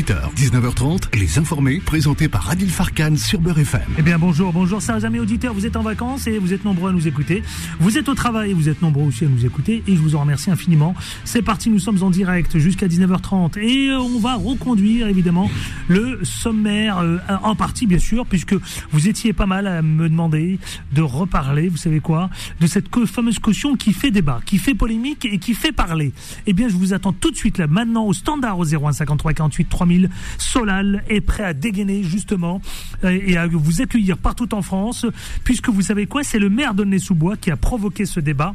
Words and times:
18h, 0.00 0.34
19h30, 0.34 1.18
Les 1.18 1.38
Informés, 1.38 1.78
présentés 1.84 2.28
par 2.28 2.48
Adil 2.48 2.70
Farkan 2.70 3.16
sur 3.16 3.38
Beurre 3.38 3.58
FM. 3.58 3.82
Eh 3.98 4.02
bien 4.02 4.18
bonjour, 4.18 4.50
bonjour, 4.50 4.80
chers 4.80 5.04
amis 5.04 5.18
auditeurs, 5.18 5.52
vous 5.52 5.66
êtes 5.66 5.76
en 5.76 5.82
vacances 5.82 6.26
et 6.26 6.38
vous 6.38 6.54
êtes 6.54 6.64
nombreux 6.64 6.88
à 6.88 6.92
nous 6.94 7.06
écouter. 7.06 7.42
Vous 7.80 7.98
êtes 7.98 8.08
au 8.08 8.14
travail, 8.14 8.54
vous 8.54 8.70
êtes 8.70 8.80
nombreux 8.80 9.04
aussi 9.04 9.26
à 9.26 9.28
nous 9.28 9.44
écouter 9.44 9.82
et 9.86 9.94
je 9.94 10.00
vous 10.00 10.16
en 10.16 10.20
remercie 10.20 10.50
infiniment. 10.50 10.94
C'est 11.24 11.42
parti, 11.42 11.68
nous 11.68 11.78
sommes 11.78 12.02
en 12.02 12.08
direct 12.08 12.56
jusqu'à 12.56 12.86
19h30 12.86 13.58
et 13.58 13.92
on 13.92 14.18
va 14.18 14.36
reconduire 14.36 15.06
évidemment 15.06 15.50
le 15.88 16.20
sommaire 16.22 17.00
euh, 17.00 17.18
en 17.42 17.54
partie 17.54 17.86
bien 17.86 17.98
sûr 17.98 18.24
puisque 18.24 18.54
vous 18.92 19.06
étiez 19.06 19.34
pas 19.34 19.46
mal 19.46 19.66
à 19.66 19.82
me 19.82 20.08
demander 20.08 20.58
de 20.92 21.02
reparler, 21.02 21.68
vous 21.68 21.76
savez 21.76 22.00
quoi, 22.00 22.30
de 22.58 22.66
cette 22.66 22.88
fameuse 23.04 23.38
caution 23.38 23.76
qui 23.76 23.92
fait 23.92 24.10
débat, 24.10 24.40
qui 24.46 24.56
fait 24.56 24.74
polémique 24.74 25.26
et 25.26 25.38
qui 25.38 25.52
fait 25.52 25.72
parler. 25.72 26.14
Eh 26.46 26.54
bien 26.54 26.70
je 26.70 26.76
vous 26.76 26.94
attends 26.94 27.12
tout 27.12 27.30
de 27.30 27.36
suite 27.36 27.58
là 27.58 27.66
maintenant 27.66 28.06
au 28.06 28.14
standard 28.14 28.58
au 28.58 28.64
0153 28.64 29.34
48 29.34 29.68
3000. 29.68 29.89
Solal 30.38 31.04
est 31.08 31.20
prêt 31.20 31.44
à 31.44 31.52
dégainer 31.52 32.02
justement 32.02 32.60
euh, 33.04 33.18
et 33.24 33.36
à 33.36 33.46
vous 33.46 33.80
accueillir 33.80 34.18
partout 34.18 34.54
en 34.54 34.62
France, 34.62 35.06
puisque 35.44 35.68
vous 35.68 35.82
savez 35.82 36.06
quoi, 36.06 36.22
c'est 36.22 36.38
le 36.38 36.50
maire 36.50 36.74
d'Aulnay-sous-Bois 36.74 37.36
qui 37.36 37.50
a 37.50 37.56
provoqué 37.56 38.06
ce 38.06 38.20
débat 38.20 38.54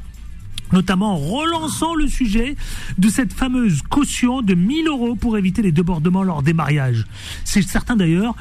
notamment 0.76 1.14
en 1.14 1.18
relançant 1.18 1.96
le 1.96 2.08
sujet 2.08 2.58
de 2.98 3.08
cette 3.08 3.32
fameuse 3.32 3.82
caution 3.84 4.42
de 4.42 4.54
1000 4.56 4.88
euros 4.88 5.16
pour 5.16 5.38
éviter 5.38 5.62
les 5.62 5.72
débordements 5.72 6.24
lors 6.24 6.44
des 6.44 6.54
mariages. 6.54 7.06
C'est 7.46 7.62
certain 7.62 7.96
d'ailleurs, 7.96 8.36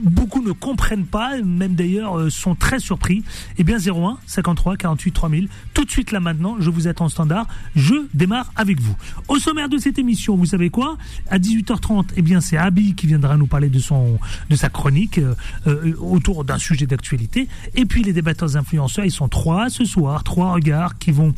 beaucoup 0.00 0.42
ne 0.42 0.50
comprennent 0.50 1.06
pas, 1.06 1.40
même 1.40 1.74
d'ailleurs 1.74 2.18
euh, 2.18 2.28
sont 2.28 2.56
très 2.56 2.80
surpris. 2.80 3.22
Eh 3.56 3.64
bien 3.64 3.78
01 3.78 4.18
53 4.26 4.76
48 4.76 5.12
3000, 5.12 5.48
tout 5.72 5.84
de 5.84 5.90
suite 5.90 6.10
là 6.10 6.18
maintenant, 6.18 6.56
je 6.58 6.70
vous 6.70 6.88
attends 6.88 7.08
standard, 7.08 7.46
je 7.76 7.94
démarre 8.14 8.52
avec 8.56 8.80
vous. 8.80 8.96
Au 9.28 9.38
sommaire 9.38 9.68
de 9.68 9.78
cette 9.78 9.98
émission, 9.98 10.34
vous 10.34 10.46
savez 10.46 10.70
quoi? 10.70 10.98
À 11.30 11.38
18h30, 11.38 12.06
eh 12.16 12.22
bien 12.22 12.40
c'est 12.40 12.56
Abby 12.56 12.94
qui 12.96 13.06
viendra 13.06 13.36
nous 13.36 13.46
parler 13.46 13.68
de 13.68 13.78
son 13.78 14.18
de 14.48 14.56
sa 14.56 14.70
chronique 14.70 15.18
euh, 15.18 15.34
euh, 15.68 15.94
autour 16.00 16.44
d'un 16.44 16.58
sujet 16.58 16.86
d'actualité. 16.86 17.46
Et 17.76 17.84
puis 17.84 18.02
les 18.02 18.12
débatteurs 18.12 18.56
influenceurs, 18.56 19.04
ils 19.04 19.12
sont 19.12 19.28
trois 19.28 19.70
ce 19.70 19.84
soir, 19.84 20.24
trois 20.24 20.52
regards 20.52 20.98
qui 20.98 21.12
vont 21.12 21.32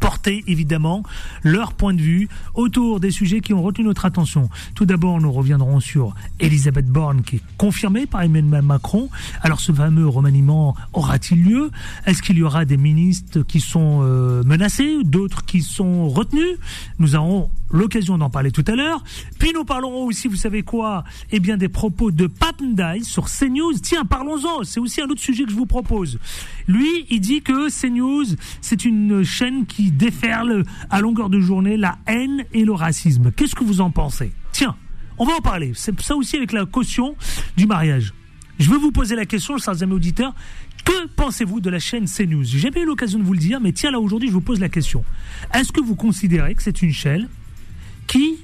porter 0.00 0.44
évidemment 0.46 1.02
leur 1.42 1.72
point 1.72 1.94
de 1.94 2.00
vue 2.00 2.28
autour 2.54 3.00
des 3.00 3.10
sujets 3.10 3.40
qui 3.40 3.54
ont 3.54 3.62
retenu 3.62 3.84
notre 3.84 4.04
attention. 4.04 4.48
Tout 4.74 4.86
d'abord, 4.86 5.20
nous 5.20 5.32
reviendrons 5.32 5.80
sur 5.80 6.14
Elisabeth 6.40 6.86
Borne 6.86 7.22
qui 7.22 7.36
est 7.36 7.42
confirmée 7.56 8.06
par 8.06 8.22
Emmanuel 8.22 8.62
Macron. 8.62 9.08
Alors 9.42 9.60
ce 9.60 9.72
fameux 9.72 10.08
remaniement 10.08 10.74
aura-t-il 10.92 11.44
lieu? 11.44 11.70
Est-ce 12.06 12.22
qu'il 12.22 12.38
y 12.38 12.42
aura 12.42 12.64
des 12.64 12.76
ministres 12.76 13.42
qui 13.42 13.60
sont 13.60 14.00
euh, 14.02 14.42
menacés, 14.44 14.98
d'autres 15.04 15.44
qui 15.44 15.62
sont 15.62 16.08
retenus? 16.08 16.56
Nous 16.98 17.16
aurons 17.16 17.50
l'occasion 17.70 18.18
d'en 18.18 18.28
parler 18.30 18.50
tout 18.50 18.64
à 18.66 18.76
l'heure. 18.76 19.02
Puis 19.38 19.52
nous 19.54 19.64
parlerons 19.64 20.04
aussi, 20.04 20.28
vous 20.28 20.36
savez 20.36 20.62
quoi 20.62 21.04
Eh 21.32 21.40
bien 21.40 21.56
des 21.56 21.68
propos 21.68 22.10
de 22.10 22.26
Papendai 22.26 23.02
sur 23.02 23.26
CNews. 23.30 23.78
Tiens, 23.82 24.04
parlons-en, 24.04 24.64
c'est 24.64 24.80
aussi 24.80 25.00
un 25.00 25.06
autre 25.06 25.22
sujet 25.22 25.44
que 25.44 25.50
je 25.50 25.56
vous 25.56 25.66
propose. 25.66 26.18
Lui, 26.66 27.06
il 27.08 27.20
dit 27.20 27.40
que 27.40 27.70
CNews, 27.70 28.36
c'est 28.60 28.84
une 28.84 29.24
chaîne 29.24 29.64
qui 29.64 29.78
qui 29.78 29.92
déferle 29.92 30.64
à 30.90 31.00
longueur 31.00 31.30
de 31.30 31.38
journée 31.38 31.76
la 31.76 31.98
haine 32.08 32.44
et 32.52 32.64
le 32.64 32.72
racisme. 32.72 33.30
Qu'est-ce 33.30 33.54
que 33.54 33.62
vous 33.62 33.80
en 33.80 33.92
pensez? 33.92 34.32
Tiens, 34.50 34.74
on 35.18 35.24
va 35.24 35.34
en 35.34 35.40
parler. 35.40 35.70
C'est 35.76 36.00
ça 36.00 36.16
aussi 36.16 36.36
avec 36.36 36.50
la 36.50 36.66
caution 36.66 37.14
du 37.56 37.64
mariage. 37.68 38.12
Je 38.58 38.68
veux 38.70 38.76
vous 38.76 38.90
poser 38.90 39.14
la 39.14 39.24
question, 39.24 39.56
chers 39.56 39.80
amis 39.80 39.92
auditeurs. 39.92 40.34
Que 40.84 41.06
pensez-vous 41.14 41.60
de 41.60 41.70
la 41.70 41.78
chaîne 41.78 42.06
CNews? 42.06 42.42
J'ai 42.42 42.58
jamais 42.58 42.80
eu 42.80 42.86
l'occasion 42.86 43.20
de 43.20 43.24
vous 43.24 43.34
le 43.34 43.38
dire, 43.38 43.60
mais 43.60 43.70
tiens, 43.70 43.92
là 43.92 44.00
aujourd'hui, 44.00 44.30
je 44.30 44.32
vous 44.32 44.40
pose 44.40 44.58
la 44.58 44.68
question. 44.68 45.04
Est-ce 45.54 45.70
que 45.70 45.80
vous 45.80 45.94
considérez 45.94 46.56
que 46.56 46.62
c'est 46.64 46.82
une 46.82 46.92
chaîne 46.92 47.28
qui 48.08 48.38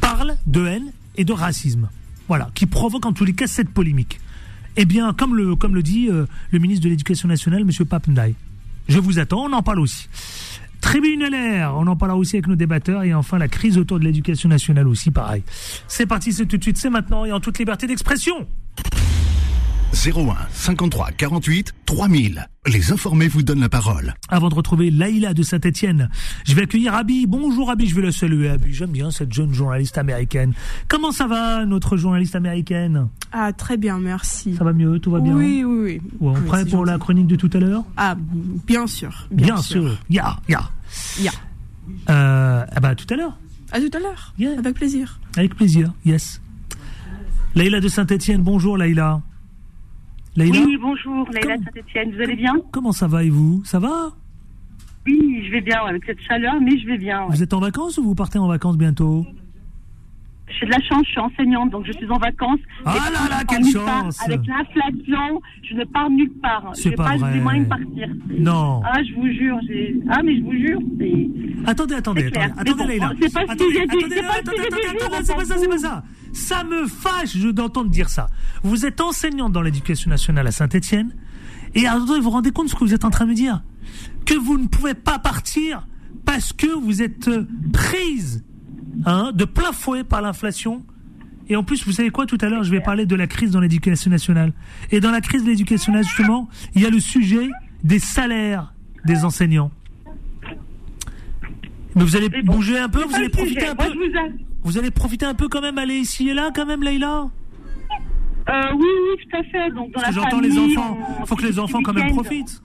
parle 0.00 0.36
de 0.46 0.66
haine 0.66 0.92
et 1.16 1.24
de 1.24 1.32
racisme 1.32 1.88
Voilà, 2.26 2.50
qui 2.54 2.66
provoque 2.66 3.06
en 3.06 3.12
tous 3.12 3.24
les 3.24 3.34
cas 3.34 3.46
cette 3.46 3.68
polémique. 3.68 4.18
Eh 4.76 4.86
bien, 4.86 5.12
comme 5.12 5.36
le, 5.36 5.54
comme 5.54 5.76
le 5.76 5.84
dit 5.84 6.08
euh, 6.08 6.26
le 6.50 6.58
ministre 6.58 6.82
de 6.82 6.88
l'Éducation 6.88 7.28
nationale, 7.28 7.60
M. 7.60 7.70
Papendai, 7.86 8.34
je 8.88 8.98
vous 8.98 9.20
attends, 9.20 9.44
on 9.44 9.52
en 9.52 9.62
parle 9.62 9.78
aussi. 9.78 10.08
Tribune 10.80 11.24
LR, 11.24 11.74
on 11.76 11.86
en 11.86 11.96
parlera 11.96 12.18
aussi 12.18 12.36
avec 12.36 12.48
nos 12.48 12.56
débatteurs. 12.56 13.04
Et 13.04 13.14
enfin, 13.14 13.38
la 13.38 13.48
crise 13.48 13.78
autour 13.78 13.98
de 13.98 14.04
l'éducation 14.04 14.48
nationale 14.48 14.88
aussi, 14.88 15.10
pareil. 15.10 15.42
C'est 15.88 16.06
parti, 16.06 16.32
c'est 16.32 16.44
tout 16.44 16.58
de 16.58 16.62
suite, 16.62 16.76
c'est 16.76 16.90
maintenant 16.90 17.24
et 17.24 17.32
en 17.32 17.40
toute 17.40 17.58
liberté 17.58 17.86
d'expression. 17.86 18.46
01 19.94 20.36
53 20.50 21.12
48 21.12 21.72
3000. 21.86 22.48
Les 22.66 22.92
informés 22.92 23.28
vous 23.28 23.42
donnent 23.42 23.60
la 23.60 23.68
parole. 23.68 24.14
Avant 24.28 24.48
de 24.48 24.54
retrouver 24.54 24.90
Laïla 24.90 25.34
de 25.34 25.42
Saint-Etienne, 25.42 26.10
je 26.44 26.54
vais 26.54 26.62
accueillir 26.62 26.94
Abby. 26.94 27.26
Bonjour 27.26 27.70
Abby, 27.70 27.86
je 27.86 27.94
vais 27.94 28.02
la 28.02 28.10
saluer 28.10 28.48
Abby. 28.48 28.74
J'aime 28.74 28.90
bien 28.90 29.12
cette 29.12 29.32
jeune 29.32 29.54
journaliste 29.54 29.96
américaine. 29.96 30.52
Comment 30.88 31.12
ça 31.12 31.28
va, 31.28 31.64
notre 31.64 31.96
journaliste 31.96 32.34
américaine? 32.34 33.08
Ah, 33.30 33.52
très 33.52 33.76
bien, 33.76 34.00
merci. 34.00 34.56
Ça 34.56 34.64
va 34.64 34.72
mieux, 34.72 34.98
tout 34.98 35.12
va 35.12 35.20
bien? 35.20 35.34
Oui, 35.34 35.62
oui, 35.64 36.00
oui. 36.02 36.10
on 36.20 36.32
prêt 36.32 36.64
pour 36.64 36.84
la 36.84 36.98
chronique 36.98 37.28
de 37.28 37.36
tout 37.36 37.50
à 37.52 37.58
l'heure? 37.58 37.84
Ah, 37.96 38.16
bien 38.66 38.88
sûr. 38.88 39.28
Bien, 39.30 39.58
sûr. 39.58 39.96
Ya, 40.10 40.36
ya. 40.48 40.70
Ya. 41.20 41.30
Euh, 42.10 42.64
ah 42.68 42.80
bah, 42.80 42.94
tout 42.96 43.06
à 43.10 43.16
l'heure. 43.16 43.38
À 43.70 43.80
tout 43.80 43.90
à 43.96 44.00
l'heure. 44.00 44.34
Avec 44.58 44.74
plaisir. 44.74 45.20
Avec 45.36 45.54
plaisir, 45.54 45.92
yes. 46.04 46.40
Laïla 47.54 47.80
de 47.80 47.88
Saint-Etienne, 47.88 48.42
bonjour 48.42 48.76
Laïla. 48.76 49.22
Oui, 50.36 50.76
bonjour, 50.80 51.28
Laïla 51.32 51.56
Saint-Etienne, 51.58 52.12
vous 52.12 52.20
allez 52.20 52.34
bien 52.34 52.54
Comment 52.72 52.92
ça 52.92 53.06
va 53.06 53.22
et 53.22 53.30
vous? 53.30 53.62
Ça 53.64 53.78
va? 53.78 54.12
Oui, 55.06 55.44
je 55.46 55.52
vais 55.52 55.60
bien, 55.60 55.80
avec 55.86 56.04
cette 56.04 56.20
chaleur, 56.22 56.54
mais 56.60 56.76
je 56.78 56.86
vais 56.86 56.98
bien. 56.98 57.26
Vous 57.28 57.42
êtes 57.42 57.52
en 57.52 57.60
vacances 57.60 57.98
ou 57.98 58.02
vous 58.02 58.14
partez 58.14 58.38
en 58.38 58.48
vacances 58.48 58.76
bientôt? 58.76 59.24
J'ai 60.48 60.66
de 60.66 60.70
la 60.70 60.80
chance, 60.80 61.04
je 61.06 61.10
suis 61.10 61.20
enseignante, 61.20 61.70
donc 61.70 61.86
je 61.86 61.92
suis 61.92 62.08
en 62.10 62.18
vacances. 62.18 62.60
Ah 62.84 62.96
là 63.12 63.28
là, 63.28 63.44
quelle 63.48 63.64
chance 63.64 64.20
Avec 64.22 64.40
l'inflation, 64.46 65.40
je 65.62 65.74
ne 65.74 65.84
pars 65.84 66.10
nulle 66.10 66.32
part. 66.42 66.70
C'est 66.74 66.92
pas, 66.92 67.10
pas 67.10 67.16
vrai. 67.16 67.40
moyens 67.40 67.64
de 67.64 67.68
partir. 67.68 68.08
Non. 68.38 68.82
Ah, 68.84 69.02
je 69.02 69.14
vous 69.14 69.28
jure. 69.28 69.58
Ah, 70.10 70.20
mais 70.22 70.36
je 70.36 70.42
vous 70.42 70.52
jure. 70.52 70.80
Attendez, 71.66 71.94
attendez, 71.94 72.26
attendez, 72.26 72.52
attendez, 72.56 72.86
Leïla. 72.86 73.12
C'est 73.20 73.32
pas 73.32 73.40
attendez, 73.40 73.74
ce 73.74 73.82
attendez, 73.82 74.04
attendez, 74.04 74.58
attendez, 75.02 75.24
c'est 75.24 75.34
pas 75.34 75.44
ça, 75.44 75.56
c'est 75.56 75.68
pas 75.68 75.78
ça. 75.78 76.04
Ça 76.34 76.64
me 76.64 76.86
fâche 76.86 77.36
d'entendre 77.36 77.90
dire 77.90 78.10
ça. 78.10 78.28
Vous 78.62 78.84
êtes 78.84 79.00
enseignante 79.00 79.52
dans 79.52 79.62
l'éducation 79.62 80.10
nationale 80.10 80.46
à 80.46 80.52
Saint-Etienne, 80.52 81.14
et 81.74 81.86
attendez, 81.86 82.16
vous 82.16 82.24
vous 82.24 82.30
rendez 82.30 82.50
compte 82.50 82.66
de 82.66 82.70
ce 82.70 82.76
que 82.76 82.84
vous 82.84 82.94
êtes 82.94 83.04
en 83.04 83.10
train 83.10 83.24
de 83.24 83.30
me 83.30 83.34
dire? 83.34 83.62
Que 84.26 84.34
vous 84.34 84.58
ne 84.58 84.66
pouvez 84.66 84.94
pas 84.94 85.18
partir 85.18 85.86
parce 86.24 86.52
que 86.52 86.66
vous 86.66 87.02
êtes 87.02 87.30
prise 87.72 88.44
hein, 89.06 89.32
de 89.34 89.44
plein 89.44 89.72
fouet 89.72 90.04
par 90.04 90.22
l'inflation. 90.22 90.84
Et 91.48 91.56
en 91.56 91.64
plus, 91.64 91.84
vous 91.84 91.92
savez 91.92 92.10
quoi, 92.10 92.26
tout 92.26 92.38
à 92.40 92.48
l'heure, 92.48 92.64
je 92.64 92.70
vais 92.70 92.80
parler 92.80 93.06
de 93.06 93.16
la 93.16 93.26
crise 93.26 93.50
dans 93.50 93.60
l'éducation 93.60 94.10
nationale. 94.10 94.52
Et 94.90 95.00
dans 95.00 95.10
la 95.10 95.20
crise 95.20 95.42
de 95.42 95.48
l'éducation 95.48 95.92
nationale, 95.92 96.16
justement, 96.16 96.48
il 96.74 96.82
y 96.82 96.86
a 96.86 96.90
le 96.90 97.00
sujet 97.00 97.48
des 97.82 97.98
salaires 97.98 98.72
des 99.04 99.24
enseignants. 99.24 99.70
Mais 101.94 102.02
vous 102.02 102.16
allez 102.16 102.28
bouger 102.42 102.78
un 102.78 102.88
peu, 102.88 103.04
vous 103.04 103.14
allez 103.14 103.28
profiter 103.28 103.66
un 103.66 103.76
peu. 103.76 103.84
Vous 104.64 104.78
allez 104.78 104.90
profiter 104.90 105.26
un 105.26 105.34
peu 105.34 105.48
quand 105.48 105.60
même, 105.60 105.76
aller 105.76 105.96
ici 105.96 106.30
et 106.30 106.34
là, 106.34 106.50
quand 106.54 106.64
même, 106.64 106.82
Leïla 106.82 107.28
euh, 108.48 108.62
Oui, 108.74 108.86
oui, 108.86 109.24
tout 109.24 109.36
à 109.36 109.42
fait. 109.44 109.70
Donc, 109.70 109.92
dans 109.92 110.00
Parce 110.00 110.08
que 110.08 110.14
j'entends 110.14 110.40
les 110.40 110.58
enfants. 110.58 110.98
Il 111.20 111.26
faut 111.26 111.36
que 111.36 111.44
les 111.44 111.58
enfants 111.58 111.82
quand 111.82 111.92
même 111.92 112.10
profitent. 112.12 112.62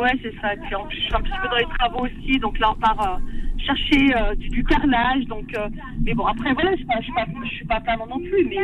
Ouais, 0.00 0.12
c'est 0.22 0.34
ça. 0.40 0.48
Puis 0.60 0.74
en 0.74 0.84
plus, 0.86 0.96
je 0.96 1.02
suis 1.02 1.14
un 1.14 1.20
petit 1.20 1.32
peu 1.42 1.48
dans 1.48 1.56
les 1.56 1.76
travaux 1.78 2.06
aussi, 2.06 2.38
donc 2.38 2.58
là, 2.58 2.72
on 2.72 2.80
part 2.80 3.00
euh, 3.00 3.18
chercher 3.64 4.16
euh, 4.16 4.34
du, 4.34 4.48
du, 4.48 4.64
carrelage. 4.64 5.24
Donc, 5.26 5.46
euh, 5.56 5.68
mais 6.04 6.14
bon, 6.14 6.26
après, 6.26 6.52
voilà, 6.54 6.70
je 6.70 6.82
ne 6.82 7.02
suis, 7.02 7.12
pas, 7.12 7.24
je 7.44 7.54
suis 7.54 7.64
pas 7.64 7.80
non 8.08 8.18
plus, 8.18 8.44
mais 8.48 8.56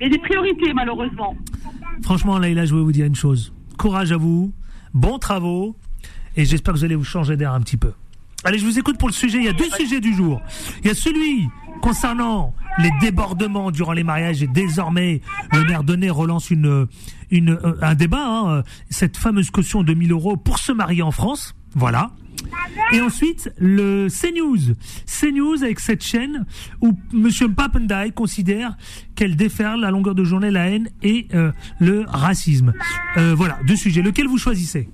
il 0.00 0.02
y 0.02 0.06
a 0.06 0.08
des 0.08 0.18
priorités, 0.18 0.72
malheureusement. 0.74 1.36
Franchement, 2.02 2.38
Leïla, 2.38 2.64
je 2.64 2.74
vais 2.74 2.80
vous 2.80 2.92
dire 2.92 3.06
une 3.06 3.16
chose. 3.16 3.52
Courage 3.76 4.12
à 4.12 4.16
vous, 4.16 4.52
bons 4.94 5.18
travaux, 5.18 5.76
et 6.36 6.44
j'espère 6.44 6.74
que 6.74 6.78
vous 6.78 6.84
allez 6.84 6.96
vous 6.96 7.04
changer 7.04 7.36
d'air 7.36 7.52
un 7.52 7.60
petit 7.60 7.76
peu. 7.76 7.92
Allez, 8.44 8.58
je 8.58 8.64
vous 8.64 8.78
écoute 8.78 8.98
pour 8.98 9.08
le 9.08 9.14
sujet. 9.14 9.38
Il 9.38 9.44
y 9.44 9.48
a 9.48 9.52
deux 9.52 9.68
sujets 9.70 10.00
du 10.00 10.14
jour. 10.14 10.40
Il 10.82 10.88
y 10.88 10.90
a 10.90 10.94
celui 10.94 11.48
concernant 11.82 12.54
les 12.78 12.90
débordements 13.00 13.70
durant 13.70 13.92
les 13.92 14.04
mariages 14.04 14.42
et 14.42 14.46
désormais 14.46 15.20
le 15.52 15.64
maire 15.64 15.82
Donnet 15.82 16.10
relance 16.10 16.50
une, 16.50 16.86
une, 17.30 17.58
un 17.82 17.94
débat, 17.94 18.26
hein, 18.26 18.62
cette 18.90 19.16
fameuse 19.16 19.50
caution 19.50 19.82
de 19.82 19.92
1000 19.92 20.12
euros 20.12 20.36
pour 20.36 20.58
se 20.58 20.70
marier 20.72 21.02
en 21.02 21.10
France. 21.10 21.54
Voilà. 21.74 22.12
Et 22.92 23.00
ensuite, 23.00 23.52
le 23.58 24.06
CNews. 24.08 24.74
CNews 25.06 25.62
avec 25.62 25.80
cette 25.80 26.02
chaîne 26.04 26.46
où 26.80 26.96
M. 27.12 27.54
Papendai 27.54 28.12
considère 28.14 28.76
qu'elle 29.16 29.36
déferle 29.36 29.84
à 29.84 29.90
longueur 29.90 30.14
de 30.14 30.24
journée 30.24 30.50
la 30.50 30.68
haine 30.70 30.88
et 31.02 31.26
euh, 31.34 31.50
le 31.80 32.04
racisme. 32.06 32.72
Euh, 33.16 33.34
voilà, 33.34 33.58
deux 33.66 33.76
sujets. 33.76 34.02
Lequel 34.02 34.28
vous 34.28 34.38
choisissez? 34.38 34.88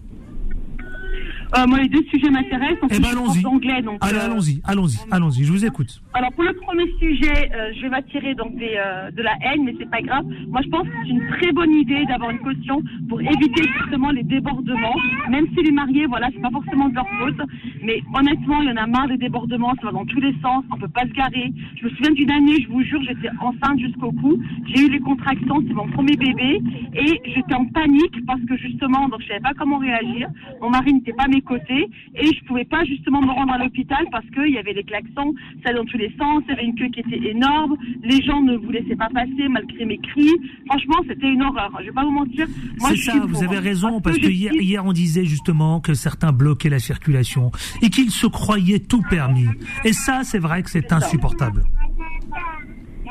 Euh, 1.56 1.66
moi, 1.66 1.78
les 1.78 1.88
deux 1.88 2.02
sujets 2.10 2.30
m'intéressent. 2.30 2.82
En 2.82 2.88
Eh 2.90 2.98
ben, 2.98 3.08
allons-y. 3.12 3.42
d'anglais, 3.42 3.82
donc, 3.82 3.98
Allez, 4.00 4.18
euh, 4.18 4.24
allons-y, 4.24 4.60
allons-y, 4.64 4.98
allons-y, 5.10 5.44
je 5.44 5.52
vous 5.52 5.64
écoute. 5.64 6.00
Alors 6.14 6.32
pour 6.32 6.44
le 6.44 6.52
premier 6.54 6.86
sujet, 6.98 7.50
euh, 7.54 7.72
je 7.76 7.82
vais 7.82 7.88
m'attirer 7.90 8.34
donc 8.34 8.56
des, 8.56 8.74
de 9.16 9.22
la 9.22 9.34
haine, 9.42 9.62
mais 9.64 9.74
c'est 9.78 9.88
pas 9.90 10.00
grave. 10.02 10.24
Moi, 10.48 10.60
je 10.64 10.68
pense 10.68 10.82
que 10.88 10.94
c'est 11.02 11.10
une 11.10 11.26
très 11.38 11.52
bonne 11.52 11.72
idée 11.72 12.04
d'avoir 12.06 12.30
une 12.30 12.38
caution 12.40 12.82
pour 13.08 13.20
éviter 13.20 13.64
justement 13.80 14.10
les 14.10 14.22
débordements. 14.24 14.96
Même 15.30 15.46
si 15.54 15.62
les 15.62 15.70
mariés, 15.72 16.06
voilà, 16.06 16.28
c'est 16.34 16.40
pas 16.42 16.50
forcément 16.50 16.88
de 16.88 16.94
leur 16.94 17.06
faute, 17.18 17.40
mais 17.82 18.02
honnêtement, 18.14 18.62
il 18.62 18.68
y 18.68 18.72
en 18.72 18.76
a 18.76 18.86
marre 18.86 19.08
des 19.08 19.16
débordements. 19.18 19.74
Ça 19.80 19.86
va 19.86 19.92
dans 19.92 20.04
tous 20.06 20.20
les 20.20 20.34
sens. 20.42 20.64
On 20.72 20.76
peut 20.78 20.88
pas 20.88 21.02
se 21.02 21.12
garer. 21.12 21.52
Je 21.80 21.84
me 21.84 21.90
souviens 21.90 22.10
d'une 22.12 22.30
année, 22.30 22.62
je 22.62 22.68
vous 22.68 22.82
jure, 22.82 23.00
j'étais 23.02 23.30
enceinte 23.40 23.78
jusqu'au 23.78 24.10
cou. 24.12 24.38
J'ai 24.66 24.86
eu 24.86 24.90
les 24.90 25.00
contractions, 25.00 25.62
c'est 25.66 25.74
mon 25.74 25.88
premier 25.88 26.16
bébé, 26.16 26.60
et 26.94 27.20
j'étais 27.34 27.54
en 27.54 27.66
panique 27.66 28.24
parce 28.26 28.40
que 28.48 28.56
justement, 28.56 29.08
donc 29.08 29.20
je 29.22 29.28
savais 29.28 29.40
pas 29.40 29.52
comment 29.58 29.78
réagir. 29.78 30.28
Mon 30.60 30.70
mari 30.70 30.94
n'était 30.94 31.12
pas 31.12 31.28
mes 31.28 31.40
côtés 31.44 31.88
et 32.14 32.26
je 32.26 32.44
pouvais 32.44 32.64
pas 32.64 32.84
justement 32.84 33.22
me 33.22 33.30
rendre 33.30 33.52
à 33.52 33.58
l'hôpital 33.58 34.04
parce 34.10 34.26
qu'il 34.30 34.52
y 34.52 34.58
avait 34.58 34.72
les 34.72 34.84
klaxons, 34.84 35.34
ça 35.62 35.70
allait 35.70 35.78
dans 35.78 35.84
tous 35.84 35.98
les 35.98 36.12
sens, 36.18 36.42
il 36.46 36.50
y 36.50 36.52
avait 36.52 36.64
une 36.64 36.74
queue 36.74 36.88
qui 36.88 37.00
était 37.00 37.28
énorme, 37.30 37.76
les 38.02 38.22
gens 38.22 38.42
ne 38.42 38.56
vous 38.56 38.70
laissaient 38.70 38.96
pas 38.96 39.08
passer 39.12 39.48
malgré 39.48 39.84
mes 39.84 39.98
cris. 39.98 40.30
Franchement, 40.66 40.96
c'était 41.08 41.28
une 41.28 41.42
horreur. 41.42 41.70
Je 41.80 41.86
vais 41.86 41.92
pas 41.92 42.04
vous 42.04 42.10
mentir. 42.10 42.46
C'est 42.78 42.96
ça, 42.96 43.18
vous 43.26 43.42
avez 43.42 43.56
hein. 43.56 43.60
raison, 43.60 44.00
parce 44.00 44.18
que 44.18 44.28
hier 44.28 44.84
on 44.84 44.92
disait 44.92 45.24
justement 45.24 45.80
que 45.80 45.94
certains 45.94 46.32
bloquaient 46.32 46.70
la 46.70 46.78
circulation 46.78 47.50
et 47.82 47.90
qu'ils 47.90 48.10
se 48.10 48.26
croyaient 48.26 48.80
tout 48.80 49.02
permis. 49.08 49.48
Et 49.84 49.92
ça, 49.92 50.22
c'est 50.24 50.38
vrai 50.38 50.62
que 50.62 50.70
c'est 50.70 50.92
insupportable. 50.92 51.64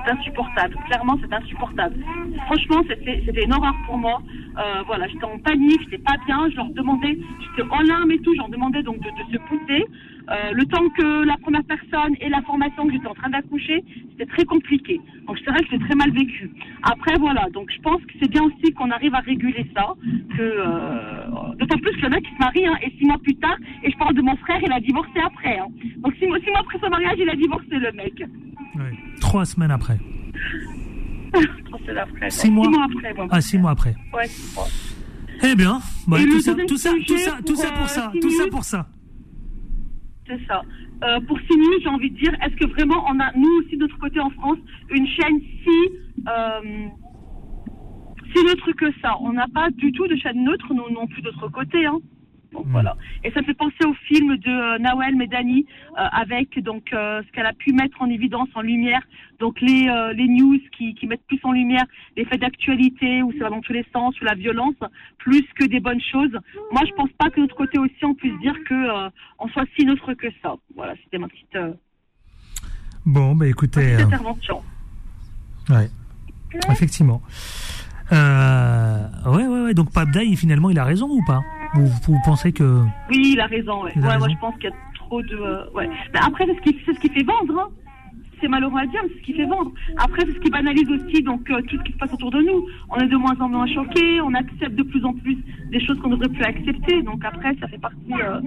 C'est 0.04 0.12
insupportable. 0.12 0.76
Clairement, 0.88 1.18
c'est 1.22 1.34
insupportable. 1.34 1.96
Franchement, 2.46 2.84
c'était 2.88 3.44
une 3.44 3.54
horreur 3.54 3.76
pour 3.86 3.98
moi. 3.98 4.22
Euh, 4.58 4.84
voilà, 4.86 5.08
j'étais 5.08 5.26
en 5.26 5.40
panique, 5.40 5.82
j'étais 5.84 6.04
pas 6.04 6.16
bien. 6.26 6.50
Je 6.50 6.56
leur 6.56 6.70
demandais, 6.70 7.18
j'étais 7.40 7.70
en 7.70 7.80
larmes 7.82 8.12
et 8.12 8.20
tout. 8.20 8.34
Je 8.34 8.40
leur 8.40 8.50
demandais 8.50 8.84
donc 8.84 9.00
de 9.00 9.10
se 9.32 9.38
pousser. 9.48 9.86
Euh, 10.30 10.52
le 10.54 10.66
temps 10.66 10.88
que 10.98 11.26
la 11.26 11.36
première 11.38 11.64
personne 11.66 12.16
ait 12.22 12.30
l'information 12.30 12.88
que 12.88 12.94
j'étais 12.94 13.08
en 13.08 13.14
train 13.14 13.30
d'accoucher, 13.30 13.84
c'était 14.12 14.26
très 14.32 14.46
compliqué. 14.46 15.02
Donc 15.28 15.38
c'est 15.44 15.52
vrai 15.52 15.60
que 15.64 15.68
j'ai 15.72 15.80
très 15.80 15.96
mal 15.96 16.12
vécu. 16.12 16.50
Après 16.84 17.16
voilà, 17.20 17.48
donc 17.54 17.70
je 17.76 17.82
pense 17.82 18.02
que 18.04 18.14
c'est 18.22 18.30
bien 18.30 18.44
aussi 18.44 18.72
qu'on 18.74 18.90
arrive 18.92 19.14
à 19.16 19.20
réguler 19.20 19.66
ça. 19.76 19.88
Que 20.38 20.42
euh, 20.42 21.56
d'autant 21.60 21.78
plus 21.80 21.92
qu'il 21.96 22.06
y 22.06 22.08
en 22.08 22.12
a 22.14 22.22
qui 22.22 22.30
se 22.34 22.40
marient 22.40 22.66
hein, 22.68 22.78
et 22.84 22.90
six 22.98 23.06
mois 23.06 23.18
plus 23.18 23.36
tard, 23.36 23.58
et 23.84 23.92
je 23.92 23.98
parle 23.98 24.16
de 24.16 24.22
mon 24.22 24.36
frère, 24.38 24.60
il 24.66 24.72
a 24.72 24.80
divorcé 24.80 25.20
après. 25.26 25.60
hein. 25.60 25.68
Donc 25.98 26.14
six 26.20 26.28
mois, 26.28 26.40
six 26.40 26.50
mois 26.52 26.60
après 26.62 26.80
son 26.80 26.90
mariage, 26.90 27.18
il 27.20 27.30
a 27.30 27.36
divorcé 27.36 27.68
le 27.72 27.92
mec. 27.92 28.14
Ouais. 28.76 28.98
Trois 29.20 29.46
semaines 29.46 29.72
après. 29.72 30.00
C'est 31.86 31.98
après. 31.98 32.30
Six 32.30 32.52
mois. 32.52 32.68
après. 32.86 33.14
bon. 33.14 33.28
Ah, 33.30 33.42
six 33.42 33.58
mois 33.58 33.72
après. 33.72 33.96
Ouais, 34.14 34.28
six 34.28 34.56
mois. 34.56 34.68
Eh 35.44 35.56
bien, 35.56 35.80
bah, 36.08 36.18
Et 36.22 36.26
tout, 36.26 36.40
ça, 36.40 36.54
tout, 36.68 36.78
ça, 36.78 36.92
tout, 37.06 37.18
ça, 37.18 37.38
tout 37.46 37.56
ça 37.56 37.72
pour, 37.72 37.84
euh, 37.84 37.88
ça, 37.88 38.12
six 38.14 38.20
tout 38.20 38.30
ça 38.32 38.44
pour 38.50 38.64
ça. 38.64 38.88
C'est 40.28 40.40
ça. 40.48 40.64
Euh, 41.04 41.20
pour 41.28 41.38
finir, 41.42 41.70
j'ai 41.82 41.90
envie 41.90 42.10
de 42.10 42.18
dire, 42.18 42.34
est-ce 42.42 42.56
que 42.56 42.70
vraiment 42.72 43.06
on 43.10 43.20
a, 43.20 43.32
nous 43.36 43.50
aussi, 43.60 43.76
de 43.76 43.82
notre 43.82 43.98
côté 43.98 44.20
en 44.20 44.30
France, 44.30 44.58
une 44.90 45.08
chaîne 45.08 45.40
si, 45.40 45.90
euh, 46.28 46.88
si 48.34 48.46
neutre 48.46 48.72
que 48.72 48.92
ça? 49.02 49.18
On 49.20 49.34
n'a 49.34 49.48
pas 49.54 49.70
du 49.72 49.92
tout 49.92 50.08
de 50.08 50.16
chaîne 50.16 50.44
neutre, 50.44 50.74
nous 50.74 50.90
non 50.92 51.08
plus 51.08 51.22
de 51.22 51.28
notre 51.28 51.50
côté. 51.50 51.86
Hein. 51.86 52.00
Donc 52.54 52.66
voilà. 52.68 52.96
Et 53.24 53.32
ça 53.32 53.42
me 53.42 53.46
fait 53.46 53.54
penser 53.56 53.84
au 53.86 53.94
film 54.08 54.38
de 54.38 54.50
euh, 54.50 54.78
Nawel 54.78 55.16
Medani 55.16 55.66
euh, 55.98 56.06
avec 56.12 56.60
donc 56.64 56.94
euh, 56.94 57.22
ce 57.26 57.32
qu'elle 57.32 57.46
a 57.46 57.54
pu 57.54 57.74
mettre 57.74 58.02
en 58.02 58.10
évidence, 58.10 58.48
en 58.54 58.62
lumière, 58.62 59.02
donc 59.40 59.60
les 59.60 59.88
euh, 59.90 60.14
les 60.14 60.28
news 60.28 60.60
qui, 60.78 60.94
qui 60.94 61.08
mettent 61.08 61.26
plus 61.28 61.40
en 61.44 61.52
lumière 61.52 61.86
les 62.16 62.26
faits 62.26 62.42
d'actualité 62.42 63.24
où 63.24 63.32
ça 63.34 63.46
va 63.46 63.50
dans 63.50 63.62
tous 63.62 63.74
les 63.74 63.86
sens, 63.92 64.20
ou 64.22 64.26
la 64.26 64.36
violence, 64.36 64.76
plus 65.18 65.44
que 65.56 65.66
des 65.66 65.80
bonnes 65.80 66.02
choses. 66.12 66.38
Moi, 66.72 66.84
je 66.88 66.94
pense 66.94 67.10
pas 67.18 67.30
que 67.30 67.38
de 67.38 67.42
notre 67.42 67.56
côté 67.56 67.80
aussi 67.80 68.06
on 68.06 68.14
puisse 68.14 68.40
dire 68.40 68.56
que 68.70 68.74
euh, 68.74 69.10
on 69.40 69.48
soit 69.50 69.66
si 69.76 69.86
neutre 69.86 70.14
que 70.14 70.28
ça. 70.42 70.56
Voilà, 70.76 70.94
c'était 71.04 71.18
ma 71.18 71.28
petite, 71.28 71.58
Bon, 73.06 73.36
bah 73.36 73.48
écoutez, 73.48 73.96
petite 73.96 74.06
intervention. 74.14 74.62
ouais, 75.70 75.90
effectivement. 76.70 77.22
Euh, 78.12 79.08
ouais, 79.26 79.48
ouais, 79.48 79.62
ouais. 79.64 79.74
Donc 79.74 79.92
Pabdaï, 79.92 80.36
finalement, 80.36 80.70
il 80.70 80.78
a 80.78 80.84
raison 80.84 81.10
ou 81.10 81.24
pas? 81.26 81.42
Vous, 81.74 81.88
vous 82.08 82.20
pensez 82.26 82.52
que 82.52 82.84
Oui, 83.10 83.32
il 83.34 83.40
a 83.40 83.46
raison. 83.48 83.84
Ouais. 83.84 83.92
Il 83.96 84.04
a 84.06 84.10
Ouais, 84.10 84.18
moi, 84.20 84.28
je 84.30 84.38
pense 84.38 84.56
qu'il 84.56 84.70
y 84.70 84.74
a 84.74 84.76
trop 84.96 85.22
de. 85.22 85.36
euh, 85.36 85.70
ouais. 85.76 85.90
Mais 86.14 86.20
après, 86.26 86.46
c'est 86.46 86.56
ce 86.56 86.62
qui, 86.62 86.78
c'est 86.86 86.94
ce 86.94 87.00
qui 87.00 87.10
fait 87.10 87.24
vendre. 87.24 87.60
Hein. 87.60 87.70
C'est 88.42 88.48
malheureux 88.50 88.80
à 88.80 88.86
dire, 88.86 89.00
mais 89.04 89.10
c'est 89.14 89.20
ce 89.20 89.24
qui 89.24 89.34
fait 89.34 89.46
vendre. 89.46 89.72
Après, 89.98 90.22
c'est 90.26 90.34
ce 90.34 90.40
qui 90.40 90.50
banalise 90.50 90.90
aussi 90.90 91.24
donc 91.24 91.50
euh, 91.50 91.62
tout 91.62 91.78
ce 91.78 91.84
qui 91.84 91.94
se 91.94 91.98
passe 91.98 92.12
autour 92.14 92.30
de 92.32 92.42
nous. 92.42 92.66
On 92.90 92.98
est 92.98 93.08
de 93.08 93.16
moins 93.16 93.40
en 93.40 93.48
moins 93.48 93.66
choqués, 93.68 94.20
on 94.20 94.34
accepte 94.34 94.76
de 94.76 94.84
plus 94.84 95.04
en 95.06 95.14
plus 95.14 95.38
des 95.72 95.80
choses 95.80 95.98
qu'on 96.02 96.10
n'aurait 96.10 96.28
plus 96.28 96.44
accepter. 96.44 97.02
Donc 97.04 97.24
après, 97.24 97.56
ça 97.62 97.68
fait 97.70 97.78
partie 97.78 98.14
euh, 98.22 98.42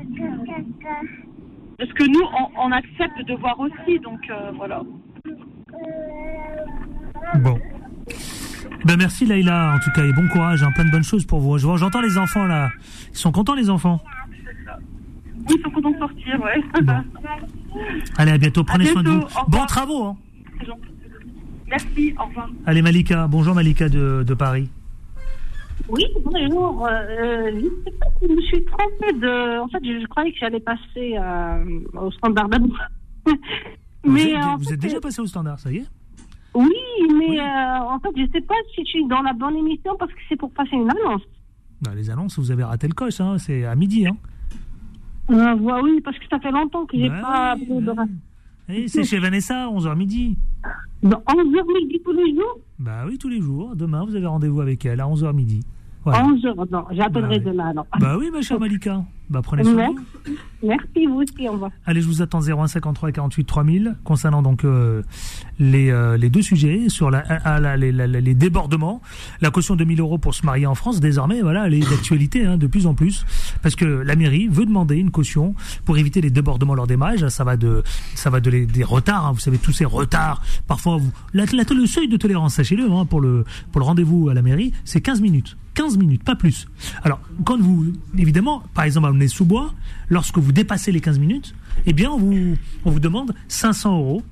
de 1.78 1.86
ce 1.86 1.94
que 1.94 2.04
nous 2.04 2.20
on, 2.38 2.66
on 2.68 2.72
accepte 2.72 3.24
de 3.26 3.34
voir 3.36 3.58
aussi. 3.58 3.98
Donc 4.00 4.20
euh, 4.28 4.50
voilà. 4.56 4.82
Bon. 7.40 7.58
Ben 8.86 8.96
merci 8.96 9.26
Laïla, 9.26 9.74
en 9.74 9.78
tout 9.80 9.90
cas, 9.90 10.04
et 10.04 10.12
bon 10.12 10.28
courage, 10.28 10.62
hein, 10.62 10.70
plein 10.74 10.84
de 10.84 10.90
bonnes 10.90 11.02
choses 11.02 11.24
pour 11.26 11.40
vous. 11.40 11.58
Je 11.58 11.66
vois- 11.66 11.76
J'entends 11.76 12.00
les 12.00 12.18
enfants 12.18 12.44
là. 12.44 12.70
Ils 13.10 13.16
sont 13.18 13.32
contents 13.32 13.54
les 13.54 13.68
enfants? 13.68 14.00
Ils 15.50 15.60
sont 15.62 15.70
contents 15.70 15.90
de 15.90 15.98
sortir, 15.98 16.40
ouais. 16.42 16.62
Allez, 18.16 18.32
à 18.32 18.38
bientôt, 18.38 18.64
prenez 18.64 18.88
À 18.88 18.92
soin 18.92 19.02
de 19.02 19.10
vous. 19.10 19.22
Bons 19.48 19.66
travaux. 19.66 20.04
Hein. 20.04 20.16
Merci, 21.68 22.14
au 22.20 22.24
revoir. 22.26 22.48
Allez 22.64 22.80
Malika, 22.82 23.26
bonjour 23.26 23.54
Malika 23.54 23.88
de, 23.88 24.22
de 24.26 24.34
Paris. 24.34 24.70
Oui, 25.88 26.04
bonjour. 26.24 26.86
Euh, 26.86 27.50
je 27.50 27.56
ne 27.56 27.62
sais 27.84 27.90
pas 27.98 28.06
si 28.20 28.28
je 28.28 28.32
me 28.34 28.40
suis 28.42 28.64
trompée 28.64 29.12
de. 29.20 29.60
En 29.60 29.68
fait, 29.68 29.78
je, 29.84 30.00
je 30.00 30.06
croyais 30.06 30.32
que 30.32 30.38
j'allais 30.40 30.60
passer 30.60 31.16
euh, 31.18 31.80
au 32.00 32.10
standard 32.12 32.48
d'amour. 32.48 32.76
Vous, 34.04 34.12
mais 34.12 34.30
êtes, 34.30 34.36
en 34.44 34.56
vous 34.56 34.64
fait, 34.64 34.74
êtes 34.74 34.80
déjà 34.80 35.00
passé 35.00 35.20
au 35.20 35.26
standard, 35.26 35.58
ça 35.58 35.70
y 35.72 35.78
est? 35.78 35.86
Oui, 36.56 36.72
mais 37.18 37.28
Oui. 37.30 37.38
euh, 37.38 37.78
en 37.94 37.98
fait, 38.00 38.08
je 38.16 38.22
ne 38.22 38.28
sais 38.28 38.40
pas 38.40 38.54
si 38.74 38.80
je 38.84 38.88
suis 38.88 39.06
dans 39.06 39.22
la 39.22 39.32
bonne 39.32 39.56
émission 39.56 39.94
parce 39.98 40.10
que 40.12 40.18
c'est 40.28 40.36
pour 40.36 40.50
passer 40.52 40.74
une 40.74 40.90
annonce. 40.90 41.22
Bah, 41.82 41.92
Les 41.94 42.08
annonces, 42.10 42.38
vous 42.38 42.50
avez 42.50 42.64
raté 42.64 42.88
le 42.88 42.94
coche, 42.94 43.20
hein, 43.20 43.36
c'est 43.38 43.64
à 43.64 43.74
midi. 43.76 44.06
Hein. 44.06 44.16
Euh, 45.30 45.54
ouais, 45.56 45.80
oui, 45.82 46.00
parce 46.02 46.18
que 46.18 46.24
ça 46.30 46.38
fait 46.38 46.50
longtemps 46.50 46.86
que 46.86 46.96
j'ai 46.96 47.08
Bah 47.08 47.20
pas 47.20 47.56
de 47.56 47.80
bah 47.80 48.04
c'est 48.88 49.04
chez 49.04 49.18
Vanessa, 49.18 49.66
11h 49.68 49.96
midi. 49.96 50.36
Dans 51.02 51.18
11h 51.18 51.80
midi 51.80 52.00
tous 52.04 52.12
les 52.12 52.34
jours? 52.34 52.58
Bah 52.78 53.04
oui, 53.06 53.16
tous 53.18 53.28
les 53.28 53.40
jours. 53.40 53.76
Demain, 53.76 54.04
vous 54.04 54.16
avez 54.16 54.26
rendez-vous 54.26 54.60
avec 54.60 54.84
elle 54.86 55.00
à 55.00 55.06
11h 55.06 55.32
midi. 55.34 55.60
Voilà. 56.06 56.22
11h, 56.24 56.70
non, 56.70 56.84
j'appellerai 56.92 57.40
Bah 57.40 57.50
demain 57.50 57.66
alors. 57.70 57.86
Bah 58.00 58.16
oui, 58.18 58.30
ma 58.32 58.40
chère 58.42 58.58
Malika. 58.60 59.02
Bah 59.28 59.40
prenez 59.42 59.64
soin 59.64 59.74
Merci. 59.74 59.94
vous. 60.24 60.32
Merci, 60.68 61.06
vous 61.06 61.14
aussi, 61.16 61.48
au 61.48 61.52
revoir. 61.52 61.72
Allez, 61.84 62.00
je 62.00 62.06
vous 62.06 62.22
attends 62.22 62.40
0153 62.40 63.10
48 63.10 63.44
3000 63.44 63.96
concernant 64.04 64.40
donc 64.40 64.64
euh, 64.64 65.02
les, 65.58 65.90
euh, 65.90 66.16
les 66.16 66.30
deux 66.30 66.42
sujets 66.42 66.88
sur 66.88 67.10
la, 67.10 67.18
à 67.18 67.58
la- 67.58 67.76
les, 67.76 67.90
la- 67.90 68.06
les 68.06 68.34
débordements, 68.34 69.02
la 69.40 69.50
caution 69.50 69.74
de 69.74 69.82
1000 69.84 69.98
euros 70.00 70.18
pour 70.18 70.32
se 70.34 70.46
marier 70.46 70.66
en 70.66 70.76
France. 70.76 71.00
Désormais, 71.00 71.40
voilà, 71.42 71.66
elle 71.66 71.74
est 71.74 71.90
d'actualité 71.90 72.46
hein, 72.46 72.56
de 72.56 72.68
plus 72.68 72.86
en 72.86 72.94
plus 72.94 73.24
parce 73.62 73.74
que 73.74 73.84
la 73.84 74.14
mairie 74.14 74.46
veut 74.46 74.64
demander 74.64 74.94
une 74.96 75.10
caution 75.10 75.56
pour 75.84 75.98
éviter 75.98 76.20
les 76.20 76.30
débordements 76.30 76.74
lors 76.76 76.86
des 76.86 76.96
mariages. 76.96 77.26
Ça 77.28 77.42
va 77.42 77.56
de 77.56 77.82
ça 78.14 78.30
va 78.30 78.38
de 78.40 78.48
les- 78.50 78.66
des 78.66 78.84
retards. 78.84 79.26
hein. 79.26 79.32
vous 79.32 79.40
savez 79.40 79.58
tous 79.58 79.72
ces 79.72 79.84
retards. 79.84 80.40
Parfois, 80.68 80.98
vous 80.98 81.10
le 81.34 81.86
seuil 81.86 82.06
de 82.06 82.16
tolérance, 82.16 82.54
sachez-le, 82.54 82.90
hein, 82.92 83.04
pour 83.06 83.20
le 83.20 83.44
pour 83.72 83.80
le 83.80 83.86
rendez-vous 83.86 84.28
à 84.28 84.34
la 84.34 84.42
mairie, 84.42 84.72
c'est 84.84 85.00
15 85.00 85.20
minutes. 85.20 85.56
15 85.76 85.98
minutes, 85.98 86.24
pas 86.24 86.34
plus. 86.34 86.66
Alors, 87.04 87.20
quand 87.44 87.60
vous, 87.60 87.92
évidemment, 88.18 88.62
par 88.74 88.84
exemple, 88.84 89.06
à 89.06 89.10
Aulnay-sous-Bois, 89.10 89.72
lorsque 90.08 90.38
vous 90.38 90.50
dépassez 90.50 90.90
les 90.90 91.00
15 91.00 91.18
minutes, 91.18 91.54
eh 91.84 91.92
bien, 91.92 92.10
on 92.10 92.16
vous, 92.16 92.56
on 92.84 92.90
vous 92.90 92.98
demande 92.98 93.34
500 93.48 93.98
euros 93.98 94.22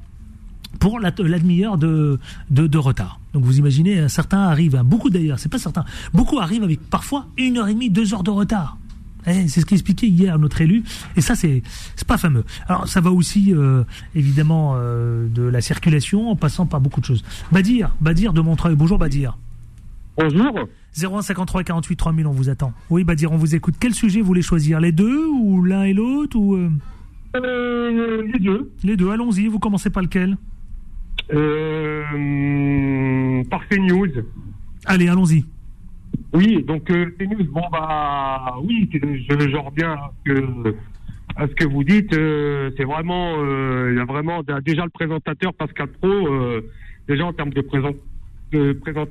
pour 0.80 0.98
la, 0.98 1.10
demi-heure 1.10 1.76
de, 1.76 2.18
de, 2.50 2.78
retard. 2.78 3.20
Donc 3.32 3.44
vous 3.44 3.58
imaginez, 3.58 4.08
certains 4.08 4.40
arrivent, 4.40 4.74
hein, 4.74 4.84
beaucoup 4.84 5.10
d'ailleurs, 5.10 5.38
c'est 5.38 5.48
pas 5.48 5.58
certains, 5.58 5.84
beaucoup 6.12 6.40
arrivent 6.40 6.64
avec 6.64 6.80
parfois 6.80 7.26
une 7.36 7.58
heure 7.58 7.68
et 7.68 7.74
demie, 7.74 7.90
deux 7.90 8.14
heures 8.14 8.24
de 8.24 8.30
retard. 8.30 8.78
Eh, 9.26 9.46
c'est 9.48 9.60
ce 9.60 9.66
qu'expliquait 9.66 10.08
hier 10.08 10.38
notre 10.38 10.60
élu, 10.60 10.82
et 11.16 11.22
ça 11.22 11.34
c'est 11.34 11.62
c'est 11.96 12.06
pas 12.06 12.18
fameux. 12.18 12.44
Alors 12.68 12.88
ça 12.88 13.00
va 13.00 13.10
aussi 13.10 13.54
euh, 13.54 13.84
évidemment 14.14 14.74
euh, 14.76 15.26
de 15.28 15.42
la 15.42 15.62
circulation 15.62 16.30
en 16.30 16.36
passant 16.36 16.66
par 16.66 16.80
beaucoup 16.80 17.00
de 17.00 17.06
choses. 17.06 17.24
Badir, 17.50 17.94
Badir 18.02 18.34
de 18.34 18.42
Montreuil, 18.42 18.74
bonjour 18.74 18.98
Badir. 18.98 19.38
Bonjour. 20.18 20.68
0153 20.94 21.64
48 21.64 21.96
3000, 21.96 22.26
on 22.26 22.30
vous 22.30 22.48
attend. 22.50 22.72
Oui, 22.90 23.04
Badir, 23.04 23.32
on 23.32 23.36
vous 23.36 23.54
écoute. 23.54 23.74
Quel 23.80 23.94
sujet 23.94 24.20
vous 24.20 24.26
voulez 24.26 24.42
choisir 24.42 24.80
Les 24.80 24.92
deux 24.92 25.26
ou 25.26 25.62
l'un 25.64 25.84
et 25.84 25.92
l'autre 25.92 26.36
ou 26.38 26.54
euh, 26.54 26.70
Euh, 27.36 28.22
les 28.32 28.38
deux. 28.38 28.70
Les 28.84 28.96
deux, 28.96 29.10
allons-y. 29.10 29.48
Vous 29.48 29.58
commencez 29.58 29.90
par 29.90 30.02
lequel? 30.04 30.36
Euh, 31.32 33.42
par 33.50 33.66
CNews. 33.68 34.06
Allez, 34.86 35.08
allons-y. 35.08 35.44
Oui, 36.32 36.62
donc 36.62 36.88
euh, 36.90 37.06
CNews, 37.18 37.44
bon 37.50 37.62
bah 37.72 38.54
oui, 38.62 38.88
je, 38.92 38.98
je 39.50 39.56
reviens 39.56 39.92
à 39.94 40.12
ce 40.26 40.32
que, 40.32 40.74
à 41.36 41.48
ce 41.48 41.54
que 41.54 41.64
vous 41.66 41.82
dites. 41.84 42.10
c'est 42.76 42.84
vraiment, 42.84 43.34
il 43.88 43.96
y 43.96 44.00
a 44.00 44.04
vraiment 44.04 44.42
déjà 44.64 44.84
le 44.84 44.90
présentateur 44.90 45.54
Pascal 45.54 45.88
Pro, 45.88 46.28
déjà 47.08 47.24
en 47.26 47.32
termes 47.32 47.50
de 47.50 47.64
de 48.52 48.72
présent, 48.74 49.06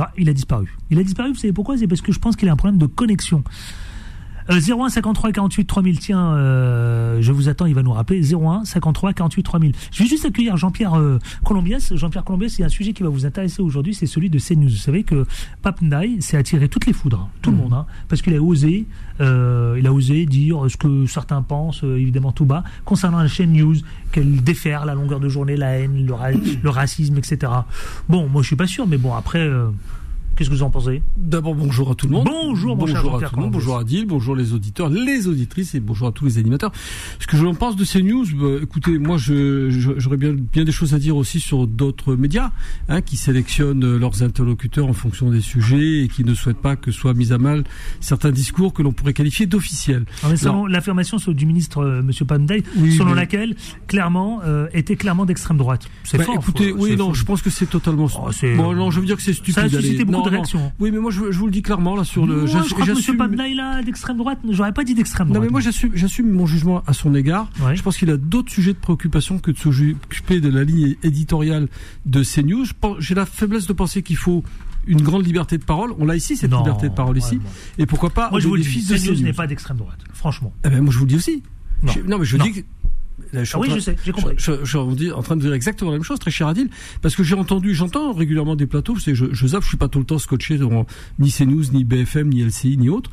Ah, 0.00 0.10
il 0.16 0.28
a 0.30 0.32
disparu. 0.32 0.74
Il 0.90 0.98
a 0.98 1.02
disparu, 1.02 1.28
vous 1.28 1.38
savez 1.38 1.52
pourquoi? 1.52 1.76
C'est 1.76 1.86
parce 1.86 2.00
que 2.00 2.10
je 2.10 2.18
pense 2.18 2.34
qu'il 2.34 2.48
a 2.48 2.52
un 2.52 2.56
problème 2.56 2.78
de 2.78 2.86
connexion. 2.86 3.44
Euh, 4.50 4.58
01 4.60 4.88
53 4.88 5.30
48 5.32 5.64
3000, 5.64 5.98
tiens, 6.00 6.32
euh, 6.34 7.18
je 7.22 7.30
vous 7.30 7.48
attends, 7.48 7.66
il 7.66 7.74
va 7.74 7.82
nous 7.82 7.92
rappeler. 7.92 8.20
01 8.34 8.64
53 8.64 9.12
48 9.12 9.42
3000. 9.44 9.72
Je 9.92 10.02
vais 10.02 10.08
juste 10.08 10.24
accueillir 10.24 10.56
Jean-Pierre 10.56 10.94
euh, 10.98 11.18
Colombias. 11.44 11.92
Jean-Pierre 11.94 12.24
Colombias, 12.24 12.48
c'est 12.56 12.64
un 12.64 12.68
sujet 12.68 12.92
qui 12.92 13.02
va 13.04 13.08
vous 13.10 13.26
intéresser 13.26 13.62
aujourd'hui, 13.62 13.94
c'est 13.94 14.06
celui 14.06 14.28
de 14.28 14.38
CNews. 14.40 14.68
Vous 14.70 14.76
savez 14.76 15.04
que 15.04 15.24
Pape 15.62 15.82
Ndaye 15.82 16.20
s'est 16.20 16.36
attiré 16.36 16.68
toutes 16.68 16.86
les 16.86 16.92
foudres, 16.92 17.28
tout 17.42 17.50
le 17.52 17.58
monde, 17.58 17.72
hein, 17.74 17.86
parce 18.08 18.22
qu'il 18.22 18.34
a 18.34 18.42
osé, 18.42 18.86
euh, 19.20 19.76
il 19.78 19.86
a 19.86 19.92
osé 19.92 20.26
dire 20.26 20.64
ce 20.68 20.76
que 20.76 21.06
certains 21.06 21.42
pensent, 21.42 21.84
euh, 21.84 21.96
évidemment 22.00 22.32
tout 22.32 22.44
bas, 22.46 22.64
concernant 22.84 23.18
la 23.18 23.28
chaîne 23.28 23.52
News, 23.52 23.76
qu'elle 24.10 24.42
déferle 24.42 24.90
à 24.90 24.94
longueur 24.94 25.20
de 25.20 25.28
journée 25.28 25.56
la 25.56 25.78
haine, 25.78 26.04
le, 26.04 26.12
ra- 26.14 26.30
le 26.32 26.70
racisme, 26.70 27.16
etc. 27.18 27.52
Bon, 28.08 28.28
moi 28.28 28.42
je 28.42 28.48
suis 28.48 28.56
pas 28.56 28.66
sûr, 28.66 28.86
mais 28.88 28.98
bon, 28.98 29.14
après, 29.14 29.38
euh, 29.40 29.68
qu'est-ce 30.40 30.48
que 30.48 30.54
vous 30.54 30.62
en 30.62 30.70
pensez? 30.70 31.02
D'abord, 31.18 31.54
bonjour 31.54 31.90
à 31.90 31.94
tout 31.94 32.06
le 32.06 32.14
monde. 32.14 32.24
Bonjour, 32.26 32.70
cher 32.70 32.76
bonjour 32.76 33.16
à 33.16 33.28
tout 33.28 33.36
le 33.36 33.42
monde. 33.42 33.50
Bonjour 33.52 33.76
Adil, 33.76 34.06
bonjour 34.06 34.34
les 34.34 34.54
auditeurs, 34.54 34.88
les 34.88 35.26
auditrices 35.28 35.74
et 35.74 35.80
bonjour 35.80 36.08
à 36.08 36.12
tous 36.12 36.24
les 36.24 36.38
animateurs. 36.38 36.72
Ce 37.18 37.26
que 37.26 37.36
je 37.36 37.44
en 37.44 37.54
pense 37.54 37.76
de 37.76 37.84
ces 37.84 38.02
news, 38.02 38.24
bah, 38.40 38.46
écoutez, 38.62 38.98
moi, 38.98 39.18
je- 39.18 39.68
je- 39.68 39.90
j'aurais 39.98 40.16
bien, 40.16 40.32
bien 40.32 40.64
des 40.64 40.72
choses 40.72 40.94
à 40.94 40.98
dire 40.98 41.14
aussi 41.16 41.40
sur 41.40 41.66
d'autres 41.66 42.14
médias 42.16 42.52
hein, 42.88 43.02
qui 43.02 43.18
sélectionnent 43.18 43.96
leurs 43.98 44.22
interlocuteurs 44.22 44.86
en 44.86 44.94
fonction 44.94 45.28
des 45.30 45.42
sujets 45.42 46.04
et 46.04 46.08
qui 46.08 46.24
ne 46.24 46.32
souhaitent 46.32 46.56
pas 46.62 46.74
que 46.74 46.90
soient 46.90 47.12
mis 47.12 47.32
à 47.34 47.38
mal 47.38 47.64
certains 48.00 48.30
discours 48.30 48.72
que 48.72 48.82
l'on 48.82 48.92
pourrait 48.92 49.12
qualifier 49.12 49.44
d'officiels. 49.44 50.06
Mais 50.26 50.36
selon 50.38 50.64
l'affirmation 50.64 51.18
du 51.28 51.44
ministre 51.44 51.78
euh, 51.84 52.02
Monsieur 52.02 52.24
Panday, 52.24 52.62
Oui, 52.78 52.94
selon 52.96 53.10
mais- 53.10 53.16
laquelle 53.16 53.56
clairement 53.88 54.40
euh, 54.46 54.68
était 54.72 54.96
clairement 54.96 55.26
d'extrême 55.26 55.58
droite. 55.58 55.86
C'est 56.04 56.16
Bah, 56.16 56.24
écoutez, 56.34 56.70
faut- 56.70 56.78
oui, 56.78 56.96
non, 56.96 57.08
faux. 57.08 57.14
je 57.14 57.24
pense 57.24 57.42
que 57.42 57.50
c'est 57.50 57.66
totalement. 57.68 58.06
Oh, 58.16 58.30
bon, 58.56 58.74
non, 58.74 58.90
je 58.90 59.00
veux 59.00 59.06
dire 59.06 59.16
que 59.16 59.22
c'est 59.22 59.34
stupide. 59.34 59.54
Ça 59.54 59.62
a 59.64 59.68
suscité 59.68 60.04
beaucoup 60.06 60.29
Non, 60.30 60.36
non. 60.36 60.42
réactions. 60.42 60.72
Oui, 60.80 60.90
mais 60.90 60.98
moi, 60.98 61.10
je, 61.10 61.30
je 61.30 61.38
vous 61.38 61.46
le 61.46 61.52
dis 61.52 61.62
clairement 61.62 61.96
là 61.96 62.04
sur 62.04 62.26
le. 62.26 62.44
Moi, 62.46 62.46
je 62.46 62.72
crois 62.74 62.86
que 62.86 63.16
Panday 63.16 63.54
là 63.54 63.82
d'extrême 63.82 64.16
droite, 64.16 64.38
j'aurais 64.48 64.72
pas 64.72 64.84
dit 64.84 64.94
d'extrême 64.94 65.28
Non 65.28 65.34
droite. 65.34 65.46
mais 65.46 65.50
moi 65.50 65.60
j'assume, 65.60 66.30
mon 66.30 66.46
jugement 66.46 66.82
à 66.86 66.92
son 66.92 67.14
égard. 67.14 67.50
Ouais. 67.62 67.76
Je 67.76 67.82
pense 67.82 67.96
qu'il 67.96 68.10
a 68.10 68.16
d'autres 68.16 68.50
sujets 68.52 68.72
de 68.72 68.78
préoccupation 68.78 69.38
que 69.38 69.50
de 69.50 69.58
s'occuper 69.58 70.40
de 70.40 70.48
la 70.48 70.64
ligne 70.64 70.96
éditoriale 71.02 71.68
de 72.06 72.22
CNews. 72.22 72.64
J'ai 72.98 73.14
la 73.14 73.26
faiblesse 73.26 73.66
de 73.66 73.72
penser 73.72 74.02
qu'il 74.02 74.16
faut 74.16 74.42
une 74.86 75.02
grande 75.02 75.26
liberté 75.26 75.58
de 75.58 75.64
parole. 75.64 75.92
On 75.98 76.06
l'a 76.06 76.16
ici 76.16 76.36
cette 76.36 76.50
Non, 76.50 76.58
liberté 76.64 76.88
de 76.88 76.94
parole 76.94 77.18
ici. 77.18 77.38
Et 77.78 77.86
pourquoi 77.86 78.10
pas 78.10 78.30
Moi 78.30 78.40
je 78.40 78.48
vous 78.48 78.56
le 78.56 78.62
dis, 78.62 78.86
de 78.86 78.96
CNews 78.96 79.14
CNews. 79.14 79.22
n'est 79.24 79.32
pas 79.32 79.46
d'extrême 79.46 79.76
droite, 79.76 80.00
franchement. 80.14 80.52
Eh 80.64 80.68
ben, 80.70 80.80
moi 80.80 80.92
je 80.92 80.98
vous 80.98 81.04
le 81.04 81.10
dis 81.10 81.16
aussi. 81.16 81.42
Non. 81.82 81.92
Je- 81.92 82.00
non 82.00 82.18
mais 82.18 82.24
je 82.24 82.36
Non. 82.36 82.44
dis 82.44 82.52
que 82.52 82.60
Là, 83.32 83.42
Ah 83.52 83.58
oui, 83.58 83.68
train- 83.68 83.76
je 83.76 83.80
sais, 83.80 83.96
j'ai 84.04 84.12
compris. 84.12 84.34
Je, 84.36 84.52
je- 84.52 84.58
je 84.64 84.96
suis 84.98 85.10
en 85.12 85.22
train 85.22 85.36
de 85.36 85.40
dire 85.40 85.52
exactement 85.52 85.90
la 85.90 85.96
même 85.96 86.04
chose, 86.04 86.18
très 86.18 86.30
cher 86.30 86.46
Adil, 86.48 86.68
parce 87.02 87.14
que 87.16 87.22
j'ai 87.22 87.34
entendu, 87.34 87.74
j'entends 87.74 88.12
régulièrement 88.12 88.56
des 88.56 88.66
plateaux, 88.66 88.98
c'est 88.98 89.14
je, 89.14 89.26
je 89.32 89.46
zappe, 89.46 89.62
je 89.62 89.68
suis 89.68 89.76
pas 89.76 89.88
tout 89.88 89.98
le 89.98 90.04
temps 90.04 90.18
scotché 90.18 90.58
dans 90.58 90.86
ni 91.18 91.30
CNews, 91.30 91.64
ni 91.72 91.84
BFM, 91.84 92.28
ni 92.28 92.42
LCI, 92.42 92.76
ni 92.76 92.88
autre. 92.88 93.10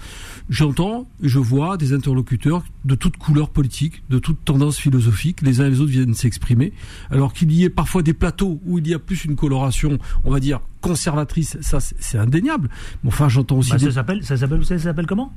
J'entends, 0.49 1.07
et 1.21 1.27
je 1.27 1.39
vois 1.39 1.77
des 1.77 1.93
interlocuteurs 1.93 2.63
de 2.85 2.95
toutes 2.95 3.17
couleurs 3.17 3.49
politiques, 3.49 4.03
de 4.09 4.19
toutes 4.19 4.43
tendances 4.45 4.77
philosophiques, 4.77 5.41
les 5.41 5.61
uns 5.61 5.67
et 5.67 5.69
les 5.69 5.81
autres 5.81 5.91
viennent 5.91 6.13
s'exprimer, 6.13 6.73
alors 7.11 7.33
qu'il 7.33 7.51
y 7.51 7.63
ait 7.63 7.69
parfois 7.69 8.01
des 8.01 8.13
plateaux 8.13 8.59
où 8.65 8.77
il 8.79 8.87
y 8.87 8.93
a 8.93 8.99
plus 8.99 9.25
une 9.25 9.35
coloration, 9.35 9.97
on 10.23 10.31
va 10.31 10.39
dire 10.39 10.61
conservatrice, 10.81 11.57
ça 11.61 11.79
c'est 11.79 12.17
indéniable. 12.17 12.69
Mais 13.03 13.09
enfin, 13.09 13.27
j'entends 13.29 13.57
aussi 13.57 13.71
Bah, 13.71 13.77
des 13.77 13.85
ça 13.85 13.91
s'appelle, 13.91 14.23
ça 14.23 14.37
s'appelle, 14.37 14.59
vous 14.59 14.63
savez, 14.63 14.79
ça 14.79 14.85
s'appelle 14.85 15.05
comment? 15.07 15.33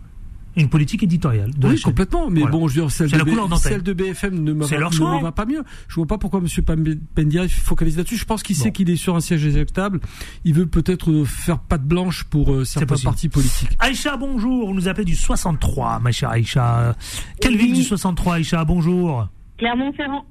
Une 0.56 0.68
politique 0.68 1.02
éditoriale. 1.04 1.52
De 1.56 1.68
oui, 1.68 1.80
complètement. 1.80 2.28
Mais 2.28 2.40
Voilà. 2.40 2.56
bon, 2.56 2.66
je 2.68 2.74
veux 2.74 2.80
dire, 2.82 2.90
celle 2.90 3.10
de, 3.10 3.16
la 3.16 3.24
B- 3.24 3.28
couleur 3.30 3.48
d'antenne. 3.48 3.72
celle 3.72 3.82
de 3.82 3.92
BFM 3.92 4.42
ne 4.42 4.52
va, 4.52 5.32
pas 5.32 5.46
mieux. 5.46 5.62
Je 5.88 5.94
vois 5.94 6.06
pas 6.06 6.18
pourquoi 6.18 6.40
M. 6.40 6.94
Pendia 7.14 7.48
focalise 7.48 7.96
là-dessus. 7.96 8.16
Je 8.16 8.24
pense 8.24 8.42
qu'il 8.42 8.56
Bon. 8.56 8.62
sait 8.64 8.72
qu'il 8.72 8.90
est 8.90 8.96
sur 8.96 9.14
un 9.14 9.20
siège 9.20 9.44
éjectable. 9.46 10.00
Il 10.44 10.54
veut 10.54 10.66
peut-être 10.66 11.10
euh, 11.10 11.24
faire 11.24 11.60
patte 11.60 11.84
blanche 11.84 12.24
pour 12.24 12.52
euh, 12.52 12.64
certains 12.64 12.96
partis 12.96 13.28
politiques. 13.28 13.70
Aïcha, 13.78 14.16
bonjour. 14.16 14.66
Vous 14.68 14.74
nous 14.74 14.88
appelez 14.88 15.04
du 15.04 15.14
63, 15.16 16.00
ma 16.00 16.10
chère 16.10 16.30
Aïcha. 16.30 16.96
Quelle 17.40 17.52
Oui. 17.52 17.58
ville 17.66 17.74
du 17.74 17.82
63, 17.84 18.34
Aïcha? 18.34 18.64
Bonjour. 18.64 19.28
Clermont-Ferrand. 19.58 20.24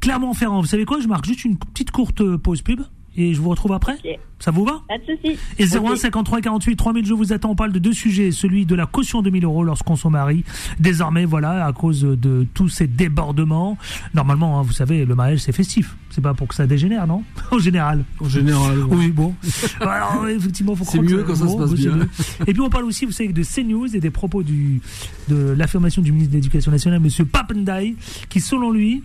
Clermont-Ferrand. 0.00 0.60
Vous 0.60 0.66
savez 0.66 0.84
quoi? 0.84 1.00
Je 1.00 1.08
marque 1.08 1.24
juste 1.24 1.44
une 1.44 1.56
petite 1.58 1.90
courte 1.90 2.20
euh, 2.20 2.38
pause 2.38 2.62
pub 2.62 2.80
et 3.16 3.34
je 3.34 3.40
vous 3.40 3.50
retrouve 3.50 3.72
après. 3.72 3.96
Ça 4.40 4.50
vous 4.50 4.64
va 4.64 4.82
Pas 4.88 4.98
de 4.98 5.04
soucis. 5.04 5.38
Et 5.58 5.64
01 5.66 5.92
Ok. 5.92 5.96
53 5.96 6.40
48 6.42 6.76
3000, 6.76 7.06
je 7.06 7.14
vous 7.14 7.32
attends. 7.32 7.50
On 7.52 7.54
parle 7.54 7.72
de 7.72 7.78
deux 7.78 7.92
sujets. 7.94 8.30
Celui 8.30 8.66
de 8.66 8.74
la 8.74 8.84
caution 8.84 9.22
de 9.22 9.30
1000 9.30 9.44
euros 9.44 9.64
lorsqu'on 9.64 9.96
se 9.96 10.06
marie. 10.08 10.44
Désormais, 10.78 11.24
voilà, 11.24 11.64
à 11.64 11.72
cause 11.72 12.02
de 12.02 12.46
tous 12.52 12.68
ces 12.68 12.86
débordements. 12.86 13.78
Normalement, 14.12 14.58
hein, 14.58 14.62
vous 14.62 14.72
savez, 14.72 15.04
le 15.06 15.14
mariage, 15.14 15.38
c'est 15.38 15.52
festif. 15.52 15.96
C'est 16.10 16.20
pas 16.20 16.34
pour 16.34 16.48
que 16.48 16.54
ça 16.54 16.66
dégénère, 16.66 17.06
non 17.06 17.22
En 17.52 17.58
général. 17.58 18.04
En 18.20 18.28
général. 18.28 18.78
Oui, 18.90 19.08
bon. 19.12 19.34
Alors, 19.80 20.26
effectivement, 20.28 20.74
faut 20.74 20.84
C'est 20.84 20.98
mieux 21.00 21.20
ça- 21.20 21.24
quand 21.26 21.34
ça 21.36 21.48
se 21.48 21.56
passe 21.56 21.72
bien. 21.74 21.92
mieux. 21.96 22.08
Et 22.46 22.52
puis, 22.52 22.60
on 22.60 22.68
parle 22.70 22.84
aussi, 22.84 23.06
vous 23.06 23.12
savez, 23.12 23.32
de 23.32 23.42
CNews 23.42 23.94
et 23.96 24.00
des 24.00 24.10
propos 24.10 24.42
du, 24.42 24.80
de 25.28 25.54
l'affirmation 25.56 26.02
du 26.02 26.12
ministre 26.12 26.32
de 26.32 26.36
l'Éducation 26.38 26.70
nationale, 26.70 27.00
monsieur 27.00 27.24
Papendai, 27.24 27.96
qui, 28.28 28.40
selon 28.40 28.70
lui, 28.72 29.02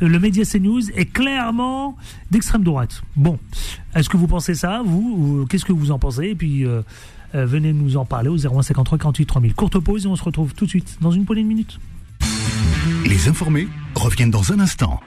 le 0.00 0.18
média 0.18 0.44
CNews 0.44 0.90
est 0.90 1.06
clairement 1.06 1.96
d'extrême 2.30 2.62
droite. 2.62 3.02
Bon, 3.16 3.38
est-ce 3.94 4.08
que 4.08 4.16
vous 4.16 4.26
pensez 4.26 4.54
ça, 4.54 4.82
vous 4.84 5.16
ou 5.16 5.46
Qu'est-ce 5.46 5.64
que 5.64 5.72
vous 5.72 5.90
en 5.90 5.98
pensez? 5.98 6.28
Et 6.28 6.34
puis, 6.34 6.64
euh, 6.66 6.82
euh, 7.34 7.46
venez 7.46 7.72
nous 7.72 7.96
en 7.96 8.04
parler 8.04 8.28
au 8.28 8.36
0153 8.36 8.98
48 8.98 9.26
3000. 9.26 9.54
Courte 9.54 9.78
pause 9.78 10.04
et 10.04 10.08
on 10.08 10.16
se 10.16 10.24
retrouve 10.24 10.54
tout 10.54 10.64
de 10.64 10.70
suite 10.70 10.98
dans 11.00 11.10
une 11.10 11.24
poignée 11.24 11.42
de 11.42 11.48
minutes. 11.48 11.78
Les 13.06 13.28
informés 13.28 13.68
reviennent 13.94 14.30
dans 14.30 14.52
un 14.52 14.60
instant. 14.60 15.00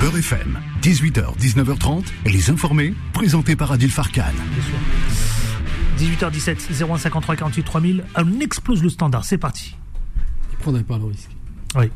Beurre 0.00 0.18
FM, 0.18 0.58
18h, 0.82 1.36
19h30, 1.38 2.04
les 2.26 2.50
informés, 2.50 2.94
présentés 3.12 3.56
par 3.56 3.72
Adil 3.72 3.90
Farkan. 3.90 4.22
Bien 4.22 4.62
sûr. 4.62 6.28
18h17, 6.30 6.72
0153 6.86 7.36
48 7.36 7.62
3000. 7.62 8.04
On 8.16 8.40
explose 8.40 8.82
le 8.82 8.90
standard. 8.90 9.24
C'est 9.24 9.38
parti. 9.38 9.76
Il 10.52 10.58
prendrait 10.58 10.82
pas 10.82 10.98
le 10.98 11.04
risque. 11.04 11.30
Oui. 11.76 11.90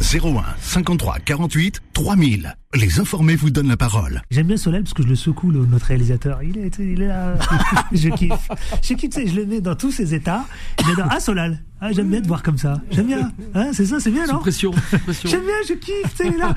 01 0.00 0.44
53 0.60 1.18
48 1.24 1.80
3000. 1.94 2.54
Les 2.74 3.00
informés 3.00 3.34
vous 3.34 3.50
donnent 3.50 3.68
la 3.68 3.76
parole. 3.76 4.20
J'aime 4.30 4.46
bien 4.46 4.56
Solal 4.56 4.82
parce 4.82 4.92
que 4.94 5.02
je 5.02 5.08
le 5.08 5.16
secoue, 5.16 5.50
le- 5.50 5.64
notre 5.64 5.86
réalisateur. 5.86 6.42
Il 6.42 6.58
est, 6.58 6.78
il 6.78 7.00
est 7.02 7.08
là. 7.08 7.34
je 7.92 8.10
kiffe. 8.10 8.48
Je 8.82 8.94
kiffe, 8.94 9.14
je 9.26 9.34
le 9.34 9.46
mets 9.46 9.60
dans 9.60 9.74
tous 9.74 9.90
ses 9.90 10.14
états. 10.14 10.44
J'adore. 10.86 11.06
Ah, 11.10 11.18
Solal. 11.18 11.62
Ah, 11.80 11.92
j'aime 11.92 12.10
bien 12.10 12.20
te 12.20 12.28
voir 12.28 12.42
comme 12.42 12.58
ça. 12.58 12.80
J'aime 12.90 13.06
bien. 13.06 13.32
Hein, 13.54 13.70
c'est 13.72 13.86
ça, 13.86 13.98
c'est 13.98 14.10
bien, 14.10 14.26
non? 14.26 14.38
Pression. 14.38 14.70
pression. 14.70 15.28
J'aime 15.30 15.42
bien, 15.42 15.54
je 15.68 15.74
kiffe, 15.74 16.14
il 16.20 16.34
est 16.34 16.38
là. 16.38 16.54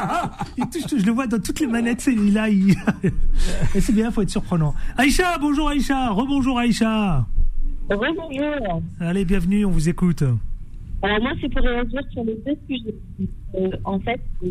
Ah 0.00 0.30
il 0.56 0.64
touche 0.68 0.86
tout, 0.86 0.98
je 0.98 1.04
le 1.04 1.12
vois 1.12 1.26
dans 1.26 1.40
toutes 1.40 1.60
les 1.60 1.66
manettes, 1.66 1.98
tu 1.98 2.04
sais, 2.04 2.12
il 2.14 2.28
est 2.28 2.32
là. 2.32 2.48
Il... 2.48 2.70
Et 3.74 3.80
c'est 3.80 3.92
bien, 3.92 4.10
faut 4.10 4.22
être 4.22 4.30
surprenant. 4.30 4.74
Aïcha, 4.96 5.36
bonjour 5.38 5.68
Aïcha. 5.68 6.10
Rebonjour 6.10 6.58
Aïcha. 6.58 7.26
Rebonjour. 7.90 8.82
Allez, 9.00 9.24
bienvenue, 9.24 9.64
on 9.64 9.70
vous 9.70 9.88
écoute. 9.88 10.22
Alors 11.02 11.20
moi, 11.22 11.32
c'est 11.40 11.48
pour 11.52 11.62
réagir 11.62 12.00
sur 12.10 12.24
les 12.24 12.36
deux 12.46 12.56
sujets. 12.68 12.94
Euh, 13.54 13.70
en 13.84 14.00
fait, 14.00 14.20
euh, 14.42 14.50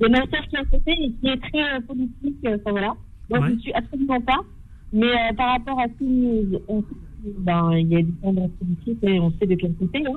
de 0.00 0.08
ma 0.08 0.18
sœur 0.18 0.46
qui 0.48 0.56
côté 0.70 0.90
et 0.92 1.12
qui 1.12 1.28
est 1.28 1.36
très 1.36 1.76
euh, 1.76 1.80
politique, 1.80 2.36
euh, 2.44 2.56
enfin 2.56 2.70
voilà. 2.72 2.94
Moi, 3.30 3.38
Ouais. 3.40 3.48
je 3.48 3.52
ne 3.54 3.58
suis 3.60 3.72
absolument 3.72 4.20
pas. 4.20 4.40
Mais 4.92 5.06
euh, 5.06 5.32
par 5.36 5.52
rapport 5.52 5.78
à 5.80 5.88
CNews, 5.88 6.60
on 6.68 6.82
ben, 7.38 7.72
il 7.72 7.88
y 7.88 7.96
a 7.96 8.02
des 8.02 8.12
tendances 8.22 8.50
politiques 8.58 9.02
et 9.02 9.18
on 9.18 9.30
sait 9.32 9.46
de 9.46 9.54
quel 9.56 9.74
côté, 9.74 10.04
hein, 10.06 10.14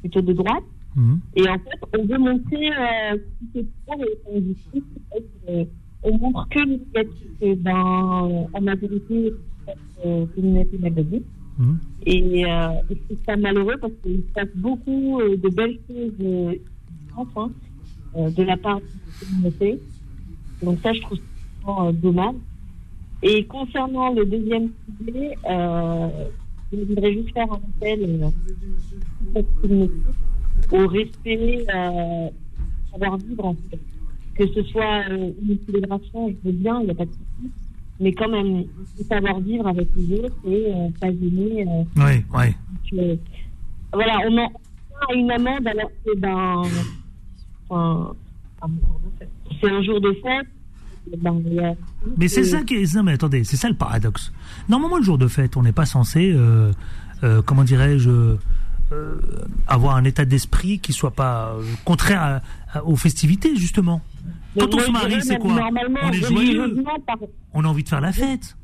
plutôt 0.00 0.22
de 0.22 0.32
droite. 0.32 0.64
Mhm. 0.96 1.20
Et 1.36 1.48
en 1.48 1.58
fait, 1.58 1.98
on 1.98 2.04
veut 2.04 2.18
montrer 2.18 2.68
euh, 2.70 3.18
ce 3.54 3.60
qui 3.60 3.66
se 3.66 5.66
On 6.02 6.18
montre 6.18 6.48
que 6.50 6.58
le 6.60 6.66
négatif, 6.78 7.58
ben, 7.58 8.46
en 8.52 8.60
majorité, 8.60 9.32
euh, 10.04 10.26
communauté 10.34 10.78
magazine. 10.78 11.22
Mhm. 11.58 11.78
Et, 12.06 12.44
euh, 12.46 12.68
et 12.90 12.96
c'est 13.08 13.24
ça 13.24 13.36
malheureux 13.36 13.76
parce 13.80 13.92
qu'il 14.02 14.16
se 14.18 14.32
passe 14.34 14.48
beaucoup 14.56 15.20
euh, 15.20 15.36
de 15.36 15.48
belles 15.48 15.78
choses 15.88 16.12
euh, 16.20 16.54
euh, 18.16 18.30
de 18.30 18.42
la 18.42 18.56
part 18.56 18.80
de 18.80 18.84
la 18.84 19.26
communauté. 19.26 19.80
Donc 20.62 20.78
ça, 20.82 20.92
je 20.92 21.00
trouve 21.00 21.18
ça 21.64 21.92
dommage. 21.92 22.34
Et 23.22 23.44
concernant 23.44 24.12
le 24.12 24.24
deuxième 24.26 24.70
sujet, 24.98 25.34
je 25.44 26.84
voudrais 26.84 27.14
juste 27.14 27.32
faire 27.32 27.50
un 27.50 27.60
appel 27.80 28.30
au 30.72 30.86
respect, 30.88 31.66
euh, 31.74 32.28
savoir 32.90 33.16
vivre 33.18 33.46
en. 33.46 33.56
Que 34.34 34.48
ce 34.48 34.62
soit 34.64 35.08
une 35.08 35.58
célébration, 35.64 36.28
je 36.28 36.50
veux 36.50 36.56
bien, 36.56 36.80
il 36.80 36.86
n'y 36.86 36.90
a 36.90 36.94
pas 36.94 37.04
de 37.04 37.10
souci. 37.10 37.52
Mais 38.00 38.12
quand 38.12 38.28
même, 38.28 38.64
savoir 39.08 39.38
vivre 39.40 39.66
avec 39.68 39.88
les 39.96 40.18
autres 40.18 40.34
et 40.46 40.66
euh, 40.74 40.88
pas 41.00 41.08
gêner. 41.08 41.64
euh, 41.66 41.84
Oui, 41.96 42.24
oui. 42.34 42.54
que- 42.90 43.18
voilà, 43.92 44.18
on 44.28 44.36
en 44.38 44.46
a 45.08 45.14
une 45.14 45.30
amende 45.30 45.66
alors 45.66 45.90
que 46.04 46.18
ben, 46.18 46.62
enfin, 47.68 48.12
c'est 49.60 49.70
un 49.70 49.82
jour 49.82 50.00
de 50.00 50.12
fête. 50.14 50.46
Ben, 51.18 51.42
a- 51.62 51.74
Mais 52.16 52.28
c'est 52.28 52.44
ça 52.44 52.62
qui 52.62 52.74
est. 52.76 52.94
Non, 52.96 53.02
mais 53.02 53.12
attendez, 53.12 53.44
c'est 53.44 53.56
ça 53.56 53.68
le 53.68 53.74
paradoxe. 53.76 54.32
Normalement, 54.68 54.96
le 54.96 55.02
jour 55.04 55.18
de 55.18 55.28
fête, 55.28 55.56
on 55.56 55.62
n'est 55.62 55.72
pas 55.72 55.84
censé, 55.86 56.32
euh, 56.34 56.72
euh, 57.22 57.42
comment 57.42 57.62
dirais-je, 57.62 58.36
euh, 58.94 59.16
avoir 59.66 59.96
un 59.96 60.04
état 60.04 60.24
d'esprit 60.24 60.78
qui 60.78 60.92
soit 60.92 61.10
pas 61.12 61.54
euh, 61.58 61.62
contraire 61.84 62.22
à- 62.72 62.78
à- 62.78 62.84
aux 62.84 62.96
festivités, 62.96 63.56
justement. 63.56 64.00
Quand 64.58 64.72
on 64.74 64.78
se 64.78 64.90
marie, 64.90 65.20
c'est 65.22 65.38
quoi 65.38 65.54
normalement, 65.54 65.98
On 66.04 66.10
est 66.12 66.22
joyeux, 66.22 66.84
on 67.52 67.64
a 67.64 67.68
envie 67.68 67.82
de 67.82 67.88
faire 67.88 68.00
la 68.00 68.12
fête. 68.12 68.56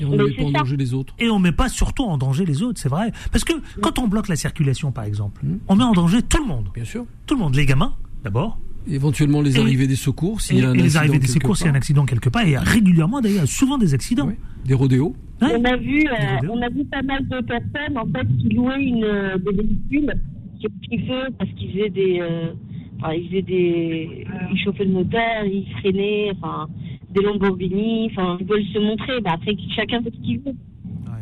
Et 0.00 0.04
on 0.04 0.10
ne 0.10 0.24
met 0.24 0.32
pas 0.32 0.42
en 0.44 0.50
danger 0.52 0.76
les 0.76 0.94
autres. 0.94 1.14
Et 1.18 1.28
on 1.28 1.38
met 1.40 1.50
pas 1.52 1.68
surtout 1.68 2.04
en 2.04 2.16
danger 2.18 2.44
les 2.46 2.62
autres, 2.62 2.80
c'est 2.80 2.88
vrai. 2.88 3.12
Parce 3.32 3.42
que 3.44 3.52
quand 3.80 3.98
on 3.98 4.06
bloque 4.08 4.28
la 4.28 4.36
circulation, 4.36 4.92
par 4.92 5.04
exemple, 5.04 5.42
on 5.66 5.74
met 5.76 5.82
en 5.84 5.92
danger 5.92 6.22
tout 6.22 6.38
le 6.40 6.46
monde. 6.46 6.68
Bien 6.72 6.84
sûr. 6.84 7.04
Tout 7.26 7.34
le 7.34 7.40
monde, 7.40 7.54
les 7.56 7.66
gamins, 7.66 7.94
d'abord, 8.22 8.58
Éventuellement 8.86 9.42
les 9.42 9.56
Et- 9.56 9.60
arrivées 9.60 9.86
des 9.86 9.96
secours, 9.96 10.40
s'il 10.40 10.58
y 10.58 10.62
a 10.62 10.70
un 10.70 10.74
et 10.74 10.76
les 10.78 10.82
accident 10.84 10.98
arrivées 11.00 11.14
des 11.18 11.26
quelque 11.26 11.32
secours 11.32 11.56
s'il 11.56 11.64
y 11.64 11.68
a 11.68 11.70
un 11.70 11.72
part. 11.72 11.76
accident 11.78 12.04
quelque 12.06 12.28
part. 12.28 12.46
Et 12.46 12.56
régulièrement, 12.56 13.20
d'ailleurs, 13.20 13.46
souvent 13.46 13.76
des 13.78 13.92
accidents. 13.94 14.28
Oui. 14.28 14.34
Des 14.64 14.74
rodéos. 14.74 15.14
Hein 15.40 15.50
On 15.58 15.64
a 15.64 15.76
vu, 15.76 16.00
euh, 16.06 16.10
Des 16.18 16.34
vidéos. 16.36 16.52
on 16.52 16.62
a 16.62 16.68
vu 16.68 16.84
pas 16.86 17.02
mal 17.02 17.26
de 17.28 17.40
personnes 17.42 17.96
en 17.96 18.06
fait 18.06 18.26
qui 18.38 18.48
louaient 18.54 18.82
une, 18.82 19.04
euh, 19.04 19.38
des 19.38 19.52
véhicules 19.56 20.14
qui 20.60 20.66
qui 20.88 20.98
faisaient 20.98 21.30
parce 21.38 21.50
qu'ils 21.52 21.70
faisaient 21.72 21.90
des, 21.90 22.18
euh, 22.20 22.52
enfin, 23.00 23.12
ils 23.12 23.28
faisaient 23.28 23.42
des, 23.42 24.26
ils 24.52 24.58
chauffaient 24.64 24.84
le 24.84 24.92
moteur, 24.92 25.44
ils 25.44 25.66
freinaient, 25.80 26.32
enfin 26.40 26.66
des 27.14 27.22
Lamborghini, 27.22 28.10
enfin 28.10 28.36
ils 28.40 28.46
veulent 28.46 28.64
se 28.74 28.78
montrer. 28.78 29.20
Bah 29.20 29.32
après 29.34 29.54
chacun 29.76 30.02
fait 30.02 30.10
ce 30.10 30.20
qu'il 30.24 30.40
veut. 30.40 30.54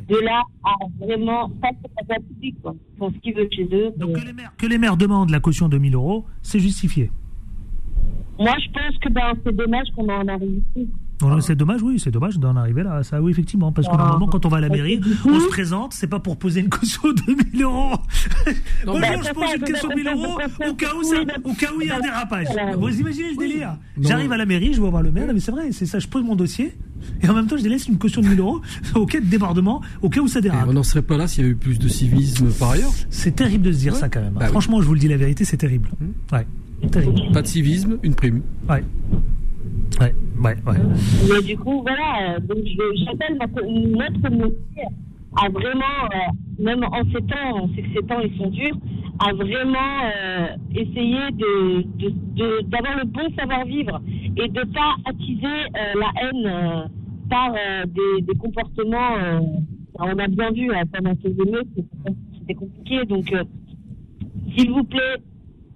De 0.08 0.16
là 0.24 0.40
à 0.64 1.04
vraiment 1.04 1.50
pas 1.60 1.70
public 2.28 2.54
quoi. 2.62 2.74
Ils 2.94 2.98
font 2.98 3.10
ce 3.12 3.18
qu'ils 3.18 3.34
veulent 3.34 3.52
chez 3.52 3.68
eux. 3.72 3.90
Donc 3.98 4.10
Euh, 4.16 4.20
que 4.20 4.26
les 4.26 4.32
maires, 4.32 4.52
que 4.56 4.66
les 4.66 4.78
maires 4.78 4.96
demandent 4.96 5.30
la 5.30 5.40
caution 5.40 5.68
de 5.68 5.76
1000 5.78 5.94
euros, 5.94 6.24
c'est 6.42 6.60
justifié. 6.60 7.10
Moi 8.38 8.54
je 8.64 8.70
pense 8.72 8.98
que 9.02 9.08
ben 9.08 9.32
c'est 9.44 9.54
dommage 9.56 9.86
qu'on 9.96 10.08
en 10.08 10.26
arrive 10.28 10.60
ici. 10.76 10.88
Non, 11.22 11.40
C'est 11.40 11.56
dommage, 11.56 11.82
oui, 11.82 11.98
c'est 11.98 12.10
dommage 12.10 12.38
d'en 12.38 12.56
arriver 12.56 12.82
là. 12.82 13.02
Ça, 13.02 13.22
oui, 13.22 13.30
effectivement, 13.30 13.72
parce 13.72 13.88
que 13.88 13.92
Ah. 13.94 13.96
normalement, 13.96 14.26
quand 14.26 14.44
on 14.44 14.50
va 14.50 14.58
à 14.58 14.60
la 14.60 14.68
mairie, 14.68 15.00
on 15.24 15.40
se 15.40 15.48
présente, 15.48 15.94
c'est 15.94 16.08
pas 16.08 16.18
pour 16.20 16.36
poser 16.36 16.60
une 16.60 16.68
caution 16.68 17.08
de 17.10 17.22
1000 17.54 17.62
euros. 17.62 17.94
Bonjour, 18.84 19.02
je 19.26 19.32
pose 19.32 19.44
une 19.56 19.62
question 19.62 19.88
de 19.88 19.94
ça, 19.94 19.96
1000 19.96 20.04
c'est 20.04 20.12
euros 20.12 20.38
au 20.68 20.74
cas 20.74 20.94
où, 20.94 21.02
ça, 21.02 21.16
au 21.42 21.54
cas 21.54 21.68
où 21.74 21.80
il 21.80 21.88
y 21.88 21.90
a 21.90 21.96
un 21.96 22.00
dérapage. 22.00 22.48
Vous 22.76 23.00
imaginez 23.00 23.30
le 23.30 23.36
délire. 23.36 23.78
J'arrive 23.98 24.30
à 24.32 24.36
la 24.36 24.44
mairie, 24.44 24.74
je 24.74 24.82
vais 24.82 24.90
voir 24.90 25.02
le 25.02 25.10
maire, 25.10 25.28
mais 25.32 25.40
c'est 25.40 25.52
vrai, 25.52 25.72
c'est 25.72 25.86
ça, 25.86 25.98
je 25.98 26.06
pose 26.06 26.22
mon 26.22 26.36
dossier 26.36 26.74
et 27.22 27.28
en 27.30 27.32
même 27.34 27.46
temps, 27.46 27.56
je 27.56 27.66
laisse 27.66 27.88
une 27.88 27.96
caution 27.96 28.20
de 28.20 28.28
1000 28.28 28.40
euros 28.40 28.60
au 28.94 29.06
cas 29.06 29.20
de 29.20 29.24
débordement, 29.26 29.80
au 30.02 30.10
cas 30.10 30.20
où 30.20 30.28
ça 30.28 30.40
Et 30.40 30.42
dérape. 30.42 30.66
on 30.68 30.74
n'en 30.74 30.82
serait 30.82 31.00
pas 31.00 31.16
là 31.16 31.26
s'il 31.26 31.44
y 31.44 31.46
avait 31.46 31.52
eu 31.54 31.56
plus 31.56 31.78
de 31.78 31.88
civisme 31.88 32.48
par 32.58 32.72
ailleurs? 32.72 32.92
C'est 33.08 33.34
terrible 33.34 33.64
de 33.64 33.72
se 33.72 33.78
dire 33.78 33.94
Ouais. 33.94 33.98
ça 34.00 34.10
quand 34.10 34.20
même. 34.20 34.34
Bah 34.34 34.40
oui. 34.44 34.48
Franchement, 34.50 34.82
je 34.82 34.86
vous 34.86 34.92
le 34.94 35.00
dis 35.00 35.08
la 35.08 35.16
vérité, 35.16 35.46
c'est 35.46 35.56
terrible. 35.56 35.88
Ouais, 36.30 36.46
terrible. 36.90 37.32
Pas 37.32 37.42
de 37.42 37.46
civisme, 37.46 37.98
une 38.02 38.14
prime. 38.14 38.42
Ouais. 38.68 38.82
Ouais, 40.00 40.14
ouais, 40.44 40.56
ouais. 40.66 40.76
Mais 41.30 41.42
du 41.42 41.56
coup, 41.56 41.82
voilà, 41.82 42.34
euh, 42.36 42.40
donc 42.40 42.58
je- 42.64 43.04
j'appelle 43.04 43.38
notre 43.38 44.20
communauté 44.20 44.82
à 45.42 45.48
vraiment, 45.48 46.04
euh, 46.12 46.62
même 46.62 46.84
en 46.84 47.02
ces 47.12 47.22
temps, 47.26 47.62
on 47.62 47.68
sait 47.74 47.82
que 47.82 47.88
ces 47.94 48.06
temps 48.06 48.20
ils 48.20 48.36
sont 48.36 48.48
durs, 48.50 48.76
à 49.18 49.32
vraiment 49.32 50.02
euh, 50.04 50.46
essayer 50.74 51.30
de 51.32 51.82
de- 51.98 52.14
de- 52.36 52.60
d'avoir 52.68 52.98
le 52.98 53.04
bon 53.06 53.28
savoir-vivre 53.38 54.00
et 54.36 54.48
de 54.48 54.60
pas 54.72 54.96
attiser 55.06 55.46
euh, 55.46 56.00
la 56.00 56.10
haine 56.22 56.46
euh, 56.46 56.88
par 57.30 57.52
euh, 57.54 57.84
des, 57.86 58.22
des 58.22 58.34
comportements. 58.38 59.16
euh, 59.18 59.40
on 59.98 60.18
a 60.18 60.28
bien 60.28 60.50
vu 60.50 60.70
euh, 60.70 60.84
pendant 60.92 61.14
ces 61.22 61.30
émeutes, 61.30 61.68
c'était- 61.74 62.16
c'était 62.38 62.54
compliqué, 62.54 63.04
donc 63.06 63.32
euh, 63.32 63.44
s'il 64.54 64.70
vous 64.70 64.84
plaît, 64.84 65.16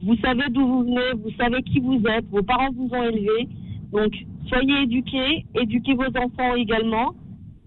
vous 0.03 0.17
savez 0.17 0.45
d'où 0.51 0.67
vous 0.67 0.83
venez, 0.85 1.13
vous 1.23 1.31
savez 1.39 1.63
qui 1.63 1.81
vous 1.81 2.03
êtes, 2.07 2.25
vos 2.31 2.43
parents 2.43 2.71
vous 2.73 2.89
ont 2.93 3.03
élevé. 3.03 3.49
Donc, 3.93 4.13
soyez 4.49 4.83
éduqués, 4.83 5.45
éduquez 5.55 5.95
vos 5.95 6.05
enfants 6.17 6.55
également, 6.57 7.15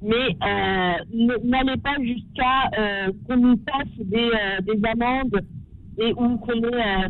mais 0.01 0.35
euh, 0.41 1.37
n'allez 1.43 1.77
pas 1.77 1.95
jusqu'à 2.01 2.69
euh, 2.79 3.11
qu'on 3.27 3.37
nous 3.37 3.57
passe 3.57 3.87
des, 3.99 4.17
euh, 4.33 4.61
des 4.61 4.81
amendes 4.87 5.41
et 5.99 6.13
ou 6.13 6.37
qu'on 6.37 6.53
ait... 6.53 6.65
Euh, 6.73 7.09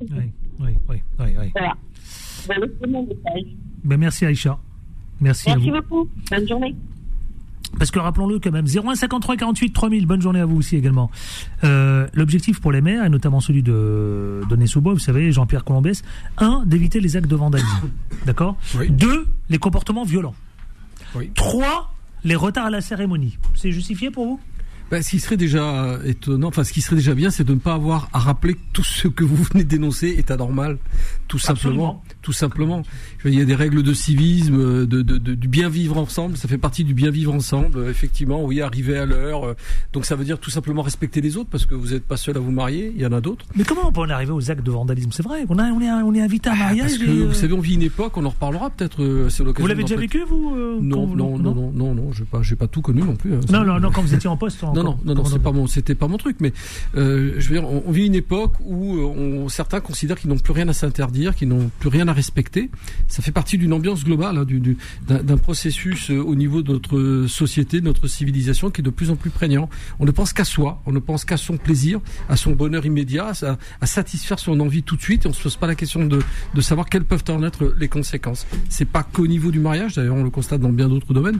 Oui, 0.00 0.30
oui, 0.60 0.70
oui, 0.88 0.96
oui, 1.18 1.26
oui. 1.38 1.50
Voilà. 1.52 1.74
Voilà, 2.46 2.66
c'est 2.80 2.86
mon 2.86 3.02
message. 3.02 3.54
Ben, 3.84 3.96
merci 3.98 4.26
Aïcha. 4.26 4.58
Merci, 5.20 5.48
Merci 5.48 5.70
à 5.70 5.72
vous. 5.72 5.80
beaucoup. 5.80 6.08
Bonne 6.30 6.48
journée. 6.48 6.74
Parce 7.78 7.90
que 7.90 7.98
rappelons-le 7.98 8.38
quand 8.38 8.52
même, 8.52 8.66
0153 8.66 9.36
48 9.36 9.72
3000, 9.72 10.06
bonne 10.06 10.22
journée 10.22 10.40
à 10.40 10.46
vous 10.46 10.56
aussi 10.56 10.76
également. 10.76 11.10
Euh, 11.64 12.06
L'objectif 12.14 12.60
pour 12.60 12.72
les 12.72 12.80
maires, 12.80 13.04
et 13.04 13.08
notamment 13.08 13.40
celui 13.40 13.62
de 13.62 14.42
donner 14.48 14.66
sous 14.66 14.80
bois, 14.80 14.92
vous 14.92 14.98
savez, 14.98 15.32
Jean-Pierre 15.32 15.64
Colombès, 15.64 16.02
un, 16.38 16.62
d'éviter 16.66 17.00
les 17.00 17.16
actes 17.16 17.28
de 17.28 17.36
vandalisme. 17.36 17.90
D'accord? 18.26 18.56
Oui. 18.78 18.90
Deux, 18.90 19.26
les 19.50 19.58
comportements 19.58 20.04
violents. 20.04 20.34
Oui. 21.14 21.30
Trois, 21.34 21.92
les 22.24 22.34
retards 22.36 22.66
à 22.66 22.70
la 22.70 22.80
cérémonie. 22.80 23.38
C'est 23.54 23.72
justifié 23.72 24.10
pour 24.10 24.26
vous? 24.26 24.40
Ben, 24.90 25.02
ce 25.02 25.10
qui 25.10 25.18
serait 25.20 25.36
déjà 25.36 25.98
étonnant, 26.04 26.48
enfin 26.48 26.62
ce 26.62 26.72
qui 26.72 26.80
serait 26.80 26.96
déjà 26.96 27.14
bien, 27.14 27.30
c'est 27.30 27.42
de 27.44 27.54
ne 27.54 27.58
pas 27.58 27.74
avoir 27.74 28.08
à 28.12 28.18
rappeler 28.18 28.54
que 28.54 28.60
tout 28.72 28.84
ce 28.84 29.08
que 29.08 29.24
vous 29.24 29.36
venez 29.42 29.64
de 29.64 29.68
dénoncer 29.68 30.08
est 30.18 30.30
anormal, 30.30 30.78
tout 31.26 31.38
simplement. 31.38 31.54
Absolument. 31.98 32.02
Tout 32.22 32.32
simplement. 32.32 32.82
Je 33.18 33.28
dire, 33.28 33.34
Il 33.34 33.38
y 33.38 33.42
a 33.42 33.44
des 33.44 33.54
règles 33.54 33.82
de 33.82 33.92
civisme, 33.92 34.54
euh, 34.58 34.86
de, 34.86 35.02
de- 35.02 35.18
de- 35.18 35.34
du 35.34 35.48
bien 35.48 35.68
vivre 35.68 35.96
ensemble. 35.98 36.36
Ça 36.36 36.48
fait 36.48 36.58
partie 36.58 36.84
du 36.84 36.94
bien 36.94 37.10
vivre 37.10 37.34
ensemble. 37.34 37.78
euh, 37.78 37.90
Effectivement, 37.90 38.44
oui, 38.44 38.60
arriver 38.60 38.96
à 38.98 39.04
l'heure. 39.06 39.44
euh, 39.46 39.54
Donc 39.92 40.04
ça 40.06 40.16
veut 40.16 40.24
dire 40.24 40.38
tout 40.38 40.50
simplement 40.50 40.82
respecter 40.82 41.20
les 41.20 41.36
autres 41.36 41.50
parce 41.50 41.66
que 41.66 41.74
vous 41.74 41.88
n'êtes 41.88 42.04
pas 42.06 42.16
seul 42.16 42.36
à 42.36 42.40
vous 42.40 42.50
marier. 42.52 42.92
Il 42.94 43.02
y 43.02 43.06
en 43.06 43.12
a 43.12 43.20
d'autres. 43.20 43.44
Mais 43.56 43.64
comment 43.64 43.88
on 43.88 43.92
peut 43.92 44.00
en 44.00 44.10
arriver 44.10 44.32
aux 44.32 44.50
actes 44.50 44.64
de 44.64 44.70
vandalisme? 44.70 45.10
C'est 45.12 45.22
vrai, 45.22 45.44
on, 45.48 45.58
a, 45.58 45.64
on, 45.70 45.80
est, 45.80 45.90
on 45.90 46.14
est 46.14 46.20
invité 46.22 46.48
à 46.50 46.52
un 46.52 46.56
mariage. 46.56 46.80
Parce 46.92 46.98
que 46.98 47.10
et, 47.10 47.26
vous 47.26 47.34
savez, 47.34 47.52
on 47.52 47.60
vit 47.60 47.74
une 47.74 47.82
époque. 47.82 48.16
On 48.16 48.24
en 48.24 48.30
reparlera 48.30 48.70
peut-être. 48.70 49.02
euh, 49.02 49.28
vous 49.58 49.66
l'avez 49.66 49.82
déjà 49.82 49.96
vécu, 49.96 50.20
vous 50.28 50.54
euh, 50.56 50.78
Non, 50.80 51.06
vous- 51.06 51.16
non, 51.16 51.38
non, 51.38 51.72
non, 51.74 51.94
non, 51.94 52.10
pas, 52.30 52.42
j'ai 52.42 52.56
pas 52.56 52.66
tout 52.68 52.80
connu 52.82 53.02
non 53.02 53.16
plus. 53.16 53.34
hein. 53.34 53.40
Non, 53.50 53.64
non, 53.64 53.80
non, 53.80 53.90
quand 53.90 54.02
vous 54.02 54.14
étiez 54.14 54.28
en 54.30 54.36
poste. 54.36 54.62
Non, 54.74 54.82
non, 54.84 54.98
non, 55.04 55.14
non, 55.14 55.24
c'est 55.24 55.38
pas 55.42 55.52
mon, 55.52 55.66
c'était 55.66 55.94
pas 55.94 56.08
mon 56.08 56.16
truc, 56.18 56.36
mais 56.40 56.52
euh, 56.96 57.34
je 57.38 57.48
veux 57.48 57.54
dire, 57.60 57.68
on, 57.68 57.82
on 57.86 57.90
vit 57.92 58.06
une 58.06 58.14
époque 58.14 58.54
où 58.64 58.96
euh, 58.96 59.04
on, 59.04 59.48
certains 59.48 59.80
considèrent 59.80 60.18
qu'ils 60.18 60.30
n'ont 60.30 60.38
plus 60.38 60.52
rien 60.52 60.68
à 60.68 60.72
s'interdire, 60.72 61.34
qu'ils 61.34 61.48
n'ont 61.48 61.70
plus 61.80 61.88
rien 61.88 62.08
à 62.08 62.12
respecter. 62.12 62.70
Ça 63.08 63.22
fait 63.22 63.32
partie 63.32 63.58
d'une 63.58 63.72
ambiance 63.72 64.04
globale, 64.04 64.38
hein, 64.38 64.44
du, 64.44 64.60
du- 64.60 64.76
d'un, 65.08 65.36
processus 65.36 66.10
euh, 66.10 66.18
au 66.22 66.34
niveau 66.34 66.62
de 66.62 66.72
notre 66.72 67.26
société, 67.28 67.80
de 67.80 67.84
notre 67.84 68.06
civilisation, 68.06 68.70
qui 68.70 68.80
est 68.80 68.84
de 68.84 68.90
plus 68.90 69.10
en 69.10 69.16
plus 69.16 69.30
prégnant. 69.30 69.68
On 69.98 70.04
ne 70.04 70.10
pense 70.10 70.32
qu'à 70.32 70.44
soi, 70.44 70.80
on 70.86 70.92
ne 70.92 70.98
pense 70.98 71.24
qu'à 71.24 71.36
son 71.36 71.56
plaisir, 71.56 72.00
à 72.28 72.36
son 72.36 72.52
bonheur 72.52 72.86
immédiat, 72.86 73.32
à, 73.42 73.56
à 73.80 73.86
satisfaire 73.86 74.38
son 74.38 74.58
envie 74.60 74.82
tout 74.82 74.96
de 74.96 75.02
suite, 75.02 75.24
et 75.26 75.28
on 75.28 75.32
se 75.32 75.42
pose 75.42 75.56
pas 75.56 75.66
la 75.66 75.74
question 75.74 76.04
de, 76.06 76.20
de 76.54 76.60
savoir 76.60 76.88
quelles 76.88 77.04
peuvent 77.04 77.24
en 77.28 77.42
être 77.42 77.74
les 77.78 77.88
conséquences. 77.88 78.46
C'est 78.68 78.84
pas 78.88 79.02
qu'au 79.02 79.26
niveau 79.26 79.50
du 79.50 79.58
mariage, 79.60 79.94
d'ailleurs, 79.94 80.16
on 80.16 80.22
le 80.24 80.30
constate 80.30 80.60
dans 80.60 80.72
bien 80.72 80.88
d'autres 80.88 81.12
domaines. 81.14 81.38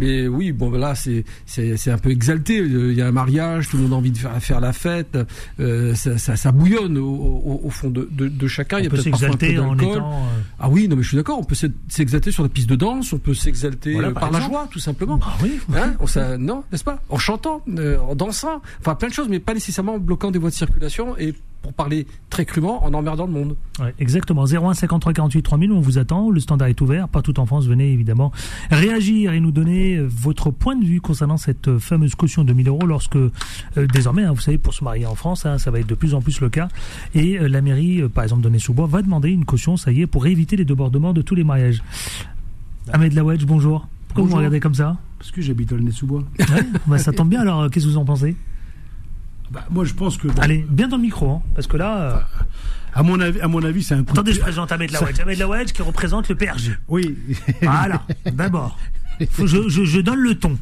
Mais 0.00 0.26
oui, 0.26 0.52
bon, 0.52 0.70
là, 0.70 0.94
c'est, 0.94 1.24
c'est, 1.46 1.76
c'est 1.76 1.90
un 1.90 1.98
peu 1.98 2.10
exalté. 2.10 2.60
Euh, 2.74 2.92
Il 2.92 2.98
y 2.98 3.02
a 3.02 3.06
un 3.06 3.12
mariage, 3.12 3.68
tout 3.68 3.76
le 3.76 3.84
monde 3.84 3.92
a 3.92 3.96
envie 3.96 4.10
de 4.10 4.18
faire, 4.18 4.32
faire 4.42 4.60
la 4.60 4.72
fête. 4.72 5.16
Euh, 5.60 5.94
ça, 5.94 6.18
ça, 6.18 6.36
ça 6.36 6.52
bouillonne 6.52 6.98
au, 6.98 7.04
au, 7.06 7.60
au 7.64 7.70
fond 7.70 7.90
de, 7.90 8.08
de, 8.10 8.28
de 8.28 8.46
chacun. 8.48 8.78
Il 8.78 8.84
y 8.84 8.86
a 8.86 8.90
peut 8.90 8.96
peut-être 8.96 9.10
parfois 9.10 9.28
un 9.28 9.32
peu 9.32 9.38
s'exalter 9.46 9.58
en 9.58 9.78
étant. 9.78 10.12
euh, 10.12 10.40
Ah 10.58 10.68
oui, 10.68 10.88
non, 10.88 10.96
mais 10.96 11.02
je 11.02 11.08
suis 11.08 11.16
d'accord. 11.16 11.38
On 11.38 11.44
peut 11.44 11.54
s'e- 11.54 11.72
s'exalter 11.88 12.30
sur 12.30 12.42
la 12.42 12.48
piste 12.48 12.68
de 12.68 12.76
danse. 12.76 13.12
On 13.12 13.18
peut 13.18 13.34
s'exalter 13.34 13.92
Voilà, 13.94 14.10
par 14.10 14.30
par, 14.30 14.32
la 14.32 14.40
joie, 14.40 14.68
tout 14.70 14.78
simplement. 14.78 15.18
Ah 15.22 15.36
oui, 15.42 15.58
Hein 15.74 15.94
on 16.00 16.38
non, 16.38 16.64
n'est-ce 16.72 16.84
pas? 16.84 17.00
En 17.08 17.18
chantant, 17.18 17.62
euh, 17.78 17.98
en 17.98 18.14
dansant, 18.14 18.60
enfin 18.80 18.94
plein 18.94 19.08
de 19.08 19.14
choses, 19.14 19.28
mais 19.28 19.38
pas 19.40 19.54
nécessairement 19.54 19.94
en 19.94 19.98
bloquant 19.98 20.30
des 20.30 20.38
voies 20.38 20.50
de 20.50 20.54
circulation 20.54 21.16
et 21.18 21.34
pour 21.64 21.72
parler 21.72 22.06
très 22.28 22.44
crûment, 22.44 22.84
en 22.84 22.92
emmerdant 22.92 23.24
le 23.24 23.32
monde. 23.32 23.56
Ouais, 23.80 23.94
exactement. 23.98 24.44
01 24.44 24.74
53 24.74 25.14
48 25.14 25.42
3000, 25.42 25.72
on 25.72 25.80
vous 25.80 25.96
attend. 25.96 26.30
Le 26.30 26.38
standard 26.38 26.68
est 26.68 26.78
ouvert. 26.82 27.08
Partout 27.08 27.40
en 27.40 27.46
France, 27.46 27.64
venez 27.66 27.90
évidemment 27.90 28.32
réagir 28.70 29.32
et 29.32 29.40
nous 29.40 29.50
donner 29.50 29.96
euh, 29.96 30.06
votre 30.06 30.50
point 30.50 30.76
de 30.76 30.84
vue 30.84 31.00
concernant 31.00 31.38
cette 31.38 31.68
euh, 31.68 31.78
fameuse 31.78 32.14
caution 32.14 32.44
de 32.44 32.52
1000 32.52 32.68
euros 32.68 32.84
lorsque, 32.84 33.16
euh, 33.16 33.30
désormais, 33.94 34.24
hein, 34.24 34.32
vous 34.32 34.42
savez, 34.42 34.58
pour 34.58 34.74
se 34.74 34.84
marier 34.84 35.06
en 35.06 35.14
France, 35.14 35.46
hein, 35.46 35.56
ça 35.56 35.70
va 35.70 35.80
être 35.80 35.86
de 35.86 35.94
plus 35.94 36.12
en 36.14 36.20
plus 36.20 36.38
le 36.42 36.50
cas. 36.50 36.68
Et 37.14 37.38
euh, 37.38 37.48
la 37.48 37.62
mairie, 37.62 38.02
euh, 38.02 38.10
par 38.10 38.24
exemple, 38.24 38.42
de 38.42 38.50
Nessoubois, 38.50 38.86
va 38.86 39.00
demander 39.00 39.30
une 39.30 39.46
caution, 39.46 39.78
ça 39.78 39.90
y 39.90 40.02
est, 40.02 40.06
pour 40.06 40.26
éviter 40.26 40.56
les 40.56 40.66
débordements 40.66 41.14
de 41.14 41.22
tous 41.22 41.34
les 41.34 41.44
mariages. 41.44 41.82
Ahmed 42.92 43.14
Lawedge, 43.14 43.46
bonjour. 43.46 43.88
Pourquoi 44.08 44.24
vous 44.24 44.30
me 44.30 44.36
regardez 44.36 44.60
comme 44.60 44.74
ça? 44.74 44.98
Parce 45.18 45.30
que 45.30 45.40
j'habite 45.40 45.70
dans 45.70 45.76
le 45.76 45.82
Nez-sous-Bois. 45.82 46.24
Ouais, 46.38 46.66
bah, 46.86 46.98
Ça 46.98 47.10
tombe 47.12 47.30
bien, 47.30 47.40
alors 47.40 47.70
qu'est-ce 47.70 47.86
que 47.86 47.90
vous 47.90 47.96
en 47.96 48.04
pensez? 48.04 48.36
Bah, 49.54 49.64
moi, 49.70 49.84
je 49.84 49.94
pense 49.94 50.16
que. 50.18 50.28
Allez, 50.40 50.64
bien 50.68 50.88
dans 50.88 50.96
le 50.96 51.02
micro, 51.02 51.30
hein, 51.30 51.42
parce 51.54 51.66
que 51.66 51.76
là... 51.76 51.96
euh, 51.96 52.16
À 52.94 53.02
mon 53.02 53.18
avis, 53.20 53.40
à 53.40 53.48
mon 53.48 53.62
avis, 53.64 53.82
c'est 53.82 53.94
un 53.94 53.98
coup. 53.98 54.06
de 54.06 54.10
Attendez, 54.12 54.32
je 54.32 54.36
pied- 54.36 54.42
présente 54.42 54.70
Ahmed 54.72 54.90
Lawedge. 54.90 55.20
Ahmed 55.20 55.38
Lawedge 55.38 55.72
qui 55.72 55.82
représente 55.82 56.28
le 56.28 56.34
PRG. 56.34 56.76
Oui. 56.88 57.16
Voilà, 57.62 58.02
d'abord. 58.32 58.78
Je, 59.38 59.68
je, 59.68 59.84
je 59.84 60.00
donne 60.00 60.18
le 60.18 60.34
ton. 60.34 60.58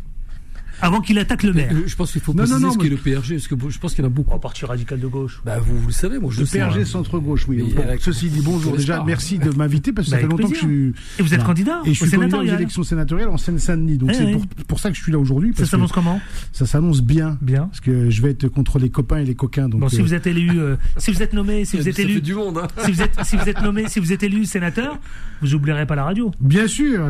Avant 0.82 1.00
qu'il 1.00 1.18
attaque 1.18 1.44
le 1.44 1.52
maire. 1.52 1.70
Euh, 1.72 1.84
Je 1.86 1.94
pense 1.96 2.12
qu'il 2.12 2.20
faut 2.20 2.32
Non, 2.32 2.38
préciser 2.38 2.60
non, 2.60 2.66
non, 2.66 2.72
ce 2.72 2.76
moi, 2.76 2.84
qu'est 2.84 2.90
le 2.90 2.96
PRG, 2.96 3.34
parce 3.36 3.46
que 3.48 3.54
je 3.70 3.78
pense 3.78 3.94
qu'il 3.94 4.02
y 4.04 4.06
en 4.06 4.10
a 4.10 4.12
beaucoup. 4.12 4.34
En 4.34 4.38
parti 4.38 4.64
radical 4.64 4.98
de 5.00 5.06
gauche. 5.06 5.40
Bah, 5.46 5.58
vous, 5.58 5.78
vous 5.78 5.86
le 5.86 5.92
savez, 5.92 6.18
moi 6.18 6.30
je 6.32 6.40
Le 6.40 6.44
le. 6.44 6.48
PRG 6.50 6.80
hein. 6.80 6.84
centre-gauche, 6.84 7.46
oui. 7.48 7.62
Mais 7.64 7.74
Bon, 7.74 7.82
avec- 7.82 8.00
ceci 8.00 8.28
dit, 8.28 8.40
bonjour. 8.42 8.76
Déjà, 8.76 9.02
merci 9.04 9.38
de 9.38 9.50
m'inviter 9.50 9.92
parce 9.92 10.08
que 10.08 10.10
Bah, 10.12 10.16
ça 10.16 10.20
fait 10.20 10.24
avec 10.26 10.38
longtemps 10.38 10.50
que 10.52 10.58
je 10.58 10.66
suis. 10.66 10.92
Et 11.18 11.22
vous 11.22 11.34
êtes 11.34 11.44
candidat 11.44 11.80
Et 11.84 11.94
je 11.94 12.04
suis 12.04 12.10
candidat 12.16 12.38
aux 12.38 12.42
élections 12.42 12.82
sénatoriales 12.82 13.28
en 13.28 13.36
Seine-Saint-Denis. 13.36 13.98
Donc 13.98 14.10
Eh 14.12 14.16
c'est 14.16 14.24
oui. 14.24 14.32
pour, 14.56 14.64
pour 14.66 14.80
ça 14.80 14.90
que 14.90 14.96
je 14.96 15.02
suis 15.02 15.12
là 15.12 15.18
aujourd'hui. 15.18 15.52
Ça 15.56 15.66
s'annonce 15.66 15.92
comment? 15.92 16.20
Ça 16.52 16.66
s'annonce 16.66 17.02
bien. 17.02 17.38
Bien. 17.40 17.66
Parce 17.66 17.80
que 17.80 18.10
je 18.10 18.22
vais 18.22 18.30
être 18.30 18.48
contre 18.48 18.78
les 18.78 18.90
copains 18.90 19.18
et 19.18 19.24
les 19.24 19.34
coquins. 19.34 19.68
Donc, 19.68 19.80
Bon, 19.80 19.88
si 19.88 20.00
euh, 20.00 20.02
vous 20.02 20.14
êtes 20.14 20.26
élu, 20.26 20.58
euh, 20.58 20.76
si 20.96 21.12
vous 21.12 21.22
êtes 21.22 21.32
nommé, 21.32 21.64
si 21.64 21.76
vous 21.76 21.88
êtes 21.88 21.96
fait 21.96 22.02
élu, 22.02 22.20
du 22.20 22.34
monde, 22.34 22.58
hein. 22.58 22.68
si 22.84 22.92
vous 22.92 23.02
êtes, 23.02 23.18
si 23.24 23.36
vous 23.36 23.48
êtes 23.48 23.62
nommé, 23.62 23.88
si 23.88 24.00
vous 24.00 24.12
êtes 24.12 24.22
élu 24.22 24.44
sénateur, 24.44 24.98
vous 25.40 25.54
oublierez 25.54 25.86
pas 25.86 25.94
la 25.94 26.04
radio. 26.04 26.30
Bien 26.40 26.66
sûr, 26.66 27.08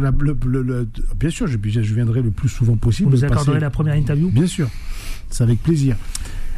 bien 1.17 1.31
sûr, 1.31 1.47
je, 1.47 1.57
viendrai 1.95 2.23
le 2.23 2.31
plus 2.31 2.49
souvent 2.49 2.77
possible. 2.77 3.11
Vous 3.11 3.25
la 3.63 3.71
première 3.71 3.95
interview. 3.95 4.29
Bien 4.31 4.47
sûr, 4.47 4.69
c'est 5.31 5.43
avec 5.45 5.63
plaisir. 5.63 5.97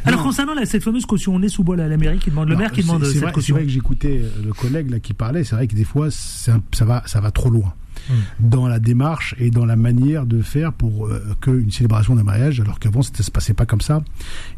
Alors 0.07 0.21
concernant 0.21 0.53
cette 0.65 0.83
fameuse 0.83 1.05
caution, 1.07 1.33
on 1.33 1.41
est 1.41 1.49
sous 1.49 1.63
bol 1.63 1.79
à 1.81 1.87
la 1.87 1.97
mairie 1.97 2.19
qui 2.19 2.29
demande 2.29 2.47
le 2.49 2.53
Non, 2.53 2.59
maire 2.59 2.71
qui 2.71 2.81
demande 2.81 3.03
cette 3.05 3.21
vrai, 3.23 3.31
C'est 3.41 3.51
vrai 3.53 3.63
que 3.63 3.69
j'écoutais 3.69 4.19
euh, 4.21 4.29
le 4.45 4.53
collègue 4.53 4.91
là 4.91 4.99
qui 4.99 5.13
parlait. 5.13 5.43
C'est 5.43 5.55
vrai 5.55 5.65
que 5.65 5.75
des 5.75 5.83
fois, 5.83 6.07
un- 6.09 6.61
ça 6.73 6.85
va, 6.85 7.01
ça 7.07 7.19
va 7.21 7.31
trop 7.31 7.49
loin 7.49 7.73
Hmm. 8.09 8.13
dans 8.51 8.67
la 8.67 8.77
démarche 8.79 9.33
et 9.39 9.49
dans 9.49 9.65
la 9.65 9.75
manière 9.77 10.25
de 10.27 10.41
faire 10.43 10.73
pour 10.73 11.07
euh, 11.07 11.23
qu'une 11.41 11.71
célébration 11.71 12.13
d'un 12.13 12.21
mariage, 12.23 12.59
alors 12.59 12.77
qu'avant, 12.77 13.01
ça 13.01 13.23
se 13.23 13.31
passait 13.31 13.55
pas 13.55 13.65
comme 13.65 13.81
ça. 13.81 14.03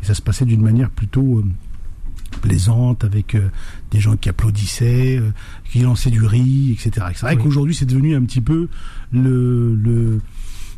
Et 0.02 0.06
ça 0.06 0.16
se 0.16 0.22
passait 0.24 0.44
d'une 0.44 0.62
manière 0.62 0.90
plutôt 0.90 1.38
euh, 1.38 1.46
plaisante 2.42 3.04
avec 3.06 3.36
euh, 3.36 3.48
des 3.92 4.00
gens 4.02 4.18
qui 4.18 4.28
applaudissaient, 4.28 5.22
qui 5.72 5.80
lançaient 5.80 6.10
du 6.10 6.26
riz, 6.26 6.72
etc. 6.74 7.08
C'est 7.14 7.22
vrai 7.22 7.36
Oui. 7.38 7.44
qu'aujourd'hui, 7.44 7.74
c'est 7.76 7.86
devenu 7.86 8.16
un 8.16 8.24
petit 8.24 8.42
peu 8.42 8.68
le, 9.14 9.76
le 9.76 10.20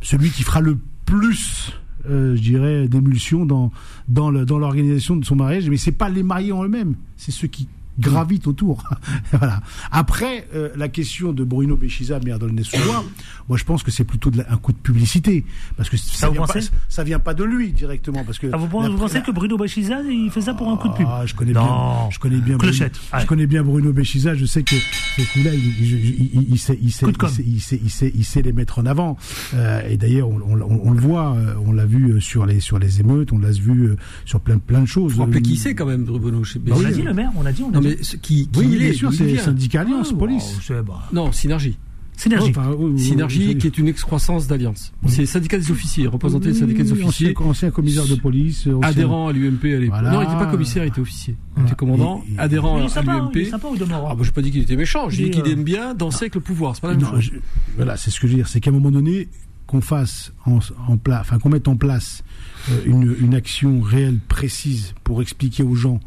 celui 0.01 0.29
qui 0.29 0.43
fera 0.43 0.61
le 0.61 0.77
plus. 1.09 1.73
euh, 2.09 2.35
je 2.35 2.41
dirais 2.41 2.87
d'émulsion 2.87 3.45
dans 3.45 3.71
dans 4.07 4.29
l'organisation 4.31 5.17
de 5.17 5.25
son 5.25 5.35
mariage 5.35 5.69
mais 5.69 5.77
c'est 5.77 5.91
pas 5.91 6.07
les 6.09 6.23
mariés 6.23 6.51
en 6.53 6.63
eux-mêmes 6.63 6.95
c'est 7.17 7.31
ceux 7.31 7.47
qui 7.47 7.67
gravitent 7.99 8.47
autour 8.47 8.83
voilà 9.31 9.61
après 9.91 10.47
euh, 10.55 10.69
la 10.75 10.87
question 10.87 11.33
de 11.33 11.43
Bruno 11.43 11.75
Béchiza 11.75 12.19
maire 12.19 12.39
d'Aulnay-sous-Bois 12.39 13.03
moi 13.47 13.57
je 13.57 13.63
pense 13.63 13.83
que 13.83 13.91
c'est 13.91 14.03
plutôt 14.03 14.29
de 14.31 14.37
la- 14.39 14.51
un 14.51 14.57
coup 14.57 14.71
de 14.71 14.77
publicité 14.77 15.45
parce 15.77 15.89
que 15.89 15.97
ça, 15.97 16.27
vous 16.27 16.33
vient 16.33 16.41
pas, 16.45 16.53
pensez? 16.53 16.69
ça 16.87 17.03
vient 17.03 17.19
pas 17.19 17.33
de 17.33 17.43
lui 17.43 17.71
directement 17.71 18.23
parce 18.23 18.39
que 18.39 18.47
Ah, 18.53 18.57
vous, 18.57 18.67
pensez- 18.67 18.87
la- 18.87 18.93
vous 18.93 18.99
pensez 18.99 19.21
que 19.21 19.31
Bruno 19.31 19.57
Bachiza, 19.57 20.01
il 20.03 20.29
fait 20.31 20.41
ça 20.41 20.53
pour 20.53 20.69
un 20.69 20.77
coup 20.77 20.87
de 20.89 20.93
pub? 20.93 21.05
Ah, 21.09 21.23
je 21.25 21.33
connais 21.35 21.53
Non. 21.53 21.63
bien. 21.63 22.09
Je 22.11 22.19
connais 22.19 22.37
bien. 22.39 22.57
Clochette. 22.57 22.93
Bruno, 22.93 23.09
Ouais. 23.13 23.21
Je 23.21 23.25
connais 23.27 23.47
bien 23.47 23.63
Bruno 23.63 23.91
Béchiza. 23.93 24.35
Je 24.35 24.45
sais 24.45 24.63
que 24.63 24.75
ces 25.15 25.23
coups-là, 25.25 25.51
il, 25.53 25.59
il- 25.85 26.29
il- 26.33 26.45
il 26.51 26.59
sait, 26.59 26.77
il 26.81 26.91
sait, 26.91 27.05
Coup 27.05 27.11
de 27.11 27.17
il 27.17 27.19
com'. 27.19 27.29
sait, 27.29 27.43
il 27.45 27.59
sait, 27.61 27.79
il 27.83 27.89
sait, 27.89 28.11
il 28.15 28.25
sait 28.25 28.41
les 28.41 28.53
mettre 28.53 28.79
en 28.79 28.85
avant. 28.85 29.17
Euh, 29.53 29.81
et 29.89 29.97
d'ailleurs, 29.97 30.29
on, 30.29 30.39
on- 30.41 30.61
on- 30.61 30.81
on 30.85 30.91
le 30.91 30.99
voit. 31.01 31.33
euh, 31.35 31.53
On 31.65 31.71
l'a 31.71 31.85
vu 31.85 32.11
euh, 32.13 32.19
sur 32.19 32.45
les 32.45 32.59
sur 32.59 32.79
les 32.79 32.99
émeutes. 32.99 33.31
On 33.33 33.39
l'a 33.39 33.51
vu 33.51 33.95
sur 34.25 34.39
plein 34.39 34.57
plein 34.59 34.81
de 34.81 34.85
choses. 34.85 35.13
Faut 35.13 35.21
rappeler 35.21 35.39
Euh, 35.39 35.41
qui 35.41 35.55
c'est 35.57 35.75
quand 35.75 35.85
même, 35.85 36.03
Bruno. 36.05 36.43
chez 36.43 36.59
On 36.71 36.85
a 36.85 36.91
dit 36.91 37.01
le 37.01 37.13
maire, 37.13 37.31
on 37.35 37.45
a 37.45 37.51
dit, 37.51 37.63
on 37.63 37.69
a 37.69 37.73
Non 37.73 37.79
dit. 37.81 37.88
Qui, 37.97 38.47
qui 38.47 38.49
Oui, 38.57 38.67
il 38.71 38.77
bien 38.79 38.87
est, 38.89 38.93
sûr, 38.93 39.13
c'est 39.13 39.37
syndicat 39.37 39.81
Alliance, 39.81 40.09
Ah, 40.13 40.17
police. 40.17 40.69
wow, 40.69 40.83
bah, 40.83 41.03
Non, 41.13 41.31
Synergie. 41.31 41.77
Synergie. 42.17 42.49
Enfin, 42.49 42.71
oui, 42.77 42.91
oui, 42.95 42.99
Synergie 42.99 43.47
oui, 43.47 43.57
qui 43.57 43.67
est 43.67 43.77
une 43.77 43.87
excroissance 43.87 44.45
d'Alliance. 44.45 44.91
C'est 45.07 45.21
le 45.21 45.25
syndicat 45.25 45.57
des 45.57 45.71
officiers, 45.71 46.05
représenté 46.05 46.49
le 46.49 46.53
syndicat 46.53 46.83
des 46.83 46.91
oui, 46.91 47.03
officiers, 47.03 47.33
Ancien, 47.37 47.47
ancien 47.49 47.71
commissaire 47.71 48.05
de 48.07 48.15
police. 48.15 48.67
ancien- 48.67 48.81
adhérent 48.81 49.29
à 49.29 49.31
l'UMP 49.31 49.63
à 49.63 49.67
l'époque. 49.79 49.87
Voilà. 49.89 50.11
Non, 50.11 50.21
il 50.21 50.25
n'était 50.27 50.37
pas 50.39 50.51
commissaire, 50.51 50.83
il 50.83 50.89
était 50.89 50.99
officier. 50.99 51.37
Il 51.55 51.63
était 51.63 51.75
commandant, 51.75 52.21
Et- 52.29 52.33
et- 52.33 52.39
adhérent 52.39 52.77
il 52.77 52.81
est 52.81 52.85
à 52.85 52.89
sympa, 52.89 53.11
hein, 53.13 53.29
il 53.33 53.37
est 53.39 53.43
l'UMP. 53.45 53.51
sympa. 53.51 53.67
Ah, 54.09 54.15
bah, 54.15 54.21
j'ai 54.23 54.31
pas 54.31 54.41
dit 54.41 54.51
qu'il 54.51 54.61
était 54.61 54.75
méchant, 54.75 55.07
j'ai 55.09 55.23
dit 55.25 55.29
qu'il 55.31 55.43
euh, 55.43 55.53
aime 55.53 55.63
bien 55.63 55.93
danser 55.93 56.23
avec 56.25 56.35
le 56.35 56.41
pouvoir. 56.41 56.75
C'est 56.75 56.81
pas 56.81 56.89
la 56.89 56.95
même 56.95 57.03
Non, 57.03 57.11
chose. 57.11 57.21
je- 57.33 57.39
voilà, 57.77 57.95
c'est 57.95 58.11
ce 58.11 58.19
que 58.19 58.27
je 58.27 58.33
veux 58.33 58.37
dire, 58.39 58.49
c'est 58.49 58.59
qu'à 58.59 58.69
un 58.69 58.73
moment 58.73 58.91
donné, 58.91 59.29
qu'on 59.65 59.79
fasse 59.79 60.33
en, 60.45 60.59
en 60.89 60.97
place, 60.97 61.21
enfin 61.21 61.39
qu'on 61.39 61.49
mette 61.49 61.69
en 61.69 61.77
place 61.77 62.23
euh, 62.69 62.81
une, 62.85 63.15
une 63.21 63.33
action 63.33 63.79
réelle, 63.79 64.17
précise, 64.27 64.93
pour 65.05 65.21
expliquer 65.21 65.63
aux 65.63 65.75
gens. 65.75 66.01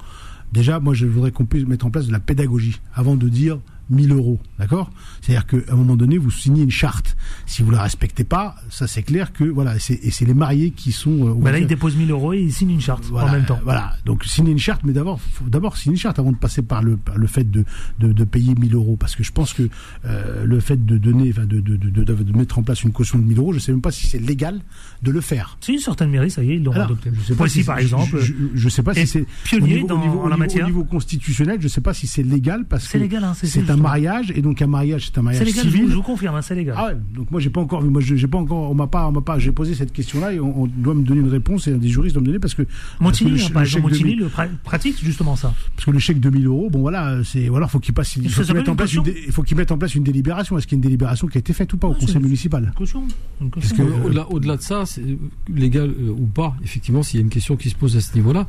Déjà, 0.53 0.81
moi, 0.81 0.93
je 0.95 1.07
voudrais 1.07 1.31
qu'on 1.33 1.47
puisse 1.47 1.67
mettre 1.67 1.87
en 1.87 1.91
place 1.91 2.07
de 2.07 2.13
la 2.13 2.21
pédagogie 2.21 2.81
avant 2.95 3.17
de 3.17 3.29
dire 3.29 3.59
1000 3.93 4.13
euros, 4.13 4.41
d'accord? 4.59 4.91
C'est-à-dire 5.21 5.47
qu'à 5.47 5.73
un 5.73 5.77
moment 5.77 5.97
donné, 5.97 6.19
vous 6.19 6.31
signez 6.31 6.63
une 6.63 6.71
charte. 6.71 7.17
Si 7.47 7.63
vous 7.63 7.71
la 7.71 7.83
respectez 7.83 8.25
pas, 8.25 8.57
ça 8.71 8.87
c'est 8.87 9.03
clair 9.03 9.33
que 9.33 9.45
voilà, 9.45 9.77
et 9.77 9.79
c'est 9.79 10.01
c'est 10.11 10.25
les 10.25 10.35
mariés 10.35 10.71
qui 10.71 10.93
sont. 10.93 11.29
euh, 11.29 11.35
Bah 11.35 11.51
là, 11.53 11.59
il 11.59 11.63
dire- 11.63 11.69
dépose 11.69 11.97
1000 11.97 12.11
euros 12.11 12.33
et 12.33 12.41
il 12.41 12.53
signe 12.53 12.71
une 12.71 12.81
charte 12.81 13.05
voilà, 13.07 13.29
en 13.29 13.33
même 13.33 13.45
temps. 13.45 13.61
Voilà, 13.65 13.95
donc 14.05 14.25
signer 14.25 14.53
une 14.53 14.59
charte, 14.59 14.83
mais 14.85 14.93
d'abord, 14.93 15.21
d'abord 15.47 15.77
signer 15.77 15.95
une 15.95 16.01
charte 16.01 16.19
avant 16.19 16.33
de 16.33 16.37
passer 16.37 16.63
par 16.63 16.83
le, 16.83 16.97
par 16.97 17.19
le 17.19 17.27
fait 17.27 17.49
de, 17.51 17.65
de, 18.01 18.13
de 18.13 18.25
payer 18.25 18.55
1000 18.55 18.75
euros. 18.75 18.97
Parce 18.99 19.15
que 19.17 19.23
je 19.23 19.33
pense 19.33 19.53
que 19.53 19.69
euh, 20.05 20.45
le 20.45 20.61
fait 20.61 20.85
de 20.85 20.99
donner, 20.99 21.31
enfin, 21.31 21.47
de, 21.47 21.61
de, 21.61 21.77
de, 21.77 22.37
mettre 22.37 22.59
en 22.59 22.63
place 22.63 22.83
une 22.83 22.93
caution 22.93 23.19
de 23.19 23.25
1000 23.25 23.39
euros, 23.39 23.53
je 23.53 23.59
sais 23.59 23.73
même 23.73 23.81
pas 23.81 23.91
si 23.93 24.07
c'est 24.07 24.19
légal 24.19 24.61
de 25.03 25.11
le 25.11 25.21
faire. 25.21 25.57
Si 25.61 25.79
certaines 25.81 26.11
mairies, 26.11 26.31
ça 26.31 26.43
y 26.43 26.53
est, 26.53 26.57
ils 26.57 26.63
l'ont 26.65 26.73
adopté. 26.73 27.11
je 27.15 27.21
sais 27.21 27.35
pas 27.35 27.49
si- 27.49 27.65
par 27.65 27.79
exemple. 27.79 28.19
Je, 28.19 28.33
je, 28.33 28.33
je 28.55 28.69
sais 28.69 28.83
pas 28.83 28.95
si 28.95 29.07
c'est 29.07 29.27
pionnier 29.45 29.65
au 29.65 29.77
niveau, 29.77 29.87
dans- 29.89 29.99
au 29.99 30.03
niveau, 30.03 30.29
la 30.29 30.37
matière. 30.37 30.65
au 30.65 30.69
niveau 30.69 30.85
constitutionnel. 30.85 31.59
Je 31.61 31.69
sais 31.69 31.81
pas 31.81 31.95
si 31.95 32.07
c'est 32.07 32.23
légal 32.23 32.65
parce 32.65 32.85
C'est 32.85 32.99
que 32.99 33.03
légal, 33.03 33.25
hein, 33.25 33.35
c'est- 33.35 33.47
c'est 33.47 33.61
c'est 33.65 33.71
un. 33.71 33.77
Mariage 33.83 34.33
et 34.35 34.43
donc 34.43 34.63
un 34.63 34.67
mariage 34.67 35.07
c'est 35.07 35.13
un 35.13 35.15
C'est 35.21 35.23
mariage 35.23 35.47
légal, 35.47 35.65
je 35.65 35.71
civil. 35.71 35.85
vous, 35.85 35.91
je 35.91 35.97
vous 35.97 36.03
confirme, 36.03 36.35
hein, 36.37 36.43
c'est 36.43 36.55
légal. 36.55 36.75
Ah 36.79 36.87
ouais, 36.87 36.97
donc 37.15 37.31
moi 37.31 37.41
j'ai 37.41 37.51
pas 37.51 37.61
encore 37.61 37.83
vu, 37.83 37.91
moi 37.91 38.01
j'ai 38.03 38.27
pas 38.27 38.39
encore, 38.39 38.71
on 38.71 38.75
m'a 38.75 38.87
pas, 38.87 39.07
on 39.09 39.13
m'a 39.13 39.21
pas, 39.21 39.39
j'ai 39.39 39.53
posé 39.53 39.75
cette 39.75 39.93
question-là 39.93 40.33
et 40.33 40.41
on, 40.41 40.63
on 40.63 40.67
doit 40.67 40.95
me 40.95 41.03
donner 41.03 41.21
une 41.21 41.29
réponse 41.29 41.67
et 41.69 41.73
un 41.73 41.79
des 41.79 41.89
juristes 41.89 42.15
doit 42.15 42.21
me 42.23 42.27
donner 42.27 42.39
parce 42.39 42.55
que 42.55 42.63
parce 42.63 42.69
que 42.99 43.03
Montigny, 43.05 43.31
le 43.31 43.45
hein, 43.45 43.49
par 43.53 43.63
exemple, 43.63 43.83
Montigny 43.89 44.05
mille- 44.11 44.19
le 44.21 44.27
pra- 44.29 44.49
pratique 44.65 45.03
justement 45.05 45.37
ça. 45.37 45.55
parce 45.77 45.85
que 45.87 45.91
le 45.91 45.99
chèque 45.99 46.21
de 46.21 46.31
1000 46.31 46.47
euros, 46.47 46.71
bon 46.71 46.81
voilà, 46.81 47.19
c'est 47.25 47.49
voilà, 47.49 47.67
faut 47.69 47.79
qu'il 47.81 47.95
passe, 47.95 48.17
il 48.17 48.29
faut 48.31 48.43
qu'il 48.43 48.55
mette 48.55 48.69
en 48.69 48.73
une 48.73 48.77
place 48.77 48.93
une, 48.95 49.03
dé- 49.03 49.27
faut 49.31 49.43
qu'il 49.43 49.57
mette 49.57 49.73
en 49.73 49.79
place 49.79 49.95
une 49.95 50.05
délibération. 50.05 50.57
Est-ce 50.59 50.67
qu'il 50.67 50.77
y 50.77 50.79
a 50.79 50.81
une 50.81 50.83
délibération 50.83 51.27
qui 51.27 51.39
a 51.39 51.41
été 51.41 51.53
faite 51.53 51.73
ou 51.73 51.77
pas 51.77 51.89
au 51.89 51.93
Ouais, 51.93 51.99
conseil 52.01 52.21
municipal 52.23 52.65
Une 52.67 52.73
caution. 52.75 53.03
Une 53.41 53.51
caution. 53.51 53.77
que- 53.77 53.83
Au- 53.83 54.07
Au-delà, 54.07 54.31
au-delà 54.31 54.57
de 54.57 54.63
ça, 54.63 54.85
c'est, 54.87 55.01
euh, 55.03 55.17
légal 55.53 55.91
euh, 55.91 56.11
ou 56.11 56.27
pas, 56.27 56.55
effectivement, 56.65 57.03
s'il 57.03 57.19
y 57.21 57.23
a 57.23 57.25
une 57.25 57.31
question 57.31 57.57
qui 57.57 57.69
se 57.71 57.75
pose 57.75 57.97
à 57.97 58.01
ce 58.01 58.15
niveau-là, 58.15 58.47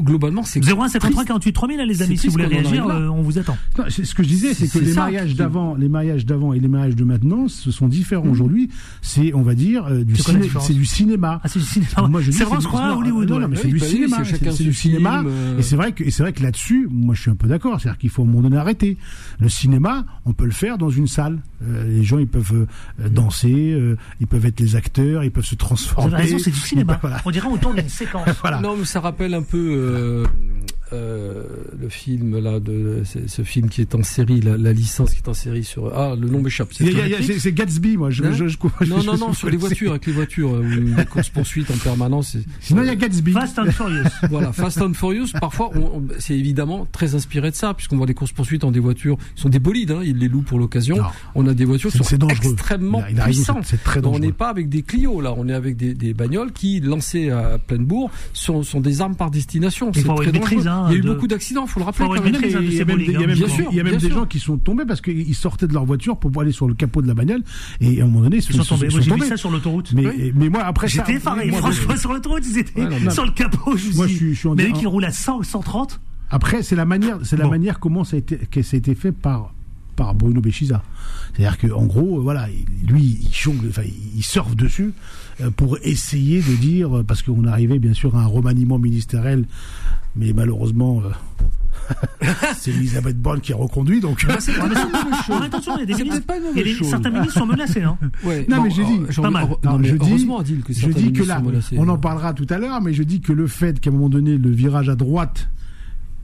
globalement, 0.00 0.42
c'est 0.42 0.60
01 0.60 0.88
73 0.88 1.00
triste. 1.12 1.26
48 1.28 1.52
3000, 1.52 1.76
là, 1.78 1.84
les 1.84 2.02
amis, 2.02 2.18
si 2.18 2.26
vous 2.26 2.32
voulez 2.32 2.46
réagir, 2.46 2.86
euh, 2.88 3.08
on 3.08 3.22
vous 3.22 3.38
attend. 3.38 3.56
Ce 4.08 4.14
que 4.14 4.22
je 4.22 4.28
disais, 4.28 4.54
c'est 4.54 4.68
que 4.68 4.78
les 4.78 4.94
mariages 4.94 5.30
qui- 5.30 5.34
d'avant, 5.36 5.74
les 5.74 5.88
mariages 5.88 6.24
d'avant 6.24 6.52
et 6.54 6.60
les 6.60 6.68
mariages 6.68 6.96
de 6.96 7.04
maintenant, 7.04 7.46
ce 7.48 7.70
sont 7.70 7.88
différents 7.88 8.26
aujourd'hui. 8.28 8.70
C'est, 9.02 9.34
on 9.34 9.42
va 9.42 9.54
dire, 9.54 9.84
euh, 9.86 10.02
du 10.04 10.16
C'est 10.16 10.32
ciné- 10.32 10.74
du 10.74 10.84
cinéma. 10.86 11.40
Ah, 11.44 11.48
c'est 11.48 11.58
du 11.58 11.64
cinéma. 11.64 12.08
Moi, 12.08 12.20
je 12.22 12.30
dis, 12.30 12.36
c'est 12.36 12.44
vrai, 12.44 12.56
Hollywood. 12.96 13.28
non, 13.30 13.48
mais 13.48 13.56
c'est 13.56 13.68
du 13.68 13.78
bah 13.78 13.86
cinéma. 13.86 14.16
c'est 14.24 14.64
du 14.64 14.72
cinéma. 14.72 15.22
euh. 15.26 15.58
Et 15.58 15.62
c'est 15.62 15.76
vrai 15.76 15.92
que, 15.92 16.02
et 16.04 16.10
c'est 16.10 16.22
vrai 16.22 16.32
que 16.32 16.42
là-dessus, 16.42 16.88
moi, 16.90 17.14
je 17.14 17.20
suis 17.20 17.30
un 17.30 17.36
peu 17.36 17.48
d'accord. 17.48 17.80
C'est-à-dire 17.80 17.98
qu'il 17.98 18.10
faut 18.10 18.22
à 18.22 18.24
un 18.24 18.28
moment 18.28 18.42
donné 18.42 18.56
arrêter. 18.56 18.96
Le 19.40 19.48
cinéma, 19.48 20.04
on 20.24 20.32
peut 20.32 20.44
le 20.46 20.50
faire 20.52 20.78
dans 20.78 20.90
une 20.90 21.06
salle. 21.06 21.38
Euh, 21.62 21.84
les 21.86 22.02
gens, 22.04 22.18
ils 22.18 22.26
peuvent 22.28 22.66
euh, 23.00 23.08
danser, 23.08 23.78
ils 24.20 24.26
peuvent 24.26 24.46
être 24.46 24.60
les 24.60 24.74
acteurs, 24.76 25.22
ils 25.24 25.30
peuvent 25.30 25.44
se 25.44 25.50
Vous 25.50 25.56
transformer. 25.56 26.14
avez 26.14 26.22
raison, 26.24 26.38
c'est 26.38 26.50
du 26.50 26.58
cinéma. 26.60 27.00
On 27.24 27.30
dirait 27.30 27.48
autour 27.48 27.74
d'une 27.74 27.88
séquence. 27.88 28.26
Non, 28.62 28.76
mais 28.78 28.84
ça 28.84 29.00
rappelle 29.00 29.34
un 29.34 29.42
peu 29.42 30.24
euh, 30.92 31.42
le 31.80 31.88
film 31.88 32.38
là, 32.38 32.60
de 32.60 33.02
ce, 33.04 33.18
ce 33.26 33.42
film 33.42 33.68
qui 33.68 33.80
est 33.80 33.94
en 33.94 34.02
série, 34.02 34.40
la, 34.40 34.56
la 34.56 34.72
licence 34.72 35.12
qui 35.12 35.18
est 35.18 35.28
en 35.28 35.34
série 35.34 35.64
sur. 35.64 35.92
Ah, 35.96 36.14
le 36.18 36.28
nom 36.28 36.40
m'échappe. 36.42 36.68
c'est 36.72 36.84
Il 36.84 36.92
y 36.96 37.00
a- 37.00 37.06
il 37.06 37.10
y 37.10 37.14
a- 37.14 37.18
Netflix 37.18 37.34
C'est 37.42 37.48
c'est 37.48 37.52
Gatsby, 37.52 37.96
moi. 37.96 38.10
Je, 38.10 38.24
Hein 38.24 38.32
je, 38.32 38.48
je- 38.48 38.56
Non, 38.86 39.00
je- 39.00 39.06
non, 39.06 39.16
non, 39.18 39.32
je- 39.32 39.38
sur 39.38 39.50
les 39.50 39.56
voitures, 39.56 39.90
avec 39.92 40.06
les 40.06 40.12
voitures, 40.12 40.54
euh, 40.54 40.60
où 40.62 40.96
les 40.96 41.04
courses 41.06 41.28
poursuites 41.28 41.70
en 41.70 41.76
permanence. 41.76 42.36
Sinon, 42.60 42.82
il 42.82 42.86
y 42.86 42.90
a 42.90 42.96
Gatsby. 42.96 43.32
Fast 43.32 43.58
and 43.58 43.70
Furious. 43.72 44.04
Voilà, 44.30 44.52
Fast 44.52 44.80
and 44.82 44.94
Furious, 44.94 45.28
parfois, 45.40 45.70
on- 45.74 45.98
on- 45.98 46.04
c'est 46.18 46.36
évidemment 46.38 46.86
très 46.90 47.14
inspiré 47.14 47.50
de 47.50 47.56
ça, 47.56 47.74
puisqu'on 47.74 47.96
voit 47.96 48.06
des 48.06 48.14
courses 48.14 48.32
poursuites 48.32 48.64
en 48.64 48.70
des 48.70 48.80
voitures, 48.80 49.16
qui 49.34 49.42
sont 49.42 49.48
des 49.48 49.58
bolides, 49.58 49.90
hein, 49.90 50.00
ils 50.04 50.16
les 50.18 50.28
louent 50.28 50.42
pour 50.42 50.58
l'occasion. 50.58 50.96
Non. 50.96 51.04
On 51.34 51.46
a 51.46 51.54
des 51.54 51.64
voitures 51.64 51.90
qui 51.90 51.98
sont 51.98 52.04
c'est 52.04 52.18
dangereux. 52.18 52.52
extrêmement 52.52 53.00
Il 53.00 53.04
a- 53.04 53.10
il 53.10 53.20
a 53.20 53.24
puissantes. 53.24 53.64
c'est- 53.64 53.76
c'est 53.76 53.82
très 53.84 54.00
Donc, 54.00 54.10
on 54.10 54.16
dangereux. 54.16 54.26
n'est 54.26 54.32
pas 54.36 54.48
avec 54.48 54.68
des 54.68 54.82
Clio, 54.82 55.20
là, 55.20 55.34
on 55.36 55.48
est 55.48 55.52
avec 55.54 55.76
des, 55.76 55.94
des 55.94 56.14
bagnoles 56.14 56.52
qui, 56.52 56.80
lancées 56.80 57.30
à 57.30 57.58
pleine 57.58 57.84
bourre, 57.84 58.10
sont, 58.32 58.62
sont 58.62 58.80
des 58.80 59.00
armes 59.00 59.16
par 59.16 59.30
destination. 59.30 59.90
Il 59.90 59.94
faut 59.94 60.00
C'est 60.00 60.10
avoir 60.10 60.16
très 60.18 60.26
une 60.30 60.32
dangereux. 60.40 60.48
Hein, 60.78 60.86
Il 60.88 60.92
y 60.92 60.96
a 60.96 60.98
eu 60.98 61.02
de- 61.02 61.12
beaucoup 61.12 61.26
d'accidents, 61.26 61.66
faut 61.66 61.80
le 61.80 61.84
rappeler. 61.86 62.06
Quand 62.06 62.12
même. 62.22 62.34
il 62.40 62.50
y 62.74 62.80
a 62.80 62.84
même, 62.84 62.98
des- 62.98 63.12
Bien 63.12 63.98
sûr, 63.98 64.10
gens 64.14 64.26
qui 64.26 64.38
sont 64.38 64.56
tombés 64.58 64.84
parce 64.86 65.00
qu'ils 65.00 65.34
sortaient 65.34 65.66
de 65.66 65.72
leur 65.74 65.84
voiture 65.84 66.16
pour 66.18 66.30
aller 66.40 66.52
sur 66.52 66.66
le 66.68 66.74
capot 66.74 67.02
de 67.02 67.06
la 67.08 67.14
bagnole 67.14 67.42
et 67.80 68.00
à 68.00 68.04
un 68.04 68.06
moment 68.06 68.22
donné 68.22 68.36
Ils 68.38 68.42
sont 68.42 68.64
tombés. 68.64 68.88
Moi, 68.88 69.00
j'ai 69.00 69.14
vu 69.14 69.20
ça 69.26 69.36
sur 69.36 69.50
l'autoroute. 69.50 69.92
Mais, 69.94 70.06
Oui. 70.06 70.32
mais 70.34 70.48
moi 70.48 70.62
après 70.64 70.88
J'étais 70.88 71.14
effaré. 71.14 71.50
Franchement, 71.50 71.96
sur 71.96 72.12
l'autoroute, 72.12 72.42
ils 72.50 72.58
étaient 72.58 72.80
Ouais, 72.80 72.88
non, 72.88 73.00
non. 73.00 73.10
sur 73.10 73.24
le 73.24 73.32
capot. 73.32 73.76
Je 73.76 73.94
Moi, 73.96 74.06
suis 74.08 74.34
je 74.34 74.38
suis- 74.38 74.48
en 74.48 74.54
Mais 74.54 74.68
eux 74.68 74.72
qui 74.72 74.86
roulent 74.86 75.04
à 75.04 75.12
100, 75.12 75.42
130. 75.42 76.00
Après, 76.30 76.62
c'est 76.62 76.76
la 76.76 76.84
manière, 76.84 77.18
c'est 77.22 77.36
la 77.36 77.44
Bon. 77.44 77.50
manière 77.50 77.78
comment 77.80 78.04
ça 78.04 78.16
a 78.16 78.18
été, 78.18 78.36
que 78.36 78.62
ça 78.62 78.76
a 78.76 78.78
été 78.78 78.94
fait 78.94 79.12
par 79.12 79.54
par 79.96 80.14
Bruno 80.14 80.40
Béchiza. 80.40 80.82
C'est-à-dire 81.34 81.58
que 81.58 81.66
en 81.72 81.84
gros, 81.84 82.20
voilà, 82.20 82.48
il- 82.50 82.86
lui, 82.88 83.18
il 83.20 83.28
jongle, 83.34 83.66
enfin, 83.68 83.82
il 84.16 84.22
surfe 84.22 84.54
dessus 84.54 84.92
pour 85.56 85.78
essayer 85.82 86.40
de 86.40 86.54
dire, 86.56 86.98
euh, 86.98 87.02
parce 87.02 87.22
qu'on 87.22 87.44
arrivait 87.44 87.78
bien 87.78 87.94
sûr 87.94 88.16
à 88.16 88.22
un 88.22 88.26
remaniement 88.26 88.78
ministériel, 88.78 89.44
mais 90.16 90.32
malheureusement. 90.32 91.02
euh, 91.04 91.10
c'est 92.58 92.70
Elisabeth 92.70 93.18
Borne 93.18 93.40
qui 93.40 93.52
est 93.52 93.54
reconduit, 93.54 94.00
donc. 94.00 94.24
Attention, 94.28 94.52
il 95.76 95.80
y 95.80 95.82
a 95.82 95.86
des 95.86 95.94
C'est 95.94 96.02
ministres. 96.02 96.26
peut-être 96.26 96.26
pas 96.26 96.36
une 96.36 96.42
il 96.42 96.44
y 96.44 96.48
a 96.48 96.50
mauvaise 96.50 96.64
des- 96.64 96.74
chose. 96.74 96.88
Certains 96.90 97.10
ministres 97.10 97.38
sont 97.38 97.46
menacés. 97.46 97.82
Hein. 97.82 97.96
Ouais, 98.24 98.46
Non, 98.48 98.62
mais 98.62 98.70
j'ai 98.70 98.84
dit, 98.84 98.98
pas 99.22 99.30
mal. 99.30 99.48
non, 99.48 99.58
Non, 99.72 99.78
mais 99.78 99.88
je 99.88 99.96
dis- 99.96 100.26
que 100.62 100.72
je 100.72 100.80
certains 100.80 100.88
dis 100.88 100.94
que 100.94 101.00
ministres 101.22 101.26
là, 101.28 101.38
sont 101.38 101.44
menacés. 101.44 101.76
on 101.78 101.88
en 101.88 101.96
parlera 101.98 102.34
tout 102.34 102.46
à 102.50 102.58
l'heure, 102.58 102.80
mais 102.82 102.92
je 102.92 103.02
dis 103.02 103.20
que 103.20 103.32
le 103.32 103.46
fait 103.46 103.80
qu'à 103.80 103.90
un 103.90 103.94
moment 103.94 104.08
donné, 104.08 104.36
le 104.36 104.50
virage 104.50 104.88
à 104.88 104.96
droite, 104.96 105.48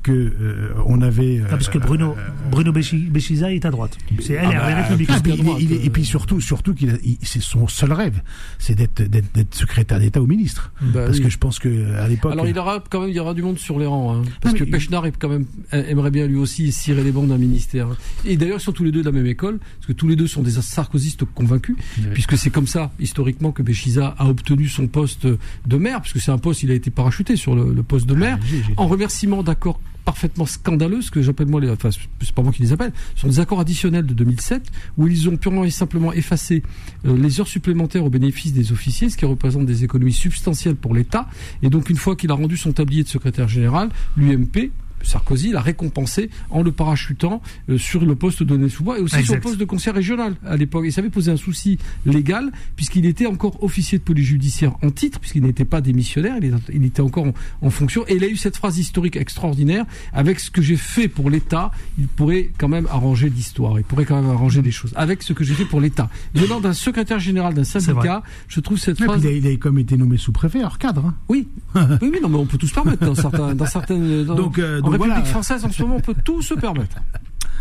que 0.05 0.13
euh, 0.13 0.73
on 0.87 1.03
avait. 1.03 1.41
Ah, 1.47 1.51
parce 1.51 1.69
que 1.69 1.79
euh, 1.79 1.81
Bruno, 1.81 2.15
Bruno 2.51 2.71
Béchi- 2.71 3.11
Béchiza 3.11 3.53
est 3.53 3.65
à 3.65 3.71
droite. 3.73 3.99
C'est 4.21 4.35
LR, 4.35 4.51
Ah 4.55 4.59
bah, 4.61 4.69
les 4.69 4.75
Républicains. 4.83 5.17
et 5.17 5.21
puis, 5.23 5.33
à 5.33 5.37
droite, 5.37 5.59
il 5.61 5.73
est- 5.73 5.85
et 5.87 5.91
puis 5.91 6.03
euh. 6.03 6.05
surtout, 6.05 6.41
surtout 6.41 6.75
qu'il 6.75 6.97
c'est 7.23 7.43
son 7.43 7.67
seul 7.67 7.93
rêve, 7.93 8.21
c'est 8.61 8.75
d'être, 8.77 9.03
d'être, 9.03 9.33
d'être 9.35 9.55
secrétaire 9.55 9.99
d'État 9.99 10.21
au 10.23 10.27
ministre. 10.27 10.73
Bah 10.81 11.07
Parce 11.07 11.19
oui. 11.19 11.25
que 11.25 11.31
je 11.31 11.39
pense 11.39 11.59
que 11.59 11.95
à 11.97 12.07
l'époque. 12.07 12.33
Alors 12.33 12.47
il 12.47 12.57
aura 12.59 12.83
quand 12.89 13.01
même 13.01 13.09
il 13.11 13.17
y 13.17 13.19
aura 13.21 13.35
du 13.35 13.43
monde 13.43 13.59
sur 13.59 13.79
les 13.79 13.87
rangs 13.87 14.15
hein, 14.15 14.23
parce 14.41 14.55
Non, 14.55 14.61
que 14.61 14.65
Pechnard 14.71 15.07
est 15.07 15.17
quand 15.19 15.29
même 15.29 15.47
aimerait 15.73 16.11
bien 16.11 16.27
lui 16.27 16.37
aussi 16.37 16.71
cirer 16.71 17.03
les 17.03 17.11
bancs 17.11 17.27
d'un 17.27 17.39
ministère. 17.39 17.89
Et 18.25 18.37
d'ailleurs 18.37 18.59
ils 18.59 18.63
sont 18.63 18.73
tous 18.73 18.85
les 18.85 18.93
deux 18.93 19.01
de 19.01 19.07
la 19.07 19.13
même 19.13 19.27
école 19.27 19.59
parce 19.79 19.87
que 19.87 19.93
tous 19.93 20.07
les 20.07 20.17
deux 20.17 20.27
sont 20.27 20.43
des 20.43 20.53
sarkozystes 20.53 21.25
convaincus 21.25 21.77
puisque 22.13 22.37
c'est 22.37 22.51
comme 22.51 22.67
ça 22.67 22.93
historiquement 23.01 23.53
que 23.53 23.63
Béchiza 23.63 24.15
a 24.19 24.27
obtenu 24.29 24.69
son 24.69 24.87
poste 24.87 25.27
de 25.27 25.77
maire 25.77 26.01
puisque 26.03 26.21
c'est 26.21 26.31
un 26.33 26.39
poste 26.39 26.63
il 26.63 26.71
a 26.71 26.75
été 26.75 26.91
parachuté 26.91 27.37
sur 27.37 27.55
le, 27.55 27.73
le 27.73 27.83
poste 27.83 28.07
de 28.07 28.15
maire 28.15 28.39
Ah, 28.41 28.45
j'ai- 28.49 28.75
en 28.77 28.87
remerciement 28.87 29.43
d'accord 29.43 29.81
parfaitement 30.05 30.47
scandaleux, 30.47 31.03
ce 31.03 31.11
que 31.11 31.23
j'appelle 31.23 31.47
moi, 31.47 31.61
les, 31.61 31.71
enfin, 31.71 31.91
c'est 31.91 32.33
pas 32.33 32.43
moi 32.43 32.53
qui 32.53 32.63
les 32.63 32.73
appelle, 32.73 32.93
sont 33.17 33.29
des 33.29 33.41
accords 33.41 33.61
additionnels 33.61 34.07
de 34.07 34.15
2007 34.15 34.71
où 34.99 35.09
ils 35.09 35.29
ont 35.29 35.37
purement 35.37 35.65
et 35.65 35.71
simplement 35.71 36.13
effacé 36.13 36.63
euh, 37.07 37.17
les 37.17 37.41
heures 37.41 37.49
supplémentaires 37.49 38.05
au 38.05 38.11
bénéfice 38.11 38.53
des 38.53 38.73
officiers, 38.73 39.11
ce 39.11 39.17
qui 39.17 39.25
représente 39.25 39.67
des 39.67 39.85
économies 39.85 40.13
substantielles 40.13 40.77
pour 40.77 40.95
l'État. 40.95 41.27
Et 41.63 41.71
donc, 41.71 41.91
une 41.91 41.97
fois 41.97 42.17
qu'il 42.17 42.31
a 42.31 42.35
rendu 42.35 42.57
son 42.57 42.73
tablier 42.73 43.03
de 43.03 43.09
secrétaire 43.09 43.49
général, 43.49 43.89
l'UMP 44.17 44.71
Sarkozy 45.05 45.51
l'a 45.51 45.61
récompensé 45.61 46.31
en 46.51 46.63
le 46.63 46.73
parachutant 46.73 47.43
euh, 47.69 47.79
sur 47.79 48.05
le 48.05 48.15
poste 48.15 48.43
de 48.43 48.57
Nessouba 48.57 48.99
et 48.99 49.01
aussi 49.01 49.23
sur 49.25 49.35
le 49.35 49.41
poste 49.41 49.59
de 49.59 49.65
conseiller 49.65 49.95
régional 49.95 50.35
à 50.47 50.57
l'époque. 50.57 50.87
Et 50.87 50.91
ça 50.91 51.01
avait 51.01 51.11
posé 51.11 51.31
un 51.31 51.37
souci 51.37 51.79
légal 52.07 52.51
puisqu'il 52.77 53.07
était 53.07 53.27
encore 53.27 53.63
officier 53.63 53.99
de 53.99 54.03
police 54.03 54.27
judiciaire 54.27 54.75
en 54.83 54.91
titre, 54.91 55.21
puisqu'il 55.21 55.43
n'était 55.43 55.65
pas 55.65 55.81
démissionnaire, 55.81 56.37
il, 56.71 56.85
était 56.85 57.01
encore 57.01 57.27
en, 57.61 57.71
fonction. 57.71 58.05
Et 58.09 58.17
il 58.17 58.25
a 58.25 58.29
eu 58.29 58.37
cette 58.37 58.57
phrase 58.57 58.79
historique 58.79 59.17
extraordinaire 59.17 59.85
avec 60.13 60.41
ce 60.41 60.51
que 60.51 60.63
j'ai 60.63 60.77
fait 60.77 61.09
pour 61.09 61.31
l'État, 61.31 61.71
il 61.99 62.09
pourrait 62.09 62.51
quand 62.59 62.69
même 62.69 62.87
arranger 62.91 63.29
l'histoire, 63.29 63.79
il 63.79 63.85
pourrait 63.85 64.05
quand 64.05 64.21
même 64.21 64.31
arranger 64.31 64.63
des 64.63 64.71
choses. 64.71 64.93
Avec 64.97 65.23
ce 65.23 65.33
que 65.33 65.45
j'ai 65.45 65.55
fait 65.55 65.65
pour 65.65 65.81
l'État. 65.81 66.09
Venant 66.35 66.61
d'un 66.61 66.73
secrétaire 66.73 67.19
général 67.19 67.55
d'un 67.55 67.65
syndicat, 67.65 68.23
je 68.49 68.61
trouve 68.61 68.79
cette 68.79 69.03
phrase. 69.03 69.23
Il 69.23 69.29
a, 69.29 69.31
il 69.33 69.47
a, 69.47 69.57
comme 69.57 69.79
été 69.79 69.97
nommé 69.97 70.17
sous-préfet 70.17 70.65
hors 70.65 70.79
cadre. 70.79 71.07
Hein. 71.07 71.15
Oui. 71.29 71.49
oui, 71.75 71.81
oui, 72.03 72.19
non, 72.23 72.29
mais 72.29 72.39
on 72.39 72.47
peut 72.47 72.59
tout 72.59 72.67
se 72.67 72.75
permettre 72.75 73.05
dans 73.05 73.15
certains, 73.15 73.55
dans 73.55 73.67
certaines. 73.67 74.25
donc, 74.25 74.59
euh, 74.59 74.81
République 74.97 75.27
française, 75.27 75.65
en 75.65 75.71
ce 75.71 75.83
moment, 75.83 75.97
on 75.97 76.01
peut 76.01 76.15
tout 76.25 76.43
se 76.43 76.55
permettre. 76.55 76.97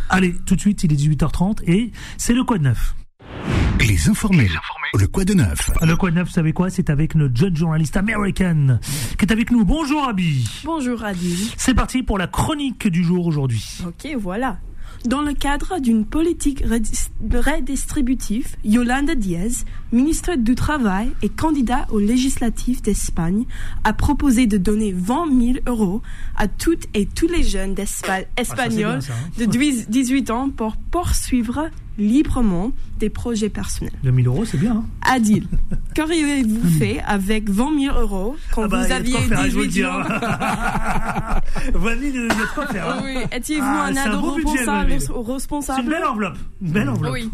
Allez, 0.10 0.36
tout 0.46 0.56
de 0.56 0.60
suite, 0.60 0.84
il 0.84 0.94
est 0.94 0.96
18h30 0.96 1.64
et 1.66 1.92
c'est 2.18 2.34
le 2.34 2.44
Quad 2.44 2.62
Neuf. 2.62 2.96
Les 3.80 4.08
informés. 4.08 4.50
Le 4.94 5.08
Quad 5.08 5.32
Neuf. 5.32 5.72
Le 5.82 5.96
Quad 5.96 6.14
Neuf, 6.14 6.28
vous 6.28 6.34
savez 6.34 6.54
quoi? 6.54 6.70
C'est 6.70 6.90
avec 6.90 7.16
notre 7.16 7.36
jeune 7.36 7.56
journaliste 7.56 7.98
américaine 7.98 8.80
qui 9.18 9.26
est 9.26 9.32
avec 9.32 9.52
nous. 9.52 9.66
Bonjour 9.66 10.08
Abby. 10.08 10.48
Bonjour 10.64 11.04
Adi. 11.04 11.54
C'est 11.58 11.74
parti 11.74 12.04
pour 12.04 12.18
la 12.18 12.28
chronique 12.28 12.88
du 12.88 13.04
jour 13.04 13.26
aujourd'hui. 13.26 13.80
Ok, 13.86 14.08
voilà. 14.20 14.60
Dans 15.06 15.22
le 15.22 15.34
cadre 15.34 15.80
d'une 15.82 16.06
politique 16.06 16.64
redistributive, 16.64 18.56
Yolanda 18.64 19.16
Diaz, 19.16 19.66
ministre 19.94 20.36
du 20.36 20.56
Travail 20.56 21.12
et 21.22 21.30
candidat 21.30 21.86
au 21.92 22.00
législatif 22.00 22.82
d'Espagne, 22.82 23.46
a 23.84 23.94
proposé 23.94 24.48
de 24.48 24.58
donner 24.58 24.92
20 24.92 25.40
000 25.40 25.58
euros 25.68 26.02
à 26.36 26.48
toutes 26.48 26.88
et 26.94 27.06
tous 27.06 27.28
les 27.28 27.44
jeunes 27.44 27.74
d'Espagne 27.74 28.26
Ah, 28.36 28.42
espagnols 28.42 29.00
de 29.38 29.46
18 29.46 30.32
ans 30.32 30.50
pour 30.50 30.76
poursuivre 30.78 31.70
librement 31.98 32.72
des 33.00 33.10
projets 33.10 33.50
personnels. 33.50 33.94
2000 34.04 34.28
euros, 34.28 34.46
c'est 34.46 34.58
bien. 34.58 34.78
Hein 34.78 34.86
Adil, 35.02 35.48
qu'auriez-vous 35.96 36.70
fait 36.80 37.02
avec 37.06 37.50
20 37.50 37.80
000 37.80 38.00
euros 38.00 38.36
quand 38.54 38.64
Ah 38.64 38.68
bah, 38.68 38.86
vous 38.86 38.92
aviez 38.92 39.14
quoi 39.14 39.22
faire, 39.28 39.44
je 39.46 39.52
vous 39.52 39.60
le 39.62 39.68
18 39.68 39.70
dis, 39.70 39.86
ans 39.86 40.00
hein. 40.00 41.40
20 41.74 41.90
000, 42.00 42.02
il 42.02 42.16
y 42.16 42.18
a 42.20 42.28
de 42.28 42.54
quoi 42.54 42.68
faire. 42.68 42.90
hein. 42.90 43.02
Oui, 43.04 43.16
étiez-vous 43.32 43.62
Ah, 43.66 43.86
un 43.90 43.96
ado 43.98 44.22
budget, 44.36 44.60
responsable, 44.60 44.92
20 44.92 45.00
000. 45.00 45.24
responsable 45.24 45.78
C'est 45.80 45.84
une 45.86 45.90
belle 45.92 46.06
enveloppe. 46.06 46.38
Une 46.62 46.72
belle 46.72 46.90
enveloppe. 46.90 47.14
Oui. 47.14 47.30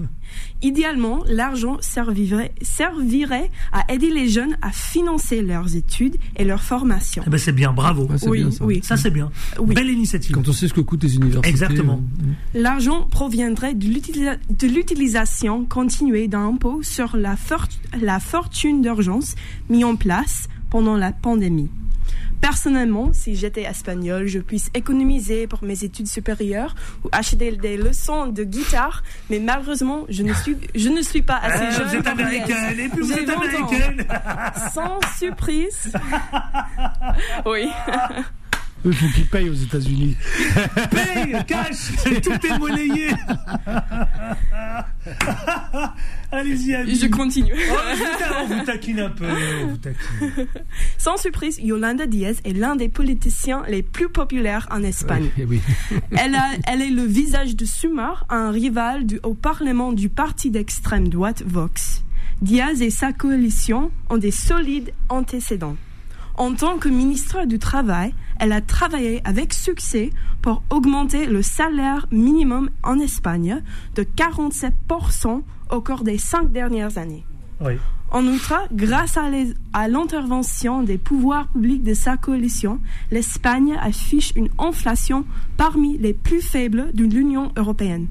Idéalement, 0.61 1.23
l'argent 1.27 1.77
servirait, 1.79 2.53
servirait 2.61 3.49
à 3.71 3.91
aider 3.93 4.09
les 4.11 4.27
jeunes 4.27 4.57
à 4.61 4.71
financer 4.71 5.41
leurs 5.41 5.75
études 5.75 6.17
et 6.35 6.43
leur 6.43 6.61
formation. 6.61 7.23
Eh 7.25 7.29
ben, 7.29 7.37
c'est 7.37 7.51
bien, 7.53 7.71
bravo. 7.71 8.09
Oui, 8.23 8.41
bien 8.43 8.51
ça. 8.51 8.65
oui. 8.65 8.81
Ça, 8.83 8.97
c'est 8.97 9.09
bien. 9.11 9.31
Oui. 9.59 9.73
Belle 9.73 9.89
initiative. 9.89 10.35
Quand 10.35 10.47
on 10.47 10.53
sait 10.53 10.67
ce 10.67 10.73
que 10.73 10.81
coûtent 10.81 11.03
les 11.03 11.15
universités. 11.15 11.47
Exactement. 11.49 12.01
euh, 12.23 12.59
L'argent 12.61 13.07
proviendrait 13.09 13.73
de 13.73 13.85
l'utilisa- 13.87 14.37
de 14.49 14.67
l'utilisation 14.67 15.65
continuée 15.65 16.27
d'un 16.27 16.47
impôt 16.47 16.81
sur 16.83 17.15
la, 17.15 17.35
fort- 17.35 17.67
la 18.01 18.19
fortune 18.19 18.81
d'urgence 18.81 19.35
mis 19.69 19.83
en 19.83 19.95
place 19.95 20.47
pendant 20.69 20.97
la 20.97 21.11
pandémie. 21.11 21.69
Personnellement, 22.41 23.09
si 23.11 23.35
j'étais 23.35 23.63
espagnol, 23.63 24.25
je 24.27 24.39
puisse 24.39 24.69
économiser 24.73 25.45
pour 25.45 25.61
mes 25.63 25.83
études 25.83 26.07
supérieures 26.07 26.73
ou 27.03 27.09
acheter 27.11 27.51
des 27.57 27.75
leçons 27.75 28.27
de 28.27 28.43
guitare, 28.45 29.03
mais 29.29 29.39
malheureusement, 29.39 30.05
je 30.07 30.23
ne 30.23 30.33
suis, 30.33 30.55
je 30.73 30.87
ne 30.89 31.01
suis 31.01 31.21
pas 31.21 31.35
assez 31.37 31.65
Euh, 31.65 31.71
jeune. 31.71 31.87
vous 31.89 31.95
êtes 31.95 32.07
américaine, 32.07 32.79
et 32.79 32.87
puis 32.89 33.01
vous 33.01 33.11
êtes 33.11 33.27
20 33.27 33.33
ans. 33.35 33.41
américaine. 33.41 34.05
Sans 34.73 34.99
surprise. 35.17 35.91
oui. 37.45 37.67
Il 38.85 38.93
faut 38.93 39.07
qu'ils 39.13 39.25
payent 39.27 39.49
aux 39.49 39.53
États-Unis. 39.53 40.15
Paye, 40.91 41.35
cash, 41.47 41.91
tout 42.23 42.45
est 42.47 42.57
monnayé. 42.57 43.09
Allez-y, 46.31 46.75
Abby. 46.75 46.95
Je 46.95 47.07
continue. 47.07 47.53
Oh, 47.71 47.75
on 48.41 48.45
vous 48.47 48.63
taquine 48.65 48.99
un 48.99 49.09
peu. 49.09 49.25
vous 49.67 49.77
taquine. 49.77 50.47
Sans 50.97 51.17
surprise, 51.17 51.59
Yolanda 51.61 52.05
Diaz 52.07 52.39
est 52.45 52.53
l'un 52.53 52.75
des 52.75 52.89
politiciens 52.89 53.63
les 53.67 53.83
plus 53.83 54.09
populaires 54.09 54.67
en 54.71 54.83
Espagne. 54.83 55.29
oui. 55.47 55.59
Elle, 56.11 56.35
a- 56.35 56.51
elle 56.67 56.81
est 56.81 56.89
le 56.91 57.03
visage 57.03 57.55
de 57.55 57.65
Sumar, 57.65 58.25
un 58.29 58.51
rival 58.51 59.05
du, 59.05 59.19
au 59.23 59.33
Parlement 59.33 59.91
du 59.91 60.09
parti 60.09 60.51
d'extrême 60.51 61.09
droite 61.09 61.43
Vox. 61.45 62.03
Diaz 62.41 62.81
et 62.81 62.89
sa 62.91 63.11
coalition 63.11 63.91
ont 64.09 64.17
des 64.17 64.31
solides 64.31 64.93
antécédents. 65.09 65.75
En 66.39 66.53
tant 66.53 66.77
que 66.77 66.87
ministre 66.87 67.43
du 67.43 67.59
Travail, 67.59 68.13
elle 68.39 68.53
a 68.53 68.61
travaillé 68.61 69.21
avec 69.25 69.53
succès 69.53 70.11
pour 70.41 70.63
augmenter 70.69 71.25
le 71.25 71.41
salaire 71.41 72.07
minimum 72.11 72.69
en 72.81 72.97
Espagne 72.97 73.61
de 73.95 74.03
47% 74.03 75.41
au 75.69 75.81
cours 75.81 76.05
des 76.05 76.17
cinq 76.17 76.49
dernières 76.53 76.97
années. 76.97 77.25
En 78.11 78.25
outre, 78.25 78.53
grâce 78.73 79.17
à 79.17 79.87
l'intervention 79.87 80.81
des 80.83 80.97
pouvoirs 80.97 81.47
publics 81.49 81.83
de 81.83 81.93
sa 81.93 82.17
coalition, 82.17 82.79
l'Espagne 83.11 83.75
affiche 83.79 84.33
une 84.35 84.49
inflation 84.57 85.25
parmi 85.57 85.97
les 85.97 86.13
plus 86.13 86.41
faibles 86.41 86.91
de 86.93 87.03
l'Union 87.03 87.51
européenne. 87.55 88.07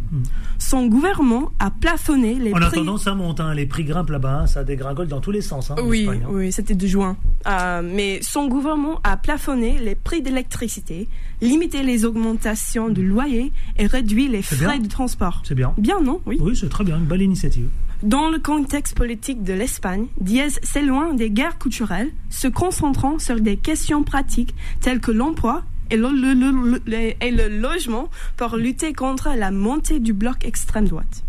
Son 0.59 0.87
gouvernement 0.87 1.51
a 1.59 1.71
plafonné 1.71 2.35
les 2.35 2.53
En 2.53 2.57
prix. 2.57 2.65
attendant, 2.67 2.97
ça 2.97 3.15
monte. 3.15 3.41
hein. 3.41 3.55
Les 3.55 3.67
prix 3.67 3.85
grimpent 3.85 4.11
là-bas. 4.11 4.41
hein. 4.43 4.47
Ça 4.47 4.63
dégringole 4.65 5.09
dans 5.09 5.21
tous 5.21 5.31
les 5.33 5.41
sens. 5.41 5.71
hein, 5.71 5.77
en 5.79 5.87
Oui, 5.87 6.03
Espagne, 6.03 6.23
hein. 6.25 6.31
oui, 6.31 6.53
c'était 6.53 6.75
de 6.75 6.87
juin. 6.87 7.17
Euh, 7.49 7.83
mais 7.83 8.21
son 8.23 8.47
gouvernement 8.49 9.01
a 9.03 9.17
plafonné 9.17 9.79
les 9.79 9.95
prix 9.95 10.23
d'électricité, 10.23 11.09
limité 11.41 11.83
les 11.83 12.05
augmentations 12.05 12.89
de 12.89 13.03
loyer 13.03 13.53
et 13.79 13.87
réduit 13.87 14.29
les 14.29 14.43
frais 14.43 14.57
bien. 14.57 14.79
de 14.79 14.89
transport. 14.89 15.43
C'est 15.45 15.55
bien. 15.55 15.73
Bien, 15.79 16.01
non? 16.01 16.21
Oui. 16.27 16.39
Oui, 16.41 16.55
c'est 16.57 16.69
très 16.69 16.85
bien. 16.85 16.99
Une 16.99 17.05
belle 17.07 17.23
initiative. 17.23 17.69
Dans 18.03 18.31
le 18.31 18.39
contexte 18.39 18.97
politique 18.97 19.43
de 19.43 19.53
l'Espagne, 19.53 20.07
Diaz 20.21 20.61
s'éloigne 20.63 21.17
des 21.17 21.31
guerres 21.31 21.59
culturelles, 21.59 22.13
se 22.31 22.47
concentrant 22.47 23.19
sur 23.19 23.41
des 23.41 23.57
questions 23.57 24.05
pratiques 24.05 24.55
telles 24.81 25.01
que 25.01 25.11
l'emploi 25.11 25.65
et 25.91 25.97
le, 25.97 26.81
et 27.21 27.31
le 27.33 27.49
logement 27.49 28.09
pour 28.37 28.57
lutter 28.57 28.93
contre 28.93 29.31
la 29.37 29.51
montée 29.51 29.99
du 29.99 30.13
bloc 30.13 30.45
extrême 30.45 30.87
droite. 30.87 31.25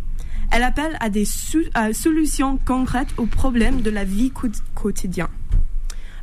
Elle 0.52 0.64
appelle 0.64 0.96
à 1.00 1.10
des 1.10 1.26
solutions 1.26 2.60
concrètes 2.66 3.14
aux 3.18 3.26
problèmes 3.26 3.82
de 3.82 3.90
la 3.90 4.04
vie 4.04 4.30
quot- 4.32 4.50
quotidienne. 4.76 5.28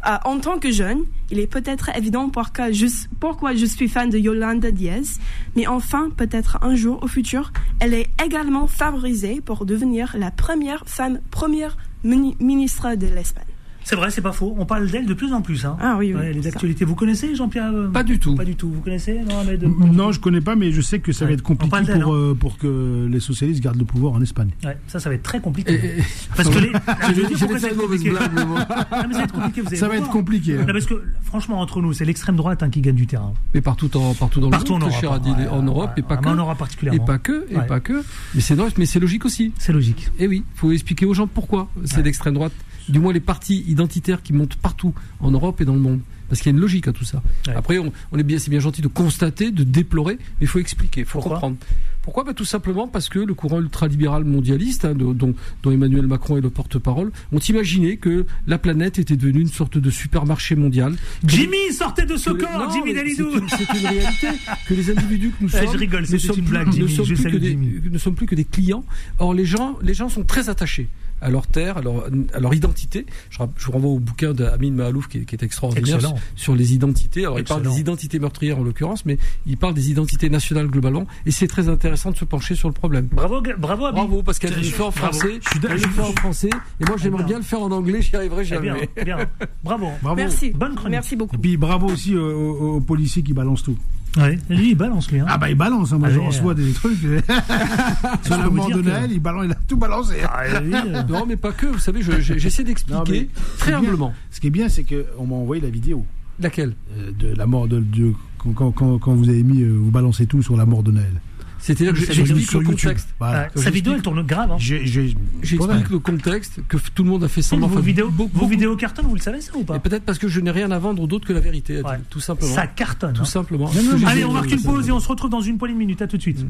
Euh, 0.08 0.16
en 0.24 0.38
tant 0.38 0.58
que 0.60 0.70
jeune, 0.70 1.04
il 1.32 1.40
est 1.40 1.48
peut-être 1.48 1.90
évident 1.96 2.28
pourquoi 2.30 2.70
je, 2.70 2.86
pourquoi 3.18 3.56
je 3.56 3.66
suis 3.66 3.88
fan 3.88 4.08
de 4.08 4.18
Yolanda 4.18 4.70
Diaz, 4.70 5.18
mais 5.56 5.66
enfin, 5.66 6.10
peut-être 6.16 6.58
un 6.62 6.76
jour 6.76 7.02
au 7.02 7.08
futur, 7.08 7.52
elle 7.80 7.92
est 7.92 8.06
également 8.24 8.68
favorisée 8.68 9.40
pour 9.40 9.66
devenir 9.66 10.14
la 10.16 10.30
première 10.30 10.84
femme 10.86 11.18
première 11.32 11.76
mini- 12.04 12.36
ministre 12.38 12.94
de 12.94 13.06
l'Espagne. 13.08 13.55
C'est 13.88 13.94
vrai, 13.94 14.10
c'est 14.10 14.20
pas 14.20 14.32
faux. 14.32 14.52
On 14.58 14.66
parle 14.66 14.90
d'elle 14.90 15.06
de 15.06 15.14
plus 15.14 15.32
en 15.32 15.42
plus. 15.42 15.64
Hein. 15.64 15.76
Ah 15.80 15.94
oui, 15.96 16.08
oui, 16.12 16.14
Ouais, 16.20 16.32
les 16.32 16.42
ça. 16.42 16.48
actualités. 16.48 16.84
Vous 16.84 16.96
connaissez 16.96 17.36
Jean-Pierre 17.36 17.70
euh, 17.72 17.88
Pas 17.88 18.02
du 18.02 18.18
tout. 18.18 18.34
Pas 18.34 18.44
du 18.44 18.56
tout. 18.56 18.68
Vous 18.68 18.80
connaissez 18.80 19.20
Non, 19.20 19.44
mais 19.46 19.56
de- 19.56 19.66
Non, 19.68 20.10
je 20.10 20.18
connais 20.18 20.40
pas, 20.40 20.56
mais 20.56 20.72
je 20.72 20.80
sais 20.80 20.98
que 20.98 21.12
ça 21.12 21.24
Ouais. 21.24 21.30
va 21.30 21.34
être 21.34 21.42
compliqué 21.44 21.70
pour, 22.00 22.12
hein. 22.12 22.16
euh, 22.16 22.34
pour 22.34 22.58
que 22.58 23.06
les 23.08 23.20
socialistes 23.20 23.62
gardent 23.62 23.78
le 23.78 23.84
pouvoir 23.84 24.14
en 24.14 24.20
Espagne. 24.20 24.50
Ouais, 24.64 24.76
ça, 24.88 24.98
ça 24.98 25.08
va 25.08 25.14
être 25.14 25.22
très 25.22 25.38
compliqué. 25.40 25.72
Et- 25.72 26.00
et- 26.00 26.04
Parce 26.36 26.48
que 26.48 26.58
les. 26.58 26.72
Ça 26.72 27.46
va 27.46 27.68
être 27.68 27.76
compliqué. 27.76 28.10
blague, 28.10 28.32
mais 28.34 28.44
bon. 28.44 28.54
Mais 28.56 29.12
ça 29.12 29.18
va 29.18 29.22
être 29.22 29.32
compliqué. 29.32 29.60
Vous 29.60 29.68
allez 29.68 29.76
Ça 29.76 29.86
va 29.88 29.94
être 29.94 30.00
voir. 30.00 30.10
compliqué. 30.12 30.54
hein. 30.58 30.64
Non, 30.66 30.72
parce 30.72 30.86
que 30.86 31.02
franchement, 31.22 31.60
entre 31.60 31.80
nous, 31.80 31.92
c'est 31.92 32.04
l'extrême 32.04 32.34
droite 32.34 32.64
hein, 32.64 32.70
qui 32.70 32.80
gagne 32.80 32.96
du 32.96 33.06
terrain. 33.06 33.34
Mais 33.54 33.60
partout, 33.60 33.96
en, 33.96 34.14
partout 34.14 34.40
dans 34.40 34.48
le 34.48 34.50
Partout 34.50 34.72
monde, 34.72 34.82
en 34.82 35.62
Europe 35.62 35.92
et 35.96 36.02
pas 36.02 36.16
que. 36.16 36.28
En 36.28 36.34
Europe 36.34 36.56
Et 36.56 36.58
particulièrement. 36.58 37.04
pas 37.04 37.18
que, 37.18 37.46
et 37.50 37.54
pas 37.68 37.78
que. 37.78 38.02
Mais 38.34 38.40
c'est 38.40 38.56
normal, 38.56 38.72
mais 38.78 38.86
c'est 38.86 38.98
logique 38.98 39.24
aussi. 39.24 39.52
C'est 39.58 39.72
logique. 39.72 40.10
Et 40.18 40.26
oui, 40.26 40.42
faut 40.56 40.72
expliquer 40.72 41.06
aux 41.06 41.14
gens 41.14 41.28
pourquoi 41.28 41.68
c'est 41.84 42.02
l'extrême 42.02 42.34
droite. 42.34 42.52
Du 42.88 42.98
moins 43.00 43.12
les 43.12 43.20
partis 43.20 43.64
identitaires 43.68 44.22
qui 44.22 44.32
montent 44.32 44.56
partout 44.56 44.94
en 45.20 45.30
Europe 45.30 45.60
et 45.60 45.64
dans 45.64 45.74
le 45.74 45.80
monde. 45.80 46.00
Parce 46.28 46.40
qu'il 46.40 46.50
y 46.50 46.54
a 46.54 46.56
une 46.56 46.60
logique 46.60 46.88
à 46.88 46.92
tout 46.92 47.04
ça. 47.04 47.22
Ouais. 47.46 47.54
Après, 47.54 47.78
on, 47.78 47.92
on 48.10 48.18
est 48.18 48.24
bien, 48.24 48.38
c'est 48.40 48.50
bien 48.50 48.58
gentil 48.58 48.82
de 48.82 48.88
constater, 48.88 49.52
de 49.52 49.62
déplorer, 49.62 50.14
mais 50.18 50.24
il 50.42 50.48
faut 50.48 50.58
expliquer, 50.58 51.02
il 51.02 51.06
faut 51.06 51.18
Pourquoi 51.20 51.34
comprendre. 51.36 51.56
Pourquoi? 52.02 52.24
Bah, 52.24 52.34
Tout 52.34 52.44
simplement 52.44 52.88
parce 52.88 53.08
que 53.08 53.20
le 53.20 53.32
courant 53.34 53.60
ultralibéral 53.60 54.24
mondialiste, 54.24 54.84
hein, 54.84 54.94
de- 54.94 55.12
dont, 55.12 55.34
dont 55.62 55.70
Emmanuel 55.70 56.08
Macron 56.08 56.36
est 56.36 56.40
le 56.40 56.50
porte-parole, 56.50 57.12
ont 57.30 57.38
imaginé 57.38 57.96
que 57.96 58.26
la 58.48 58.58
planète 58.58 58.98
était 58.98 59.16
devenue 59.16 59.40
une 59.40 59.46
sorte 59.48 59.78
de 59.78 59.88
supermarché 59.90 60.56
mondial. 60.56 60.96
Jimmy, 61.24 61.72
sortez 61.72 62.06
de 62.06 62.16
ce 62.16 62.30
Que- 62.30 62.42
corps, 62.44 62.58
non, 62.58 62.70
Jimmy 62.72 62.92
Dalidou. 62.92 63.30
C'est 63.30 63.38
une, 63.38 63.48
c'est 63.48 63.78
une 63.80 63.86
réalité 63.86 64.26
que 64.68 64.74
les 64.74 64.90
individus 64.90 65.30
que 65.30 65.42
nous 65.44 65.48
sommes. 65.48 65.72
je 65.72 65.78
rigole, 65.78 66.06
sommes 66.06 66.18
une 66.18 66.32
plus- 66.34 66.42
blague, 66.42 66.66
ne 66.76 66.86
sommes 66.88 67.04
je 67.06 67.14
plus 67.14 67.22
que 67.24 67.36
des- 67.36 67.48
Jimmy. 67.50 67.80
ne 67.88 67.98
sommes 67.98 68.14
plus 68.16 68.26
que 68.26 68.34
des 68.34 68.44
clients. 68.44 68.84
Or, 69.20 69.32
les 69.32 69.44
gens, 69.44 69.76
les 69.80 69.94
gens 69.94 70.08
sont 70.08 70.24
très 70.24 70.48
attachés. 70.48 70.88
À 71.20 71.30
leur 71.30 71.46
terre, 71.46 71.78
à 71.78 71.82
leur, 71.82 72.04
à 72.34 72.40
leur 72.40 72.54
identité. 72.54 73.06
Je, 73.30 73.38
je 73.56 73.66
vous 73.66 73.72
renvoie 73.72 73.90
au 73.90 73.98
bouquin 73.98 74.32
d'Amin 74.32 74.70
Mahalouf 74.72 75.08
qui, 75.08 75.18
est- 75.18 75.24
qui 75.24 75.34
est 75.34 75.42
extraordinaire 75.42 75.96
Excellent. 75.96 76.18
sur 76.34 76.54
les 76.54 76.74
identités. 76.74 77.20
Alors 77.22 77.38
il 77.38 77.44
parle 77.44 77.62
des 77.62 77.80
identités 77.80 78.18
meurtrières 78.18 78.58
en 78.58 78.62
l'occurrence, 78.64 79.04
mais 79.06 79.18
il 79.46 79.56
parle 79.56 79.74
des 79.74 79.90
identités 79.90 80.28
nationales 80.30 80.66
globalement. 80.68 81.06
Et 81.24 81.30
c'est 81.30 81.46
très 81.46 81.68
intéressant 81.68 82.10
de 82.10 82.16
se 82.16 82.24
pencher 82.24 82.54
sur 82.54 82.68
le 82.68 82.74
problème. 82.74 83.08
Bravo, 83.12 83.40
bravo, 83.58 83.86
Abi. 83.86 83.96
Bravo, 83.96 84.22
parce 84.22 84.38
qu'elle 84.38 84.50
C'est- 84.52 84.56
le 84.60 84.62
fait 84.64 84.82
en 84.82 84.90
bravo. 84.90 84.96
français, 85.12 85.38
Je 85.42 85.48
suis 85.50 85.60
elle 85.66 85.72
le 85.72 85.78
fait 85.88 86.00
en 86.02 86.12
français, 86.12 86.50
et 86.80 86.84
moi 86.86 86.96
j'aimerais 86.98 87.22
bien. 87.24 87.26
bien 87.28 87.38
le 87.38 87.44
faire 87.44 87.60
en 87.62 87.70
anglais, 87.70 88.02
j'y 88.02 88.14
arriverai 88.16 88.42
Eh 88.42 88.46
jamais. 88.46 88.88
bien, 88.96 89.04
bien. 89.04 89.18
Bravo. 89.64 89.88
Bravo. 90.02 90.16
Merci. 90.16 90.50
Bonne 90.50 90.74
chronique. 90.74 90.90
Merci 90.92 91.16
beaucoup. 91.16 91.34
Et 91.36 91.38
puis 91.38 91.56
bravo 91.56 91.88
aussi 91.88 92.14
aux, 92.16 92.76
aux 92.76 92.80
policiers 92.80 93.22
qui 93.22 93.32
balancent 93.32 93.62
tout. 93.62 93.76
Ouais. 94.16 94.38
Lui, 94.48 94.70
il 94.70 94.74
balance, 94.74 95.10
lui. 95.10 95.20
Hein. 95.20 95.26
Ah 95.28 95.36
bah 95.38 95.50
il 95.50 95.56
balance, 95.56 95.92
hein. 95.92 95.98
moi 95.98 96.08
je 96.10 96.18
reçois 96.18 96.54
des 96.54 96.72
trucs. 96.72 96.98
sur 98.22 98.52
mort 98.52 98.66
dire 98.66 98.76
de 98.78 98.82
que- 98.82 98.88
Noël, 98.88 99.10
il, 99.12 99.20
balance, 99.20 99.44
il 99.46 99.52
a 99.52 99.56
tout 99.68 99.76
balancé. 99.76 100.14
Ah, 100.24 100.60
lui, 100.60 100.74
euh, 100.74 101.02
Non, 101.08 101.24
mais 101.26 101.36
pas 101.36 101.52
que, 101.52 101.66
vous 101.66 101.78
savez, 101.78 102.00
j'essaie 102.02 102.64
d'expliquer 102.64 103.28
très 103.58 103.72
humblement. 103.72 104.12
Ce 104.30 104.40
qui 104.40 104.46
est 104.48 104.50
bien, 104.50 104.68
c'est 104.68 104.84
qu'on 104.84 105.26
m'a 105.26 105.34
envoyé 105.36 105.62
la 105.62 105.70
vidéo 105.70 106.04
Laquelle? 106.38 106.74
Euh, 106.98 107.12
de 107.18 107.34
la 107.34 107.46
mort 107.46 107.66
de, 107.68 107.80
de- 107.80 108.12
quand, 108.54 108.70
quand, 108.70 108.98
quand 108.98 109.14
vous 109.14 109.28
avez 109.28 109.42
mis, 109.42 109.62
euh, 109.62 109.72
vous 109.76 109.90
balancez 109.90 110.26
tout 110.26 110.42
sur 110.42 110.56
la 110.56 110.66
mort 110.66 110.82
de 110.82 110.92
Noël. 110.92 111.20
C'est-à-dire 111.66 111.94
que 111.94 112.12
j'explique 112.12 112.52
le 112.52 112.60
contexte. 112.60 113.08
Voilà. 113.18 113.48
sa 113.56 113.70
vidéo, 113.70 113.94
elle 113.96 114.02
tourne 114.02 114.22
grave. 114.22 114.52
Hein. 114.52 114.56
J'explique 114.60 115.90
le 115.90 115.98
contexte, 115.98 116.60
que 116.68 116.76
tout 116.94 117.02
le 117.02 117.10
monde 117.10 117.24
a 117.24 117.28
fait 117.28 117.42
semblant. 117.42 117.66
vos 117.66 117.74
enfin, 117.74 117.84
vidéos, 117.84 118.08
beaucoup- 118.10 118.38
vos 118.38 118.46
vidéos 118.46 118.76
cartonnent, 118.76 119.06
vous 119.06 119.16
le 119.16 119.20
savez 119.20 119.40
ça 119.40 119.50
ou 119.56 119.64
pas 119.64 119.76
Et 119.76 119.80
peut-être 119.80 120.04
parce 120.04 120.18
que 120.18 120.28
je 120.28 120.38
n'ai 120.40 120.52
rien 120.52 120.70
à 120.70 120.78
vendre 120.78 121.06
d'autre 121.08 121.26
que 121.26 121.32
la 121.32 121.40
vérité, 121.40 121.82
Ouais. 121.82 121.98
tout 122.08 122.20
simplement. 122.20 122.54
Ça 122.54 122.66
cartonne. 122.68 123.14
Tout 123.14 123.22
hein. 123.22 123.24
simplement. 123.24 123.68
Non, 123.74 123.82
non, 123.82 123.98
mais 123.98 124.06
Allez, 124.06 124.24
on 124.24 124.32
marque 124.32 124.50
une 124.52 124.62
pause 124.62 124.88
et 124.88 124.92
on 124.92 125.00
se 125.00 125.08
retrouve 125.08 125.30
dans 125.30 125.40
une 125.40 125.58
poignée 125.58 125.74
de 125.74 125.78
minutes. 125.78 126.02
À 126.02 126.06
tout 126.06 126.16
de 126.16 126.22
suite. 126.22 126.44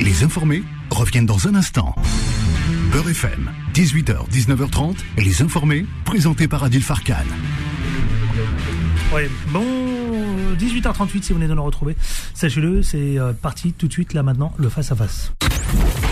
Les 0.00 0.22
informés 0.24 0.62
reviennent 0.90 1.26
dans 1.26 1.46
un 1.46 1.54
instant. 1.54 1.94
Beurre 2.92 3.10
FM, 3.10 3.50
18h, 3.74 4.26
19h30, 4.30 4.96
les 5.18 5.42
informés, 5.42 5.84
présentés 6.06 6.48
par 6.48 6.64
Adil 6.64 6.82
Farkan. 6.82 7.14
Ouais, 9.14 9.30
bon, 9.52 9.62
18h38 10.56 11.22
si 11.22 11.32
vous 11.32 11.38
venez 11.38 11.48
de 11.48 11.54
nous 11.54 11.62
retrouver. 11.62 11.96
Sachez-le, 12.34 12.82
c'est 12.82 13.18
euh, 13.18 13.32
parti 13.32 13.72
tout 13.72 13.88
de 13.88 13.92
suite 13.92 14.14
là 14.14 14.22
maintenant, 14.22 14.52
le 14.58 14.68
face-à-face. 14.68 15.32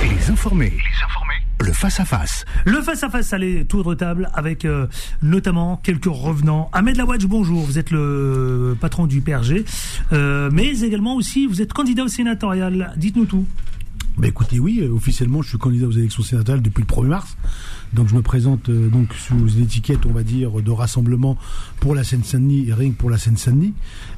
Les 0.03 0.31
informés, 0.31 0.71
les 0.71 1.05
informés, 1.05 1.35
le 1.61 1.73
face-à-face. 1.73 2.45
Le 2.65 2.83
face-à-face, 2.83 3.33
allez, 3.33 3.65
tour 3.65 3.85
de 3.85 3.95
table 3.95 4.31
avec 4.35 4.65
euh, 4.65 4.87
notamment 5.23 5.79
quelques 5.83 6.05
revenants. 6.07 6.71
Ahmed 6.73 6.97
Lawadj, 6.97 7.27
bonjour, 7.27 7.65
vous 7.65 7.79
êtes 7.79 7.91
le 7.91 8.77
patron 8.81 9.07
du 9.07 9.21
PRG, 9.21 9.65
euh, 10.13 10.51
mais 10.53 10.81
également 10.81 11.17
aussi 11.17 11.47
vous 11.47 11.63
êtes 11.63 11.73
candidat 11.73 12.05
au 12.05 12.09
sénatorial. 12.09 12.93
Dites-nous 12.97 13.27
tout. 13.27 13.47
Bah 14.19 14.29
écoutez, 14.29 14.59
oui, 14.59 14.79
euh, 14.81 14.91
officiellement, 14.95 15.43
je 15.43 15.51
suis 15.51 15.59
candidat 15.59 15.87
aux 15.87 15.91
élections 15.93 16.23
sénatoriales 16.23 16.63
depuis 16.63 16.81
le 16.81 16.87
1er 16.87 17.07
mars. 17.09 17.37
Donc 17.93 18.09
je 18.09 18.15
me 18.15 18.23
présente 18.23 18.71
euh, 18.71 18.89
donc 18.89 19.13
sous 19.13 19.37
l'étiquette, 19.59 20.07
on 20.07 20.13
va 20.13 20.23
dire, 20.23 20.63
de 20.63 20.71
rassemblement 20.71 21.37
pour 21.81 21.95
la 21.95 22.03
Seine-Saint-Denis 22.03 22.67
et 22.69 22.73
rien 22.73 22.91
que 22.93 22.95
pour 22.97 23.11
la 23.11 23.19
Seine-Saint-Denis. 23.19 23.75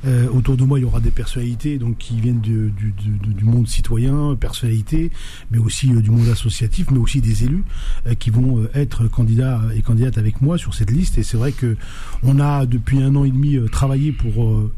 Euh, 0.06 0.28
autour 0.30 0.56
de 0.56 0.62
moi, 0.62 0.78
il 0.78 0.82
y 0.82 0.84
aura 0.84 1.00
des 1.00 1.10
personnalités 1.10 1.78
donc 1.78 1.98
qui 1.98 2.20
viennent 2.20 2.40
du, 2.40 2.70
du, 2.70 2.92
du- 2.92 3.34
du 3.34 3.44
monde 3.44 3.66
citoyen, 3.66 4.36
personnalités, 4.36 5.10
mais 5.50 5.58
aussi 5.58 5.92
euh, 5.92 6.00
du 6.00 6.10
monde 6.12 6.28
associatif, 6.28 6.86
mais 6.92 6.98
aussi 6.98 7.20
des 7.20 7.42
élus 7.42 7.64
euh, 8.06 8.14
qui 8.14 8.30
vont 8.30 8.66
être 8.74 9.08
candidats 9.08 9.60
et 9.74 9.82
candidates 9.82 10.16
avec 10.16 10.40
moi 10.42 10.58
sur 10.58 10.74
cette 10.74 10.92
liste. 10.92 11.18
Et 11.18 11.24
c'est 11.24 11.36
vrai 11.36 11.50
que 11.50 11.76
on 12.22 12.38
a 12.38 12.66
depuis 12.66 13.02
un 13.02 13.16
an 13.16 13.24
et 13.24 13.30
demi 13.32 13.58
travaillé 13.72 14.12
pour 14.12 14.70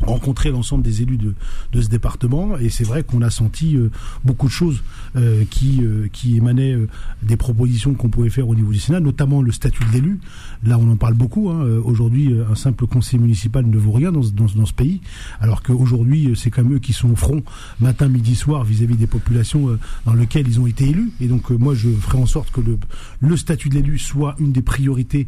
rencontrer 0.00 0.50
l'ensemble 0.50 0.82
des 0.82 1.02
élus 1.02 1.16
de, 1.16 1.34
de 1.72 1.80
ce 1.80 1.88
département 1.88 2.58
et 2.58 2.68
c'est 2.68 2.84
vrai 2.84 3.02
qu'on 3.04 3.22
a 3.22 3.30
senti 3.30 3.76
euh, 3.76 3.90
beaucoup 4.24 4.46
de 4.48 4.52
choses 4.52 4.82
euh, 5.16 5.44
qui, 5.50 5.80
euh, 5.82 6.08
qui 6.12 6.36
émanaient 6.36 6.74
euh, 6.74 6.88
des 7.22 7.36
propositions 7.36 7.94
qu'on 7.94 8.08
pouvait 8.08 8.28
faire 8.30 8.48
au 8.48 8.54
niveau 8.54 8.72
du 8.72 8.78
Sénat, 8.80 9.00
notamment 9.00 9.40
le 9.40 9.52
statut 9.52 9.82
de 9.84 9.92
l'élu. 9.92 10.18
Là, 10.64 10.78
on 10.78 10.90
en 10.90 10.96
parle 10.96 11.14
beaucoup. 11.14 11.50
hein. 11.50 11.62
Euh, 11.64 11.80
Aujourd'hui, 11.84 12.32
euh, 12.32 12.44
un 12.50 12.54
simple 12.54 12.86
conseil 12.86 13.18
municipal 13.18 13.64
ne 13.66 13.78
vaut 13.78 13.92
rien 13.92 14.12
dans, 14.12 14.20
dans, 14.20 14.46
dans 14.54 14.66
ce 14.66 14.72
pays, 14.72 15.00
alors 15.40 15.62
qu'aujourd'hui, 15.62 16.32
c'est 16.36 16.50
quand 16.50 16.62
même 16.64 16.74
eux 16.74 16.78
qui 16.80 16.92
sont 16.92 17.10
au 17.10 17.16
front 17.16 17.42
matin, 17.80 18.08
midi, 18.08 18.34
soir 18.34 18.64
vis-à-vis 18.64 18.96
des 18.96 19.06
populations 19.06 19.78
dans 20.04 20.14
lesquelles 20.14 20.46
ils 20.48 20.60
ont 20.60 20.66
été 20.66 20.88
élus. 20.88 21.12
Et 21.20 21.28
donc, 21.28 21.50
moi, 21.50 21.74
je 21.74 21.88
ferai 21.90 22.18
en 22.18 22.26
sorte 22.26 22.50
que 22.50 22.60
le, 22.60 22.78
le 23.20 23.36
statut 23.36 23.68
de 23.68 23.74
l'élu 23.76 23.98
soit 23.98 24.34
une 24.38 24.52
des 24.52 24.62
priorités 24.62 25.26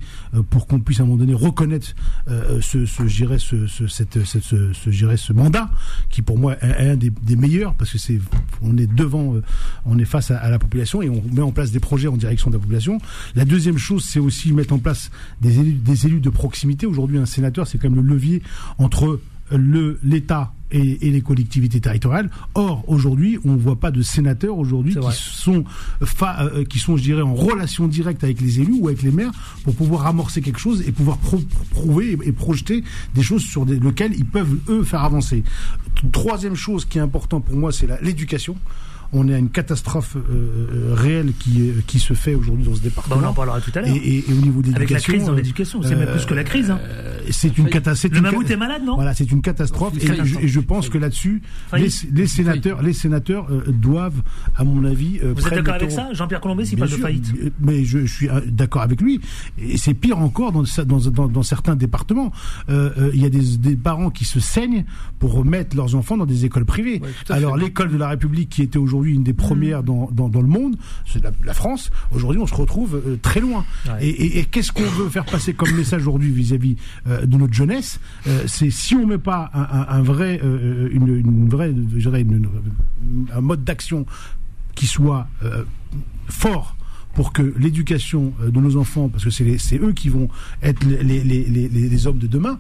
pour 0.50 0.66
qu'on 0.66 0.80
puisse 0.80 1.00
à 1.00 1.02
un 1.04 1.06
moment 1.06 1.18
donné 1.18 1.34
reconnaître 1.34 1.94
ce, 2.60 2.84
ce, 2.86 3.08
ce, 3.08 3.86
cette, 3.86 4.24
cette- 4.24 4.42
ce, 4.42 4.65
ce, 4.72 4.90
dirais, 4.90 5.16
ce 5.16 5.32
mandat 5.32 5.70
qui 6.10 6.22
pour 6.22 6.38
moi 6.38 6.56
est 6.62 6.90
un 6.90 6.96
des, 6.96 7.12
meilleurs 7.36 7.74
parce 7.74 7.92
que 7.92 7.98
c'est 7.98 8.20
on 8.62 8.76
est 8.78 8.86
devant, 8.86 9.34
euh, 9.34 9.42
on 9.84 9.98
est 9.98 10.04
face 10.04 10.30
à, 10.30 10.48
la 10.48 10.58
population 10.58 11.02
et 11.02 11.08
on 11.08 11.22
met 11.32 11.42
en 11.42 11.52
place 11.52 11.70
des 11.70 11.80
projets 11.80 12.08
en 12.08 12.16
direction 12.16 12.50
de 12.50 12.56
la 12.56 12.60
population. 12.60 12.98
La 13.34 13.44
deuxième 13.44 13.78
chose, 13.78 14.04
c'est 14.04 14.20
aussi 14.20 14.52
mettre 14.52 14.74
en 14.74 14.78
place 14.78 15.10
des 15.40 15.58
élus, 15.58 15.72
des 15.72 16.06
élus 16.06 16.20
de 16.20 16.30
proximité. 16.30 16.86
Aujourd'hui, 16.86 17.18
un 17.18 17.26
sénateur, 17.26 17.66
c'est 17.66 17.78
quand 17.78 17.90
même 17.90 18.02
le 18.02 18.08
levier 18.08 18.42
entre 18.78 19.20
l'État 19.52 20.52
et, 20.72 21.06
et 21.06 21.10
les 21.10 21.20
collectivités 21.20 21.80
territoriales. 21.80 22.28
Or, 22.54 22.82
aujourd'hui, 22.88 23.38
on 23.44 23.52
ne 23.52 23.58
voit 23.58 23.78
pas 23.78 23.92
de 23.92 24.02
sénateurs 24.02 24.58
aujourd'hui 24.58 24.94
C'est 24.94 24.98
qui 25.00 25.06
vrai. 25.06 25.14
sont, 25.16 25.64
fa- 26.02 26.42
euh, 26.46 26.64
qui 26.64 26.80
sont, 26.80 26.96
je 26.96 27.02
dirais, 27.04 27.22
en 27.22 27.34
relation 27.34 27.86
directe 27.86 28.24
avec 28.24 28.40
les 28.40 28.58
élus 28.60 28.74
ou 28.80 28.88
avec 28.88 29.02
les 29.02 29.12
maires 29.12 29.30
pour 29.62 29.74
pouvoir 29.76 30.06
amorcer 30.06 30.40
quelque 30.40 30.58
chose 30.58 30.82
et 30.86 30.90
pouvoir 30.90 31.18
pro- 31.18 31.40
prouver 31.70 32.18
et, 32.22 32.28
et 32.28 32.32
projeter 32.32 32.82
des 33.14 33.22
choses 33.22 33.42
sur 33.42 33.64
des, 33.64 33.78
lesquelles 33.78 34.14
ils 34.16 34.26
peuvent, 34.26 34.58
eux, 34.68 34.82
faire 34.82 35.04
avancer. 35.04 35.44
Troisième 36.12 36.56
chose 36.56 36.84
qui 36.84 36.98
est 36.98 37.02
important 37.02 37.40
pour 37.40 37.56
moi, 37.56 37.70
c'est 37.72 37.88
l'éducation. 38.02 38.56
On 39.12 39.28
est 39.28 39.34
à 39.34 39.38
une 39.38 39.50
catastrophe 39.50 40.16
euh, 40.16 40.20
euh, 40.90 40.94
réelle 40.94 41.32
qui, 41.38 41.68
est- 41.68 41.86
qui 41.86 41.98
se 41.98 42.14
fait 42.14 42.34
aujourd'hui 42.34 42.64
dans 42.64 42.74
ce 42.74 42.78
Bah, 42.80 42.84
département. 42.84 43.16
on 43.22 43.28
en 43.28 43.32
parlera 43.32 43.60
tout 43.60 43.70
à 43.74 43.80
l'heure. 43.80 43.90
Et, 43.94 43.96
et- 43.96 44.18
et 44.30 44.32
au 44.32 44.40
niveau 44.42 44.62
de 44.62 44.74
Avec 44.74 44.90
la 44.90 44.98
crise 45.00 45.24
dans 45.26 45.32
euh, 45.32 45.36
l'éducation, 45.36 45.82
c'est 45.82 45.94
même 45.96 46.08
euh, 46.08 46.12
plus 46.14 46.24
que 46.26 46.34
la 46.34 46.44
crise. 46.44 46.70
Hein. 46.70 46.78
euh, 46.82 47.18
c'est 47.30 47.56
une 47.58 47.68
catastrophe. 47.68 48.12
Le 48.12 48.20
mammouth 48.20 48.50
est 48.50 48.56
malade, 48.56 48.82
non 48.84 48.96
Voilà, 48.96 49.14
c'est 49.14 49.30
une 49.30 49.42
catastrophe. 49.42 49.94
Et, 50.00 50.24
je- 50.24 50.38
et 50.40 50.48
je 50.48 50.60
pense 50.60 50.88
que 50.88 50.98
là-dessus, 50.98 51.42
les, 51.76 52.26
sénateurs, 52.26 52.82
les 52.82 52.92
sénateurs 52.92 53.46
euh, 53.50 53.64
doivent, 53.68 54.22
à 54.56 54.64
mon 54.64 54.84
avis, 54.84 55.18
euh, 55.22 55.32
Vous 55.36 55.46
êtes 55.46 55.54
d'accord 55.54 55.74
avec 55.74 55.90
ça? 55.90 56.08
Jean-Pierre 56.12 56.40
Colombet, 56.40 56.64
s'il 56.64 56.78
parle 56.78 56.90
de 56.90 56.96
faillite. 56.96 57.32
euh, 57.42 57.50
Mais 57.60 57.84
je, 57.84 58.00
je 58.06 58.12
suis 58.12 58.28
euh, 58.28 58.40
d'accord 58.46 58.82
avec 58.82 59.00
lui. 59.00 59.20
Et 59.58 59.76
c'est 59.78 59.94
pire 59.94 60.18
encore 60.18 60.52
dans, 60.52 60.64
dans, 60.84 60.98
dans, 61.10 61.28
dans 61.28 61.42
certains 61.42 61.76
départements. 61.76 62.32
Euh, 62.68 62.90
euh, 62.98 63.10
Il 63.14 63.20
y 63.20 63.24
a 63.24 63.30
des, 63.30 63.56
des 63.58 63.76
parents 63.76 64.10
qui 64.10 64.24
se 64.24 64.40
saignent 64.40 64.84
pour 65.18 65.44
mettre 65.44 65.76
leurs 65.76 65.94
enfants 65.94 66.16
dans 66.16 66.26
des 66.26 66.44
écoles 66.44 66.64
privées. 66.64 67.00
Ouais, 67.02 67.10
Alors 67.28 67.56
l'école 67.56 67.90
de 67.90 67.96
la 67.96 68.08
République, 68.08 68.48
qui 68.50 68.62
était 68.62 68.78
aujourd'hui 68.78 68.95
une 69.04 69.22
des 69.22 69.32
premières 69.32 69.82
dans, 69.82 70.08
dans, 70.12 70.28
dans 70.28 70.40
le 70.42 70.48
monde, 70.48 70.76
c'est 71.06 71.22
la, 71.22 71.30
la 71.44 71.54
France. 71.54 71.90
Aujourd'hui, 72.12 72.40
on 72.40 72.46
se 72.46 72.54
retrouve 72.54 73.00
euh, 73.06 73.16
très 73.20 73.40
loin. 73.40 73.64
Ouais. 73.86 74.06
Et, 74.06 74.08
et- 74.10 74.38
et 74.40 74.44
qu'est-ce 74.44 74.72
qu'on 74.72 74.82
veut 74.82 75.08
faire 75.08 75.24
passer 75.24 75.54
comme 75.54 75.70
message 75.74 76.02
aujourd'hui 76.02 76.30
vis-à-vis 76.30 76.76
euh, 77.06 77.26
de 77.26 77.36
notre 77.36 77.54
jeunesse 77.54 77.98
Euh, 78.26 78.44
C'est 78.46 78.70
si 78.70 78.94
on 78.94 79.06
met 79.06 79.18
pas 79.18 79.50
un, 79.54 79.62
un- 79.62 79.86
un 79.98 80.02
vrai, 80.02 80.40
une, 80.42 81.08
une 81.08 81.48
vraie, 81.48 81.72
je 81.96 81.98
dirais, 82.08 82.22
une- 82.22 82.32
une- 82.34 83.26
un 83.34 83.40
mode 83.40 83.64
d'action 83.64 84.06
qui 84.74 84.86
soit 84.86 85.26
fort 86.28 86.76
pour 87.14 87.32
que 87.32 87.54
l'éducation 87.58 88.34
de 88.46 88.60
nos 88.60 88.76
enfants, 88.76 89.08
parce 89.08 89.24
que 89.24 89.30
c'est 89.30 89.44
les- 89.44 89.56
c'est 89.58 89.78
eux 89.78 89.92
qui 89.92 90.10
vont 90.10 90.28
être 90.62 90.84
les, 90.84 92.06
hommes 92.06 92.18
de 92.18 92.26
demain, 92.26 92.58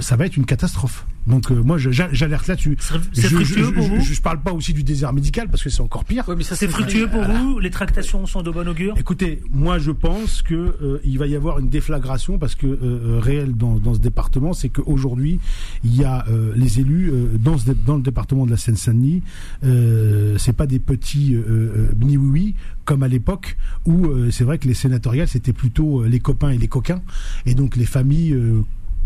ça 0.00 0.16
va 0.16 0.26
être 0.26 0.36
une 0.36 0.46
catastrophe. 0.46 1.06
Donc 1.26 1.50
euh, 1.52 1.62
moi, 1.62 1.76
je- 1.78 1.90
j'a- 1.90 2.12
j'alerte 2.12 2.46
là-dessus. 2.48 2.76
C'est 2.80 2.94
Je- 3.22 3.28
je- 3.28 3.34
fructueux 3.36 3.64
je- 3.64 3.70
pour 3.70 3.82
je- 3.84 3.88
vous 3.90 4.00
Je, 4.00 4.20
parle 4.20 4.40
pas 4.42 4.52
aussi 4.52 4.72
du 4.72 4.82
désert 4.82 5.12
médical 5.12 5.48
parce 5.48 5.62
que 5.62 5.68
c'est 5.70 5.82
encore 5.82 6.04
pire. 6.04 6.26
Ouais, 6.28 6.34
mais 6.36 6.42
ça, 6.44 6.56
C'est 6.56 6.68
fructueux 6.68 7.08
pour 7.08 7.22
vous 7.22 7.58
Les 7.58 7.70
tractations 7.70 8.26
sont 8.26 8.42
de 8.42 8.50
bon 8.50 8.66
augure? 8.68 8.94
Écoutez, 8.98 9.42
moi 9.52 9.78
je 9.78 9.90
pense 9.90 10.42
que 10.42 10.54
euh, 10.54 10.98
il 11.04 11.18
va 11.18 11.26
y 11.26 11.36
avoir 11.36 11.58
une 11.58 11.68
déflagration 11.68 12.38
parce 12.38 12.54
que 12.54 12.66
euh, 12.66 12.76
euh, 12.82 13.18
réel 13.20 13.54
dans, 13.56 13.76
dans 13.76 13.94
ce 13.94 13.98
département, 14.00 14.52
c'est 14.54 14.68
qu'aujourd'hui 14.70 15.40
il 15.84 15.94
y 15.94 16.04
a 16.04 16.24
euh, 16.30 16.52
les 16.56 16.80
élus 16.80 17.10
euh, 17.12 17.26
dans, 17.38 17.58
ce 17.58 17.66
dé- 17.66 17.76
dans 17.86 17.96
le 17.96 18.02
département 18.02 18.46
de 18.46 18.50
la 18.50 18.56
Seine-Saint-Denis, 18.56 19.22
euh, 19.64 20.36
c'est 20.38 20.54
pas 20.56 20.66
des 20.66 20.78
petits 20.78 21.34
euh, 21.34 21.90
bini-oui 21.94 22.54
comme 22.84 23.02
à 23.02 23.08
l'époque 23.08 23.56
où 23.86 24.06
euh, 24.06 24.30
c'est 24.30 24.44
vrai 24.44 24.58
que 24.58 24.66
les 24.66 24.74
sénatoriales 24.74 25.28
c'était 25.28 25.52
plutôt 25.52 26.02
euh, 26.02 26.08
les 26.08 26.18
copains 26.18 26.50
et 26.50 26.58
les 26.58 26.68
coquins 26.68 27.02
et 27.46 27.54
donc 27.54 27.76
les 27.76 27.84
familles. 27.86 28.36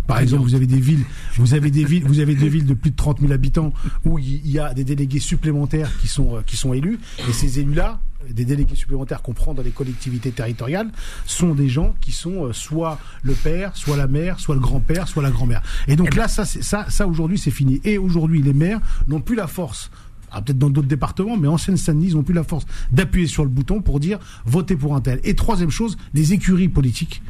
Par 0.06 0.18
exemple, 0.20 0.42
vous 0.42 0.54
avez 0.54 0.66
des 0.66 0.80
villes, 0.80 1.04
vous 1.36 1.54
avez 1.54 1.70
des 1.70 1.84
villes, 1.84 2.04
vous 2.04 2.20
avez 2.20 2.34
des 2.34 2.48
villes 2.48 2.66
de 2.66 2.74
plus 2.74 2.90
de 2.90 2.96
30 2.96 3.20
000 3.20 3.32
habitants 3.32 3.72
où 4.04 4.18
il 4.18 4.50
y 4.50 4.58
a 4.58 4.74
des 4.74 4.84
délégués 4.84 5.20
supplémentaires 5.20 5.90
qui 5.98 6.08
sont 6.08 6.36
euh, 6.36 6.40
qui 6.46 6.56
sont 6.56 6.74
élus 6.74 6.98
et 7.28 7.32
ces 7.32 7.58
élus-là, 7.60 8.00
des 8.30 8.44
délégués 8.44 8.74
supplémentaires 8.74 9.22
qu'on 9.22 9.32
prend 9.32 9.54
dans 9.54 9.62
les 9.62 9.70
collectivités 9.70 10.30
territoriales, 10.30 10.90
sont 11.26 11.54
des 11.54 11.68
gens 11.68 11.94
qui 12.00 12.12
sont 12.12 12.46
euh, 12.46 12.52
soit 12.52 12.98
le 13.22 13.34
père, 13.34 13.76
soit 13.76 13.96
la 13.96 14.06
mère, 14.06 14.40
soit 14.40 14.54
le 14.54 14.60
grand-père, 14.60 15.08
soit 15.08 15.22
la 15.22 15.30
grand-mère. 15.30 15.62
Et 15.88 15.96
donc 15.96 16.14
là, 16.14 16.28
ça, 16.28 16.44
ça, 16.44 16.86
ça 16.88 17.06
aujourd'hui, 17.06 17.38
c'est 17.38 17.50
fini. 17.50 17.80
Et 17.84 17.98
aujourd'hui, 17.98 18.42
les 18.42 18.52
maires 18.54 18.80
n'ont 19.08 19.20
plus 19.20 19.36
la 19.36 19.46
force. 19.46 19.90
ah, 20.30 20.42
Peut-être 20.42 20.58
dans 20.58 20.70
d'autres 20.70 20.88
départements, 20.88 21.36
mais 21.36 21.48
en 21.48 21.58
Seine-Saint-Denis, 21.58 22.08
ils 22.08 22.14
n'ont 22.14 22.22
plus 22.22 22.34
la 22.34 22.44
force 22.44 22.66
d'appuyer 22.92 23.26
sur 23.26 23.42
le 23.42 23.50
bouton 23.50 23.80
pour 23.80 24.00
dire 24.00 24.18
votez 24.44 24.76
pour 24.76 24.94
un 24.94 25.00
tel. 25.00 25.20
Et 25.24 25.34
troisième 25.34 25.70
chose, 25.70 25.96
les 26.12 26.32
écuries 26.34 26.68
politiques 26.68 27.22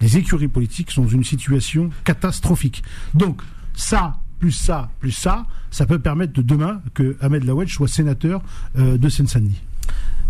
les 0.00 0.16
écuries 0.16 0.48
politiques 0.48 0.90
sont 0.90 1.02
dans 1.02 1.08
une 1.08 1.24
situation 1.24 1.90
catastrophique. 2.04 2.82
Donc, 3.14 3.40
ça, 3.74 4.16
plus 4.38 4.52
ça, 4.52 4.90
plus 5.00 5.12
ça, 5.12 5.46
ça 5.70 5.86
peut 5.86 5.98
permettre 5.98 6.32
de 6.34 6.42
demain 6.42 6.80
que 6.94 7.16
Ahmed 7.20 7.44
Lawedge 7.44 7.72
soit 7.74 7.88
sénateur 7.88 8.42
euh, 8.78 8.98
de 8.98 9.08
Seine-Saint-Denis. 9.08 9.60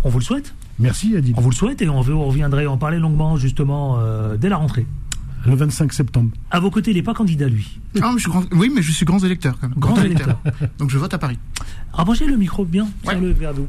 On 0.03 0.09
vous 0.09 0.19
le 0.19 0.23
souhaite 0.23 0.53
Merci 0.79 1.15
Adil. 1.17 1.33
On 1.35 1.41
vous 1.41 1.49
le 1.49 1.55
souhaite 1.55 1.81
et 1.81 1.89
on, 1.89 1.99
on 1.99 2.25
reviendrait 2.27 2.67
en 2.67 2.77
parler 2.77 2.99
longuement 2.99 3.35
justement 3.37 3.97
euh, 3.99 4.37
dès 4.37 4.47
la 4.49 4.57
rentrée. 4.57 4.85
Le 5.45 5.55
25 5.55 5.91
septembre. 5.93 6.31
À 6.51 6.59
vos 6.59 6.69
côtés, 6.69 6.91
il 6.91 6.97
n'est 6.97 7.03
pas 7.03 7.13
candidat 7.13 7.47
lui. 7.47 7.79
Ah, 8.01 8.09
mais 8.11 8.15
je 8.17 8.23
suis 8.23 8.29
grand- 8.29 8.43
Oui, 8.53 8.71
mais 8.73 8.81
je 8.81 8.91
suis 8.91 9.05
grand 9.05 9.23
électeur 9.23 9.57
quand 9.59 9.69
même. 9.69 9.77
Grand 9.79 9.95
électeur. 10.01 10.39
Donc 10.77 10.89
je 10.91 10.97
vote 10.97 11.13
à 11.13 11.17
Paris. 11.17 11.39
Rapprochez 11.93 12.25
le 12.27 12.37
micro 12.37 12.63
bien, 12.65 12.87
Ouais. 13.05 13.19
le 13.19 13.31
vers 13.31 13.53
vous. 13.53 13.67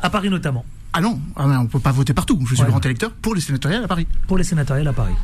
À 0.00 0.10
Paris 0.10 0.30
notamment, 0.30 0.64
Ah 0.94 1.00
non, 1.00 1.18
ah 1.36 1.46
on 1.60 1.66
peut 1.66 1.80
pas 1.80 1.92
voter 1.92 2.12
partout. 2.12 2.38
Je 2.46 2.54
suis 2.54 2.62
Ouais. 2.64 2.68
grand 2.70 2.84
électeur 2.84 3.10
pour 3.12 3.34
les 3.34 3.40
sénatoriales 3.40 3.84
à 3.84 3.88
Paris. 3.88 4.06
pour 4.26 4.36
les 4.38 4.44
sénatoriales 4.44 4.88
à 4.88 4.92
Paris. 4.92 5.14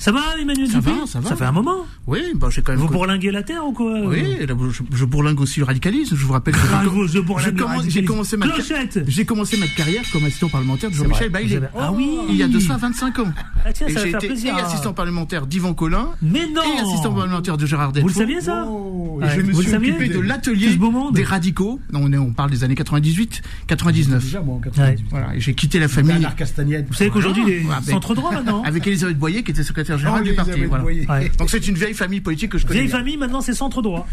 Ça 0.00 0.10
va 0.12 0.20
Emmanuel 0.40 0.66
Ça 0.68 0.80
va, 0.80 0.92
ça 1.06 1.20
va. 1.20 1.28
Ça 1.28 1.36
fait 1.36 1.44
un 1.44 1.52
moment. 1.52 1.86
Oui, 2.06 2.20
bah 2.34 2.48
j'ai 2.50 2.62
quand 2.62 2.72
même. 2.72 2.80
Vous 2.80 2.88
bourlinguez 2.88 3.30
la 3.30 3.42
terre 3.42 3.64
ou 3.66 3.72
quoi 3.72 4.00
Oui, 4.06 4.24
et 4.40 4.46
là, 4.46 4.54
je, 4.72 4.82
je 4.96 5.04
bourlingue 5.04 5.38
aussi 5.40 5.60
le 5.60 5.66
radicalisme. 5.66 6.16
Je 6.16 6.24
vous 6.24 6.32
rappelle. 6.32 6.54
que 6.54 6.60
Ah, 6.72 6.82
vous, 6.86 7.06
je 7.06 7.18
bourlingue 7.20 7.44
j'ai 7.44 7.50
le 7.52 7.56
commen- 7.58 7.66
radicalisme. 7.76 7.90
j'ai 8.00 8.04
commencé 8.04 8.36
ma 8.38 8.48
Clochette 8.48 9.04
j'ai 9.06 9.24
commencé 9.24 9.56
ma 9.58 9.66
carrière 9.68 10.02
comme 10.12 10.24
assistant 10.24 10.48
parlementaire 10.48 10.90
de 10.90 10.94
Jean-Michel 10.96 11.30
vous 11.30 11.36
avez- 11.36 11.60
Ah 11.78 11.92
oui 11.92 12.08
Il 12.30 12.36
y 12.36 12.42
a 12.42 12.48
de 12.48 12.58
ça 12.58 12.76
25 12.76 13.18
ans. 13.20 13.32
Ah 13.64 13.72
tiens, 13.72 13.86
Et 13.86 13.92
ça 13.92 13.98
va 14.00 14.04
j'ai 14.06 14.10
faire 14.12 14.18
été 14.20 14.26
plaisir. 14.28 14.56
et 14.58 14.60
assistant 14.62 14.92
parlementaire 14.94 15.46
d'Yvan 15.46 15.74
Collin 15.74 16.08
Mais 16.22 16.46
non 16.52 16.62
et 16.62 16.80
assistant 16.80 17.12
parlementaire 17.12 17.56
de 17.58 17.66
Gérard 17.66 17.88
Vous 17.88 17.92
Delfour. 17.94 18.08
le 18.08 18.14
saviez 18.14 18.40
ça 18.40 18.64
Oh, 18.66 19.18
Et 19.20 19.24
Ouais, 19.24 19.30
je 19.36 19.40
me 19.42 19.52
vous 19.52 19.58
le 19.58 19.62
suis 19.64 19.70
saviez 19.72 19.90
occupé 19.92 20.08
de 20.08 20.14
Tout 20.14 20.22
l'atelier 20.22 20.72
ce 20.72 20.76
beau 20.78 20.90
monde. 20.90 21.14
des 21.14 21.24
radicaux. 21.24 21.78
Non, 21.92 22.00
on, 22.04 22.12
est- 22.12 22.16
on 22.16 22.32
parle 22.32 22.50
des 22.50 22.64
années 22.64 22.74
98, 22.74 23.42
99. 23.66 24.24
Déjà, 24.24 24.40
moi, 24.40 24.54
en 24.56 24.60
98. 24.60 25.04
Voilà, 25.10 25.34
et 25.36 25.40
j'ai 25.40 25.54
quitté 25.54 25.78
la 25.78 25.88
famille 25.88 26.12
Bernard 26.12 26.36
Castagnette. 26.36 26.86
Vous 26.88 26.94
savez 26.94 27.10
qu'aujourd'hui, 27.10 27.42
il 27.46 27.52
est 27.52 27.62
Ah, 27.70 27.80
centre 27.82 28.14
droit 28.14 28.32
maintenant 28.32 28.62
avec 28.64 28.86
Elisabeth 28.86 29.18
Boyer 29.18 29.42
qui 29.42 29.50
était 29.50 29.62
secrétaire 29.62 29.89
Oh, 29.94 30.20
du 30.22 30.34
parti. 30.34 30.64
Voilà. 30.64 30.84
Ouais. 30.84 31.30
Donc 31.38 31.50
c'est 31.50 31.66
une 31.66 31.74
vieille 31.76 31.94
famille 31.94 32.20
politique 32.20 32.50
que 32.52 32.58
je 32.58 32.66
connais. 32.66 32.80
Vieille 32.80 32.88
bien. 32.90 32.98
famille, 32.98 33.16
maintenant 33.16 33.40
c'est 33.40 33.54
centre 33.54 33.82
droit. 33.82 34.06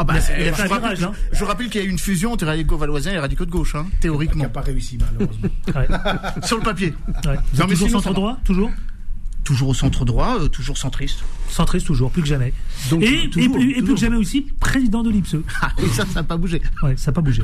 Ah 0.00 0.04
bah, 0.04 0.14
Il 0.14 0.18
a- 0.18 0.20
c'est- 0.20 0.40
il 0.40 0.48
a 0.48 0.52
je 0.52 0.62
un 0.62 0.66
vous 0.66 0.70
rappelle- 0.74 0.96
virage, 0.96 1.02
hein. 1.02 1.12
Je 1.32 1.38
vous 1.40 1.46
rappelle 1.46 1.68
qu'il 1.68 1.80
y 1.80 1.84
a 1.84 1.86
eu 1.86 1.90
une 1.90 1.98
fusion 1.98 2.32
entre 2.32 2.44
les 2.44 2.50
radicaux 2.52 2.76
valoisiens 2.76 3.10
et 3.10 3.14
les 3.14 3.20
radicaux 3.20 3.44
de 3.46 3.50
gauche, 3.50 3.74
hein, 3.74 3.86
Qui 3.90 3.96
théoriquement. 3.98 4.44
n'a 4.44 4.48
pas 4.48 4.60
réussi, 4.60 4.96
malheureusement. 4.98 5.48
Ouais. 5.74 5.88
Sur 6.46 6.58
le 6.58 6.62
papier. 6.62 6.94
Ouais. 7.08 7.14
Vous 7.16 7.26
Non, 7.26 7.34
êtes 7.64 7.68
mais 7.70 7.74
toujours 7.74 7.90
centre 7.90 8.14
droit 8.14 8.38
Toujours 8.44 8.70
Toujours 9.44 9.68
au 9.70 9.74
centre 9.74 10.04
droit, 10.04 10.36
euh, 10.40 10.48
toujours 10.48 10.76
centriste. 10.76 11.20
Centriste 11.48 11.86
toujours, 11.86 12.10
plus 12.10 12.20
que 12.22 12.28
jamais. 12.28 12.52
Donc, 12.90 13.02
et, 13.02 13.24
et 13.24 13.30
toujours, 13.30 13.54
plus, 13.56 13.70
et 13.70 13.72
plus 13.72 13.80
toujours. 13.80 13.94
que 13.94 14.00
jamais 14.02 14.16
aussi, 14.16 14.42
président 14.60 15.02
de 15.02 15.10
l'IPSE. 15.10 15.36
Ah, 15.62 15.72
et 15.82 15.86
ça, 15.88 16.04
ça 16.04 16.14
n'a 16.16 16.22
pas 16.22 16.36
bougé. 16.36 16.60
Ouais, 16.82 16.94
ça 16.98 17.10
n'a 17.10 17.14
pas 17.14 17.20
bougé. 17.22 17.42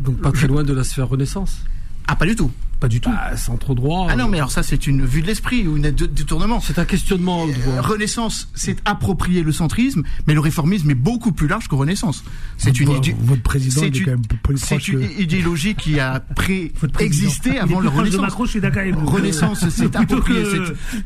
Donc 0.00 0.16
pas 0.22 0.32
très 0.32 0.46
loin 0.48 0.64
de 0.64 0.72
la 0.72 0.82
sphère 0.82 1.08
Renaissance. 1.08 1.62
Ah, 2.08 2.16
pas 2.16 2.24
du 2.26 2.34
tout. 2.34 2.50
Pas 2.80 2.88
du 2.88 3.00
tout. 3.00 3.10
Bah, 3.10 3.36
centre 3.36 3.74
droit. 3.74 4.06
Ah 4.10 4.16
non, 4.16 4.26
mais 4.28 4.38
alors 4.38 4.50
ça, 4.50 4.62
c'est 4.62 4.86
une 4.86 5.04
vue 5.04 5.20
de 5.22 5.26
l'esprit 5.26 5.66
ou 5.68 5.76
une 5.76 5.84
aide 5.84 5.94
de 5.94 6.06
détournement. 6.06 6.60
C'est 6.60 6.78
un 6.78 6.84
questionnement. 6.86 7.46
de 7.46 7.52
Euh. 7.52 7.80
Renaissance, 7.82 8.48
c'est 8.54 8.76
approprier 8.86 9.42
le 9.42 9.52
centrisme, 9.52 10.02
mais 10.26 10.34
le 10.34 10.40
réformisme 10.40 10.90
est 10.90 10.94
beaucoup 10.94 11.32
plus 11.32 11.46
large 11.46 11.68
que 11.68 11.74
Renaissance. 11.74 12.24
C'est 12.56 12.80
une, 12.80 12.90
idée- 12.92 13.14
Votre 13.20 13.42
président, 13.42 13.82
est 13.82 13.98
une- 13.98 14.04
quand 14.04 14.10
même 14.12 14.22
plus 14.42 14.56
c'est 14.58 14.66
proche 14.76 14.88
une 14.88 15.00
que... 15.08 15.20
idéologie 15.22 15.74
qui 15.74 16.00
a 16.00 16.20
pré-existé 16.20 17.58
avant 17.58 17.80
le 17.80 17.88
Renaissance. 17.88 18.20
Macron, 18.20 18.44
je 18.46 18.50
suis 18.50 18.60
d'accord 18.60 18.80
avec 18.82 18.94
vous. 18.94 19.06
Renaissance, 19.06 19.68
c'est 19.68 19.88
Plutôt 19.90 19.98
approprié. 20.16 20.42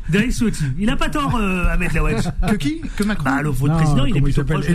Derek. 0.09 0.31
Il 0.77 0.85
n'a 0.85 0.95
pas 0.95 1.09
tort, 1.09 1.35
euh, 1.35 1.65
Ahmed 1.69 1.93
Lawedge. 1.93 2.25
Que 2.49 2.55
qui? 2.55 2.81
Que 2.95 3.03
Macron 3.03 3.23
Bah, 3.25 3.41
le, 3.41 3.49
votre 3.49 3.73
Non, 3.73 3.79
président, 3.79 4.05
il 4.05 4.17
est 4.17 4.21
plutôt 4.21 4.41
s'appelle 4.41 4.61
proche. 4.61 4.69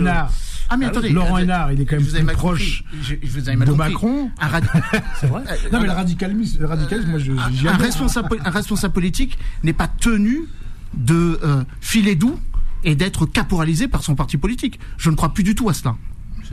Ah 0.73 0.77
mais 0.77 0.85
attendez, 0.85 1.09
Laurent. 1.09 1.37
Hénard, 1.37 1.73
il 1.73 1.81
est 1.81 1.85
quand 1.85 1.97
même 1.97 2.05
plus 2.05 2.35
proche 2.35 2.83
de. 3.09 3.71
Macron. 3.73 4.31
C'est 5.19 5.27
vrai 5.27 5.43
Non, 5.71 5.81
mais 5.81 5.87
le 5.87 5.91
radicalisme, 5.91 6.65
moi, 7.07 7.19
je, 7.19 7.31
responsable, 7.67 8.39
un 8.43 8.49
responsable 8.49 8.93
politique 8.93 9.37
n'est 9.63 9.73
pas 9.73 9.87
tenu 9.87 10.47
de 10.93 11.39
euh, 11.43 11.63
filer 11.79 12.15
doux 12.15 12.37
et 12.83 12.95
d'être 12.95 13.25
caporalisé 13.25 13.87
par 13.87 14.03
son 14.03 14.15
parti 14.15 14.37
politique. 14.37 14.79
Je 14.97 15.09
ne 15.09 15.15
crois 15.15 15.33
plus 15.33 15.43
du 15.43 15.55
tout 15.55 15.69
à 15.69 15.73
cela. 15.73 15.95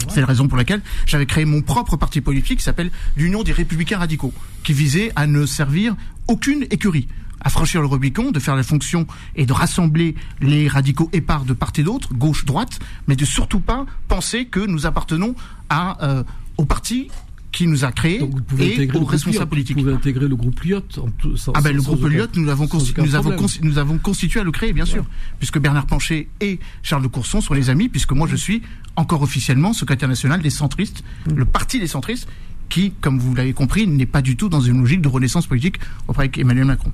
C'est 0.09 0.21
la 0.21 0.27
raison 0.27 0.47
pour 0.47 0.57
laquelle 0.57 0.81
j'avais 1.07 1.27
créé 1.27 1.45
mon 1.45 1.61
propre 1.61 1.97
parti 1.97 2.21
politique 2.21 2.59
qui 2.59 2.65
s'appelle 2.65 2.91
l'Union 3.17 3.43
des 3.43 3.53
Républicains 3.53 3.99
Radicaux, 3.99 4.33
qui 4.63 4.73
visait 4.73 5.11
à 5.17 5.27
ne 5.27 5.45
servir 5.45 5.97
aucune 6.29 6.63
écurie, 6.71 7.09
à 7.41 7.51
franchir 7.51 7.81
le 7.81 7.89
Rubicon, 7.89 8.31
de 8.31 8.39
faire 8.39 8.55
la 8.55 8.63
fonction 8.63 9.07
et 9.35 9.45
de 9.45 9.53
rassembler 9.53 10.15
les 10.41 10.69
radicaux 10.69 11.09
épars 11.13 11.45
de 11.45 11.53
part 11.53 11.73
et 11.77 11.83
d'autre, 11.83 12.15
gauche, 12.15 12.45
droite, 12.45 12.79
mais 13.09 13.17
de 13.17 13.25
surtout 13.25 13.61
pas 13.61 13.87
penser 14.07 14.47
que 14.47 14.61
nous 14.61 14.87
appartenons 14.87 15.35
à, 15.69 16.05
euh, 16.05 16.23
au 16.59 16.65
parti 16.65 17.09
qui 17.51 17.67
nous 17.67 17.85
a 17.85 17.93
créés 17.93 18.19
Donc 18.19 18.35
vous 18.35 18.43
pouvez 18.43 18.83
et 18.83 18.91
aux 18.95 19.05
responsables 19.05 19.49
politiques. 19.49 19.77
Vous 19.77 19.83
pouvez 19.83 19.95
intégrer 19.95 20.29
le 20.29 20.37
groupe 20.37 20.61
Lyot. 20.63 20.83
en 20.99 21.09
tout- 21.19 21.37
sans- 21.37 21.53
Ah 21.55 21.61
ben 21.63 21.75
le 21.75 21.81
groupe 21.83 22.05
Lyot, 22.07 22.27
nous 22.37 22.45
l'avons 22.45 22.69
nous 22.99 23.15
avons 23.15 23.47
nous 23.63 23.79
avons 23.79 23.99
constitué 23.99 24.41
à 24.41 24.45
le 24.45 24.51
créer, 24.53 24.73
bien 24.73 24.85
sûr, 24.85 25.05
puisque 25.39 25.59
Bernard 25.59 25.87
Pancher 25.87 26.29
et 26.41 26.61
Charles 26.83 27.03
de 27.03 27.09
Courson 27.09 27.41
sont 27.41 27.55
les 27.55 27.71
amis, 27.71 27.89
puisque 27.89 28.13
moi 28.13 28.29
je 28.31 28.37
suis 28.37 28.63
encore 28.97 29.23
officiellement 29.23 29.73
secrétaire 29.73 30.09
national 30.09 30.43
des 30.43 30.51
centristes, 30.51 31.03
le 31.35 31.45
parti 31.45 31.81
des 31.81 31.87
centristes, 31.87 32.29
qui, 32.69 32.93
comme 33.01 33.19
vous 33.19 33.35
l'avez 33.35 33.55
compris, 33.55 33.87
n'est 33.87 34.05
pas 34.05 34.21
du 34.21 34.37
tout 34.37 34.51
dans 34.51 34.61
une 34.61 34.81
logique 34.81 35.01
de 35.01 35.09
renaissance 35.09 35.47
politique 35.47 35.79
auprès 36.07 36.29
d'Emmanuel 36.29 36.67
Macron. 36.67 36.93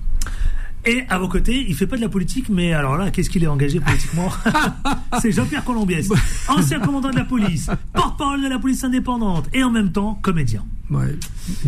Et 0.87 1.05
à 1.09 1.19
vos 1.19 1.29
côtés, 1.29 1.65
il 1.67 1.75
fait 1.75 1.87
pas 1.87 1.97
de 1.97 2.03
la 2.03 2.09
politique, 2.09 2.49
mais 2.51 2.75
alors 2.75 2.97
là, 2.97 3.11
qu'est-ce 3.11 3.31
qu'il 3.31 3.43
est 3.43 3.49
engagé 3.49 3.81
politiquement 3.81 4.29
C'est 5.23 5.33
Jean-Pierre 5.33 5.65
Colombiès, 5.65 6.09
ancien 6.49 6.79
commandant 6.81 7.11
de 7.11 7.17
la 7.17 7.25
police, 7.25 7.71
porte-parole 7.95 8.43
de 8.43 8.49
la 8.49 8.59
police 8.59 8.85
indépendante, 8.85 9.49
et 9.55 9.63
en 9.63 9.71
même 9.71 9.93
temps 9.93 10.19
comédien. 10.21 10.63
Ouais. 10.95 11.17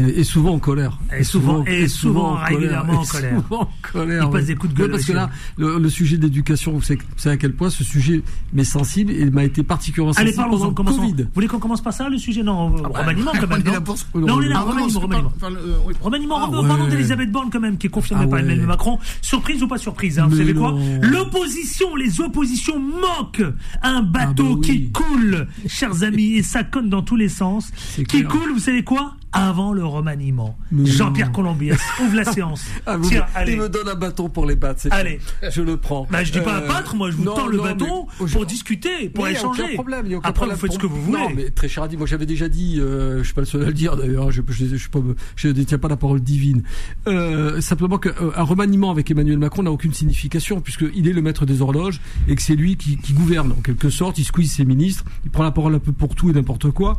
Et, 0.01 0.21
et 0.21 0.25
souvent 0.25 0.55
en 0.55 0.59
colère. 0.59 0.99
Et 1.19 1.25
souvent- 1.25 1.65
et 1.67 1.89
souvent 1.89 2.33
en 2.33 2.35
régulièrement 2.45 3.01
en 3.01 3.05
colère. 3.05 3.43
souvent 3.43 3.61
en 3.63 3.69
colère. 3.93 4.25
Il 4.25 4.31
passe 4.31 4.47
des 4.47 4.55
coups 4.55 4.73
de 4.73 4.79
gueule 4.79 4.87
Ouais, 4.87 4.93
parce 4.93 5.05
que 5.05 5.13
là, 5.13 5.31
le, 5.59 5.79
le 5.79 5.89
sujet 5.91 6.17
d'éducation, 6.17 6.73
vous 6.73 6.81
savez, 6.83 7.01
vous 7.01 7.19
savez 7.19 7.35
à 7.35 7.37
quel 7.37 7.53
point 7.55 7.69
ce 7.69 7.85
sujet 7.85 8.23
m'est 8.53 8.65
sensible 8.65 9.13
et 9.13 9.29
m'a 9.31 9.45
été 9.45 9.63
particulièrement 9.63 10.13
Allez, 10.17 10.33
sensible 10.33 10.43
parlons-en, 10.43 10.59
pendant 10.59 10.69
le 10.71 10.75
commençons. 10.75 11.03
Vous 11.03 11.11
Covid. 11.11 11.27
voulez 11.35 11.47
qu'on 11.49 11.59
commence 11.59 11.83
par 11.83 11.93
ça, 11.93 12.09
le 12.09 12.17
sujet? 12.19 12.43
Non, 12.43 12.69
remaniement 12.77 13.33
quand 13.33 13.45
On 13.45 13.49
même. 13.49 13.61
est 13.61 13.65
non 13.65 13.73
là 13.73 13.81
pour 13.81 13.99
ça. 13.99 14.07
Non, 14.15 14.27
on 14.37 14.41
est 14.43 14.49
là, 14.49 14.55
Ah, 14.59 14.61
remaniement, 14.63 15.01
remaniement. 15.01 15.33
par- 15.41 15.51
euh, 15.51 15.77
oui. 15.87 15.95
Remaniement, 16.01 16.37
Ah 16.41 16.89
d'Elisabeth 16.91 17.31
Borne 17.33 17.51
quand 17.53 17.61
même, 17.61 17.77
qui 17.77 17.89
est 17.89 17.91
confirmée 17.91 18.25
Ah 18.27 18.31
par 18.31 18.39
Emmanuel. 18.39 18.67
Macron. 18.67 18.99
Surprise 19.21 19.63
ou 19.63 19.69
pas 19.69 19.79
surprise 19.79 20.19
hein, 20.19 20.29
Vous 20.31 20.37
savez 20.37 20.55
quoi. 20.55 20.75
L'opposition, 21.03 21.97
les 21.97 22.21
oppositions 22.21 22.79
moquent 22.79 23.45
un 23.83 24.03
bateau 24.03 24.45
Ah 24.47 24.55
bah 24.55 24.59
oui. 24.61 24.67
qui 24.67 24.91
coule, 24.91 25.49
chers 25.67 26.03
amis, 26.03 26.35
et 26.37 26.43
ça 26.43 26.63
conne 26.65 26.89
dans 26.89 27.03
tous 27.03 27.17
les 27.17 27.29
sens. 27.29 27.71
Qui 27.97 28.05
clair. 28.05 28.29
coule, 28.29 28.53
vous 28.53 28.61
savez 28.61 28.85
quoi 28.85 29.16
Avant 29.33 29.75
le 29.75 29.85
remaniement. 29.85 30.57
Mais 30.73 30.87
Jean-Pierre 30.87 31.27
non. 31.27 31.33
Colombiès 31.35 31.79
ouvre 32.03 32.15
la 32.17 32.25
séance. 32.25 32.65
Ah, 32.87 32.97
vous- 32.97 33.09
Tiens, 33.09 33.27
il 33.35 33.39
allez. 33.39 33.57
me 33.57 33.69
donne 33.69 33.89
un 33.89 33.95
bâton 33.95 34.29
pour 34.31 34.47
les 34.47 34.57
battre. 34.57 34.87
Allez. 34.91 35.19
tout. 35.19 35.47
Je 35.51 35.61
le 35.61 35.77
prends. 35.77 36.07
Bah, 36.11 36.25
je 36.25 36.33
dis 36.33 36.41
pas 36.41 36.57
un 36.59 36.63
Euh, 36.63 36.69
battre, 36.69 36.95
moi 36.95 37.11
je 37.11 37.17
vous 37.17 37.25
non, 37.25 37.35
tends 37.35 37.47
le 37.49 37.57
non, 37.59 37.63
bâton 37.65 38.07
pour 38.33 38.47
discuter, 38.47 39.09
pour 39.11 39.29
il 39.29 39.33
échanger. 39.33 39.63
aucun 39.65 39.75
problème, 39.75 40.07
il 40.07 40.15
aucun 40.15 40.29
Après, 40.29 40.47
problème 40.47 40.57
vous 40.57 40.61
faites 40.63 40.73
ce 40.73 40.79
que 40.79 40.87
vous 40.87 41.03
voulez. 41.03 41.19
Non, 41.19 41.29
mais 41.35 41.51
très 41.51 41.69
cher 41.69 41.87
dire. 41.89 41.99
Moi, 41.99 42.07
j'avais 42.07 42.25
déjà 42.27 42.49
dit, 42.49 42.77
euh, 42.81 43.19
je 43.19 43.25
suis 43.25 43.35
pas 43.35 43.43
le 43.43 43.47
seul 43.47 43.63
à 43.63 43.67
le 43.67 43.73
dire 43.75 43.97
d'ailleurs. 43.97 44.31
Je, 44.31 44.41
je, 44.49 44.77
je, 44.77 44.89
pas, 44.89 45.01
je 45.35 45.49
détiens 45.49 45.79
pas 45.79 45.89
la 45.89 45.97
parole 45.97 46.21
divine. 46.21 46.63
Euh, 47.09 47.61
simplement 47.61 47.99
qu'un 47.99 48.13
remaniement 48.43 48.91
avec 48.91 49.11
Emmanuel 49.11 49.39
Macron 49.39 49.63
n'a 49.65 49.71
aucune 49.73 49.93
signification 49.93 50.61
puisqu'il 50.61 51.07
est 51.09 51.13
le 51.13 51.23
maître 51.23 51.45
des 51.45 51.61
horloges 51.61 52.01
et 52.29 52.35
que 52.37 52.43
c'est 52.43 52.55
lui 52.57 52.77
qui, 52.77 52.97
qui 52.97 53.13
gouverne 53.13 53.53
en 53.53 53.61
quelque 53.61 53.91
sorte. 53.91 54.19
Il 54.19 54.25
squeeze 54.25 54.51
ses 54.53 54.65
ministres, 54.65 55.05
il 55.25 55.31
prend 55.31 55.43
la 55.43 55.51
parole 55.51 55.75
un 55.75 55.79
peu 55.81 55.93
pour 55.93 56.15
tout 56.15 56.31
et 56.31 56.33
n'importe 56.33 56.71
quoi 56.71 56.99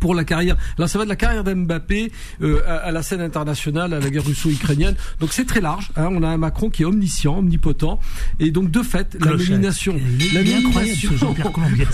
pour 0.00 0.14
la 0.14 0.24
carrière. 0.24 0.56
Là, 0.78 0.86
ça 0.88 0.98
va 0.98 1.04
de 1.04 1.08
la 1.08 1.16
carrière 1.16 1.44
d'Mbappé 1.44 2.12
euh, 2.42 2.60
à, 2.66 2.74
à 2.76 2.90
la 2.92 3.02
scène 3.02 3.20
internationale, 3.20 3.92
à 3.94 4.00
la 4.00 4.10
guerre 4.10 4.24
russo-ukrainienne. 4.24 4.94
Donc 5.20 5.32
c'est 5.32 5.44
très 5.46 5.60
large. 5.60 5.90
hein. 5.96 6.08
On 6.10 6.22
a 6.22 6.28
un 6.28 6.36
Macron 6.38 6.70
qui 6.70 6.82
est 6.82 6.84
omniscient, 6.86 7.38
omnipotent, 7.38 7.98
et 8.40 8.50
donc 8.50 8.70
de 8.70 8.82
fait, 8.82 9.14
la 9.14 9.20
Clochette. 9.28 9.50
nomination, 9.50 10.00
la 10.34 10.42
nomination. 10.42 11.10
Jean-Pierre 11.16 11.52
Colombiès. 11.52 11.88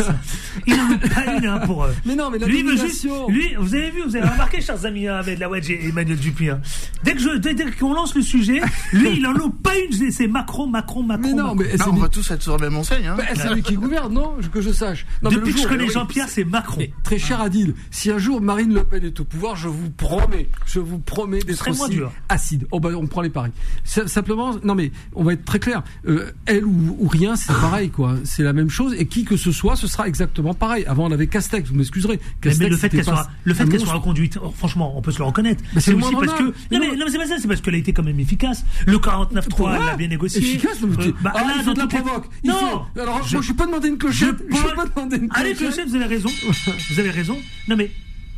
Il 0.67 0.75
en 0.75 0.93
a 0.93 0.99
pas 1.09 1.37
une 1.37 1.47
hein, 1.47 1.61
pour. 1.65 1.85
euh, 1.85 1.91
Mais 2.05 2.15
non, 2.15 2.31
mais 2.31 2.39
la 2.39 2.47
lui, 2.47 2.63
veut 2.63 2.77
juste, 2.77 3.05
nomination. 3.05 3.29
lui, 3.29 3.55
vous 3.59 3.75
avez 3.75 3.91
vu, 3.91 4.03
vous 4.07 4.17
avez 4.17 4.29
remarqué, 4.29 4.61
chers 4.61 4.85
amis, 4.85 5.07
hein, 5.09 5.17
Ahmed 5.17 5.39
Lawedge 5.39 5.71
et 5.71 5.89
Emmanuel 5.89 6.19
Dupuis. 6.19 6.51
hein. 6.51 6.61
Dès 7.05 7.15
que 7.15 7.21
je, 7.21 7.37
dès, 7.39 7.55
dès 7.55 7.71
qu'on 7.73 7.95
lance 7.95 8.15
le 8.15 8.23
sujet, 8.23 8.61
lui, 8.93 9.17
il 9.17 9.27
en 9.27 9.33
loupe 9.33 9.63
pas 9.63 9.73
une. 9.79 10.11
c'est- 10.11 10.27
Macron, 10.27 10.67
Macron, 10.67 11.03
Macron. 11.03 11.23
Mais 11.29 11.35
non, 11.35 11.55
Macron. 11.55 11.57
mais 11.59 11.65
Non, 11.77 11.85
c'est 11.85 11.91
on 11.91 11.95
va 11.97 12.09
tous 12.09 12.31
être 12.31 12.43
sur 12.43 12.53
la 12.59 12.69
même 12.69 12.77
enseigne. 12.79 13.07
Hein. 13.07 13.15
Bah, 13.17 13.25
c'est 13.35 13.53
lui 13.55 13.63
qui 13.63 13.75
gouverne, 13.75 14.13
non 14.15 14.37
Que 14.53 14.61
je 14.61 14.71
sache. 14.71 15.05
Non, 15.23 15.31
mais 15.31 15.37
le 15.37 15.41
Depuis 15.43 15.53
que 15.53 15.59
je 15.59 15.63
jour- 15.63 15.71
connais 15.71 15.85
oui, 15.85 15.93
Jean-Pierre, 15.93 16.29
c'est 16.29 16.45
Macron. 16.45 16.77
Mais 16.79 16.93
très 17.03 17.19
cher 17.19 17.41
Adil, 17.41 17.75
si 17.93 18.11
un 18.11 18.19
jour 18.19 18.41
Marine 18.41 18.73
Le 18.75 18.83
Pen 18.83 19.05
est 19.05 19.21
au 19.21 19.25
pouvoir, 19.25 19.55
je 19.55 19.69
vous 19.69 19.91
promets, 19.91 20.49
je 20.67 20.81
vous 20.81 20.99
promets 20.99 21.39
d'être 21.41 21.71
aussi 21.71 22.01
acide. 22.29 22.67
Oh 22.73 22.81
bah, 22.81 22.89
on 22.97 23.07
prend 23.07 23.21
les 23.21 23.31
paris. 23.31 23.53
Simplement, 23.85 24.57
non 24.65 24.75
mais 24.75 24.91
on 25.15 25.23
va 25.23 25.35
être 25.35 25.45
très 25.45 25.59
clair. 25.61 25.83
Euh, 26.09 26.33
elle 26.47 26.65
ou, 26.65 26.97
ou 26.99 27.07
rien, 27.07 27.37
c'est 27.37 27.53
pareil 27.61 27.91
quoi. 27.91 28.17
C'est 28.25 28.43
la 28.43 28.53
même 28.53 28.71
chose. 28.71 28.95
Et 28.99 29.07
qui 29.07 29.25
que 29.25 29.37
ce 29.37 29.53
soit, 29.53 29.77
ce 29.77 29.87
sera 29.87 30.09
exactement 30.09 30.55
pareil. 30.55 30.85
Avant, 30.87 31.07
on 31.07 31.13
avait 31.13 31.27
Castex. 31.27 31.69
Vous 31.69 31.77
m'excuserez. 31.77 32.19
Mais, 32.45 32.69
le 32.69 32.77
fait 32.77 32.89
qu'elle 32.89 33.05
soit, 33.05 33.29
le 33.45 33.55
fait 33.55 33.69
qu'elle 33.69 33.81
soit 33.81 33.93
reconduite, 33.95 34.39
oh, 34.43 34.53
franchement, 34.57 34.97
on 34.97 35.03
peut 35.03 35.13
se 35.13 35.19
le 35.19 35.25
reconnaître. 35.25 35.63
Mais 35.75 35.81
c'est 35.81 35.93
aussi 35.95 36.13
parce 36.15 36.33
que, 36.39 36.43
non 36.45 36.53
Mais 36.71 36.79
non. 36.97 37.05
c'est 37.09 37.19
pas 37.19 37.27
ça, 37.27 37.37
c'est 37.39 37.47
parce 37.49 37.61
qu'elle 37.61 37.75
a 37.75 37.79
été 37.79 37.93
quand 37.93 38.03
même 38.03 38.19
efficace. 38.19 38.65
Le 38.87 38.97
49.3, 38.97 39.75
elle 39.75 39.87
l'a 39.87 39.97
bien 39.97 40.09
négocié. 40.09 40.41
Efficace, 40.41 40.79
Euh, 40.83 41.13
bah, 41.23 41.33
ah, 41.35 41.45
il 41.59 41.63
faut 41.63 41.75
de 41.75 41.79
la 41.79 41.87
provoque. 41.87 42.27
Non. 42.45 42.55
faut- 42.55 43.01
Alors, 43.01 43.23
Je- 43.23 43.33
moi, 43.35 43.41
je 43.43 43.47
suis 43.47 43.55
pas 43.55 43.67
demandé 43.67 43.89
une 43.89 43.99
clochette. 43.99 44.37
Je, 44.49 44.75
pas 44.75 44.87
demander 44.87 45.17
une 45.19 45.29
Allez, 45.33 45.53
clochette. 45.55 45.75
Clochette, 45.75 45.89
vous 45.89 45.97
avez 45.97 46.07
raison. 46.07 46.31
Vous 46.91 47.01
avez 47.01 47.11
raison. 47.11 47.37
Non 47.73 47.77
mais, 47.79 47.91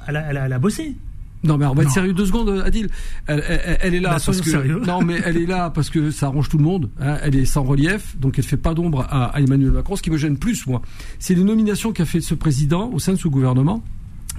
elle 0.06 0.16
a, 0.16 0.26
elle 0.30 0.36
a, 0.36 0.46
elle 0.46 0.52
a 0.52 0.58
bossé. 0.58 0.94
Non 1.42 1.58
mais 1.58 1.66
on 1.66 1.74
va 1.74 1.82
être 1.82 1.90
sérieux 1.90 2.14
deux 2.14 2.24
secondes, 2.24 2.62
Adil. 2.64 2.88
Elle, 3.26 3.42
elle- 3.46 3.78
elle 3.82 3.94
est 3.94 4.00
là 4.00 4.10
Bah, 4.10 4.16
parce 4.24 4.40
que 4.40 4.48
sérieux. 4.48 4.80
non 4.86 5.02
mais 5.02 5.20
elle 5.26 5.36
est 5.36 5.44
là 5.46 5.68
parce 5.68 5.90
que 5.90 6.10
ça 6.10 6.26
arrange 6.26 6.48
tout 6.48 6.56
le 6.56 6.64
monde. 6.64 6.88
hein. 7.00 7.18
Elle 7.22 7.36
est 7.36 7.44
sans 7.44 7.64
relief, 7.64 8.16
donc 8.18 8.38
elle 8.38 8.44
fait 8.44 8.56
pas 8.56 8.72
d'ombre 8.72 9.02
à, 9.10 9.26
à 9.26 9.40
Emmanuel 9.40 9.72
Macron. 9.72 9.94
Ce 9.96 10.02
qui 10.02 10.10
me 10.10 10.16
gêne 10.16 10.38
plus, 10.38 10.66
moi, 10.66 10.80
c'est 11.18 11.34
les 11.34 11.44
nominations 11.44 11.92
qu'a 11.92 12.06
fait 12.06 12.22
ce 12.22 12.34
président 12.34 12.88
au 12.90 12.98
sein 12.98 13.12
de 13.12 13.18
ce 13.18 13.28
gouvernement. 13.28 13.82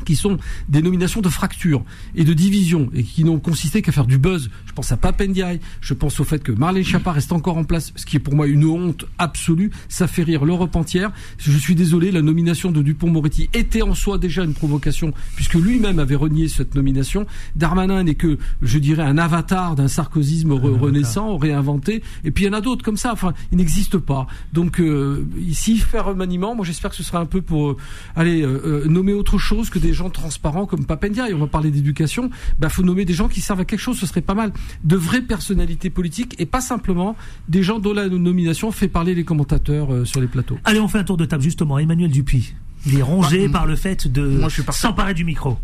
Qui 0.03 0.15
sont 0.15 0.37
des 0.69 0.81
nominations 0.81 1.21
de 1.21 1.29
fracture 1.29 1.83
et 2.15 2.23
de 2.23 2.33
division 2.33 2.89
et 2.93 3.03
qui 3.03 3.23
n'ont 3.23 3.39
consisté 3.39 3.81
qu'à 3.81 3.91
faire 3.91 4.05
du 4.05 4.17
buzz. 4.17 4.49
Je 4.65 4.73
pense 4.73 4.91
à 4.91 4.97
Papendiaï, 4.97 5.59
je 5.81 5.93
pense 5.93 6.19
au 6.19 6.23
fait 6.23 6.43
que 6.43 6.51
Marlène 6.51 6.83
Schiappa 6.83 7.11
reste 7.11 7.31
encore 7.31 7.57
en 7.57 7.63
place, 7.63 7.93
ce 7.95 8.05
qui 8.05 8.17
est 8.17 8.19
pour 8.19 8.35
moi 8.35 8.47
une 8.47 8.65
honte 8.65 9.05
absolue. 9.17 9.71
Ça 9.89 10.07
fait 10.07 10.23
rire 10.23 10.45
l'Europe 10.45 10.75
entière. 10.75 11.11
Je 11.37 11.57
suis 11.57 11.75
désolé, 11.75 12.11
la 12.11 12.21
nomination 12.21 12.71
de 12.71 12.81
Dupont-Moretti 12.81 13.49
était 13.53 13.81
en 13.81 13.93
soi 13.95 14.17
déjà 14.17 14.43
une 14.43 14.53
provocation 14.53 15.13
puisque 15.35 15.53
lui-même 15.55 15.99
avait 15.99 16.15
renié 16.15 16.47
cette 16.47 16.75
nomination. 16.75 17.25
Darmanin 17.55 18.03
n'est 18.03 18.15
que, 18.15 18.37
je 18.61 18.77
dirais, 18.79 19.03
un 19.03 19.17
avatar 19.17 19.75
d'un 19.75 19.87
sarkozysme 19.87 20.51
re- 20.51 20.77
renaissant, 20.77 21.37
réinventé. 21.37 22.03
Et 22.23 22.31
puis 22.31 22.43
il 22.43 22.47
y 22.47 22.49
en 22.49 22.53
a 22.53 22.61
d'autres 22.61 22.83
comme 22.83 22.97
ça. 22.97 23.11
Enfin, 23.13 23.33
il 23.51 23.57
n'existe 23.57 23.97
pas. 23.97 24.27
Donc, 24.53 24.79
euh, 24.79 25.25
s'il 25.51 25.79
fait 25.81 25.99
remaniement, 25.99 26.55
moi 26.55 26.65
j'espère 26.65 26.91
que 26.91 26.97
ce 26.97 27.03
sera 27.03 27.19
un 27.19 27.25
peu 27.25 27.41
pour, 27.41 27.69
euh, 27.71 27.77
aller 28.15 28.41
euh, 28.41 28.85
nommer 28.87 29.13
autre 29.13 29.37
chose 29.37 29.69
que 29.69 29.79
des 29.86 29.93
gens 29.93 30.09
transparents 30.09 30.65
comme 30.65 30.86
Papendia. 30.86 31.29
Et 31.29 31.33
on 31.33 31.39
va 31.39 31.47
parler 31.47 31.71
d'éducation. 31.71 32.29
Bah, 32.59 32.69
faut 32.69 32.83
nommer 32.83 33.05
des 33.05 33.13
gens 33.13 33.27
qui 33.27 33.41
servent 33.41 33.59
à 33.61 33.65
quelque 33.65 33.79
chose. 33.79 33.97
Ce 33.99 34.05
serait 34.05 34.21
pas 34.21 34.33
mal. 34.33 34.51
De 34.83 34.95
vraies 34.95 35.21
personnalités 35.21 35.89
politiques 35.89 36.36
et 36.39 36.45
pas 36.45 36.61
simplement 36.61 37.15
des 37.47 37.63
gens 37.63 37.79
dont 37.79 37.93
la 37.93 38.07
nomination 38.09 38.71
fait 38.71 38.88
parler 38.88 39.13
les 39.15 39.23
commentateurs 39.23 39.93
euh, 39.93 40.05
sur 40.05 40.21
les 40.21 40.27
plateaux. 40.27 40.57
Allez, 40.63 40.79
on 40.79 40.88
fait 40.88 40.99
un 40.99 41.03
tour 41.03 41.17
de 41.17 41.25
table 41.25 41.43
justement. 41.43 41.77
Emmanuel 41.79 42.11
Dupuis. 42.11 42.55
Il 42.88 42.97
est 42.97 43.01
rongé 43.01 43.47
Bah, 43.47 43.59
par 43.59 43.65
le 43.67 43.75
fait 43.75 44.07
de 44.07 44.39
s'emparer 44.71 45.13
du 45.13 45.23
micro. 45.23 45.57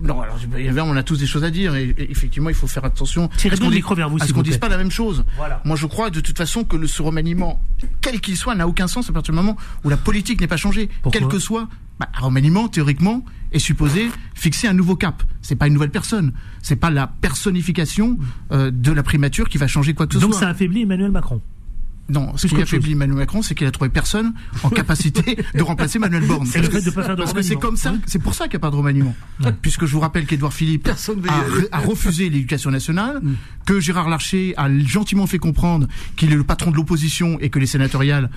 Non, 0.00 0.22
alors 0.22 0.86
on 0.86 0.96
a 0.96 1.02
tous 1.02 1.18
des 1.18 1.26
choses 1.26 1.44
à 1.44 1.50
dire 1.50 1.74
et, 1.74 1.94
et 1.98 2.10
effectivement 2.10 2.48
il 2.48 2.54
faut 2.54 2.66
faire 2.66 2.84
attention 2.86 3.28
Tirez 3.36 3.52
à 3.52 3.56
ce 3.56 3.60
bien 3.60 3.66
qu'on 3.66 3.70
le 3.70 3.76
micro 3.76 3.94
vers 3.94 4.08
vous, 4.08 4.16
à 4.16 4.20
ce 4.20 4.26
s'il 4.26 4.34
qu'on 4.34 4.40
dise 4.40 4.56
pas 4.56 4.70
la 4.70 4.78
même 4.78 4.90
chose. 4.90 5.24
Voilà. 5.36 5.60
Moi 5.66 5.76
je 5.76 5.84
crois 5.86 6.08
de 6.08 6.20
toute 6.20 6.36
façon 6.36 6.64
que 6.64 6.76
le, 6.76 6.86
ce 6.86 7.02
remaniement, 7.02 7.60
quel 8.00 8.22
qu'il 8.22 8.38
soit, 8.38 8.54
n'a 8.54 8.66
aucun 8.66 8.86
sens 8.86 9.10
à 9.10 9.12
partir 9.12 9.32
du 9.34 9.36
moment 9.36 9.56
où 9.84 9.90
la 9.90 9.98
politique 9.98 10.40
n'est 10.40 10.46
pas 10.46 10.56
changée. 10.56 10.88
Pourquoi 11.02 11.20
quel 11.20 11.28
que 11.28 11.38
soit, 11.38 11.68
bah, 12.00 12.08
un 12.14 12.20
remaniement 12.24 12.68
théoriquement 12.68 13.22
est 13.52 13.58
supposé 13.58 14.10
fixer 14.34 14.68
un 14.68 14.72
nouveau 14.74 14.96
cap. 14.96 15.22
C'est 15.42 15.56
pas 15.56 15.66
une 15.66 15.74
nouvelle 15.74 15.90
personne. 15.90 16.32
C'est 16.62 16.76
pas 16.76 16.90
la 16.90 17.06
personnification 17.06 18.18
euh, 18.52 18.70
de 18.70 18.92
la 18.92 19.02
primature 19.02 19.48
qui 19.48 19.58
va 19.58 19.66
changer 19.66 19.94
quoi 19.94 20.06
que 20.06 20.14
ce 20.14 20.18
Donc 20.18 20.32
soit. 20.32 20.40
ça 20.40 20.48
affaiblit 20.48 20.82
Emmanuel 20.82 21.10
Macron. 21.10 21.40
Non, 22.08 22.36
ce 22.36 22.46
qui 22.46 22.54
qu'autre 22.54 22.62
affaiblit 22.68 22.92
Emmanuel 22.92 23.18
Macron, 23.18 23.42
c'est 23.42 23.56
qu'il 23.56 23.66
a 23.66 23.70
trouvé 23.72 23.90
personne 23.90 24.32
en 24.62 24.70
capacité 24.70 25.38
de 25.54 25.62
remplacer 25.62 25.98
Emmanuel 25.98 26.24
Borne. 26.24 26.46
C'est 26.46 26.60
Parce 26.94 27.32
que 27.32 27.42
c'est 27.42 27.56
comme 27.56 27.76
ça, 27.76 27.94
c'est 28.06 28.20
pour 28.20 28.34
ça 28.34 28.44
qu'il 28.44 28.52
n'y 28.52 28.56
a 28.56 28.60
pas 28.60 28.70
de 28.70 28.76
remaniement. 28.76 29.14
Puisque 29.60 29.86
je 29.86 29.92
vous 29.92 30.00
rappelle 30.00 30.24
qu'Edouard 30.24 30.52
Philippe 30.52 30.88
a, 30.88 31.76
a 31.76 31.80
refusé 31.80 32.30
l'éducation 32.30 32.70
nationale, 32.70 33.20
que 33.64 33.80
Gérard 33.80 34.08
Larcher 34.08 34.54
a 34.56 34.68
gentiment 34.78 35.26
fait 35.26 35.38
comprendre 35.38 35.88
qu'il 36.16 36.32
est 36.32 36.36
le 36.36 36.44
patron 36.44 36.70
de 36.70 36.76
l'opposition 36.76 37.38
et 37.40 37.50
que 37.50 37.58
les 37.58 37.66
sénatoriales 37.66 38.30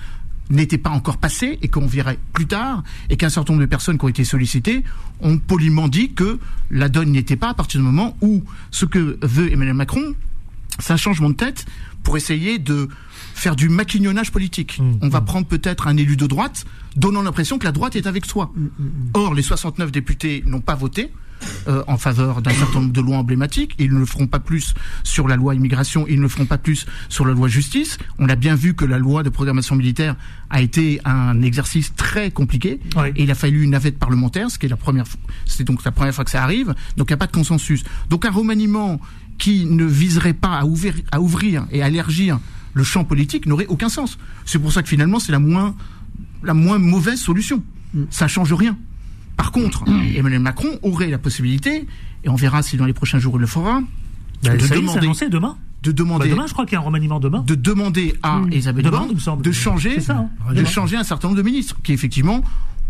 n'étaient 0.50 0.78
pas 0.78 0.90
encore 0.90 1.18
passées 1.18 1.58
et 1.62 1.68
qu'on 1.68 1.86
verrait 1.86 2.18
plus 2.32 2.46
tard 2.46 2.82
et 3.08 3.16
qu'un 3.16 3.28
certain 3.28 3.52
nombre 3.52 3.64
de 3.64 3.68
personnes 3.70 3.98
qui 3.98 4.04
ont 4.04 4.08
été 4.08 4.24
sollicitées 4.24 4.84
ont 5.20 5.38
poliment 5.38 5.88
dit 5.88 6.12
que 6.12 6.38
la 6.70 6.88
donne 6.88 7.10
n'y 7.10 7.18
était 7.18 7.36
pas 7.36 7.50
à 7.50 7.54
partir 7.54 7.80
du 7.80 7.86
moment 7.86 8.16
où 8.20 8.42
ce 8.70 8.84
que 8.84 9.18
veut 9.22 9.52
Emmanuel 9.52 9.74
Macron, 9.74 10.14
c'est 10.78 10.92
un 10.92 10.96
changement 10.96 11.30
de 11.30 11.34
tête 11.34 11.66
pour 12.02 12.16
essayer 12.16 12.58
de 12.58 12.88
faire 13.34 13.56
du 13.56 13.68
maquignonnage 13.68 14.32
politique. 14.32 14.78
Mmh, 14.78 14.98
On 15.02 15.08
va 15.08 15.20
prendre 15.20 15.46
peut-être 15.46 15.86
un 15.86 15.96
élu 15.96 16.16
de 16.16 16.26
droite, 16.26 16.64
donnant 16.96 17.22
l'impression 17.22 17.58
que 17.58 17.64
la 17.64 17.72
droite 17.72 17.96
est 17.96 18.06
avec 18.06 18.26
Mmh, 18.26 18.28
soi. 18.28 18.52
Or, 19.14 19.34
les 19.34 19.42
69 19.42 19.90
députés 19.92 20.42
n'ont 20.46 20.60
pas 20.60 20.74
voté. 20.74 21.10
Euh, 21.68 21.82
en 21.86 21.96
faveur 21.96 22.42
d'un 22.42 22.52
certain 22.52 22.80
nombre 22.80 22.92
de 22.92 23.00
lois 23.00 23.16
emblématiques. 23.16 23.74
Ils 23.78 23.92
ne 23.92 23.98
le 23.98 24.06
feront 24.06 24.26
pas 24.26 24.38
plus 24.38 24.74
sur 25.02 25.28
la 25.28 25.36
loi 25.36 25.54
immigration, 25.54 26.06
ils 26.08 26.16
ne 26.16 26.22
le 26.22 26.28
feront 26.28 26.46
pas 26.46 26.58
plus 26.58 26.86
sur 27.08 27.26
la 27.26 27.32
loi 27.32 27.48
justice. 27.48 27.98
On 28.18 28.28
a 28.28 28.36
bien 28.36 28.54
vu 28.54 28.74
que 28.74 28.84
la 28.84 28.98
loi 28.98 29.22
de 29.22 29.28
programmation 29.28 29.76
militaire 29.76 30.16
a 30.50 30.60
été 30.60 31.00
un 31.04 31.42
exercice 31.42 31.94
très 31.94 32.30
compliqué. 32.30 32.80
Et 33.16 33.22
il 33.22 33.30
a 33.30 33.34
fallu 33.34 33.62
une 33.62 33.70
navette 33.70 33.98
parlementaire, 33.98 34.50
ce 34.50 34.58
qui 34.58 34.66
est 34.66 34.68
la 34.68 34.76
première 34.76 35.06
fois, 35.06 35.20
c'est 35.46 35.64
donc 35.64 35.84
la 35.84 35.92
première 35.92 36.14
fois 36.14 36.24
que 36.24 36.30
ça 36.30 36.42
arrive. 36.42 36.74
Donc 36.96 37.10
il 37.10 37.12
n'y 37.12 37.14
a 37.14 37.18
pas 37.18 37.26
de 37.26 37.32
consensus. 37.32 37.84
Donc 38.08 38.24
un 38.24 38.30
remaniement 38.30 39.00
qui 39.38 39.64
ne 39.64 39.84
viserait 39.84 40.34
pas 40.34 40.58
à 40.58 40.64
ouvrir, 40.64 40.94
à 41.12 41.20
ouvrir 41.20 41.66
et 41.70 41.82
à 41.82 41.88
élargir 41.88 42.38
le 42.74 42.84
champ 42.84 43.04
politique 43.04 43.46
n'aurait 43.46 43.66
aucun 43.66 43.88
sens. 43.88 44.18
C'est 44.44 44.58
pour 44.58 44.72
ça 44.72 44.82
que 44.82 44.88
finalement 44.88 45.18
c'est 45.18 45.32
la 45.32 45.38
moins, 45.38 45.74
la 46.42 46.54
moins 46.54 46.78
mauvaise 46.78 47.20
solution. 47.20 47.62
Ça 48.10 48.28
change 48.28 48.52
rien. 48.52 48.78
Par 49.40 49.52
contre, 49.52 49.84
Emmanuel 50.14 50.40
Macron 50.40 50.68
aurait 50.82 51.08
la 51.08 51.16
possibilité, 51.18 51.86
et 52.24 52.28
on 52.28 52.34
verra 52.34 52.62
si 52.62 52.76
dans 52.76 52.84
les 52.84 52.92
prochains 52.92 53.18
jours 53.18 53.36
il 53.36 53.40
le 53.40 53.46
fera, 53.46 53.80
Bah, 54.42 54.56
de 54.56 54.66
demander, 54.68 54.98
annoncé 54.98 55.28
demain. 55.30 55.56
de 55.82 55.90
Bah, 55.92 55.96
demander, 55.96 56.28
demain, 56.28 56.46
je 56.46 56.52
crois 56.52 56.66
qu'il 56.66 56.74
y 56.74 56.76
a 56.76 56.80
un 56.80 56.84
remaniement 56.84 57.20
demain. 57.20 57.42
de 57.46 57.54
demander 57.54 58.14
à 58.22 58.38
Mm. 58.40 58.52
Elisabeth 58.52 58.84
Demain, 58.84 58.98
Borne 58.98 59.08
il 59.10 59.14
me 59.14 59.20
semble. 59.20 59.42
de 59.42 59.50
changer, 59.52 60.00
ça, 60.00 60.28
hein. 60.48 60.52
de 60.54 60.64
changer 60.66 60.96
un 60.96 61.04
certain 61.04 61.28
nombre 61.28 61.38
de 61.38 61.42
ministres 61.42 61.76
qui 61.82 61.92
effectivement 61.94 62.42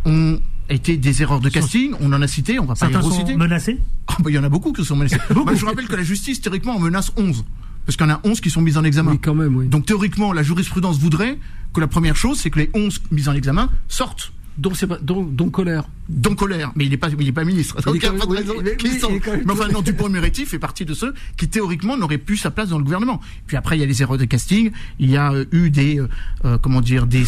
ont 0.07 0.41
été 0.69 0.97
des 0.97 1.23
erreurs 1.23 1.41
de 1.41 1.49
casting. 1.49 1.93
On 2.01 2.13
en 2.13 2.21
a 2.21 2.27
cité, 2.27 2.59
on 2.59 2.65
va 2.65 2.75
pas 2.75 2.87
les 2.89 2.93
Certains 2.93 3.09
sont 3.09 3.15
reciter. 3.15 3.37
menacés. 3.37 3.79
Ah, 4.09 4.17
bah, 4.19 4.31
il 4.31 4.35
y 4.35 4.39
en 4.39 4.45
a 4.45 4.49
beaucoup 4.49 4.73
qui 4.73 4.85
sont 4.85 4.97
menacés. 4.97 5.19
Bah, 5.31 5.53
je 5.55 5.61
vous 5.61 5.67
rappelle 5.67 5.87
que 5.87 5.97
la 5.97 6.03
justice 6.03 6.41
théoriquement 6.41 6.75
en 6.77 6.81
menace 6.81 7.13
11 7.17 7.45
parce 7.87 7.97
qu'il 7.97 8.07
y 8.07 8.11
en 8.11 8.15
a 8.15 8.21
11 8.25 8.41
qui 8.41 8.51
sont 8.51 8.61
mis 8.61 8.77
en 8.77 8.83
examen. 8.85 9.13
Oui, 9.13 9.19
quand 9.21 9.35
même, 9.35 9.57
oui. 9.57 9.69
Donc 9.69 9.87
théoriquement, 9.87 10.33
la 10.33 10.43
jurisprudence 10.43 10.99
voudrait 10.99 11.39
que 11.73 11.81
la 11.81 11.87
première 11.87 12.17
chose, 12.17 12.39
c'est 12.41 12.51
que 12.51 12.59
les 12.59 12.71
11 12.75 13.01
mis 13.13 13.29
en 13.29 13.33
examen 13.35 13.69
sortent. 13.89 14.33
Donc, 14.59 14.77
c'est 14.77 14.87
pas, 14.87 14.99
donc, 14.99 15.35
donc 15.35 15.53
colère. 15.53 15.85
Donc 16.09 16.39
colère, 16.39 16.73
mais 16.75 16.85
il 16.85 16.91
n'est 16.91 16.97
pas, 16.97 17.09
il 17.09 17.29
est 17.29 17.33
pas 17.33 17.45
ministre. 17.45 17.81
Donc, 17.83 17.97
il 17.97 18.05
a 18.05 18.11
pas 18.13 18.27
de 18.27 18.31
même- 18.31 18.37
raison 18.39 18.55
oui, 18.59 18.65
mais- 18.65 18.77
oui, 18.83 19.43
enfin, 19.49 19.69
non, 19.69 19.81
Dupont-Moretti 19.81 20.45
fait 20.45 20.59
partie 20.59 20.85
de 20.85 20.93
ceux 20.93 21.15
qui 21.37 21.49
théoriquement 21.49 21.97
n'auraient 21.97 22.19
plus 22.19 22.37
sa 22.37 22.51
place 22.51 22.69
dans 22.71 22.79
le 22.79 22.85
gouvernement. 22.85 23.21
Puis 23.47 23.57
après, 23.57 23.77
il 23.77 23.81
y 23.81 23.85
a 23.85 23.87
les 23.87 24.03
erreurs 24.03 24.19
de 24.19 24.25
casting. 24.25 24.71
Il 24.99 25.11
y 25.11 25.17
a 25.17 25.33
euh, 25.33 25.45
eu 25.53 25.71
des, 25.71 26.01
euh, 26.01 26.09
euh, 26.45 26.59
comment 26.59 26.81
dire, 26.81 27.07
des, 27.07 27.25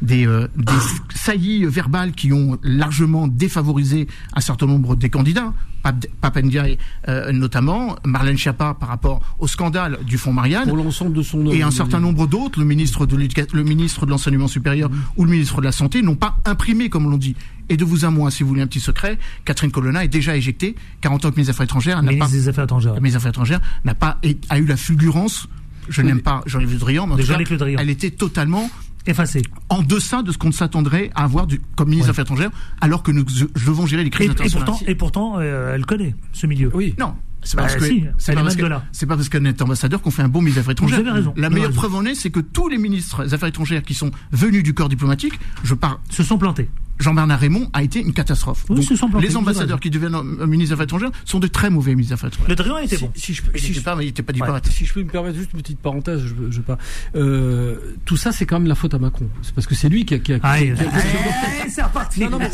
des, 0.00 0.26
euh, 0.26 0.48
des 0.56 0.72
saillies 1.14 1.66
verbales 1.66 2.12
qui 2.12 2.32
ont 2.32 2.58
largement 2.62 3.28
défavorisé 3.28 4.08
un 4.34 4.40
certain 4.40 4.66
nombre 4.66 4.96
des 4.96 5.10
candidats. 5.10 5.52
Pap- 5.82 6.06
Papendiaï 6.20 6.78
euh, 7.08 7.32
notamment, 7.32 7.96
Marlène 8.04 8.36
Schiappa 8.38 8.74
par 8.78 8.88
rapport 8.88 9.20
au 9.38 9.46
scandale 9.48 9.98
du 10.06 10.18
fonds 10.18 10.32
Marianne 10.32 10.68
Pour 10.68 10.76
l'ensemble 10.76 11.12
de 11.14 11.22
son 11.22 11.46
et 11.50 11.62
un 11.62 11.70
certain 11.70 12.00
nombre 12.00 12.26
d'autres, 12.26 12.58
le 12.60 12.64
ministre 12.64 13.06
de 13.06 13.16
l'éducation, 13.16 13.56
le 13.56 13.64
ministre 13.64 14.06
de 14.06 14.10
l'enseignement 14.10 14.48
supérieur 14.48 14.90
Mmh. 14.90 14.94
ou 15.16 15.24
le 15.24 15.30
ministre 15.30 15.60
de 15.60 15.66
la 15.66 15.72
santé, 15.72 16.02
n'ont 16.02 16.14
pas 16.16 16.36
imprimé 16.44 16.88
comme 16.88 17.10
l'on 17.10 17.16
dit. 17.18 17.34
Et 17.68 17.76
de 17.76 17.84
vous 17.84 18.04
à 18.04 18.10
moi, 18.10 18.30
si 18.30 18.42
vous 18.42 18.48
voulez 18.50 18.62
un 18.62 18.66
petit 18.66 18.80
secret, 18.80 19.18
Catherine 19.44 19.70
Colonna 19.70 20.04
est 20.04 20.08
déjà 20.08 20.36
éjectée, 20.36 20.74
car 21.00 21.12
en 21.12 21.18
tant 21.18 21.30
que 21.30 21.36
ministre 21.36 21.52
des 21.52 21.56
Affaires 21.56 21.64
étrangères, 21.64 22.02
n'a 22.02 22.12
pas, 22.12 22.28
des 22.28 22.48
Affaires 22.48 22.64
étrangères. 22.64 22.94
des 23.00 23.16
Affaires 23.16 23.30
étrangères 23.30 23.60
n'a 23.84 23.94
pas 23.94 24.18
a 24.50 24.58
eu 24.58 24.64
la 24.66 24.76
fulgurance. 24.76 25.46
Je 25.88 26.00
n'aime 26.02 26.20
pas 26.20 26.42
Jean-Yves 26.46 26.72
Le 26.72 26.78
Drian, 26.78 27.06
mais 27.06 27.14
en 27.14 27.16
tout 27.16 27.26
cas, 27.26 27.36
Le 27.38 27.80
elle 27.80 27.90
était 27.90 28.10
totalement 28.10 28.70
Effacé. 29.06 29.42
en 29.68 29.82
deçà 29.82 30.22
de 30.22 30.32
ce 30.32 30.38
qu'on 30.38 30.52
s'attendrait 30.52 31.10
à 31.14 31.24
avoir 31.24 31.46
du, 31.46 31.60
comme 31.76 31.88
ministre 31.88 32.06
des 32.06 32.10
Affaires 32.10 32.24
étrangères, 32.24 32.50
alors 32.80 33.02
que 33.02 33.10
nous 33.10 33.24
devons 33.24 33.86
gérer 33.86 34.04
les 34.04 34.10
crises 34.10 34.28
et 34.28 34.30
internationales. 34.30 34.66
pourtant, 34.66 34.84
et 34.86 34.94
pourtant 34.94 35.34
euh, 35.38 35.74
elle 35.74 35.84
connaît 35.86 36.14
ce 36.32 36.46
milieu. 36.46 36.70
Oui. 36.74 36.94
Non. 36.98 37.14
C'est 37.44 37.56
pas, 37.56 37.62
Bah, 37.62 37.68
parce 37.70 37.80
que, 37.80 37.88
si, 37.92 38.04
c'est 38.18 38.30
elle 38.32 38.36
pas 38.38 38.42
parce 38.44 39.28
pas 39.28 39.28
qu'elle 39.28 39.46
est 39.48 39.60
ambassadeur 39.62 40.00
qu'on 40.00 40.12
fait 40.12 40.22
un 40.22 40.28
bon 40.28 40.40
ministre 40.40 40.58
des 40.58 40.60
Affaires 40.60 40.72
étrangères. 40.72 41.00
Vous 41.02 41.08
avez 41.08 41.18
raison, 41.18 41.34
La 41.36 41.50
meilleure 41.50 41.70
raison. 41.70 41.78
preuve 41.80 41.94
en 41.96 42.04
est, 42.04 42.14
c'est 42.14 42.30
que 42.30 42.38
tous 42.38 42.68
les 42.68 42.78
ministres 42.78 43.24
des 43.24 43.34
Affaires 43.34 43.48
étrangères 43.48 43.82
qui 43.82 43.94
sont 43.94 44.12
venus 44.30 44.62
du 44.62 44.74
corps 44.74 44.88
diplomatique, 44.88 45.34
je 45.64 45.74
parle, 45.74 45.96
Se 46.08 46.22
sont 46.22 46.38
plantés. 46.38 46.70
Jean-Bernard 46.98 47.40
Raymond 47.40 47.68
a 47.72 47.82
été 47.82 48.00
une 48.00 48.12
catastrophe. 48.12 48.64
Oui, 48.68 48.86
Donc, 48.86 49.22
les 49.22 49.36
ambassadeurs 49.36 49.80
qui 49.80 49.90
deviennent 49.90 50.14
euh, 50.14 50.46
ministres 50.46 50.68
des 50.70 50.72
Affaires 50.74 50.84
étrangères 50.84 51.10
sont 51.24 51.40
de 51.40 51.46
très 51.48 51.68
mauvais 51.70 51.92
ministres 51.94 52.10
des 52.10 52.14
Affaires 52.14 52.28
étrangères. 52.28 52.48
Le 52.50 52.54
Drian 52.54 52.78
était 52.78 52.98
bon. 52.98 53.10
Si, 53.14 53.20
si 53.22 53.34
je 53.34 53.42
peux, 53.42 53.50
Il 53.54 53.60
si 53.60 53.68
n'était 53.70 53.80
pas, 53.80 53.92
pas 53.92 53.98
Ouais, 53.98 54.32
diplomate. 54.32 54.66
si 54.68 54.84
je 54.86 54.92
peux 54.94 55.02
me 55.02 55.08
permettre 55.10 55.36
juste 55.38 55.50
une 55.52 55.60
petite 55.62 55.78
parenthèse, 55.80 56.20
je, 56.24 56.34
veux- 56.34 56.50
je 56.50 56.60
pas. 56.60 56.78
Euh, 57.16 57.76
tout 58.04 58.16
ça, 58.16 58.32
c'est 58.32 58.46
quand 58.46 58.58
même 58.58 58.68
la 58.68 58.74
faute 58.74 58.94
à 58.94 58.98
Macron. 58.98 59.28
C'est 59.42 59.54
parce 59.54 59.66
que 59.66 59.74
c'est 59.74 59.88
lui 59.88 60.04
qui 60.04 60.14
a. 60.14 60.18
Qui 60.18 60.34
a, 60.34 60.38
qui 60.38 60.46
a- 60.46 60.58
qui 60.74 60.82
a- 60.82 61.68
c'est 61.68 61.82
reparti. 61.82 62.20
Non, 62.20 62.30
non, 62.30 62.38
mais 62.38 62.50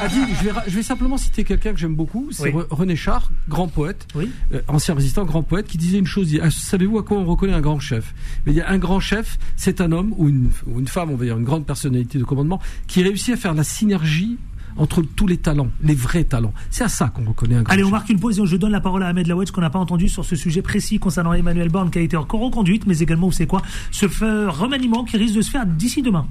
Adil, 0.00 0.24
je 0.38 0.44
vais, 0.44 0.50
ra- 0.50 0.64
je 0.66 0.74
vais 0.74 0.82
simplement 0.82 1.16
citer 1.16 1.44
quelqu'un 1.44 1.72
que 1.72 1.78
j'aime 1.78 1.94
beaucoup. 1.94 2.28
C'est 2.32 2.52
Oui. 2.52 2.62
René 2.70 2.96
Char, 2.96 3.30
grand 3.48 3.68
poète, 3.68 4.06
Oui. 4.14 4.30
euh, 4.52 4.60
ancien 4.68 4.94
résistant, 4.94 5.24
grand 5.24 5.42
poète, 5.42 5.66
qui 5.66 5.78
disait 5.78 5.98
une 5.98 6.06
chose. 6.06 6.28
il 6.30 6.38
dit, 6.38 6.40
Ah, 6.42 6.50
Savez-vous 6.50 6.98
à 6.98 7.04
quoi 7.04 7.16
on 7.18 7.24
reconnaît 7.24 7.52
un 7.52 7.60
grand 7.60 7.78
chef? 7.80 8.14
Mais 8.44 8.52
il 8.52 8.56
y 8.56 8.60
a 8.60 8.68
un 8.70 8.78
grand 8.78 9.00
chef, 9.00 9.38
c'est 9.56 9.80
un 9.80 9.92
homme 9.92 10.12
ou 10.16 10.28
une, 10.28 10.50
ou 10.66 10.80
une 10.80 10.88
femme, 10.88 11.10
on 11.10 11.16
va 11.16 11.24
dire 11.24 11.38
une 11.38 11.44
grande 11.44 11.64
personnalité 11.66 12.18
de 12.18 12.24
commandement, 12.24 12.60
qui 12.88 13.02
réussit 13.02 13.34
à 13.34 13.36
faire 13.36 13.54
la 13.54 13.64
synergie 13.76 14.38
entre 14.78 15.02
tous 15.02 15.26
les 15.26 15.38
talents, 15.38 15.68
les 15.82 15.94
vrais 15.94 16.24
talents. 16.24 16.52
C'est 16.70 16.84
à 16.84 16.88
ça 16.88 17.08
qu'on 17.08 17.24
reconnaît 17.24 17.56
un 17.56 17.62
grand 17.62 17.72
Allez, 17.72 17.84
on 17.84 17.90
marque 17.90 18.10
une 18.10 18.20
pause 18.20 18.38
et 18.38 18.46
je 18.46 18.56
donne 18.56 18.72
la 18.72 18.80
parole 18.80 19.02
à 19.02 19.08
Ahmed 19.08 19.26
Lawedge 19.26 19.50
qu'on 19.50 19.62
n'a 19.62 19.70
pas 19.70 19.78
entendu 19.78 20.08
sur 20.08 20.24
ce 20.24 20.36
sujet 20.36 20.62
précis 20.62 20.98
concernant 20.98 21.32
Emmanuel 21.32 21.70
Borne 21.70 21.90
qui 21.90 21.98
a 21.98 22.02
été 22.02 22.16
encore 22.16 22.40
reconduite, 22.40 22.86
mais 22.86 22.98
également, 22.98 23.26
vous 23.26 23.32
savez 23.32 23.46
quoi, 23.46 23.62
ce 23.90 24.06
remaniement 24.48 25.04
qui 25.04 25.16
risque 25.16 25.34
de 25.34 25.42
se 25.42 25.50
faire 25.50 25.66
d'ici 25.66 26.02
demain. 26.02 26.26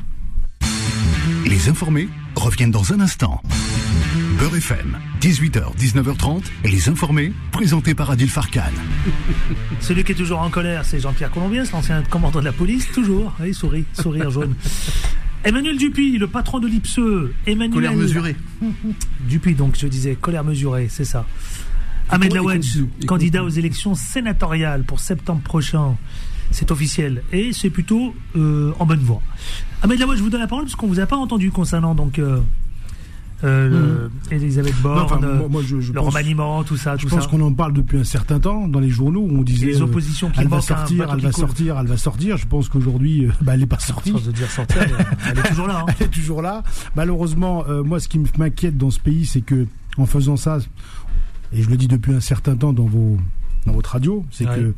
Les 1.45 1.69
informés 1.69 2.07
reviennent 2.35 2.71
dans 2.71 2.93
un 2.93 2.99
instant. 2.99 3.41
Beurre 4.39 4.57
FM, 4.57 4.97
18h, 5.21 5.75
19h30, 5.77 6.43
et 6.65 6.69
les 6.69 6.89
informés, 6.89 7.31
présentés 7.51 7.95
par 7.95 8.11
Adil 8.11 8.29
Farkan. 8.29 8.61
Celui 9.79 10.03
qui 10.03 10.11
est 10.11 10.15
toujours 10.15 10.39
en 10.39 10.49
colère, 10.49 10.83
c'est 10.83 10.99
Jean-Pierre 10.99 11.31
Colombier, 11.31 11.63
l'ancien 11.71 12.03
commandant 12.03 12.39
de 12.39 12.45
la 12.45 12.51
police, 12.51 12.91
toujours. 12.91 13.33
Oui, 13.39 13.53
souris, 13.53 13.85
sourire 13.93 14.29
jaune. 14.29 14.55
Emmanuel 15.45 15.77
Dupuis, 15.77 16.17
le 16.17 16.27
patron 16.27 16.59
de 16.59 16.67
l'IPSE. 16.67 16.99
Emmanuel 17.45 17.71
Colère 17.71 17.95
mesurée. 17.95 18.35
Dupuis, 19.29 19.53
donc 19.53 19.77
je 19.77 19.85
disais, 19.85 20.15
colère 20.15 20.43
mesurée, 20.43 20.87
c'est 20.89 21.05
ça. 21.05 21.25
Ahmed 22.09 22.33
et 22.33 23.05
candidat 23.05 23.43
aux 23.43 23.49
élections 23.49 23.93
sénatoriales 23.95 24.83
pour 24.83 24.99
septembre 24.99 25.41
prochain. 25.41 25.97
C'est 26.51 26.69
officiel 26.71 27.23
et 27.31 27.53
c'est 27.53 27.71
plutôt 27.71 28.13
euh, 28.35 28.71
en 28.79 28.85
bonne 28.85 28.99
voie. 28.99 29.21
Ahmed 29.81 29.99
Lawedge, 29.99 30.19
je 30.19 30.23
vous 30.23 30.29
donne 30.29 30.41
la 30.41 30.47
parole 30.47 30.65
parce 30.65 30.75
qu'on 30.75 30.87
vous 30.87 30.99
a 30.99 31.05
pas 31.07 31.15
entendu 31.15 31.51
concernant 31.51 31.95
donc 31.95 32.19
euh, 32.19 32.39
euh, 33.43 34.09
le- 34.29 34.35
Elisabeth 34.35 34.75
Borne, 34.81 34.97
Non, 34.99 35.03
enfin, 35.05 35.19
moi- 35.19 35.47
moi, 35.49 35.61
je- 35.65 35.79
je 35.81 35.91
le 35.91 35.99
pense- 35.99 36.07
remaniement, 36.13 36.63
tout 36.63 36.77
ça, 36.77 36.95
Je 36.97 37.03
tout 37.03 37.09
pense 37.09 37.23
ça. 37.25 37.29
qu'on 37.29 37.41
en 37.41 37.53
parle 37.53 37.73
depuis 37.73 37.97
un 37.99 38.03
certain 38.03 38.39
temps 38.39 38.67
dans 38.67 38.79
les 38.79 38.89
journaux 38.89 39.21
où 39.21 39.37
on 39.37 39.41
disait 39.43 39.65
Les 39.67 39.81
euh, 39.81 39.85
oppositions 39.85 40.29
qui 40.29 40.39
elle 40.39 40.47
va 40.47 40.61
sortir, 40.61 41.07
elle 41.11 41.19
va 41.21 41.31
sortir, 41.31 41.77
elle 41.79 41.87
va 41.87 41.97
sortir. 41.97 42.37
Je 42.37 42.47
pense 42.47 42.69
qu'aujourd'hui, 42.69 43.25
euh, 43.25 43.31
bah, 43.41 43.53
elle 43.53 43.59
n'est 43.59 43.65
pas 43.65 43.79
sortie. 43.79 44.13
De 44.13 44.31
dire 44.31 44.49
sortir, 44.49 44.77
elle 45.29 45.37
est 45.39 45.49
toujours 45.49 45.67
là. 45.67 45.83
hein. 45.87 45.93
Elle 45.99 46.05
est 46.07 46.09
toujours 46.09 46.41
là. 46.41 46.63
Malheureusement, 46.95 47.65
euh, 47.67 47.83
moi, 47.83 47.99
ce 47.99 48.07
qui 48.07 48.19
m'inquiète 48.37 48.77
dans 48.77 48.89
ce 48.91 48.99
pays, 48.99 49.25
c'est 49.25 49.41
que 49.41 49.67
en 49.97 50.05
faisant 50.05 50.37
ça, 50.37 50.59
et 51.53 51.61
je 51.61 51.69
le 51.69 51.77
dis 51.77 51.87
depuis 51.87 52.13
un 52.13 52.19
certain 52.19 52.55
temps 52.55 52.73
dans 52.73 52.85
vos 52.85 53.17
dans 53.65 53.73
votre 53.73 53.91
radio, 53.91 54.25
c'est 54.31 54.47
Ouais. 54.47 54.55
que 54.55 54.73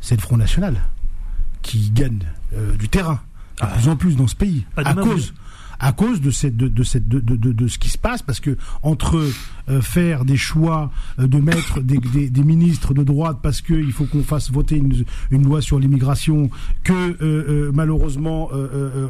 c'est 0.00 0.16
le 0.16 0.20
Front 0.22 0.36
National 0.36 0.76
qui 1.62 1.90
gagne 1.90 2.20
euh, 2.56 2.74
du 2.76 2.88
terrain 2.88 3.20
de 3.60 3.66
plus 3.78 3.88
en 3.90 3.96
plus 3.96 4.16
dans 4.16 4.26
ce 4.26 4.34
pays 4.34 4.64
à 4.76 4.94
cause 4.94 5.34
à 5.80 5.92
cause 5.92 6.20
de 6.20 6.30
cette 6.30 6.54
ce 6.60 7.78
qui 7.78 7.88
se 7.88 7.98
passe 7.98 8.22
parce 8.22 8.38
que 8.38 8.56
entre 8.82 9.26
euh, 9.68 9.80
faire 9.80 10.24
des 10.24 10.36
choix 10.36 10.90
euh, 11.18 11.26
de 11.26 11.38
mettre 11.38 11.80
des, 11.80 11.98
ministres 12.44 12.94
de 12.94 13.02
droite 13.02 13.38
parce 13.42 13.60
que 13.62 13.74
il 13.74 13.92
faut 13.92 14.04
qu'on 14.04 14.22
fasse 14.22 14.50
voter 14.50 14.76
une, 14.76 15.42
loi 15.42 15.62
sur 15.62 15.78
l'immigration 15.78 16.50
que 16.84 17.16
euh, 17.22 17.70
malheureusement 17.74 18.50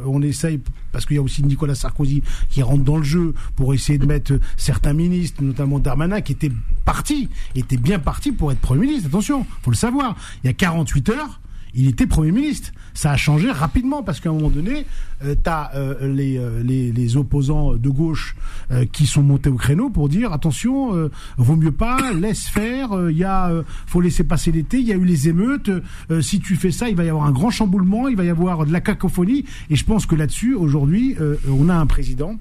on 0.05 0.21
essaye 0.21 0.59
parce 0.91 1.05
qu'il 1.05 1.17
y 1.17 1.19
a 1.19 1.21
aussi 1.21 1.43
Nicolas 1.43 1.75
Sarkozy 1.75 2.23
qui 2.49 2.61
rentre 2.61 2.83
dans 2.83 2.97
le 2.97 3.03
jeu 3.03 3.33
pour 3.55 3.73
essayer 3.73 3.99
de 3.99 4.05
mettre 4.05 4.39
certains 4.55 4.93
ministres 4.93 5.43
notamment 5.43 5.79
Darmanin 5.79 6.21
qui 6.21 6.31
était 6.31 6.51
parti 6.85 7.29
était 7.55 7.77
bien 7.77 7.99
parti 7.99 8.31
pour 8.31 8.51
être 8.51 8.59
premier 8.59 8.87
ministre. 8.87 9.07
Attention 9.07 9.45
faut 9.61 9.71
le 9.71 9.75
savoir. 9.75 10.15
Il 10.43 10.47
y 10.47 10.49
a 10.49 10.53
48 10.53 11.09
heures 11.09 11.41
il 11.75 11.87
était 11.87 12.07
Premier 12.07 12.31
ministre. 12.31 12.71
Ça 12.93 13.11
a 13.11 13.17
changé 13.17 13.49
rapidement 13.51 14.03
parce 14.03 14.19
qu'à 14.19 14.29
un 14.29 14.33
moment 14.33 14.49
donné, 14.49 14.85
euh, 15.23 15.35
tu 15.41 15.49
as 15.49 15.71
les, 16.01 16.37
euh, 16.37 16.61
les, 16.63 16.91
les 16.91 17.17
opposants 17.17 17.75
de 17.75 17.89
gauche 17.89 18.35
euh, 18.71 18.85
qui 18.91 19.05
sont 19.05 19.23
montés 19.23 19.49
au 19.49 19.55
créneau 19.55 19.89
pour 19.89 20.09
dire 20.09 20.33
attention, 20.33 20.95
euh, 20.95 21.09
vaut 21.37 21.55
mieux 21.55 21.71
pas, 21.71 22.11
laisse 22.19 22.47
faire, 22.47 22.89
il 23.09 23.17
y 23.17 23.23
a, 23.23 23.49
euh, 23.49 23.63
faut 23.87 24.01
laisser 24.01 24.23
passer 24.23 24.51
l'été, 24.51 24.79
il 24.79 24.87
y 24.87 24.93
a 24.93 24.95
eu 24.95 25.05
les 25.05 25.29
émeutes, 25.29 25.69
euh, 26.09 26.21
si 26.21 26.39
tu 26.39 26.55
fais 26.55 26.71
ça, 26.71 26.89
il 26.89 26.95
va 26.95 27.03
y 27.03 27.09
avoir 27.09 27.25
un 27.25 27.31
grand 27.31 27.49
chamboulement, 27.49 28.07
il 28.07 28.15
va 28.15 28.23
y 28.23 28.29
avoir 28.29 28.65
de 28.65 28.71
la 28.71 28.81
cacophonie. 28.81 29.45
Et 29.69 29.75
je 29.75 29.85
pense 29.85 30.05
que 30.05 30.15
là-dessus, 30.15 30.55
aujourd'hui, 30.55 31.15
euh, 31.19 31.35
on 31.49 31.69
a 31.69 31.75
un 31.75 31.85
président 31.85 32.35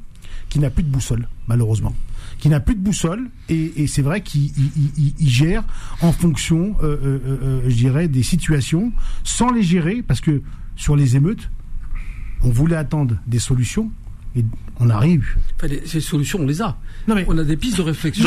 qui 0.48 0.58
n'a 0.58 0.70
plus 0.70 0.82
de 0.82 0.88
boussole, 0.88 1.28
malheureusement 1.46 1.94
qui 2.40 2.48
n'a 2.48 2.58
plus 2.60 2.74
de 2.74 2.80
boussole 2.80 3.28
et, 3.48 3.82
et 3.82 3.86
c'est 3.86 4.02
vrai 4.02 4.22
qu'il 4.22 4.46
il- 4.46 4.72
il- 4.98 5.14
il 5.18 5.28
gère 5.28 5.62
en 6.00 6.10
fonction, 6.12 6.74
euh, 6.82 6.96
euh, 7.04 7.18
euh, 7.26 7.60
je 7.68 7.74
dirais, 7.76 8.08
des 8.08 8.22
situations, 8.22 8.92
sans 9.24 9.52
les 9.52 9.62
gérer, 9.62 10.02
parce 10.02 10.20
que 10.20 10.42
sur 10.76 10.96
les 10.96 11.16
émeutes, 11.16 11.50
on 12.42 12.48
voulait 12.50 12.76
attendre 12.76 13.16
des 13.26 13.38
solutions 13.38 13.90
et 14.36 14.44
on 14.78 14.88
arrive. 14.88 15.26
Enfin, 15.56 15.66
les- 15.66 15.82
ces 15.86 16.00
solutions, 16.00 16.38
on 16.40 16.46
les 16.46 16.62
a. 16.62 16.78
Non, 17.08 17.14
mais- 17.16 17.24
on 17.28 17.36
a 17.36 17.44
des 17.44 17.56
pistes 17.56 17.76
de 17.76 17.82
réflexion. 17.82 18.24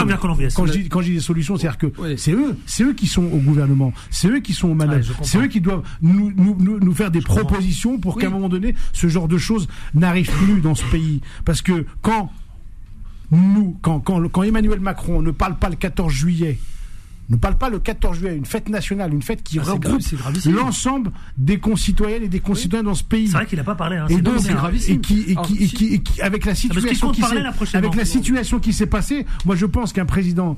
Quand 0.54 0.66
je 0.68 0.74
dis, 0.74 0.90
quand 0.90 1.02
je 1.02 1.08
dis 1.08 1.14
des 1.16 1.20
solutions, 1.22 1.58
c'est-à-dire 1.58 1.78
que 1.80 1.88
c'est 2.18 2.34
eux, 2.34 2.56
c'est 2.68 2.84
eux 2.84 2.94
qui 2.94 3.08
sont 3.08 3.24
au 3.24 3.38
gouvernement, 3.40 3.94
c'est 4.12 4.28
eux 4.28 4.40
qui 4.42 4.54
sont 4.54 4.76
manettes, 4.76 5.04
je 5.04 5.10
comprends. 5.14 5.24
c'est 5.24 5.38
eux 5.40 5.48
qui 5.48 5.62
doivent 5.62 5.84
nous, 6.02 6.32
nous, 6.36 6.56
nous, 6.60 6.80
nous 6.80 6.94
faire 6.94 7.10
des 7.10 7.22
propositions 7.22 7.98
pour 8.00 8.18
qu'à 8.20 8.28
un 8.28 8.30
moment 8.32 8.50
donné, 8.50 8.76
ce 8.92 9.08
genre 9.08 9.28
de 9.28 9.38
choses 9.38 9.68
n'arrive 9.96 10.30
plus 10.30 10.62
dans 10.62 10.76
ce 10.76 10.86
pays. 10.92 11.22
Parce 11.46 11.62
que 11.64 11.86
quand 12.02 12.32
nous, 13.32 13.78
quand, 13.82 14.00
quand, 14.00 14.28
quand 14.30 14.44
Emmanuel 14.44 14.80
Macron 14.80 15.22
ne 15.22 15.32
parle 15.32 15.58
pas 15.58 15.70
le 15.70 15.76
14 15.76 16.12
juillet, 16.12 16.60
ne 17.30 17.38
parle 17.38 17.58
pas 17.58 17.70
le 17.70 17.80
14 17.80 18.18
juillet, 18.20 18.36
une 18.36 18.46
fête 18.46 18.70
nationale, 18.70 19.14
une 19.14 19.22
fête 19.22 19.42
qui 19.44 19.58
Ah, 19.60 19.64
regroupe 19.64 20.02
l'ensemble 20.46 21.12
des 21.38 21.58
concitoyennes 21.58 22.24
et 22.24 22.28
des 22.28 22.42
concitoyens 22.42 22.84
dans 22.84 22.94
ce 22.94 23.04
pays. 23.04 23.28
C'est 23.28 23.34
vrai 23.34 23.46
qu'il 23.46 23.58
n'a 23.58 23.64
pas 23.64 23.76
parlé. 23.76 23.96
Hein, 23.98 24.08
Et 24.10 24.22
donc, 24.22 24.46
hein. 24.48 24.54
gravissime. 24.54 24.96
et 24.98 25.00
qui, 25.00 25.24
et 25.28 25.32
Alors, 25.32 25.48
qui, 25.48 25.56
et 25.64 25.68
si- 25.68 25.74
qui, 25.74 25.94
et 25.94 26.00
qui- 26.04 26.22
avec 26.22 26.46
la 26.46 26.52
parce 26.52 26.60
qu'il 26.62 26.72
situation 26.74 27.08
compte 27.08 27.16
qui 27.16 27.22
parler 27.22 27.38
s'est, 27.38 27.44
là 27.44 27.52
prochainement. 27.54 27.88
avec 27.88 27.98
la 28.00 28.06
situation 28.06 28.60
qui 28.60 28.74
s'est 28.74 28.86
passée, 28.88 29.26
moi 29.46 29.56
je 29.56 29.66
pense 29.66 29.94
qu'un 29.94 30.06
président, 30.06 30.58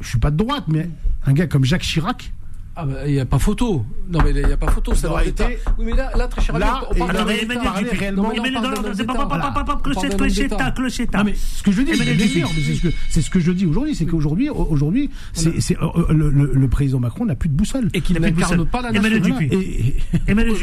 je 0.00 0.08
suis 0.08 0.18
pas 0.18 0.30
de 0.30 0.36
droite, 0.36 0.64
mais 0.68 0.88
un 1.24 1.32
gars 1.32 1.46
comme 1.46 1.64
Jacques 1.64 1.82
Chirac, 1.82 2.30
Ah 2.78 2.84
bah, 2.84 3.06
il 3.06 3.14
n'y 3.14 3.20
a 3.20 3.24
pas 3.24 3.38
photo. 3.38 3.86
Non, 4.08 4.18
mais 4.22 4.30
il 4.32 4.44
n'y 4.46 4.52
a 4.52 4.56
pas 4.58 4.70
photo, 4.70 4.92
c'est 4.94 5.06
Ça 5.06 5.22
l'État. 5.24 5.50
été- 5.50 5.58
Oui, 5.78 5.86
mais 5.86 5.92
là, 5.94 6.10
là 6.14 6.28
très 6.28 6.42
cher, 6.42 6.58
Là, 6.58 6.82
on 6.90 6.94
parle 6.94 7.12
d'un 7.14 7.24
réellement- 7.24 8.22
Non, 8.22 8.28
mais 8.42 8.50
non, 8.50 8.60
non, 8.60 8.68
c'est 8.94 9.04
pas- 9.06 9.14
pas- 9.14 9.26
pas- 9.26 9.50
pas- 9.50 9.64
pas- 9.64 9.80
clochette, 9.82 10.16
clochetta, 10.16 10.70
clochetta. 10.72 11.18
Non 11.18 11.24
mais 11.24 11.34
ce 11.34 11.62
que 11.62 11.72
je 11.72 11.80
dis, 11.82 11.92
c'est 11.96 12.04
ce 12.74 12.82
que 12.82 12.88
c'est 13.08 13.22
ce 13.22 13.30
que 13.30 13.40
je 13.40 13.50
dis 13.52 13.64
aujourd'hui, 13.64 13.94
c'est 13.94 14.04
qu'aujourd'hui, 14.04 14.50
aujourd'hui, 14.50 15.10
c'est 15.32 15.58
c'est, 15.60 15.76
euh, 15.78 15.86
euh, 15.96 16.12
le, 16.12 16.30
le- 16.30 16.52
le 16.52 16.68
président 16.68 17.00
Macron 17.00 17.24
n'a 17.24 17.34
plus 17.34 17.48
de 17.48 17.54
boussole. 17.54 17.88
Et 17.94 18.02
qu'il 18.02 18.20
n'incarne 18.20 18.56
boussole. 18.56 18.66
pas 18.68 18.82
la 18.82 18.90
Emmanuel 18.90 19.22
nation. 19.22 19.38
Emmanuel 20.28 20.54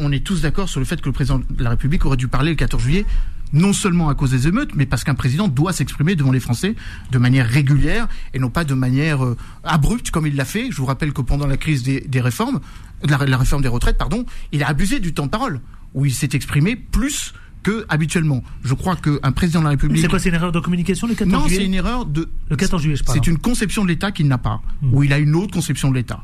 on 0.00 0.12
est 0.12 0.24
tous 0.24 0.42
d'accord 0.42 0.68
sur 0.68 0.80
le 0.80 0.86
fait 0.86 1.00
que 1.00 1.06
le 1.06 1.12
président 1.12 1.38
de 1.48 1.64
la 1.64 1.70
République 1.70 2.04
aurait 2.04 2.16
dû 2.18 2.28
parler 2.28 2.50
le 2.50 2.56
14 2.56 2.82
juillet, 2.82 3.06
non 3.54 3.72
seulement 3.72 4.08
à 4.10 4.14
cause 4.14 4.32
des 4.32 4.48
émeutes, 4.48 4.74
mais 4.74 4.84
parce 4.84 5.04
qu'un 5.04 5.14
président 5.14 5.48
doit 5.48 5.72
s'exprimer 5.72 6.16
devant 6.16 6.32
les 6.32 6.40
Français 6.40 6.74
de 7.10 7.18
manière 7.18 7.48
régulière 7.48 8.08
et 8.34 8.38
non 8.38 8.50
pas 8.50 8.64
de 8.64 8.74
manière 8.74 9.24
euh, 9.24 9.36
abrupte 9.62 10.10
comme 10.10 10.26
il 10.26 10.36
l'a 10.36 10.44
fait. 10.44 10.70
Je 10.70 10.76
vous 10.76 10.86
rappelle 10.86 11.12
que 11.12 11.22
pendant 11.22 11.46
la 11.46 11.56
crise 11.56 11.82
des, 11.82 12.00
des 12.00 12.20
réformes, 12.20 12.60
de 13.02 13.10
la, 13.10 13.18
la 13.24 13.38
réforme 13.38 13.62
des 13.62 13.68
retraites, 13.68 13.96
pardon, 13.96 14.26
il 14.52 14.62
a 14.62 14.68
abusé 14.68 15.00
du 15.00 15.14
temps 15.14 15.26
de 15.26 15.30
parole, 15.30 15.60
où 15.94 16.04
il 16.04 16.12
s'est 16.12 16.30
exprimé 16.32 16.76
plus 16.76 17.32
que 17.62 17.86
habituellement. 17.88 18.44
Je 18.62 18.74
crois 18.74 18.94
qu'un 18.94 19.32
président 19.32 19.60
de 19.60 19.64
la 19.64 19.70
République... 19.70 20.02
C'est 20.02 20.08
quoi, 20.08 20.18
c'est 20.18 20.28
une 20.28 20.34
erreur 20.34 20.52
de 20.52 20.60
communication 20.60 21.06
le 21.06 21.14
14 21.14 21.32
non, 21.32 21.48
juillet 21.48 21.60
c'est 21.60 21.66
une 21.66 21.74
erreur 21.74 22.04
de. 22.04 22.28
Le 22.50 22.56
14 22.56 22.82
juillet, 22.82 22.96
je 22.96 23.02
parle. 23.02 23.18
C'est 23.18 23.26
une 23.26 23.38
conception 23.38 23.82
de 23.84 23.88
l'État 23.88 24.12
qu'il 24.12 24.28
n'a 24.28 24.38
pas, 24.38 24.60
ou 24.92 25.02
il 25.02 25.12
a 25.12 25.18
une 25.18 25.34
autre 25.34 25.54
conception 25.54 25.90
de 25.90 25.94
l'État. 25.96 26.22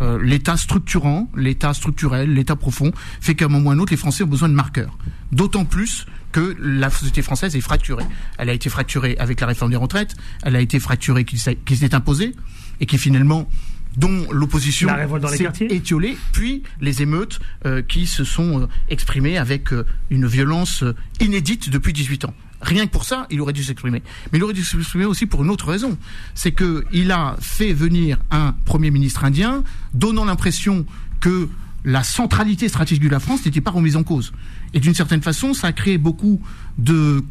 Euh, 0.00 0.22
L'État 0.22 0.56
structurant, 0.56 1.30
l'État 1.34 1.72
structurel, 1.74 2.34
l'État 2.34 2.56
profond, 2.56 2.92
fait 3.20 3.34
qu'à 3.34 3.46
un 3.46 3.48
moment 3.48 3.70
ou 3.70 3.72
à 3.72 3.74
un 3.74 3.78
autre, 3.78 3.92
les 3.92 3.96
Français 3.96 4.22
ont 4.24 4.28
besoin 4.28 4.48
de 4.50 4.54
marqueurs. 4.54 4.98
D'autant 5.32 5.64
plus 5.64 6.06
que 6.32 6.56
la 6.58 6.90
société 6.90 7.22
française 7.22 7.54
est 7.54 7.60
fracturée. 7.60 8.04
Elle 8.38 8.48
a 8.48 8.52
été 8.52 8.70
fracturée 8.70 9.16
avec 9.18 9.40
la 9.40 9.46
réforme 9.46 9.70
des 9.70 9.76
retraites, 9.76 10.14
elle 10.42 10.56
a 10.56 10.60
été 10.60 10.80
fracturée 10.80 11.24
qui 11.24 11.38
s'est 11.38 11.56
qui 11.56 11.76
s'est 11.76 11.94
imposée, 11.94 12.34
et 12.80 12.86
qui 12.86 12.98
finalement 12.98 13.48
dont 13.96 14.26
l'opposition 14.30 14.88
s'est 15.28 15.66
étiolée, 15.68 16.16
puis 16.32 16.62
les 16.80 17.02
émeutes 17.02 17.40
euh, 17.66 17.82
qui 17.82 18.06
se 18.06 18.24
sont 18.24 18.62
euh, 18.62 18.66
exprimées 18.88 19.36
avec 19.36 19.72
euh, 19.72 19.84
une 20.10 20.26
violence 20.26 20.82
inédite 21.20 21.68
depuis 21.68 21.92
18 21.92 22.24
ans. 22.24 22.34
Rien 22.62 22.86
que 22.86 22.92
pour 22.92 23.04
ça, 23.04 23.26
il 23.30 23.40
aurait 23.40 23.52
dû 23.52 23.64
s'exprimer. 23.64 24.02
Mais 24.30 24.38
il 24.38 24.44
aurait 24.44 24.54
dû 24.54 24.64
s'exprimer 24.64 25.04
aussi 25.04 25.26
pour 25.26 25.42
une 25.42 25.50
autre 25.50 25.68
raison. 25.68 25.98
C'est 26.34 26.52
que 26.52 26.84
il 26.92 27.10
a 27.10 27.36
fait 27.40 27.72
venir 27.72 28.18
un 28.30 28.54
premier 28.64 28.90
ministre 28.90 29.24
indien, 29.24 29.64
donnant 29.94 30.24
l'impression 30.24 30.86
que 31.20 31.48
la 31.84 32.04
centralité 32.04 32.68
stratégique 32.68 33.02
de 33.02 33.08
la 33.08 33.18
France 33.18 33.44
n'était 33.44 33.60
pas 33.60 33.72
remise 33.72 33.96
en 33.96 34.04
cause. 34.04 34.32
Et 34.74 34.80
d'une 34.80 34.94
certaine 34.94 35.22
façon, 35.22 35.54
ça 35.54 35.68
a 35.68 35.72
créé 35.72 35.98
beaucoup 35.98 36.40
de 36.78 37.24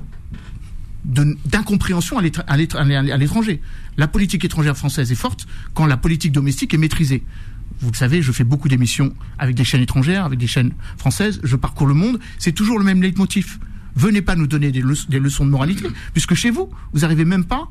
d'incompréhension 1.03 2.19
à 2.19 2.21
l'étra- 2.21 2.43
à 2.47 2.57
l'étra- 2.57 2.81
à 2.81 3.17
l'étranger. 3.17 3.59
La 3.97 4.07
politique 4.07 4.45
étrangère 4.45 4.77
française 4.77 5.11
est 5.11 5.15
forte 5.15 5.47
quand 5.73 5.87
la 5.87 5.97
politique 5.97 6.31
domestique 6.31 6.75
est 6.75 6.77
maîtrisée. 6.77 7.23
Vous 7.79 7.89
le 7.89 7.95
savez, 7.97 8.21
je 8.21 8.31
fais 8.31 8.43
beaucoup 8.43 8.67
d'émissions 8.67 9.13
avec 9.39 9.55
des 9.55 9.63
chaînes 9.63 9.81
étrangères, 9.81 10.25
avec 10.25 10.37
des 10.37 10.45
chaînes 10.45 10.73
françaises, 10.97 11.39
je 11.43 11.55
parcours 11.55 11.87
le 11.87 11.95
monde, 11.95 12.19
c'est 12.37 12.51
toujours 12.51 12.77
le 12.77 12.85
même 12.85 13.01
leitmotiv. 13.01 13.57
Venez 13.95 14.21
pas 14.21 14.35
nous 14.35 14.45
donner 14.45 14.71
des, 14.71 14.81
leçons- 14.83 15.09
des 15.09 15.19
leçons 15.19 15.43
de 15.45 15.49
moralité, 15.49 15.87
puisque 16.13 16.35
chez 16.35 16.51
vous, 16.51 16.69
vous 16.93 16.99
n'arrivez 16.99 17.25
même 17.25 17.45
pas 17.45 17.67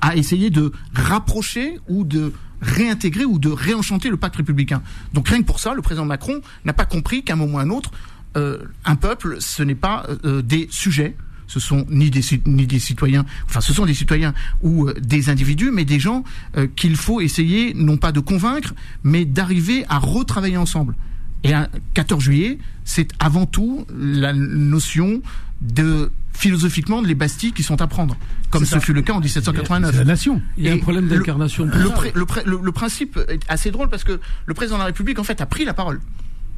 à 0.00 0.14
essayer 0.14 0.50
de 0.50 0.70
rapprocher 0.94 1.78
ou 1.88 2.04
de 2.04 2.32
réintégrer 2.62 3.24
ou 3.24 3.38
de 3.40 3.48
réenchanter 3.48 4.08
le 4.08 4.16
pacte 4.18 4.36
républicain. 4.36 4.82
Donc 5.14 5.28
rien 5.28 5.40
que 5.40 5.46
pour 5.46 5.58
ça, 5.58 5.74
le 5.74 5.82
président 5.82 6.04
Macron 6.04 6.40
n'a 6.64 6.72
pas 6.74 6.84
compris 6.84 7.24
qu'à 7.24 7.32
un 7.32 7.36
moment 7.36 7.54
ou 7.54 7.58
à 7.58 7.62
un 7.62 7.70
autre, 7.70 7.90
un 8.34 8.96
peuple, 8.96 9.36
ce 9.40 9.62
n'est 9.62 9.74
pas 9.74 10.06
euh, 10.24 10.42
des 10.42 10.68
sujets, 10.70 11.16
ce 11.46 11.58
sont 11.58 11.84
ni 11.90 12.10
des, 12.10 12.20
ni 12.46 12.66
des 12.66 12.78
citoyens, 12.78 13.24
enfin 13.46 13.60
ce 13.60 13.72
sont 13.72 13.84
des 13.86 13.94
citoyens 13.94 14.34
ou 14.62 14.86
euh, 14.86 14.94
des 15.00 15.30
individus, 15.30 15.70
mais 15.72 15.84
des 15.84 15.98
gens 15.98 16.22
euh, 16.56 16.68
qu'il 16.76 16.94
faut 16.96 17.20
essayer 17.20 17.74
non 17.74 17.96
pas 17.96 18.12
de 18.12 18.20
convaincre, 18.20 18.72
mais 19.02 19.24
d'arriver 19.24 19.84
à 19.88 19.98
retravailler 19.98 20.56
ensemble. 20.58 20.94
Et 21.42 21.52
un 21.54 21.68
14 21.94 22.22
juillet, 22.22 22.58
c'est 22.84 23.08
avant 23.18 23.46
tout 23.46 23.86
la 23.98 24.32
notion 24.32 25.22
de 25.62 26.12
philosophiquement 26.32 27.00
les 27.02 27.14
Bastilles 27.14 27.52
qui 27.52 27.62
sont 27.62 27.82
à 27.82 27.86
prendre, 27.86 28.16
comme 28.50 28.64
ce 28.64 28.70
ça. 28.72 28.80
fut 28.80 28.92
le 28.92 29.02
cas 29.02 29.14
en 29.14 29.20
1789. 29.20 29.90
c'est 29.92 29.98
la 29.98 30.04
nation. 30.04 30.40
Il 30.56 30.64
y 30.64 30.68
a 30.68 30.70
Et 30.70 30.74
un 30.74 30.78
problème 30.78 31.08
d'incarnation. 31.08 31.66
de 31.66 31.72
le- 31.72 32.60
le 32.62 32.72
principe 32.72 33.18
est 33.28 33.40
assez 33.48 33.70
drôle 33.70 33.88
parce 33.88 34.04
que 34.04 34.20
le 34.46 34.54
président 34.54 34.76
de 34.76 34.80
la 34.82 34.86
République, 34.86 35.18
en 35.18 35.24
fait, 35.24 35.40
a 35.40 35.46
pris 35.46 35.64
la 35.64 35.74
parole 35.74 36.00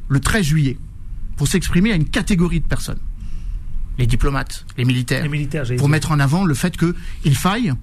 le 0.09 0.19
13 0.19 0.45
juillet 0.45 0.77
pour 1.37 1.47
s'exprimer 1.47 1.91
à 1.91 1.95
une 1.95 2.05
catégorie 2.05 2.59
de 2.59 2.65
personnes. 2.67 2.99
Les 3.97 4.07
diplomates, 4.07 4.65
les 4.77 4.85
militaires, 4.85 5.23
Les 5.23 5.29
militaires, 5.29 5.63
pour 5.77 5.87
dit. 5.87 5.91
mettre 5.91 6.11
en 6.11 6.19
avant 6.19 6.45
le 6.45 6.53
fait 6.55 6.75
qu'il 6.77 7.35
faille 7.35 7.73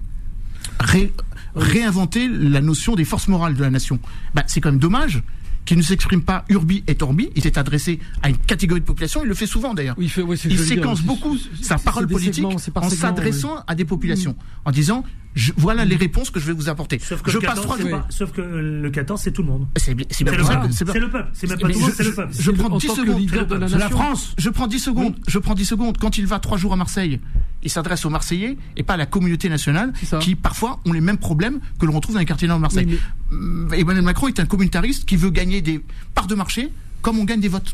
ré- 0.79 1.13
réinventer 1.55 2.27
la 2.27 2.61
notion 2.61 2.95
des 2.95 3.05
forces 3.05 3.27
morales 3.27 3.55
de 3.55 3.61
la 3.61 3.69
nation. 3.69 3.99
Bah, 4.35 4.43
c'est 4.47 4.59
quand 4.61 4.71
même 4.71 4.79
dommage 4.79 5.23
qu'il 5.63 5.77
ne 5.77 5.83
s'exprime 5.83 6.21
pas 6.21 6.43
urbi 6.49 6.83
et 6.87 6.97
orbi. 7.01 7.29
Il 7.35 7.43
s'est 7.43 7.57
adressé 7.57 7.99
à 8.23 8.29
une 8.29 8.37
catégorie 8.37 8.81
de 8.81 8.85
population. 8.85 9.21
Il 9.23 9.27
le 9.29 9.35
fait 9.35 9.45
souvent 9.45 9.73
d'ailleurs. 9.73 9.95
Oui, 9.97 10.05
il 10.05 10.09
fait- 10.09 10.21
ouais, 10.21 10.35
il 10.35 10.49
dire. 10.57 10.59
séquence 10.65 11.01
beaucoup 11.01 11.37
sa 11.61 11.77
parole 11.77 12.07
politique 12.07 12.43
en 12.75 12.89
s'adressant 12.89 13.63
à 13.67 13.75
des 13.75 13.85
populations, 13.85 14.35
en 14.65 14.71
disant 14.71 15.05
Je- 15.33 15.53
voilà 15.55 15.85
les 15.85 15.95
réponses 15.95 16.29
que 16.29 16.39
je 16.39 16.45
vais 16.45 16.53
vous 16.53 16.67
apporter. 16.67 16.99
Sauf 16.99 17.21
que, 17.21 17.31
je 17.31 17.37
le, 17.37 17.41
passe 17.45 17.55
14, 17.59 17.77
trois 17.79 17.89
pas- 17.89 18.05
sauf 18.09 18.31
que 18.33 18.41
le 18.41 18.89
14, 18.89 19.21
c'est 19.21 19.31
tout 19.31 19.41
le 19.43 19.47
monde. 19.47 19.67
C'est 19.77 19.91
le 19.91 19.97
peuple. 19.97 20.13
c'est 20.13 20.99
le 20.99 21.07
peuple. 21.09 21.29
C'est 21.33 21.47
même 21.49 21.57
pas 21.59 21.67
Mais 21.67 21.73
tout 21.73 21.79
le 21.79 21.83
monde, 21.83 21.91
je- 21.91 21.95
c'est 21.95 22.03
le 22.03 22.13
peuple. 22.13 22.33
Je 22.37 22.51
prends 22.51 22.69
en 22.69 22.77
10 22.77 22.87
tant 22.87 22.95
que 22.95 22.99
secondes. 23.01 23.29
la 23.31 23.39
C'est 23.67 23.77
la 23.77 23.85
nation. 23.85 23.89
France. 23.97 24.33
Je 24.37 24.49
prends 24.49 24.67
10 24.67 24.79
secondes. 24.79 25.15
Je 25.27 25.39
prends 25.39 25.53
10 25.55 25.65
secondes. 25.65 25.97
Quand 25.97 26.17
il 26.17 26.25
va 26.27 26.39
trois 26.39 26.57
jours 26.57 26.73
à 26.73 26.75
Marseille, 26.75 27.19
il 27.63 27.69
s'adresse 27.69 28.05
aux 28.05 28.09
Marseillais 28.09 28.57
et 28.75 28.83
pas 28.83 28.95
à 28.95 28.97
la 28.97 29.05
communauté 29.05 29.47
nationale 29.47 29.93
qui 30.19 30.35
parfois 30.35 30.79
ont 30.85 30.91
les 30.93 31.01
mêmes 31.01 31.17
problèmes 31.17 31.59
que 31.79 31.85
l'on 31.85 31.93
retrouve 31.93 32.15
dans 32.15 32.19
les 32.19 32.25
quartiers 32.25 32.47
nord 32.47 32.57
de 32.57 32.61
Marseille. 32.61 32.87
Oui, 32.89 32.99
Hum, 33.31 33.69
Emmanuel 33.73 34.03
Macron 34.03 34.27
est 34.27 34.39
un 34.41 34.45
communautariste 34.45 35.05
qui 35.05 35.15
veut 35.15 35.29
gagner 35.29 35.61
des 35.61 35.81
parts 36.13 36.27
de 36.27 36.35
marché 36.35 36.69
comme 37.01 37.17
on 37.19 37.23
gagne 37.23 37.39
des 37.39 37.47
votes. 37.47 37.73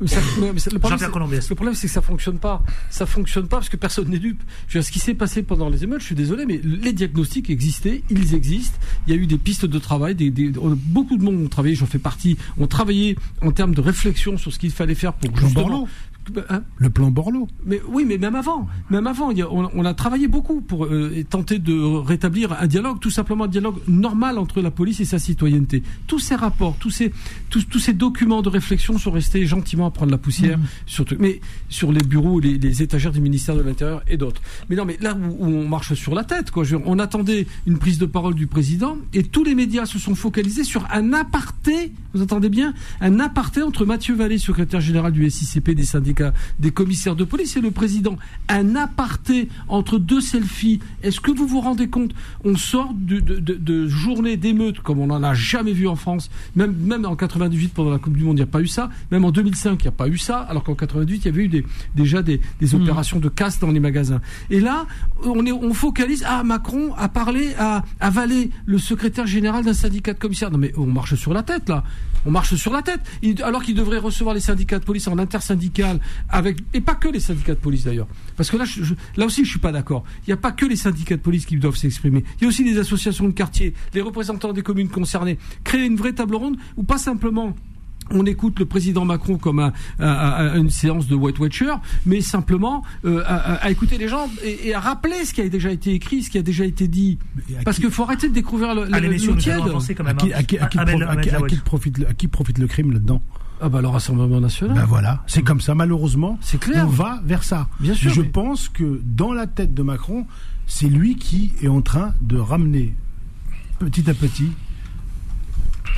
Mais 0.00 0.06
ça- 0.06 0.20
ouais, 0.40 0.52
mais 0.52 0.60
ça- 0.60 0.70
le 0.72 0.78
problème, 0.78 0.98
Jean-Pierre 0.98 1.08
c'est- 1.08 1.12
Colombiès. 1.12 1.48
le 1.50 1.54
problème, 1.56 1.74
c'est 1.74 1.86
que 1.88 1.92
ça 1.92 2.02
fonctionne 2.02 2.38
pas. 2.38 2.62
Ça 2.90 3.04
fonctionne 3.06 3.48
pas 3.48 3.56
parce 3.56 3.68
que 3.68 3.76
personne 3.76 4.08
n'est 4.08 4.18
dupe. 4.18 4.42
Je 4.68 4.74
veux 4.74 4.80
dire, 4.80 4.86
ce 4.86 4.92
qui 4.92 4.98
s'est 5.00 5.14
passé 5.14 5.42
pendant 5.42 5.68
les 5.68 5.82
émeutes, 5.84 6.00
je 6.00 6.06
suis 6.06 6.14
désolé, 6.14 6.46
mais 6.46 6.60
les 6.62 6.92
diagnostics 6.92 7.50
existaient, 7.50 8.02
ils 8.10 8.34
existent. 8.34 8.78
Il 9.06 9.14
y 9.14 9.18
a 9.18 9.20
eu 9.20 9.26
des 9.26 9.38
pistes 9.38 9.66
de 9.66 9.78
travail, 9.78 10.14
des, 10.14 10.30
des- 10.30 10.52
on 10.60 10.72
a- 10.72 10.76
beaucoup 10.76 11.16
de 11.16 11.24
monde 11.24 11.36
ont 11.44 11.48
travaillé, 11.48 11.74
j'en 11.74 11.86
fais 11.86 11.98
partie, 11.98 12.36
ont 12.58 12.66
travaillé 12.68 13.16
en 13.42 13.50
termes 13.50 13.74
de 13.74 13.80
réflexion 13.80 14.38
sur 14.38 14.52
ce 14.52 14.58
qu'il 14.58 14.70
fallait 14.70 14.94
faire 14.94 15.12
pour 15.14 15.34
Jean 15.36 15.46
justement-. 15.48 15.88
Hein 16.50 16.62
Le 16.78 16.90
plan 16.90 17.10
Borloo. 17.10 17.48
mais 17.64 17.80
oui, 17.88 18.04
mais 18.06 18.18
même 18.18 18.34
avant, 18.34 18.66
même 18.90 19.06
avant, 19.06 19.30
il 19.30 19.38
y 19.38 19.42
a- 19.42 19.50
on, 19.52 19.68
on 19.74 19.84
a 19.84 19.94
travaillé 19.94 20.28
beaucoup 20.28 20.60
pour 20.60 20.84
euh, 20.86 21.24
tenter 21.28 21.58
de 21.58 21.74
rétablir 21.74 22.52
un 22.60 22.66
dialogue, 22.66 23.00
tout 23.00 23.10
simplement 23.10 23.44
un 23.44 23.48
dialogue 23.48 23.76
normal 23.88 24.38
entre 24.38 24.60
la 24.60 24.70
police 24.70 25.00
et 25.00 25.04
sa 25.04 25.18
citoyenneté. 25.18 25.82
Tous 26.06 26.18
ces 26.18 26.34
rapports, 26.34 26.76
tous 26.78 26.90
ces, 26.90 27.12
tous, 27.50 27.64
tous 27.64 27.78
ces 27.78 27.92
documents 27.92 28.42
de 28.42 28.48
réflexion 28.48 28.98
sont 28.98 29.10
restés 29.10 29.46
gentiment 29.46 29.86
à 29.86 29.90
prendre 29.90 30.10
la 30.12 30.18
poussière, 30.18 30.58
surtout, 30.86 31.16
mais 31.18 31.40
sur 31.68 31.92
les 31.92 32.02
bureaux, 32.04 32.40
les, 32.40 32.58
les 32.58 32.82
étagères 32.82 33.12
du 33.12 33.20
ministère 33.20 33.56
de 33.56 33.62
l'Intérieur 33.62 34.02
et 34.08 34.16
d'autres. 34.16 34.42
Mais 34.68 34.76
non, 34.76 34.84
mais 34.84 34.98
là 35.00 35.14
où, 35.16 35.44
où 35.46 35.48
on 35.48 35.68
marche 35.68 35.94
sur 35.94 36.14
la 36.14 36.24
tête, 36.24 36.50
quoi. 36.50 36.64
Je 36.64 36.76
on 36.84 36.98
attendait 36.98 37.46
une 37.66 37.78
prise 37.78 37.98
de 37.98 38.06
parole 38.06 38.34
du 38.34 38.46
président 38.46 38.96
et 39.14 39.22
tous 39.22 39.44
les 39.44 39.54
médias 39.54 39.86
se 39.86 39.98
sont 39.98 40.14
focalisés 40.14 40.64
sur 40.64 40.86
un 40.92 41.12
aparté. 41.12 41.92
Vous 42.14 42.22
entendez 42.22 42.48
bien, 42.48 42.74
un 43.00 43.20
aparté 43.20 43.62
entre 43.62 43.84
Mathieu 43.84 44.14
Vallée, 44.14 44.38
secrétaire 44.38 44.80
général 44.80 45.12
du 45.12 45.28
SICP 45.28 45.70
des 45.70 45.84
syndicats, 45.84 46.17
des 46.58 46.70
commissaires 46.70 47.16
de 47.16 47.24
police 47.24 47.56
et 47.56 47.60
le 47.60 47.70
président. 47.70 48.16
Un 48.48 48.76
aparté 48.76 49.48
entre 49.68 49.98
deux 49.98 50.20
selfies. 50.20 50.80
Est-ce 51.02 51.20
que 51.20 51.30
vous 51.30 51.46
vous 51.46 51.60
rendez 51.60 51.88
compte? 51.88 52.12
On 52.44 52.56
sort 52.56 52.92
de, 52.94 53.20
de, 53.20 53.36
de, 53.36 53.54
de 53.54 53.86
journées 53.88 54.36
d'émeutes 54.36 54.80
comme 54.80 54.98
on 54.98 55.06
n'en 55.08 55.22
a 55.22 55.34
jamais 55.34 55.72
vu 55.72 55.88
en 55.88 55.96
France. 55.96 56.30
Même, 56.56 56.74
même 56.76 57.04
en 57.04 57.16
98 57.16 57.72
pendant 57.74 57.90
la 57.90 57.98
Coupe 57.98 58.16
du 58.16 58.24
Monde, 58.24 58.36
il 58.36 58.40
n'y 58.42 58.42
a 58.42 58.46
pas 58.46 58.60
eu 58.60 58.66
ça. 58.66 58.90
Même 59.10 59.24
en 59.24 59.30
2005, 59.30 59.80
il 59.80 59.84
n'y 59.84 59.88
a 59.88 59.92
pas 59.92 60.08
eu 60.08 60.18
ça. 60.18 60.38
Alors 60.40 60.64
qu'en 60.64 60.74
98, 60.74 61.16
il 61.18 61.24
y 61.24 61.28
avait 61.28 61.44
eu 61.44 61.48
des, 61.48 61.64
déjà 61.94 62.22
des, 62.22 62.40
des 62.60 62.74
opérations 62.74 63.18
de 63.18 63.28
casse 63.28 63.58
dans 63.58 63.70
les 63.70 63.80
magasins. 63.80 64.20
Et 64.50 64.60
là, 64.60 64.86
on, 65.24 65.44
est, 65.46 65.52
on 65.52 65.72
focalise. 65.74 66.24
Ah, 66.26 66.42
Macron 66.44 66.94
a 66.96 67.08
parlé 67.08 67.54
à, 67.58 67.84
à 68.00 68.10
Vallée, 68.10 68.50
le 68.66 68.78
secrétaire 68.78 69.26
général 69.26 69.64
d'un 69.64 69.72
syndicat 69.74 70.14
de 70.14 70.18
commissaires. 70.18 70.50
Non 70.50 70.58
mais 70.58 70.72
on 70.76 70.86
marche 70.86 71.14
sur 71.14 71.32
la 71.34 71.42
tête 71.42 71.68
là. 71.68 71.84
On 72.26 72.30
marche 72.30 72.54
sur 72.56 72.72
la 72.72 72.82
tête. 72.82 73.00
Il- 73.22 73.42
alors 73.42 73.62
qu'il 73.62 73.74
devrait 73.74 73.98
recevoir 73.98 74.34
les 74.34 74.40
syndicats 74.40 74.78
de 74.78 74.84
police 74.84 75.06
en 75.08 75.18
intersyndical 75.18 76.00
avec 76.28 76.58
et 76.74 76.80
pas 76.80 76.94
que 76.94 77.08
les 77.08 77.20
syndicats 77.20 77.54
de 77.54 77.60
police 77.60 77.84
d'ailleurs. 77.84 78.08
Parce 78.36 78.50
que 78.50 78.56
là, 78.56 78.64
je- 78.64 78.82
je- 78.82 78.94
là 79.16 79.26
aussi, 79.26 79.44
je 79.44 79.50
suis 79.50 79.58
pas 79.58 79.72
d'accord. 79.72 80.04
Il 80.26 80.30
n'y 80.30 80.34
a 80.34 80.36
pas 80.38 80.52
que 80.52 80.66
les 80.66 80.76
syndicats 80.76 81.16
de 81.16 81.22
police 81.22 81.46
qui 81.46 81.56
doivent 81.56 81.76
s'exprimer. 81.76 82.24
Il 82.38 82.42
y 82.42 82.44
a 82.44 82.48
aussi 82.48 82.64
les 82.64 82.78
associations 82.78 83.26
de 83.26 83.32
quartier, 83.32 83.74
les 83.94 84.00
représentants 84.00 84.52
des 84.52 84.62
communes 84.62 84.88
concernées. 84.88 85.38
Créer 85.64 85.86
une 85.86 85.96
vraie 85.96 86.12
table 86.12 86.34
ronde 86.36 86.56
ou 86.76 86.82
pas 86.84 86.98
simplement 86.98 87.54
on 88.10 88.24
écoute 88.24 88.58
le 88.58 88.64
président 88.64 89.04
Macron 89.04 89.36
comme 89.36 89.58
un- 89.58 89.72
un- 89.98 90.56
une 90.56 90.70
séance 90.70 91.08
de 91.08 91.14
White 91.14 91.38
Watcher, 91.40 91.74
mais 92.06 92.22
simplement 92.22 92.82
euh, 93.04 93.22
à, 93.26 93.34
à- 93.36 93.54
à 93.66 93.70
écouter 93.70 93.98
les 93.98 94.08
gens 94.08 94.30
et, 94.42 94.68
et 94.68 94.74
à 94.74 94.80
rappeler 94.80 95.26
ce 95.26 95.34
qui 95.34 95.42
a 95.42 95.48
déjà 95.50 95.70
été 95.70 95.92
écrit, 95.92 96.22
ce 96.22 96.30
qui 96.30 96.38
a 96.38 96.42
déjà 96.42 96.64
été 96.64 96.88
dit. 96.88 97.18
À 97.60 97.64
Parce 97.64 97.76
qui- 97.76 97.82
qu'il 97.82 97.90
faut 97.90 98.04
arrêter 98.04 98.30
de 98.30 98.32
découvrir 98.32 98.74
le, 98.74 98.86
tiède. 99.36 99.58
À 100.32 100.38
à 100.38 100.42
à 100.64 100.64
à 100.78 100.84
à 100.84 100.84
le, 101.00 101.06
à 102.08 102.14
qui 102.14 102.28
profite 102.28 102.56
le 102.58 102.66
crime 102.66 102.92
là-dedans? 102.92 103.20
Ah 103.60 103.68
bah 103.68 103.80
le 103.80 103.88
Rassemblement 103.88 104.40
National. 104.40 104.76
Ben 104.76 104.84
voilà, 104.84 105.22
c'est 105.26 105.42
comme 105.42 105.60
ça. 105.60 105.74
Malheureusement, 105.74 106.38
C'est 106.40 106.60
clair. 106.60 106.84
on 106.86 106.90
va 106.90 107.20
vers 107.24 107.42
ça. 107.42 107.68
Bien 107.80 107.94
sûr, 107.94 108.10
Je 108.12 108.20
mais- 108.22 108.28
pense 108.28 108.68
que 108.68 109.00
dans 109.04 109.32
la 109.32 109.46
tête 109.46 109.74
de 109.74 109.82
Macron, 109.82 110.26
c'est 110.66 110.88
lui 110.88 111.16
qui 111.16 111.52
est 111.62 111.68
en 111.68 111.80
train 111.82 112.14
de 112.20 112.36
ramener 112.36 112.94
petit 113.78 114.08
à 114.08 114.14
petit 114.14 114.50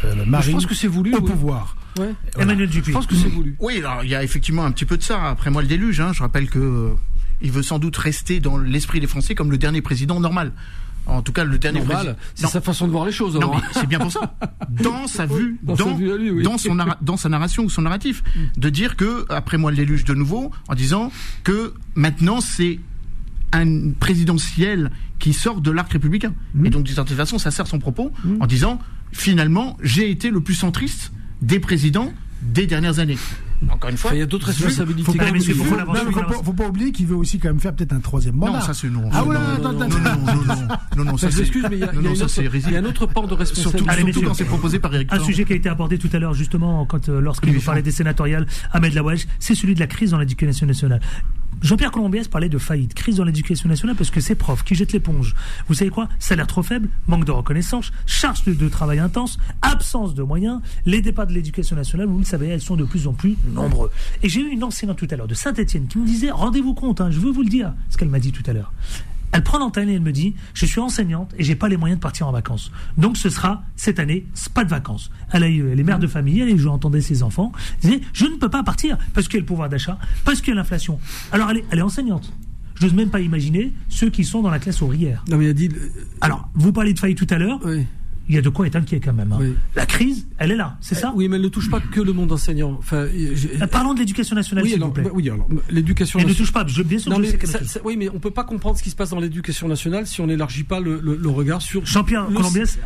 euh, 0.05 0.15
le 0.15 0.25
je 0.25 0.31
Marine 0.31 0.53
pense 0.55 0.67
que 0.67 0.75
c'est 0.75 0.87
voulu. 0.89 1.15
au 1.15 1.19
oui. 1.21 1.31
pouvoir. 1.31 1.77
Ouais. 1.99 2.15
Emmanuel 2.39 2.71
Je 2.73 2.93
pense 2.93 3.07
que 3.07 3.15
c'est 3.15 3.29
voulu. 3.29 3.57
Oui, 3.59 3.79
alors 3.79 4.05
il 4.05 4.11
y 4.11 4.15
a 4.15 4.23
effectivement 4.23 4.65
un 4.65 4.71
petit 4.71 4.85
peu 4.87 4.97
de 4.97 5.03
ça. 5.03 5.29
Après 5.29 5.51
moi, 5.51 5.61
le 5.61 5.69
déluge. 5.69 6.01
Hein. 6.01 6.13
Je 6.15 6.23
rappelle 6.23 6.49
que 6.49 6.59
euh, 6.59 6.91
il 7.43 7.51
veut 7.53 7.63
sans 7.63 7.79
doute 7.79 7.97
rester 7.97 8.41
dans 8.41 8.57
l'esprit 8.57 9.01
des 9.01 9.07
Français 9.07 9.35
comme 9.35 9.51
le 9.51 9.59
dernier 9.59 9.83
président 9.83 10.21
normal. 10.21 10.53
En 11.07 11.23
tout 11.23 11.33
cas, 11.33 11.45
le 11.45 11.59
dernier 11.59 11.81
Normal. 11.81 11.97
président. 11.97 12.19
C'est 12.35 12.47
sa 12.47 12.61
façon 12.61 12.87
de 12.87 12.93
voir 12.93 13.05
les 13.05 13.13
choses. 13.13 13.37
Non, 13.37 13.53
c'est 13.73 13.87
bien 13.89 13.99
pour 13.99 14.13
ça. 14.13 14.35
Dans 14.69 15.07
sa 15.07 15.27
vue, 15.27 15.59
Dans 15.63 15.75
dans, 15.75 15.87
sa 15.87 15.95
vue 15.95 16.13
à 16.13 16.17
lui, 16.17 16.31
oui. 16.31 16.43
dans 16.43 16.57
son 16.59 16.77
dans 17.01 17.17
sa 17.17 17.29
narration 17.29 17.65
ou 17.65 17.71
son 17.71 17.83
narratif, 17.83 18.23
de 18.57 18.69
dire 18.71 18.97
que 18.97 19.25
après 19.29 19.59
moi 19.59 19.71
le 19.71 19.77
déluge 19.77 20.05
de 20.05 20.15
nouveau, 20.15 20.51
en 20.69 20.75
disant 20.75 21.11
que 21.43 21.75
maintenant 21.95 22.41
c'est 22.41 22.79
un 23.53 23.91
présidentiel 23.99 24.91
qui 25.19 25.33
sort 25.33 25.61
de 25.61 25.71
l'arc 25.73 25.93
républicain. 25.93 26.33
Et 26.65 26.71
donc 26.71 26.85
d'une 26.85 26.95
certaine 26.95 27.17
façon, 27.17 27.39
ça 27.39 27.51
sert 27.51 27.67
son 27.67 27.79
propos 27.81 28.13
en 28.41 28.47
disant 28.47 28.79
finalement 29.13 29.77
j'ai 29.83 30.11
été 30.11 30.31
le 30.31 30.41
plus 30.41 30.55
centriste 30.55 31.13
des 31.43 31.59
présidents 31.59 32.13
des 32.43 32.67
dernières 32.67 32.99
années. 32.99 33.19
Encore 33.69 33.91
une 33.91 33.99
fois, 33.99 34.13
il 34.15 34.21
y 34.21 34.23
a 34.23 34.27
d'autres 34.27 34.47
responsabilités. 34.47 35.03
Faut 35.05 35.13
pas, 35.13 35.25
Allez, 35.25 35.33
messieurs, 35.33 35.55
faut- 35.55 35.65
faut 35.65 35.75
pas- 35.75 35.95
l'avancer. 35.95 36.43
faut 36.45 36.53
pas 36.55 36.67
oublier 36.69 36.93
qu'il 36.93 37.07
veut 37.07 37.17
aussi 37.17 37.39
quand 37.39 37.49
même 37.49 37.61
faire 37.61 37.75
peut-être 37.75 37.93
un 37.93 38.01
troisième 38.01 38.37
mandat. 38.37 38.53
non, 38.53 38.61
ça 38.63 38.73
c'est 38.73 38.89
non. 38.89 39.11
Ah 39.13 39.23
ouais, 39.23 39.35
non, 39.35 39.41
attends, 39.41 39.73
non, 39.75 39.81
attends, 39.83 39.89
non, 39.91 39.99
non, 40.01 40.35
non, 40.35 40.55
non, 40.55 40.77
non, 40.97 41.05
non, 41.05 41.17
ça 41.19 41.31
c'est. 41.31 41.43
il 41.43 41.79
y 41.79 41.85
a, 41.85 41.91
il 41.93 42.71
il 42.71 42.77
un 42.77 42.85
autre 42.87 43.05
pan 43.05 43.27
de 43.27 43.35
responsabilité. 43.35 43.91
Allez, 43.91 43.97
surtout 43.99 44.07
messieurs. 44.07 44.27
quand 44.29 44.35
c'est 44.35 44.45
proposé 44.45 44.79
par 44.79 44.95
Eric 44.95 45.13
Un 45.13 45.21
sujet 45.21 45.45
qui 45.45 45.53
a 45.53 45.57
été 45.57 45.69
abordé 45.69 45.99
tout 45.99 46.09
à 46.15 46.19
l'heure, 46.19 46.33
justement, 46.33 46.87
quand, 46.87 47.11
euh, 47.11 47.21
lorsqu'il 47.21 47.61
parlait 47.61 47.83
des 47.83 47.91
sénatoriales, 47.91 48.47
Ahmed 48.73 48.95
Laouech, 48.95 49.27
c'est 49.39 49.55
celui 49.55 49.75
de 49.75 49.81
la 49.81 49.87
crise 49.87 50.13
dans 50.13 50.19
l'éducation 50.19 50.67
nationale. 50.67 51.01
Jean-Pierre 51.63 51.91
Colombiès 51.91 52.27
parlait 52.27 52.49
de 52.49 52.59
faillite, 52.59 52.95
crise 52.95 53.17
dans 53.17 53.25
l'éducation 53.25 53.69
nationale, 53.69 53.97
parce 53.97 54.11
que 54.11 54.21
ces 54.21 54.35
profs 54.35 54.65
qui 54.65 54.75
jettent 54.75 54.93
l'éponge, 54.93 55.35
vous 55.69 55.75
savez 55.75 55.91
quoi? 55.91 56.09
Salaire 56.19 56.47
trop 56.47 56.63
faible, 56.63 56.89
manque 57.07 57.27
de 57.27 57.33
reconnaissance, 57.33 57.93
charge 58.07 58.45
de, 58.45 58.55
de 58.55 58.69
travail 58.69 58.99
intense, 58.99 59.39
absence 59.61 60.15
de 60.15 60.23
moyens, 60.23 60.61
les 60.87 61.03
départs 61.03 61.27
de 61.27 61.33
l'éducation 61.35 61.77
nationale, 61.77 62.07
vous 62.07 62.19
le 62.19 62.25
savez, 62.25 62.49
elles 62.49 62.63
sont 62.63 62.77
de 62.77 62.85
plus 62.85 63.07
en 63.07 63.13
plus 63.13 63.37
nombreux. 63.53 63.91
Et 64.23 64.29
j'ai 64.29 64.41
eu 64.41 64.49
une 64.49 64.65
enseignante 64.65 64.99
tout 64.99 65.09
à 65.11 65.17
l'heure 65.17 65.29
de 65.29 65.35
Saint-Etienne 65.35 65.87
qui 65.87 65.99
me 65.99 66.07
disait, 66.07 66.31
rendez-vous 66.31 66.75
compte, 66.75 67.01
hein, 67.01 67.11
je 67.11 67.21
veux 67.21 67.31
vous 67.31 67.43
le 67.43 67.51
dire, 67.51 67.73
ce 67.91 67.99
qu'elle 67.99 68.09
m'a 68.09 68.21
dit 68.21 68.33
tout 68.33 68.43
à 68.47 68.53
l'heure. 68.53 68.73
Elle 69.33 69.43
prend 69.43 69.59
l'antenne 69.59 69.89
et 69.89 69.95
elle 69.95 70.01
me 70.01 70.13
dit 70.13 70.35
Je 70.55 70.67
suis 70.67 70.81
enseignante 70.81 71.35
et 71.39 71.45
j'ai 71.45 71.55
pas 71.55 71.69
les 71.69 71.77
moyens 71.77 71.99
de 71.99 72.03
partir 72.03 72.27
en 72.29 72.33
vacances. 72.33 72.73
Donc 72.99 73.17
ce 73.17 73.31
sera 73.31 73.63
cette 73.77 73.99
année, 73.99 74.27
pas 74.55 74.65
de 74.65 74.71
vacances. 74.71 75.11
Elle 75.33 75.45
a 75.45 75.49
eu 75.49 75.75
les 75.75 75.85
mères 75.85 75.99
de 75.99 76.07
famille, 76.07 76.41
elle, 76.41 76.57
je 76.59 76.69
entendais 76.69 77.01
ses 77.01 77.23
enfants. 77.23 77.53
Elle 77.83 77.91
disait 77.91 78.03
Je 78.13 78.27
ne 78.27 78.37
peux 78.37 78.49
pas 78.51 78.63
partir 78.63 78.99
parce 79.15 79.29
qu'il 79.29 79.37
y 79.37 79.39
a 79.39 79.41
le 79.43 79.47
pouvoir 79.47 79.69
d'achat, 79.69 79.99
parce 80.25 80.41
qu'il 80.41 80.49
y 80.49 80.53
a 80.53 80.57
l'inflation. 80.57 80.99
Alors 81.33 81.51
elle 81.51 81.59
est, 81.59 81.65
elle 81.71 81.79
est 81.79 81.83
enseignante. 81.83 82.33
Je 82.75 82.87
n'ose 82.87 82.95
même 82.95 83.11
pas 83.11 83.21
imaginer 83.21 83.75
ceux 83.91 84.09
qui 84.09 84.25
sont 84.25 84.41
dans 84.41 84.49
la 84.51 84.59
classe 84.59 84.81
ouvrière. 84.81 85.23
Non, 85.29 85.37
mais 85.37 85.51
a 85.51 85.53
dit. 85.53 85.69
Alors, 86.23 86.49
vous 86.55 86.73
parliez 86.73 86.95
de 86.95 86.99
faillite 86.99 87.19
tout 87.19 87.27
à 87.29 87.37
l'heure, 87.37 87.61
Oui. 87.63 87.87
Il 88.29 88.35
y 88.35 88.39
a 88.39 88.43
de 88.43 88.49
quoi 88.49 88.67
être 88.67 88.77
inquiet 88.77 89.01
quand 89.01 89.13
même. 89.13 89.33
hein. 89.33 89.39
Oui. 89.41 89.55
La 89.75 89.87
crise, 89.87 90.29
elle 90.39 90.53
est 90.53 90.57
là, 90.57 90.77
c'est 90.81 90.95
ça 90.95 91.13
Oui, 91.17 91.29
mais 91.29 91.37
elle 91.37 91.43
ne 91.43 91.49
touche 91.49 91.69
pas 91.71 91.81
que 91.81 92.01
le 92.01 92.13
monde 92.13 92.31
enseignant. 92.33 92.77
Enfin, 92.79 93.07
Euh, 93.09 93.67
Parlons 93.71 93.95
de 93.95 93.99
l'éducation 94.01 94.37
nationale, 94.37 94.65
oui, 94.65 94.71
s'il 94.71 94.79
alors, 94.79 94.89
vous 94.89 94.95
plaît. 94.95 95.05
bah, 95.05 95.11
oui, 95.13 95.29
alors 95.29 95.49
l'éducation 95.71 96.19
Elle 96.21 96.29
ne 96.29 96.33
touche 96.35 96.53
pas, 96.53 96.65
je, 96.67 96.83
bien 96.83 96.99
sûr, 96.99 97.11
Non, 97.11 97.17
je 97.17 97.23
mais 97.23 97.31
sais 97.31 97.59
ne 97.61 97.65
ça- 97.67 97.81
oui, 97.85 97.97
mais 97.97 98.09
on 98.09 98.19
peut 98.21 98.31
pas 98.31 98.45
comprendre 98.45 98.77
ce 98.79 98.83
qui 98.83 98.91
se 98.91 98.97
passe 98.97 99.11
dans 99.11 99.21
l'éducation 99.21 99.67
nationale 99.69 100.07
si 100.07 100.21
on 100.21 100.27
n'élargit 100.27 100.65
pas 100.65 100.81
le, 100.81 101.01
le- 101.01 101.17
le 101.17 101.29
regard 101.29 101.61
sur 101.63 101.85
Jean-Pierre 101.85 102.29
le- 102.31 102.37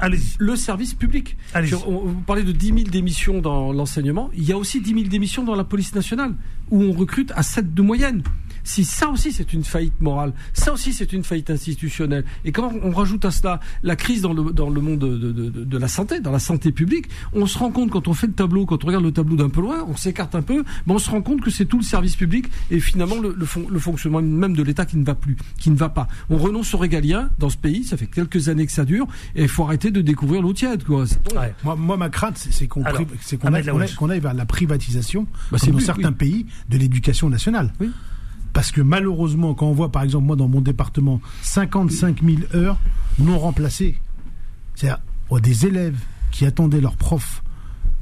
allez-y. 0.01 0.23
le 0.39 0.57
service 0.57 0.95
public. 0.95 1.37
Allez-y. 1.53 1.71
Sur- 1.71 1.89
on- 1.89 2.05
vous 2.07 2.21
parlez 2.27 2.43
de 2.43 2.53
10 2.53 2.69
000 2.69 2.79
démissions 2.91 3.41
dans 3.41 3.73
l'enseignement. 3.73 4.31
Il 4.37 4.45
y 4.45 4.53
a 4.53 4.57
aussi 4.59 4.81
10 4.81 4.95
000 4.95 5.09
démissions 5.09 5.45
dans 5.45 5.55
la 5.57 5.65
police 5.65 5.95
nationale, 5.95 6.35
où 6.71 6.83
on 6.83 6.93
recrute 6.93 7.33
à 7.37 7.43
7 7.43 7.75
de 7.75 7.83
moyenne. 7.83 8.23
Si 8.65 8.85
ça 8.85 9.09
aussi 9.11 9.31
c'est 9.33 9.53
une 9.53 9.63
faillite 9.63 10.01
morale, 10.01 10.33
ça 10.55 10.73
aussi 10.73 10.93
c'est 10.93 11.13
une 11.13 11.23
faillite 11.23 11.51
institutionnelle. 11.51 12.25
Et 12.45 12.51
quand 12.53 12.73
on 12.83 12.91
rajoute 12.91 13.25
à 13.25 13.31
cela 13.31 13.61
la 13.83 13.95
crise 13.95 14.23
dans 14.23 14.33
le, 14.33 14.53
dans 14.53 14.71
le 14.71 14.81
monde 14.81 14.99
de, 14.99 15.17
de- 15.19 15.33
de- 15.51 15.65
de 15.65 15.79
la 15.79 15.87
santé, 15.89 16.21
dans 16.21 16.33
la 16.33 16.39
santé 16.39 16.73
publique, 16.73 17.07
on 17.35 17.47
se 17.47 17.59
rend 17.59 17.71
compte 17.71 17.91
quand 17.91 18.09
on 18.09 18.15
fait 18.15 18.27
le 18.27 18.33
tableau, 18.33 18.67
quand 18.67 18.83
on 18.83 18.87
regarde 18.87 19.05
le 19.05 19.13
tableau 19.13 19.37
d'un 19.37 19.51
peu 19.51 19.61
loin, 19.61 19.85
on 19.87 19.97
s'écarte 19.97 20.35
un 20.35 20.43
peu, 20.43 20.65
mais 20.87 20.93
on 20.95 20.99
se 20.99 21.11
rend 21.11 21.21
compte 21.23 21.41
que 21.43 21.51
c'est 21.51 21.67
tout 21.67 21.77
le 21.79 21.85
service 21.85 22.17
public 22.17 22.47
et 22.71 22.81
finalement 22.81 23.17
le, 23.21 23.35
le 23.37 23.45
fon- 23.47 23.67
le 23.69 23.79
fonctionnement 23.79 24.23
même 24.23 24.55
de 24.57 24.63
l'État 24.63 24.87
qui 24.87 24.97
ne 24.97 25.05
va 25.05 25.15
plus, 25.15 25.37
qui 25.59 25.71
ne 25.71 25.77
va 25.77 25.89
pas. 25.91 26.09
On 26.31 26.39
renonce 26.39 26.73
au 26.75 26.79
régalien 26.79 27.29
dans 27.39 27.51
ce 27.51 27.59
pays, 27.59 27.85
ça 27.85 27.97
fait 27.97 28.07
quelques 28.07 28.49
années 28.49 28.67
que 28.67 28.73
ça 28.73 28.85
dure, 28.85 29.07
et 29.37 29.43
il 29.43 29.49
faut 29.49 29.65
arrêter 29.65 29.91
de 29.91 30.01
découvrir 30.01 30.41
l'eau 30.43 30.53
tiède. 30.55 30.85
Quoi. 30.85 31.05
Ouais. 31.37 31.55
Moi, 31.65 31.77
moi, 31.77 31.97
ma 31.97 32.09
crainte, 32.09 32.39
c'est- 32.39 32.67
qu'on 32.67 32.83
Ahmed 32.83 33.69
aille, 34.11 34.21
vers 34.21 34.35
la 34.35 34.47
privatisation, 34.47 35.27
Bah, 35.53 35.59
comme 35.61 35.73
dans 35.73 35.79
certains 35.81 36.09
oui. 36.09 36.15
pays, 36.15 36.47
de 36.71 36.79
l'éducation 36.79 37.29
nationale. 37.29 37.73
Oui. 37.81 37.91
Parce 38.55 38.73
que 38.73 38.81
malheureusement, 38.81 39.53
quand 39.53 39.67
on 39.67 39.73
voit, 39.75 39.93
par 39.93 40.03
exemple, 40.05 40.25
moi, 40.27 40.37
dans 40.37 40.49
mon 40.49 40.63
département, 40.63 41.21
55 41.43 42.23
000 42.23 42.39
heures 42.55 42.79
non 43.19 43.39
remplacées, 43.39 43.99
c'est-à-dire 44.75 45.03
oh, 45.29 45.41
des 45.41 45.67
élèves 45.67 45.99
qui 46.31 46.47
attendaient 46.47 46.81
leurs 46.81 46.97
profs 46.97 47.43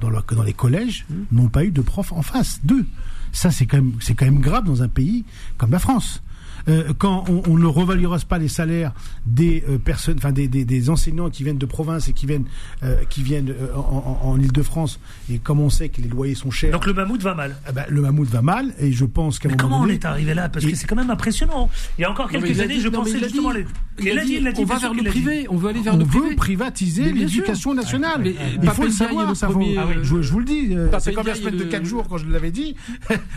dans, 0.00 0.10
leur- 0.10 0.24
dans 0.24 0.42
les 0.44 0.52
collèges 0.52 1.04
Mmh. 1.10 1.14
n'ont 1.36 1.48
pas 1.48 1.64
eu 1.64 1.70
de 1.72 1.80
profs 1.80 2.12
en 2.12 2.22
face 2.22 2.60
d'eux. 2.64 2.86
Ça, 3.32 3.50
c'est 3.50 3.66
quand, 3.66 3.78
même- 3.78 3.94
c'est 4.00 4.14
quand 4.14 4.26
même 4.26 4.40
grave 4.40 4.64
dans 4.64 4.82
un 4.82 4.88
pays 4.88 5.24
comme 5.58 5.70
la 5.72 5.78
France. 5.80 6.22
Euh, 6.68 6.92
quand 6.98 7.24
on, 7.28 7.42
on 7.48 7.56
ne 7.58 7.66
revaluera 7.66 8.18
pas 8.28 8.38
les 8.38 8.48
salaires 8.48 8.92
des 9.26 9.64
euh, 9.68 9.78
personnes, 9.78 10.16
enfin 10.18 10.32
des, 10.32 10.48
des, 10.48 10.64
des 10.64 10.90
enseignants 10.90 11.30
qui 11.30 11.44
viennent 11.44 11.58
de 11.58 11.66
province 11.66 12.08
et 12.08 12.12
qui 12.12 12.26
viennent 12.26 12.44
euh, 12.82 12.96
qui 13.08 13.22
viennent 13.22 13.50
euh, 13.50 13.74
en, 13.74 14.18
en, 14.22 14.28
en 14.30 14.40
Île-de-France, 14.40 15.00
et 15.30 15.38
comme 15.38 15.60
on 15.60 15.70
sait 15.70 15.88
que 15.88 16.00
les 16.00 16.08
loyers 16.08 16.34
sont 16.34 16.50
chers, 16.50 16.72
Donc 16.72 16.86
le 16.86 16.92
mammouth 16.94 17.22
va 17.22 17.34
mal. 17.34 17.56
eh 17.68 17.72
ben, 17.72 17.84
le 17.88 18.00
mammouth 18.00 18.28
va 18.28 18.42
mal. 18.42 18.74
Et 18.78 18.92
je 18.92 19.04
pense 19.04 19.38
qu'à 19.38 19.48
un 19.48 19.52
Mais 19.52 19.62
moment 19.62 19.76
comment 19.78 19.84
on 19.86 19.88
est 19.88 20.04
arrivé 20.04 20.34
là? 20.34 20.48
Parce 20.48 20.64
que 20.64 20.74
c'est 20.74 20.86
quand 20.86 20.96
même 20.96 21.10
impressionnant. 21.10 21.68
Il 21.98 22.02
y 22.02 22.04
a 22.04 22.10
encore 22.10 22.30
quelques 22.30 22.60
années, 22.60 22.74
dit- 22.74 22.80
je 22.80 22.88
pensais 22.88 23.12
il 23.18 23.24
a 23.24 23.28
justement. 23.28 23.52
dit- 23.52 23.64
il 24.00 24.18
a 24.18 24.24
dit, 24.24 24.40
on 24.58 24.64
va 24.64 24.78
vers 24.78 24.94
le 24.94 25.02
privé, 25.04 25.46
on 25.50 25.56
veut 25.56 25.68
aller 25.70 25.80
vers 25.80 25.94
on 25.94 25.98
le 25.98 26.04
veut 26.04 26.20
privé. 26.20 26.36
privatiser 26.36 27.04
Mais 27.06 27.12
bien 27.12 27.28
sûr. 27.28 27.38
l'éducation 27.40 27.74
nationale. 27.74 28.26
Euh, 28.26 28.32
Il 28.62 28.70
faut 28.70 28.84
le 28.84 28.90
savoir, 28.90 29.28
le 29.28 29.34
premier, 29.34 29.76
Ah 29.78 29.84
oui, 29.88 29.94
je, 30.02 30.22
je 30.22 30.32
vous 30.32 30.38
le 30.38 30.44
dis, 30.44 30.74
c'est 31.00 31.12
comme 31.12 31.26
la 31.26 31.34
semaine 31.34 31.56
de 31.56 31.64
le- 31.64 31.70
4 31.70 31.84
jours 31.84 32.06
quand 32.08 32.18
je 32.18 32.26
l'avais 32.26 32.50
dit. 32.50 32.74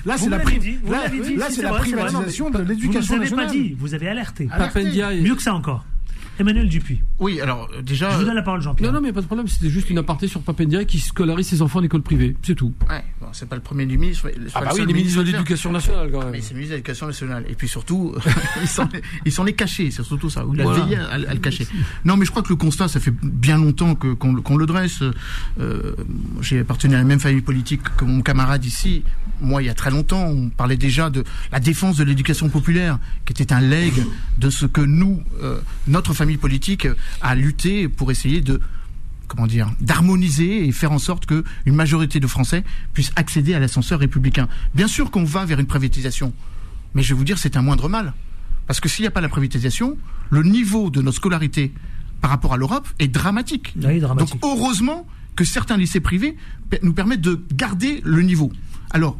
Là, 0.06 0.16
c'est 0.18 0.30
la, 0.30 0.40
pri- 0.40 0.80
là, 0.90 1.04
là, 1.38 1.48
la 1.62 1.74
privatisation 1.74 2.50
de 2.50 2.58
Vous 3.18 3.24
ne 3.24 3.30
nous 3.30 3.36
l'éducation 3.36 3.38
avez 3.38 3.48
pas 3.48 3.52
dit, 3.52 3.76
vous 3.78 3.94
avez 3.94 4.08
alerté. 4.10 4.48
Mieux 5.22 5.36
que 5.36 5.42
ça 5.42 5.54
encore. 5.54 5.86
Emmanuel 6.40 6.68
Dupuis. 6.70 7.02
Oui, 7.20 7.40
alors 7.42 7.70
euh, 7.78 7.82
déjà. 7.82 8.10
Je 8.12 8.18
vous 8.18 8.24
donne 8.26 8.36
la 8.36 8.42
parole, 8.42 8.62
Jean-Pierre. 8.62 8.92
Non, 8.92 9.00
non, 9.00 9.06
mais 9.06 9.14
pas 9.14 9.22
de 9.22 9.26
problème, 9.26 9.48
c'était 9.48 9.70
juste 9.70 9.90
une 9.90 9.98
aparté 9.98 10.28
sur 10.28 10.42
Papendiaï 10.42 10.86
qui 10.86 11.00
scolarise 11.00 11.48
ses 11.48 11.62
enfants 11.62 11.80
en 11.80 11.84
école 11.84 12.02
privée, 12.02 12.36
c'est 12.44 12.56
tout. 12.56 12.74
Ouais, 12.90 13.04
bon, 13.22 13.28
c'est 13.32 13.48
pas 13.48 13.56
le 13.56 13.62
premier 13.62 13.86
du 13.86 13.98
ministre. 13.98 14.30
Ah 14.54 14.62
bah 14.62 14.66
le 14.68 14.72
oui, 14.74 14.78
seul 14.80 14.88
les 14.88 14.94
ministres 14.94 15.24
de 15.24 15.32
l'Éducation 15.32 15.72
nationale 15.72 16.10
quand 16.12 16.20
même. 16.20 16.32
Mais 16.32 16.42
c'est 16.42 16.50
le 16.54 16.56
ministre 16.58 16.72
de 16.72 16.76
l'Éducation 16.78 17.08
nationale. 17.08 17.46
Et 17.50 17.56
puis 17.56 17.68
surtout, 17.68 18.14
ils 18.62 18.68
s'en 18.68 18.90
ils 19.26 19.32
s'en 19.32 19.46
est 19.46 19.54
caché, 19.54 19.92
c'est 19.92 20.04
surtout 20.04 20.30
ça. 20.30 20.46
Il 20.54 20.62
a 20.62 20.64
Voilà. 20.64 20.84
veillé 20.84 20.98
à, 20.98 21.12
à 21.30 21.34
le 21.34 21.40
cacher. 21.40 21.68
Non, 22.04 22.18
mais 22.18 22.26
je 22.26 22.32
crois 22.32 22.44
que 22.44 22.50
le 22.50 22.56
constat, 22.56 22.88
ça 22.88 23.00
fait 23.00 23.14
bien 23.24 23.58
longtemps 23.58 23.96
que 23.96 24.14
qu'on 24.14 24.34
le- 24.34 24.42
qu'on 24.42 24.58
le 24.58 24.66
dresse. 24.66 25.02
Euh, 25.60 25.94
J'ai 26.42 26.60
appartenu 26.60 26.96
à 26.96 26.98
la 27.00 27.04
même 27.04 27.20
famille 27.20 27.42
politique 27.42 27.82
que 27.98 28.06
mon 28.06 28.22
camarade 28.22 28.66
ici. 28.66 29.04
Moi, 29.42 29.62
il 29.62 29.66
y 29.66 29.70
a 29.70 29.74
très 29.74 29.92
longtemps, 29.92 30.26
on 30.28 30.50
parlait 30.50 30.78
déjà 30.78 31.10
de 31.10 31.24
la 31.52 31.60
défense 31.60 31.98
de 31.98 32.06
l'éducation 32.06 32.48
populaire, 32.50 33.00
qui 33.26 33.34
était 33.34 33.52
un 33.52 33.60
legs 33.60 34.02
de 34.38 34.50
ce 34.50 34.66
que 34.66 34.80
nous, 34.80 35.22
euh, 35.44 35.60
notre 35.88 36.14
famille 36.14 36.25
politique, 36.38 36.88
a 37.22 37.36
lutté 37.36 37.88
pour 37.88 38.12
essayer 38.12 38.42
de 38.42 38.60
comment 39.28 39.48
dire, 39.48 39.72
d'harmoniser 39.82 40.68
et 40.68 40.72
faire 40.72 40.92
en 40.92 41.00
sorte 41.00 41.26
que 41.26 41.44
une 41.66 41.76
majorité 41.76 42.20
de 42.20 42.28
Français 42.28 42.64
puissent 42.94 43.12
accéder 43.16 43.54
à 43.54 43.60
l'ascenseur 43.60 44.00
républicain. 44.00 44.48
Bien 44.74 44.88
sûr 44.88 45.12
qu'on 45.12 45.24
va 45.24 45.46
vers 45.46 45.60
une 45.60 45.66
privatisation, 45.66 46.34
mais 46.94 47.02
je 47.02 47.14
vais 47.14 47.18
vous 47.18 47.24
dire, 47.24 47.38
c'est 47.38 47.58
un 47.58 47.62
moindre 47.62 47.90
mal. 47.90 48.14
Parce 48.68 48.80
que 48.80 48.90
s'il 48.90 49.04
n'y 49.04 49.08
a 49.08 49.12
pas 49.12 49.22
la 49.22 49.30
privatisation, 49.30 49.98
le 50.30 50.44
niveau 50.44 50.90
de 50.90 51.02
notre 51.02 51.18
scolarité 51.18 51.74
par 52.22 52.30
rapport 52.30 52.54
à 52.54 52.58
l'Europe 52.58 52.88
est 53.00 53.08
dramatique. 53.08 53.74
Oui, 53.84 54.00
dramatique. 54.00 54.42
Donc 54.42 54.44
heureusement 54.44 55.08
que 55.36 55.44
certains 55.44 55.78
lycées 55.78 56.00
privés 56.00 56.38
nous 56.82 56.94
permettent 56.94 57.22
de 57.22 57.44
garder 57.54 58.02
le 58.04 58.22
niveau. 58.22 58.52
Alors, 58.92 59.20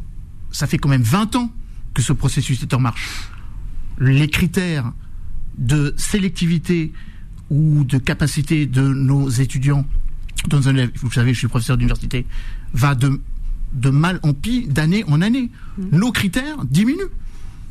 ça 0.50 0.66
fait 0.66 0.78
quand 0.78 0.88
même 0.88 1.02
20 1.02 1.36
ans 1.36 1.52
que 1.94 2.02
ce 2.02 2.12
processus 2.12 2.62
est 2.62 2.74
en 2.74 2.80
marche. 2.80 3.30
Les 3.98 4.28
critères 4.28 4.92
de 5.58 5.94
sélectivité 5.96 6.92
ou 7.50 7.84
de 7.84 7.98
capacité 7.98 8.66
de 8.66 8.82
nos 8.82 9.28
étudiants, 9.28 9.86
dans 10.48 10.68
un, 10.68 10.74
élève, 10.74 10.90
vous 10.96 11.10
savez, 11.10 11.32
je 11.32 11.38
suis 11.38 11.48
professeur 11.48 11.76
d'université, 11.76 12.26
va 12.72 12.94
de, 12.94 13.20
de 13.72 13.90
mal 13.90 14.20
en 14.22 14.32
pis 14.32 14.66
d'année 14.66 15.04
en 15.08 15.20
année. 15.22 15.50
Nos 15.92 16.12
critères 16.12 16.64
diminuent. 16.64 17.10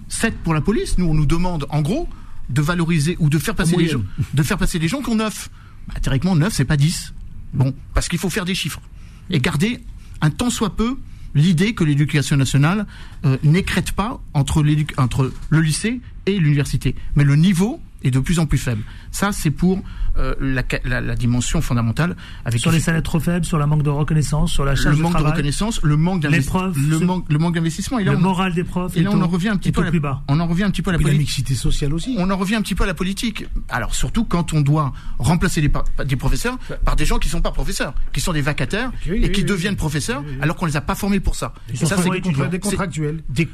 7 0.07 0.38
pour 0.43 0.53
la 0.53 0.61
police, 0.61 0.97
nous 0.97 1.05
on 1.05 1.13
nous 1.13 1.25
demande 1.25 1.65
en 1.69 1.81
gros 1.81 2.07
de 2.49 2.61
valoriser 2.61 3.17
ou 3.19 3.29
de 3.29 3.39
faire 3.39 3.55
passer 3.55 3.75
les 3.75 3.88
gens, 3.88 4.03
de 4.33 4.43
faire 4.43 4.57
passer 4.57 4.77
les 4.77 4.88
gens 4.88 5.01
qui 5.01 5.09
ont 5.09 5.15
9. 5.15 5.49
Bah, 5.88 5.95
théoriquement 5.99 6.36
9 6.36 6.53
c'est 6.53 6.65
pas 6.65 6.77
10. 6.77 7.13
Bon, 7.53 7.73
parce 7.93 8.07
qu'il 8.07 8.19
faut 8.19 8.29
faire 8.29 8.45
des 8.45 8.53
chiffres 8.53 8.81
et 9.29 9.39
garder 9.39 9.83
un 10.21 10.29
tant 10.29 10.49
soit 10.49 10.75
peu 10.75 10.97
l'idée 11.33 11.73
que 11.73 11.83
l'éducation 11.83 12.38
nationale 12.38 12.86
euh, 13.25 13.38
n'écrète 13.43 13.91
pas 13.91 14.21
entre, 14.33 14.63
entre 14.97 15.33
le 15.49 15.61
lycée 15.61 16.01
et 16.26 16.38
l'université. 16.39 16.95
Mais 17.15 17.23
le 17.23 17.36
niveau 17.36 17.80
est 18.03 18.11
de 18.11 18.19
plus 18.19 18.38
en 18.38 18.45
plus 18.45 18.59
faible. 18.59 18.84
Ça, 19.09 19.32
c'est 19.32 19.49
pour 19.49 19.82
euh, 20.17 20.36
la, 20.39 20.61
ca- 20.69 20.80
la- 20.86 21.01
la 21.01 21.15
dimension 21.15 21.59
fondamentale. 21.59 22.15
Avec 22.45 22.61
Sur 22.61 22.71
les 22.71 22.80
salaires 22.80 23.01
trop 23.01 23.19
faibles, 23.19 23.45
sur 23.45 23.57
la 23.57 23.65
manque 23.65 23.82
de 23.82 23.89
reconnaissance, 23.89 24.51
sur 24.51 24.63
la 24.63 24.71
le 24.73 24.78
charge 24.78 24.97
de 24.97 25.01
manque 25.01 25.13
de 25.13 25.15
travail, 25.17 25.32
reconnaissance, 25.32 25.82
le 25.82 25.97
manque 25.97 26.23
Les 26.23 26.30
d'investi- 26.30 26.47
profs, 26.49 26.78
le 26.78 26.99
ce- 26.99 27.03
manque, 27.03 27.26
le 27.32 27.38
manque 27.39 27.55
d'investissement. 27.55 27.97
Et 27.97 28.03
là, 28.03 28.11
le 28.11 28.17
on- 28.19 28.21
moral 28.21 28.53
des 28.53 28.63
profs 28.63 28.95
et 28.95 29.01
là, 29.01 29.09
on 29.11 29.21
en 29.21 29.28
revient 29.28 29.49
un 29.49 29.57
petit 29.57 29.71
peu 29.71 29.82
à 29.82 29.86
la- 29.86 29.89
plus 29.89 29.99
bas. 29.99 30.21
On 30.28 30.39
en 30.39 30.45
revient 30.45 30.63
un 30.63 30.69
petit 30.69 30.84
peu 30.84 30.91
à 30.91 30.93
la 30.93 30.99
Puis 30.99 31.05
la 31.05 31.11
politique. 31.13 31.30
mixité 31.30 31.55
sociale 31.55 31.93
aussi. 31.95 32.15
On 32.19 32.30
en 32.30 32.38
revient 32.38 32.55
un 32.55 32.61
petit 32.61 32.76
peu 32.76 32.84
à 32.84 32.88
la 32.88 32.93
politique. 32.93 33.45
Alors 33.69 33.95
surtout 33.95 34.23
quand 34.23 34.53
on 34.53 34.61
doit 34.61 34.93
remplacer 35.17 35.61
les 35.61 35.71
des 36.05 36.15
professeurs 36.15 36.57
par 36.86 36.95
des 36.95 37.05
gens 37.05 37.17
qui 37.17 37.28
sont 37.30 37.41
pas 37.41 37.51
professeurs, 37.51 37.95
qui 38.13 38.21
sont 38.21 38.34
des 38.34 38.41
vacataires 38.41 38.91
Oui, 39.09 39.21
et 39.23 39.32
qui 39.32 39.41
oui, 39.41 39.47
deviennent 39.47 39.76
professeurs 39.78 40.23
alors 40.41 40.55
qu'on 40.57 40.67
les 40.67 40.78
a 40.78 40.82
pas 40.82 40.95
formés 40.95 41.19
pour 41.19 41.36
ça. 41.36 41.53
Ils 41.69 41.73
Et 41.73 41.78
sont 41.80 41.88
ça, 41.88 41.97
c'est 41.97 42.09
des 42.49 42.59
contractuels. 42.59 43.23
des, 43.30 43.49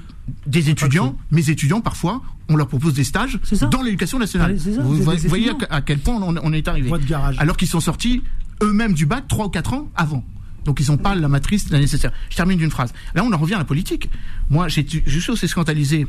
des 0.46 0.70
étudiants, 0.70 1.18
mes 1.32 1.50
étudiants 1.50 1.82
parfois, 1.82 2.22
on 2.50 2.56
leur 2.56 2.68
propose 2.68 2.94
des 2.94 3.04
stages 3.04 3.40
dans 3.72 3.82
l'éducation 3.82 4.20
nationale. 4.20 4.52
Allez, 4.52 4.60
c'est 4.60 4.74
ça, 4.74 4.82
vous 4.82 4.96
voyez 5.28 5.52
à, 5.70 5.82
quel 5.82 6.00
point 6.00 6.16
on, 6.16 6.36
on 6.42 6.54
est 6.54 6.68
arrivé. 6.68 6.92
Alors 7.38 7.58
qu'ils 7.58 7.68
sont 7.68 7.80
sortis 7.80 8.22
eux-mêmes 8.62 8.94
du 8.94 9.06
bac 9.06 9.28
3 9.28 9.46
ou 9.46 9.50
4 9.50 9.74
ans 9.74 9.90
avant. 9.96 10.24
Donc 10.66 10.80
ils 10.80 10.92
n'ont 10.92 10.98
pas 10.98 11.16
la 11.16 11.28
matrice 11.28 11.70
la 11.70 11.80
nécessaire. 11.80 12.12
Je 12.30 12.36
termine 12.36 12.58
d'une 12.58 12.72
phrase. 12.72 12.94
Là, 13.16 13.24
on 13.24 13.32
en 13.32 13.38
revient 13.38 13.56
à 13.56 13.60
la 13.60 13.66
politique. 13.66 14.10
Moi, 14.50 14.68
j'ai 14.68 14.86
je 15.06 15.20
suis 15.20 15.32
aussi 15.32 15.48
scandalisé 15.48 16.06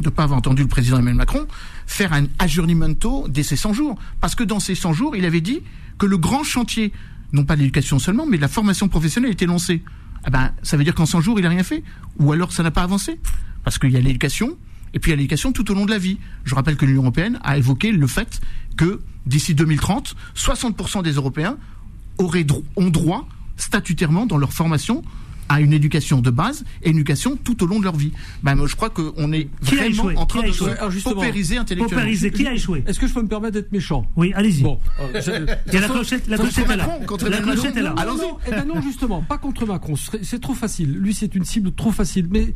de 0.00 0.04
ne 0.04 0.10
pas 0.10 0.24
avoir 0.24 0.38
entendu 0.38 0.62
le 0.62 0.68
président 0.68 0.96
Emmanuel 0.98 1.16
Macron 1.16 1.46
faire 1.86 2.12
un 2.12 2.26
aggiornamento 2.38 3.26
dès 3.28 3.42
ces 3.42 3.56
100 3.56 3.72
jours. 3.72 3.98
Parce 4.20 4.34
que 4.34 4.44
dans 4.44 4.60
ces 4.60 4.74
100 4.74 4.92
jours, 4.92 5.16
il 5.16 5.24
avait 5.24 5.40
dit 5.40 5.60
que 5.98 6.06
le 6.06 6.18
grand 6.18 6.44
chantier, 6.44 6.92
non 7.32 7.44
pas 7.44 7.54
de 7.54 7.60
l'éducation 7.60 7.98
seulement, 7.98 8.26
mais 8.26 8.36
de 8.36 8.42
la 8.42 8.48
formation 8.48 8.88
professionnelle 8.88 9.32
était 9.32 9.46
lancé. 9.46 9.82
Ah 10.26 10.30
ben, 10.30 10.52
ça 10.62 10.76
veut 10.76 10.84
dire 10.84 10.94
qu'en 10.94 11.06
100 11.06 11.20
jours, 11.20 11.38
il 11.38 11.42
n'a 11.42 11.48
rien 11.48 11.62
fait 11.62 11.82
Ou 12.18 12.32
alors 12.32 12.52
ça 12.52 12.62
n'a 12.62 12.70
pas 12.70 12.82
avancé 12.82 13.18
Parce 13.64 13.78
qu'il 13.78 13.90
y 13.90 13.96
a 13.96 14.00
l'éducation, 14.00 14.58
et 14.92 14.98
puis 14.98 15.10
il 15.10 15.12
y 15.12 15.14
a 15.14 15.16
l'éducation 15.16 15.52
tout 15.52 15.70
au 15.70 15.74
long 15.74 15.86
de 15.86 15.90
la 15.90 15.98
vie. 15.98 16.18
Je 16.44 16.54
rappelle 16.54 16.76
que 16.76 16.84
l'Union 16.84 17.02
européenne 17.02 17.38
a 17.44 17.56
évoqué 17.56 17.92
le 17.92 18.06
fait 18.06 18.40
que 18.76 19.00
d'ici 19.24 19.54
2030, 19.54 20.14
60% 20.36 21.02
des 21.02 21.12
Européens 21.12 21.56
auraient 22.18 22.46
ont 22.76 22.90
droit 22.90 23.28
statutairement 23.56 24.26
dans 24.26 24.36
leur 24.36 24.52
formation 24.52 25.02
à 25.48 25.60
une 25.60 25.72
éducation 25.72 26.20
de 26.20 26.30
base 26.30 26.64
et 26.82 26.90
une 26.90 26.96
éducation 26.96 27.36
tout 27.42 27.62
au 27.62 27.66
long 27.66 27.78
de 27.78 27.84
leur 27.84 27.96
vie. 27.96 28.12
Ben, 28.42 28.54
moi, 28.54 28.66
je 28.66 28.74
crois 28.76 28.90
qu'on 28.90 29.32
est 29.32 29.48
Qui 29.64 29.76
vraiment 29.76 30.04
en 30.20 30.26
train 30.26 30.40
Qui 30.40 30.44
a 30.46 30.48
de 30.48 30.52
échoué 30.54 30.70
se 30.76 30.90
justement, 30.90 31.14
paupériser 31.16 31.56
intellectuellement. 31.56 32.00
Paupérisé, 32.02 32.30
qui 32.30 32.46
a 32.46 32.52
échoué 32.54 32.82
Est-ce 32.86 32.98
que 32.98 33.06
je 33.06 33.14
peux 33.14 33.22
me 33.22 33.28
permettre 33.28 33.54
d'être 33.54 33.70
méchant? 33.72 34.06
Oui, 34.16 34.32
allez-y. 34.34 34.62
Bon, 34.62 34.80
euh, 35.00 35.20
je- 35.24 35.76
Et 35.76 35.80
la 35.80 35.88
clochette, 35.88 36.26
la 36.28 36.36
clochette 36.38 36.68
est 36.70 36.76
là. 36.76 36.98
La 37.30 37.38
clochette 37.40 37.76
est 37.76 37.82
là. 37.82 37.94
Alors 37.96 38.16
non, 38.16 38.36
eh 38.46 38.50
ben 38.50 38.64
non, 38.66 38.80
justement, 38.82 39.22
pas 39.22 39.38
contre 39.38 39.66
Macron. 39.66 39.94
C'est 40.22 40.40
trop 40.40 40.54
facile. 40.54 40.92
Lui, 40.98 41.14
c'est 41.14 41.34
une 41.34 41.44
cible 41.44 41.72
trop 41.72 41.92
facile. 41.92 42.26
Mais 42.30 42.52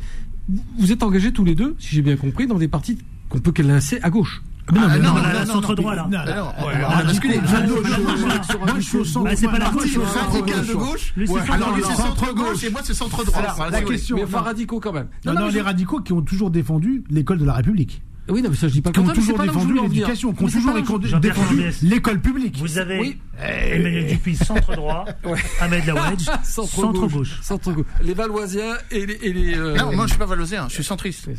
vous 0.77 0.91
êtes 0.91 1.03
engagés 1.03 1.31
tous 1.31 1.45
les 1.45 1.55
deux, 1.55 1.75
si 1.79 1.95
j'ai 1.95 2.01
bien 2.01 2.17
compris, 2.17 2.47
dans 2.47 2.57
des 2.57 2.67
partis 2.67 2.97
qu'on 3.29 3.39
peut 3.39 3.51
classer 3.51 3.99
à 4.03 4.09
gauche. 4.09 4.41
Mais 4.71 4.79
Ah, 4.83 4.97
Non, 4.97 5.09
non, 5.09 5.15
là, 5.21 5.33
non, 5.33 5.39
non, 5.39 5.45
centre 5.53 5.69
non, 5.69 5.75
droit, 5.75 5.95
là. 5.95 6.07
Non, 6.09 6.17
non, 6.19 6.65
ouais, 6.67 6.73
on 6.87 6.91
a 6.91 7.03
basculé. 7.03 7.39
radical, 7.39 7.67
moi, 7.69 7.79
non, 7.81 7.83
je- 7.85 8.57
non, 8.57 8.73
non, 8.75 8.81
suis 8.81 8.97
au 8.97 9.05
centre. 9.05 9.31
C'est 9.35 9.47
pas 9.47 9.59
la 9.59 9.69
gauche, 9.69 9.87
je 9.91 9.99
Radical 9.99 10.65
de 10.65 10.73
gauche. 10.73 11.13
Alors 11.51 11.75
lui 11.75 11.83
c'est 11.87 11.95
centre 11.95 12.33
gauche 12.33 12.63
et 12.63 12.69
moi 12.69 12.81
c'est 12.83 12.93
centre 12.93 13.23
droit. 13.25 13.69
La 13.71 13.81
question- 13.81 14.15
Mais 14.17 14.21
non. 14.23 14.27
enfin 14.27 14.41
radicaux 14.41 14.79
quand 14.79 14.93
même. 14.93 15.07
Non, 15.25 15.33
non, 15.33 15.47
les 15.49 15.61
radicaux 15.61 15.99
qui 16.01 16.13
ont 16.13 16.21
toujours 16.21 16.49
défendu 16.51 17.03
l'école 17.09 17.37
de 17.39 17.45
la 17.45 17.53
République. 17.53 18.01
Oui, 18.29 18.41
non, 18.41 18.49
mais 18.49 18.55
ça, 18.55 18.67
je 18.67 18.73
dis 18.73 18.81
pas 18.81 18.91
Qui 18.91 18.99
ont 18.99 19.07
toujours 19.07 19.39
défendu 19.39 19.73
l'éducation, 19.73 20.31
qui 20.31 20.43
ont 20.43 20.47
toujours 20.47 20.73
défendu 21.19 21.63
l'école 21.81 22.21
publique. 22.21 22.57
Vous 22.59 22.77
avez 22.77 22.99
Oui. 22.99 23.19
Emmanuel 23.43 24.07
Dupuis, 24.07 24.35
centre 24.35 24.75
droit, 24.75 25.05
Ahmed 25.59 25.85
Lawedge, 25.85 26.25
Centre, 26.43 26.69
centre 26.69 27.01
gauche. 27.01 27.11
gauche. 27.13 27.39
Centre 27.41 27.71
gauche. 27.73 27.85
Les 28.03 28.13
Valoisiens 28.13 28.75
et 28.91 29.05
les. 29.07 29.13
Et 29.23 29.33
les 29.33 29.57
euh, 29.57 29.75
Non, 29.75 29.93
moi 29.95 30.05
je 30.05 30.11
suis 30.11 30.19
pas 30.19 30.25
valoisien, 30.27 30.67
je 30.69 30.75
suis 30.75 30.83
centriste. 30.83 31.29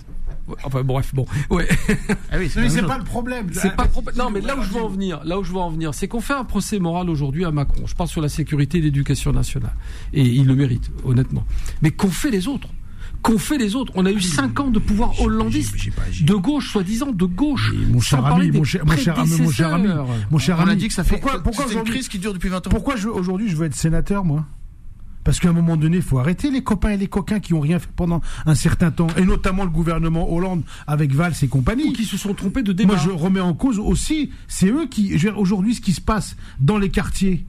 Enfin 0.65 0.83
bref, 0.83 1.15
bon. 1.15 1.25
Ouais. 1.51 1.69
Ah 2.31 2.37
oui, 2.39 2.51
c'est 2.51 2.61
Mais 2.61 2.69
c'est 2.69 2.83
pas 2.83 2.99
le 2.99 3.05
problème. 3.05 3.49
C'est 3.53 3.75
pas 3.77 3.87
pro- 3.87 4.03
non 4.17 4.31
mais 4.31 4.41
là 4.41 4.57
où 4.57 4.63
je 4.63 4.71
veux 4.71 4.83
en 4.83 4.89
venir, 4.89 5.21
là 5.25 5.39
où 5.39 5.45
je 5.45 5.53
veux 5.53 5.59
en 5.59 5.71
venir, 5.71 5.95
c'est 5.95 6.09
qu'on 6.09 6.21
fait 6.21 6.35
un 6.35 6.45
procès 6.45 6.79
moral 6.79 7.09
aujourd'hui 7.11 7.45
à 7.45 7.51
Macron. 7.51 7.83
Je 7.87 7.95
parle 7.95 8.09
sur 8.09 8.21
la 8.21 8.29
sécurité 8.29 8.79
et 8.79 8.81
l'éducation 8.81 9.33
nationale 9.33 9.75
et 10.13 10.23
il 10.23 10.47
le 10.47 10.55
mérite 10.55 10.91
honnêtement. 11.05 11.45
Mais 11.81 11.91
qu'ont 11.91 12.11
fait 12.11 12.31
les 12.31 12.49
autres? 12.49 12.69
Qu'ont 13.23 13.39
fait 13.39 13.57
les 13.57 13.77
autres? 13.77 13.93
On 13.95 14.05
a 14.05 14.11
eu 14.11 14.21
cinq 14.21 14.59
ans 14.59 14.69
de 14.71 14.81
pouvoir 14.81 15.21
hollandiste, 15.21 15.75
j'ai 15.77 15.93
pas- 15.93 16.03
j'ai- 16.11 16.25
de 16.25 16.35
gauche 16.35 16.73
soi-disant, 16.73 17.13
de 17.13 17.25
gauche. 17.25 17.73
Mon 17.89 18.01
cher 18.01 18.27
ami, 18.27 18.51
mon 18.51 18.65
cher, 18.65 18.85
mon 18.85 18.97
cher 18.97 19.19
ami, 19.21 19.37
mon 19.41 19.51
cher 19.51 19.73
ami, 19.75 19.89
mon 20.31 20.39
cher 20.39 20.57
On 20.59 20.67
a 20.67 20.73
ami. 20.73 20.77
dit 20.77 20.89
que 20.89 20.95
ça 20.95 21.05
fait 21.05 21.11
Pourquoi, 21.19 21.41
pourquoi 21.41 21.65
c'est 21.67 21.73
une 21.73 21.79
aujourd'hui- 21.79 21.95
crise 21.95 22.09
qui 22.09 22.19
dure 22.19 22.33
depuis 22.35 22.49
20 22.49 22.67
ans. 22.67 22.71
Pourquoi 22.71 22.97
je- 22.97 23.09
aujourd'hui 23.09 23.49
je 23.49 23.55
veux 23.57 23.67
être 23.67 23.77
sénateur, 23.77 24.25
moi? 24.25 24.45
Parce 25.25 25.39
qu'à 25.39 25.51
un 25.51 25.53
moment 25.53 25.77
donné, 25.77 25.99
il 25.99 26.03
faut 26.03 26.19
arrêter 26.19 26.51
les 26.51 26.63
copains 26.63 26.91
et 26.91 26.97
les 26.97 27.07
coquins 27.07 27.41
qui 27.41 27.55
ont 27.55 27.61
rien 27.61 27.79
fait 27.79 27.91
pendant 27.95 28.21
un 28.47 28.55
certain 28.55 28.91
temps, 28.91 29.07
et 29.17 29.25
notamment 29.25 29.65
le 29.65 29.71
gouvernement 29.71 30.33
Hollande 30.33 30.63
avec 30.87 31.13
Valls 31.15 31.35
et 31.43 31.47
Ou 31.47 31.49
compagnie. 31.49 31.93
qui 31.93 32.05
se 32.05 32.17
sont 32.17 32.35
trompés 32.35 32.63
de 32.63 32.73
débat. 32.73 32.95
Moi, 32.95 33.03
je 33.03 33.11
remets 33.11 33.41
en 33.41 33.55
cause 33.55 33.79
aussi, 33.79 34.31
c'est 34.49 34.69
eux 34.69 34.87
qui, 34.91 35.15
aujourd'hui, 35.37 35.75
ce 35.75 35.81
qui 35.81 35.93
se 35.93 36.01
passe 36.01 36.37
dans 36.61 36.79
les 36.79 36.91
quartiers. 36.91 37.45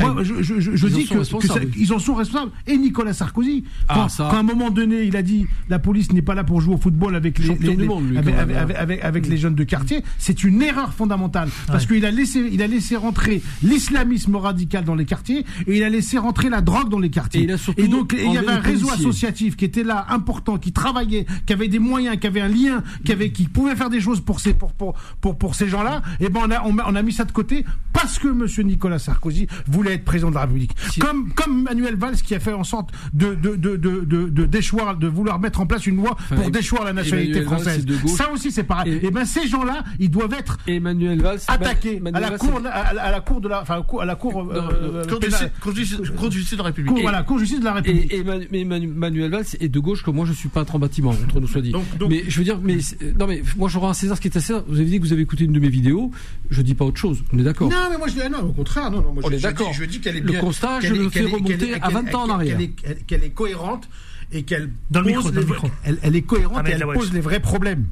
Moi, 0.00 0.22
je, 0.22 0.42
je- 0.42 0.60
je- 0.60 0.76
je 0.76 0.86
dis 0.88 1.04
que, 1.06 1.18
responsables. 1.18 1.60
que 1.66 1.72
ça- 1.72 1.78
ils 1.78 1.92
en 1.92 1.98
sont 1.98 2.14
responsables. 2.14 2.52
Et 2.66 2.76
Nicolas 2.76 3.12
Sarkozy, 3.12 3.64
Ah, 3.88 4.06
quand, 4.16 4.24
à 4.36 4.38
un 4.38 4.42
moment 4.42 4.70
donné, 4.70 5.04
il 5.04 5.16
a 5.16 5.22
dit 5.22 5.46
la 5.68 5.78
police 5.78 6.12
n'est 6.12 6.22
pas 6.22 6.34
là 6.34 6.44
pour 6.44 6.60
jouer 6.60 6.74
au 6.74 6.78
football 6.78 7.14
avec 7.16 7.38
les, 7.38 7.46
Champion 7.46 7.70
les- 7.70 7.76
du 7.76 7.82
les- 7.82 7.88
monde, 7.88 8.08
lui, 8.08 8.18
avec, 8.18 8.34
quand 8.34 8.46
même, 8.46 8.56
avec- 8.56 8.76
avec- 8.76 9.04
avec 9.04 9.26
les 9.28 9.36
jeunes 9.36 9.54
de 9.54 9.64
quartier, 9.64 10.02
c'est 10.18 10.44
une 10.44 10.62
erreur 10.62 10.92
fondamentale 10.94 11.48
parce 11.66 11.86
qu'il 11.86 12.04
a 12.04 12.10
laissé, 12.10 12.48
il 12.52 12.62
a 12.62 12.66
laissé 12.66 12.96
rentrer 12.96 13.42
l'islamisme 13.62 14.36
radical 14.36 14.84
dans 14.84 14.94
les 14.94 15.04
quartiers 15.04 15.44
et 15.66 15.76
il 15.76 15.82
a 15.84 15.88
laissé 15.88 16.18
rentrer 16.18 16.50
la 16.50 16.60
drogue 16.60 16.88
dans 16.88 16.98
les 16.98 17.10
quartiers. 17.10 17.40
Et 17.42 17.44
il 17.44 17.52
a 17.52 17.58
surtout 17.58 17.86
donc 17.88 18.14
il 18.18 18.32
y 18.32 18.36
avait 18.38 18.48
un 18.48 18.60
réseau 18.60 18.86
policiers. 18.86 19.06
associatif 19.06 19.56
qui 19.56 19.64
était 19.64 19.84
là, 19.84 20.06
important, 20.10 20.58
qui 20.58 20.72
travaillait, 20.72 21.26
qui 21.46 21.52
avait 21.52 21.68
des 21.68 21.78
moyens, 21.78 22.18
qui 22.18 22.26
avait 22.26 22.40
un 22.40 22.48
lien, 22.48 22.82
qui 23.04 23.12
avait, 23.12 23.30
qui 23.30 23.44
pouvait 23.44 23.76
faire 23.76 23.90
des 23.90 24.00
choses 24.00 24.20
pour 24.20 24.40
ces, 24.40 24.54
pour, 24.54 24.72
pour, 24.72 24.94
pour, 25.20 25.36
pour 25.38 25.54
ces 25.54 25.68
gens-là. 25.68 26.02
Et 26.20 26.28
ben 26.28 26.40
on 26.46 26.50
a, 26.50 26.62
on, 26.64 26.78
a- 26.78 26.84
on 26.90 26.94
a 26.94 27.02
mis 27.02 27.12
ça 27.12 27.24
de 27.24 27.32
côté 27.32 27.64
parce 27.92 28.18
que 28.18 28.28
Monsieur 28.28 28.62
Nicolas 28.62 28.98
Sarkozy 28.98 29.46
voulait 29.66 29.89
être 29.94 30.04
président 30.04 30.30
de 30.30 30.34
la 30.34 30.42
République. 30.42 30.72
Comme, 31.00 31.32
comme 31.32 31.62
Manuel 31.62 31.96
Valls 31.96 32.16
qui 32.16 32.34
a 32.34 32.40
fait 32.40 32.52
en 32.52 32.64
sorte 32.64 32.90
de, 33.12 33.34
de, 33.34 33.56
de, 33.56 33.76
de, 33.76 34.00
de, 34.04 34.28
de 34.28 34.44
déchoir, 34.46 34.96
de 34.96 35.06
vouloir 35.08 35.38
mettre 35.38 35.60
en 35.60 35.66
place 35.66 35.86
une 35.86 35.96
loi 35.96 36.16
pour 36.34 36.50
déchoir 36.50 36.84
la 36.84 36.92
nationalité 36.92 37.42
française. 37.42 37.84
de. 37.84 37.94
Ça 38.08 38.30
aussi 38.32 38.50
c'est 38.50 38.64
pareil. 38.64 39.00
Et- 39.02 39.06
Et, 39.06 39.10
ben 39.10 39.24
ces 39.24 39.46
gens-là, 39.48 39.84
ils 39.98 40.10
doivent 40.10 40.34
être 40.34 40.58
Emmanuel 40.66 41.20
Valls. 41.20 41.40
attaqués 41.48 42.00
à 42.14 42.20
la 42.20 42.30
Valls, 42.30 42.38
cour, 42.38 42.60
à 42.64 42.92
la, 42.92 43.02
à 43.02 43.10
la 43.10 43.20
cour 43.20 43.40
de 43.40 43.48
la, 43.48 43.62
enfin, 43.62 43.82
à 44.00 44.04
la 44.04 44.14
cour, 44.14 44.40
euh, 44.40 44.54
euh, 44.54 45.04
Cour 45.06 45.18
de 45.20 45.26
pénale. 45.26 45.40
justice- 45.40 45.60
Cour 45.60 45.72
de 45.72 45.76
justice 45.78 46.10
cour 46.16 46.28
de 46.28 46.32
justice 46.34 46.52
de 46.52 46.58
la 46.58 46.64
République. 46.64 46.92
Cour- 46.92 47.02
voilà, 47.02 47.22
cour 47.22 47.36
de 47.36 47.40
justice 47.40 47.60
de 47.60 47.64
la 47.64 47.72
République. 47.74 48.12
Et, 48.12 48.18
et 48.60 48.64
Manuel 48.64 49.30
Valls 49.30 49.44
est 49.60 49.68
de 49.68 49.80
gauche 49.80 50.02
comme 50.02 50.16
moi 50.16 50.26
je 50.26 50.32
suis 50.32 50.48
peintre 50.48 50.74
en 50.74 50.78
bâtiment 50.78 51.10
entre 51.10 51.40
nous 51.40 51.46
soit 51.48 51.60
dit. 51.60 51.70
Donc- 51.72 51.96
donc- 51.98 52.10
mais 52.10 52.24
je 52.28 52.38
veux 52.38 52.44
dire 52.44 52.58
mais 52.62 52.80
c'est- 52.80 53.18
non 53.18 53.26
mais 53.26 53.42
moi 53.56 53.68
je 53.68 53.78
rends 53.78 53.88
à 53.90 53.94
César 53.94 54.16
ce 54.16 54.20
qui 54.22 54.28
est 54.28 54.36
à 54.36 54.40
César. 54.40 54.62
Vous 54.68 54.76
avez 54.76 54.84
dit 54.86 54.98
que 54.98 55.04
vous 55.04 55.12
avez 55.12 55.22
écouté 55.22 55.44
une 55.44 55.52
de 55.52 55.60
mes 55.60 55.68
vidéos. 55.68 56.10
Je 56.50 56.62
dis 56.62 56.74
pas 56.74 56.84
autre 56.84 56.98
chose. 57.00 57.22
On 57.32 57.38
est 57.38 57.42
d'accord. 57.42 57.68
Non, 57.70 57.76
mais 57.90 57.98
moi 57.98 58.08
je 58.08 58.14
dis, 58.14 58.20
ah 58.24 58.28
non, 58.28 58.40
au 58.48 58.52
contraire, 58.52 58.90
non, 58.90 58.98
non, 59.02 59.12
moi 59.12 59.22
On 59.24 59.30
je, 59.30 59.34
est 59.36 59.40
d'accord. 59.40 59.72
Je 59.80 59.84
dis 59.86 60.00
qu'elle 60.00 60.16
est 60.16 60.20
Le 60.20 60.30
bien. 60.32 60.40
constat, 60.40 60.78
qu'elle 60.80 60.90
je 60.90 60.94
est- 60.94 60.98
le 60.98 61.10
qu'elle 61.10 61.22
fais 61.24 61.30
est- 61.30 61.34
remonter 61.34 61.74
à 61.80 61.88
20 61.88 62.14
ans 62.14 62.22
en 62.24 62.30
arrière. 62.30 62.58
Qu'elle 63.06 63.24
est, 63.24 63.30
cohérente 63.30 63.88
et 64.32 64.42
qu'elle 64.42 64.70
Dans 64.90 65.00
le 65.00 65.06
pose 65.06 65.16
micro, 65.16 65.30
dans 65.30 65.34
les 65.34 65.40
le 65.40 65.46
vrais- 65.46 65.54
micro. 65.62 65.70
Elle, 65.84 65.98
elle 66.02 66.16
est 66.16 66.22
cohérente 66.22 66.68
et 66.68 66.72
elle 66.72 66.82
pose 66.94 67.12
les 67.12 67.20
vrais 67.20 67.40
problèmes. 67.40 67.86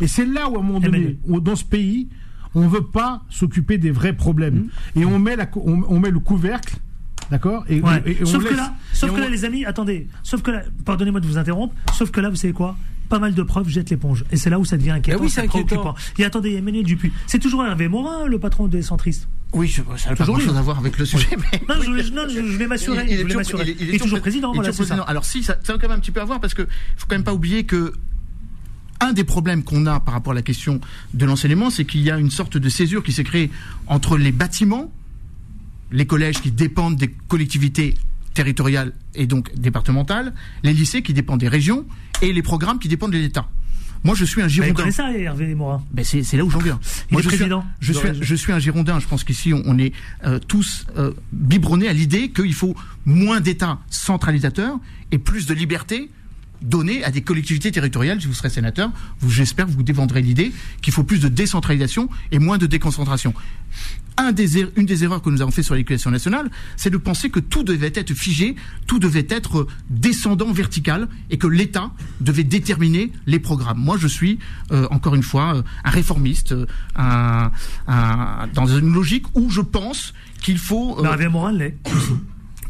Et 0.00 0.06
c'est 0.08 0.26
là 0.26 0.48
où 0.48 0.56
à 0.56 0.60
un 0.60 0.62
moment 0.62 0.80
donné, 0.80 1.18
où 1.26 1.40
dans 1.40 1.56
ce 1.56 1.64
pays, 1.64 2.08
on 2.54 2.68
veut 2.68 2.84
pas 2.84 3.22
s'occuper 3.30 3.78
des 3.78 3.90
vrais 3.90 4.12
problèmes 4.12 4.68
et 4.96 5.04
on 5.04 5.18
met 5.18 5.36
la, 5.36 5.48
on, 5.56 5.82
on 5.88 5.98
met 5.98 6.10
le 6.10 6.18
couvercle, 6.20 6.76
d'accord 7.30 7.64
et, 7.68 7.80
Ouais. 7.80 8.02
et- 8.04 8.10
et 8.10 8.18
on 8.22 8.26
sauf 8.26 8.42
que 8.44 8.48
laisse- 8.50 8.56
là, 8.58 8.74
sauf 8.92 9.10
que 9.10 9.16
on- 9.16 9.20
là, 9.20 9.28
les 9.28 9.44
amis, 9.44 9.64
attendez. 9.64 10.06
Sauf 10.22 10.42
que 10.42 10.50
là, 10.50 10.62
pardonnez-moi 10.84 11.20
de 11.20 11.26
vous 11.26 11.38
interrompre. 11.38 11.74
Sauf 11.94 12.10
que 12.10 12.20
là, 12.20 12.28
vous 12.28 12.36
savez 12.36 12.52
quoi? 12.52 12.76
Pas 13.12 13.18
mal 13.18 13.34
de 13.34 13.42
preuves 13.42 13.68
jettent 13.68 13.90
l'éponge. 13.90 14.24
Et 14.30 14.38
c'est 14.38 14.48
là 14.48 14.58
où 14.58 14.64
ça 14.64 14.78
devient 14.78 14.92
inquiétant. 14.92 15.18
Eh 15.20 15.22
oui, 15.22 15.28
c'est 15.28 15.42
préoccupant. 15.46 15.94
Et 16.18 16.24
attendez, 16.24 16.54
Emmanuel 16.54 16.82
Dupuis. 16.82 17.12
C'est 17.26 17.38
toujours 17.38 17.62
Hervé 17.62 17.86
Morin, 17.86 18.26
le 18.26 18.38
patron 18.38 18.68
des 18.68 18.80
centristes. 18.80 19.28
Oui, 19.52 19.68
je, 19.68 19.82
ça 19.98 20.08
n'a 20.08 20.16
pas 20.16 20.24
Toujours 20.24 20.38
grand-chose 20.38 20.56
à 20.56 20.62
voir 20.62 20.78
avec 20.78 20.96
le 20.96 21.04
sujet. 21.04 21.28
Mais... 21.36 21.60
Non, 21.68 21.74
je, 21.82 21.90
voulais- 21.90 22.10
non, 22.10 22.22
je, 22.26 22.36
je 22.36 22.56
vais 22.56 22.66
m'assurer. 22.66 23.04
Il- 23.06 23.12
il 23.12 23.20
est 23.20 23.24
toujours- 23.34 23.60
il 23.66 23.68
il 23.82 23.90
est 23.90 24.02
Il 24.02 24.20
président. 24.22 24.48
il 24.48 24.52
est 24.52 24.54
Voilà, 24.56 24.70
toujours 24.70 24.84
c'est 24.86 24.88
ça. 24.88 24.94
président. 24.94 25.04
Alors 25.04 25.26
si, 25.26 25.42
ça, 25.42 25.58
ça 25.62 25.74
a 25.74 25.76
quand 25.76 25.88
même 25.88 25.98
un 25.98 26.00
petit 26.00 26.10
peu 26.10 26.22
à 26.22 26.24
voir 26.24 26.40
parce 26.40 26.54
que 26.54 26.62
faut 26.96 27.04
quand 27.06 27.14
même 27.16 27.22
pas 27.22 27.34
oublier 27.34 27.64
que 27.64 27.92
un 29.00 29.12
des 29.12 29.24
problèmes 29.24 29.62
qu'on 29.62 29.84
a 29.84 30.00
par 30.00 30.14
rapport 30.14 30.30
à 30.32 30.34
la 30.36 30.40
question 30.40 30.80
de 31.12 31.26
l'enseignement, 31.26 31.68
c'est 31.68 31.84
qu'il 31.84 32.00
y 32.00 32.10
a 32.10 32.16
une 32.18 32.30
sorte 32.30 32.56
de 32.56 32.68
césure 32.70 33.02
qui 33.02 33.12
s'est 33.12 33.24
créée 33.24 33.50
entre 33.88 34.16
les 34.16 34.32
bâtiments, 34.32 34.90
les 35.90 36.06
collèges 36.06 36.40
qui 36.40 36.50
dépendent 36.50 36.96
des 36.96 37.08
collectivités 37.28 37.92
territoriales 38.34 38.92
et 39.14 39.26
donc 39.26 39.54
départementales, 39.54 40.32
les 40.62 40.72
lycées 40.72 41.02
qui 41.02 41.12
dépendent 41.12 41.40
des 41.40 41.48
régions 41.48 41.84
et 42.20 42.32
les 42.32 42.42
programmes 42.42 42.78
qui 42.78 42.88
dépendent 42.88 43.12
de 43.12 43.18
l'État. 43.18 43.48
Moi, 44.04 44.16
je 44.16 44.24
suis 44.24 44.40
un 44.40 44.44
Vous 44.46 44.50
Girondin. 44.50 44.74
connaissez 44.74 44.96
ça, 44.96 45.12
Hervé 45.16 45.54
Morin 45.54 45.82
Ben 45.92 46.04
c'est 46.04 46.36
là 46.36 46.44
où 46.44 46.50
j'en 46.50 46.58
viens. 46.58 46.80
Il 47.12 47.18
est 47.18 47.22
je 47.22 47.28
suis, 47.30 47.44
je 47.80 47.92
suis, 47.92 48.08
je 48.20 48.34
suis 48.34 48.52
un 48.52 48.58
Girondin. 48.58 48.98
Je 48.98 49.06
pense 49.06 49.22
qu'ici, 49.22 49.54
on, 49.54 49.62
on 49.64 49.78
est 49.78 49.92
euh, 50.24 50.40
tous 50.40 50.86
euh, 50.96 51.12
biberonnés 51.32 51.88
à 51.88 51.92
l'idée 51.92 52.30
qu'il 52.30 52.54
faut 52.54 52.74
moins 53.06 53.40
d'État 53.40 53.78
centralisateur 53.90 54.78
et 55.12 55.18
plus 55.18 55.46
de 55.46 55.54
liberté 55.54 56.10
donnée 56.62 57.04
à 57.04 57.10
des 57.10 57.22
collectivités 57.22 57.70
territoriales. 57.70 58.20
Si 58.20 58.26
vous 58.26 58.34
serez 58.34 58.50
sénateur, 58.50 58.90
vous, 59.20 59.30
j'espère 59.30 59.66
que 59.66 59.70
vous 59.72 59.82
défendrez 59.82 60.22
l'idée 60.22 60.52
qu'il 60.80 60.92
faut 60.92 61.04
plus 61.04 61.20
de 61.20 61.28
décentralisation 61.28 62.08
et 62.32 62.38
moins 62.40 62.58
de 62.58 62.66
déconcentration. 62.66 63.34
Un 64.18 64.32
des, 64.32 64.58
er- 64.58 64.68
une 64.76 64.84
des 64.86 65.04
erreurs 65.04 65.22
que 65.22 65.30
nous 65.30 65.40
avons 65.42 65.50
fait 65.50 65.62
sur 65.62 65.74
l'éducation 65.74 66.10
nationale, 66.10 66.50
c'est 66.76 66.90
de 66.90 66.96
penser 66.98 67.30
que 67.30 67.40
tout 67.40 67.62
devait 67.62 67.92
être 67.94 68.12
figé, 68.14 68.56
tout 68.86 68.98
devait 68.98 69.26
être 69.30 69.60
euh, 69.60 69.66
descendant 69.90 70.52
vertical 70.52 71.08
et 71.30 71.38
que 71.38 71.46
l'État 71.46 71.90
devait 72.20 72.44
déterminer 72.44 73.10
les 73.26 73.38
programmes. 73.38 73.78
Moi, 73.78 73.96
je 73.98 74.06
suis, 74.06 74.38
euh, 74.70 74.86
encore 74.90 75.14
une 75.14 75.22
fois, 75.22 75.56
euh, 75.56 75.62
un 75.84 75.90
réformiste, 75.90 76.52
euh, 76.52 76.66
un, 76.94 77.50
un- 77.88 78.46
dans 78.54 78.66
une 78.66 78.92
logique 78.92 79.26
où 79.34 79.48
je 79.50 79.62
pense 79.62 80.12
qu'il 80.42 80.58
faut... 80.58 80.98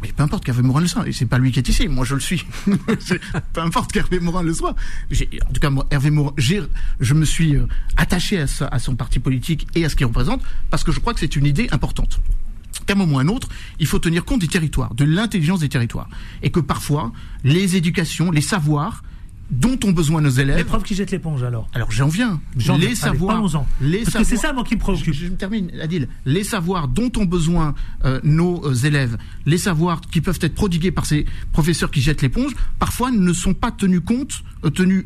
mais 0.02 0.12
peu 0.12 0.22
importe 0.24 0.44
qu'Hervé 0.44 0.62
Morin 0.62 0.80
le 0.80 0.88
soit, 0.88 1.08
et 1.08 1.12
c'est 1.12 1.26
pas 1.26 1.38
lui 1.38 1.52
qui 1.52 1.60
est 1.60 1.68
ici, 1.68 1.86
moi 1.88 2.04
je 2.04 2.14
le 2.14 2.20
suis. 2.20 2.44
Peu 3.52 3.60
importe 3.60 3.92
qu'Hervé 3.92 4.18
Morin 4.18 4.42
le 4.42 4.52
soit. 4.52 4.74
En 4.74 5.52
tout 5.52 5.60
cas, 5.60 5.70
moi, 5.70 5.86
Hervé 5.90 6.10
Morin, 6.10 6.34
je 6.36 7.14
me 7.14 7.24
suis 7.24 7.56
euh, 7.56 7.66
attaché 7.96 8.40
à, 8.40 8.46
à 8.70 8.78
son 8.78 8.96
parti 8.96 9.20
politique 9.20 9.68
et 9.74 9.84
à 9.84 9.88
ce 9.88 9.96
qu'il 9.96 10.06
représente, 10.06 10.42
parce 10.70 10.82
que 10.82 10.90
je 10.90 10.98
crois 10.98 11.14
que 11.14 11.20
c'est 11.20 11.36
une 11.36 11.46
idée 11.46 11.68
importante. 11.70 12.20
Qu'à 12.86 12.94
un 12.94 12.96
moment 12.96 13.16
ou 13.16 13.18
à 13.20 13.22
un 13.22 13.28
autre, 13.28 13.48
il 13.78 13.86
faut 13.86 14.00
tenir 14.00 14.24
compte 14.24 14.40
des 14.40 14.48
territoires, 14.48 14.94
de 14.94 15.04
l'intelligence 15.04 15.60
des 15.60 15.68
territoires. 15.68 16.08
Et 16.42 16.50
que 16.50 16.58
parfois, 16.58 17.12
les 17.44 17.76
éducations, 17.76 18.30
les 18.32 18.40
savoirs 18.40 19.02
dont 19.52 19.78
ont 19.84 19.92
besoin 19.92 20.22
nos 20.22 20.30
Les 20.30 20.40
élèves, 20.40 20.64
profs 20.64 20.82
qui 20.82 20.94
jettent 20.94 21.10
l'éponge, 21.10 21.42
alors. 21.42 21.68
alors 21.74 21.90
j'en 21.92 22.08
viens. 22.08 22.40
J'en 22.56 22.76
viens. 22.76 22.78
les 22.78 22.86
Allez, 22.86 22.96
savoirs, 22.96 23.66
les 23.80 23.98
Parce 24.02 24.16
que 24.16 24.24
c'est 24.24 24.36
ça, 24.38 24.52
moi, 24.52 24.64
qui 24.64 24.74
me 24.74 24.80
préoccupe. 24.80 25.12
Je, 25.12 25.26
je 25.26 25.32
termine, 25.32 25.70
Adil. 25.80 26.08
Les 26.24 26.42
savoirs 26.42 26.88
dont 26.88 27.12
ont 27.18 27.26
besoin 27.26 27.74
euh, 28.04 28.18
nos 28.24 28.64
euh, 28.66 28.74
élèves, 28.74 29.18
les 29.44 29.58
savoirs 29.58 30.00
qui 30.00 30.22
peuvent 30.22 30.38
être 30.40 30.54
prodigués 30.54 30.90
par 30.90 31.04
ces 31.04 31.26
professeurs 31.52 31.90
qui 31.90 32.00
jettent 32.00 32.22
l'éponge, 32.22 32.52
parfois 32.78 33.10
ne 33.10 33.32
sont 33.32 33.52
pas 33.52 33.70
tenus 33.70 34.00
compte, 34.04 34.42
euh, 34.64 34.70
tenus 34.70 35.04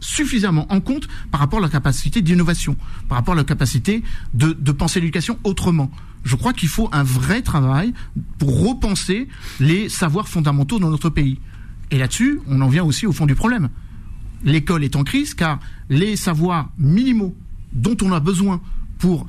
suffisamment 0.00 0.66
en 0.70 0.80
compte 0.80 1.08
par 1.30 1.40
rapport 1.40 1.60
à 1.60 1.62
leur 1.62 1.70
capacité 1.70 2.20
d'innovation, 2.20 2.76
par 3.08 3.16
rapport 3.16 3.32
à 3.32 3.36
leur 3.36 3.46
capacité 3.46 4.02
de, 4.34 4.52
de 4.52 4.72
penser 4.72 5.00
l'éducation 5.00 5.38
autrement. 5.44 5.90
Je 6.24 6.36
crois 6.36 6.52
qu'il 6.52 6.68
faut 6.68 6.88
un 6.92 7.04
vrai 7.04 7.42
travail 7.42 7.94
pour 8.38 8.68
repenser 8.68 9.28
les 9.60 9.88
savoirs 9.88 10.28
fondamentaux 10.28 10.78
dans 10.78 10.90
notre 10.90 11.10
pays. 11.10 11.38
Et 11.90 11.98
là-dessus, 11.98 12.40
on 12.48 12.60
en 12.60 12.68
vient 12.68 12.84
aussi 12.84 13.06
au 13.06 13.12
fond 13.12 13.26
du 13.26 13.34
problème 13.34 13.68
l'école 14.42 14.84
est 14.84 14.96
en 14.96 15.04
crise 15.04 15.34
car 15.34 15.60
les 15.88 16.16
savoirs 16.16 16.70
minimaux 16.78 17.34
dont 17.72 17.96
on 18.02 18.12
a 18.12 18.20
besoin 18.20 18.60
pour 18.98 19.26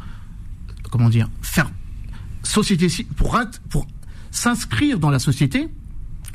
comment 0.91 1.09
dire 1.09 1.29
faire 1.41 1.69
société 2.43 2.89
ci- 2.89 3.05
pour 3.05 3.37
s'inscrire 4.31 4.99
dans 4.99 5.09
la 5.09 5.19
société, 5.19 5.67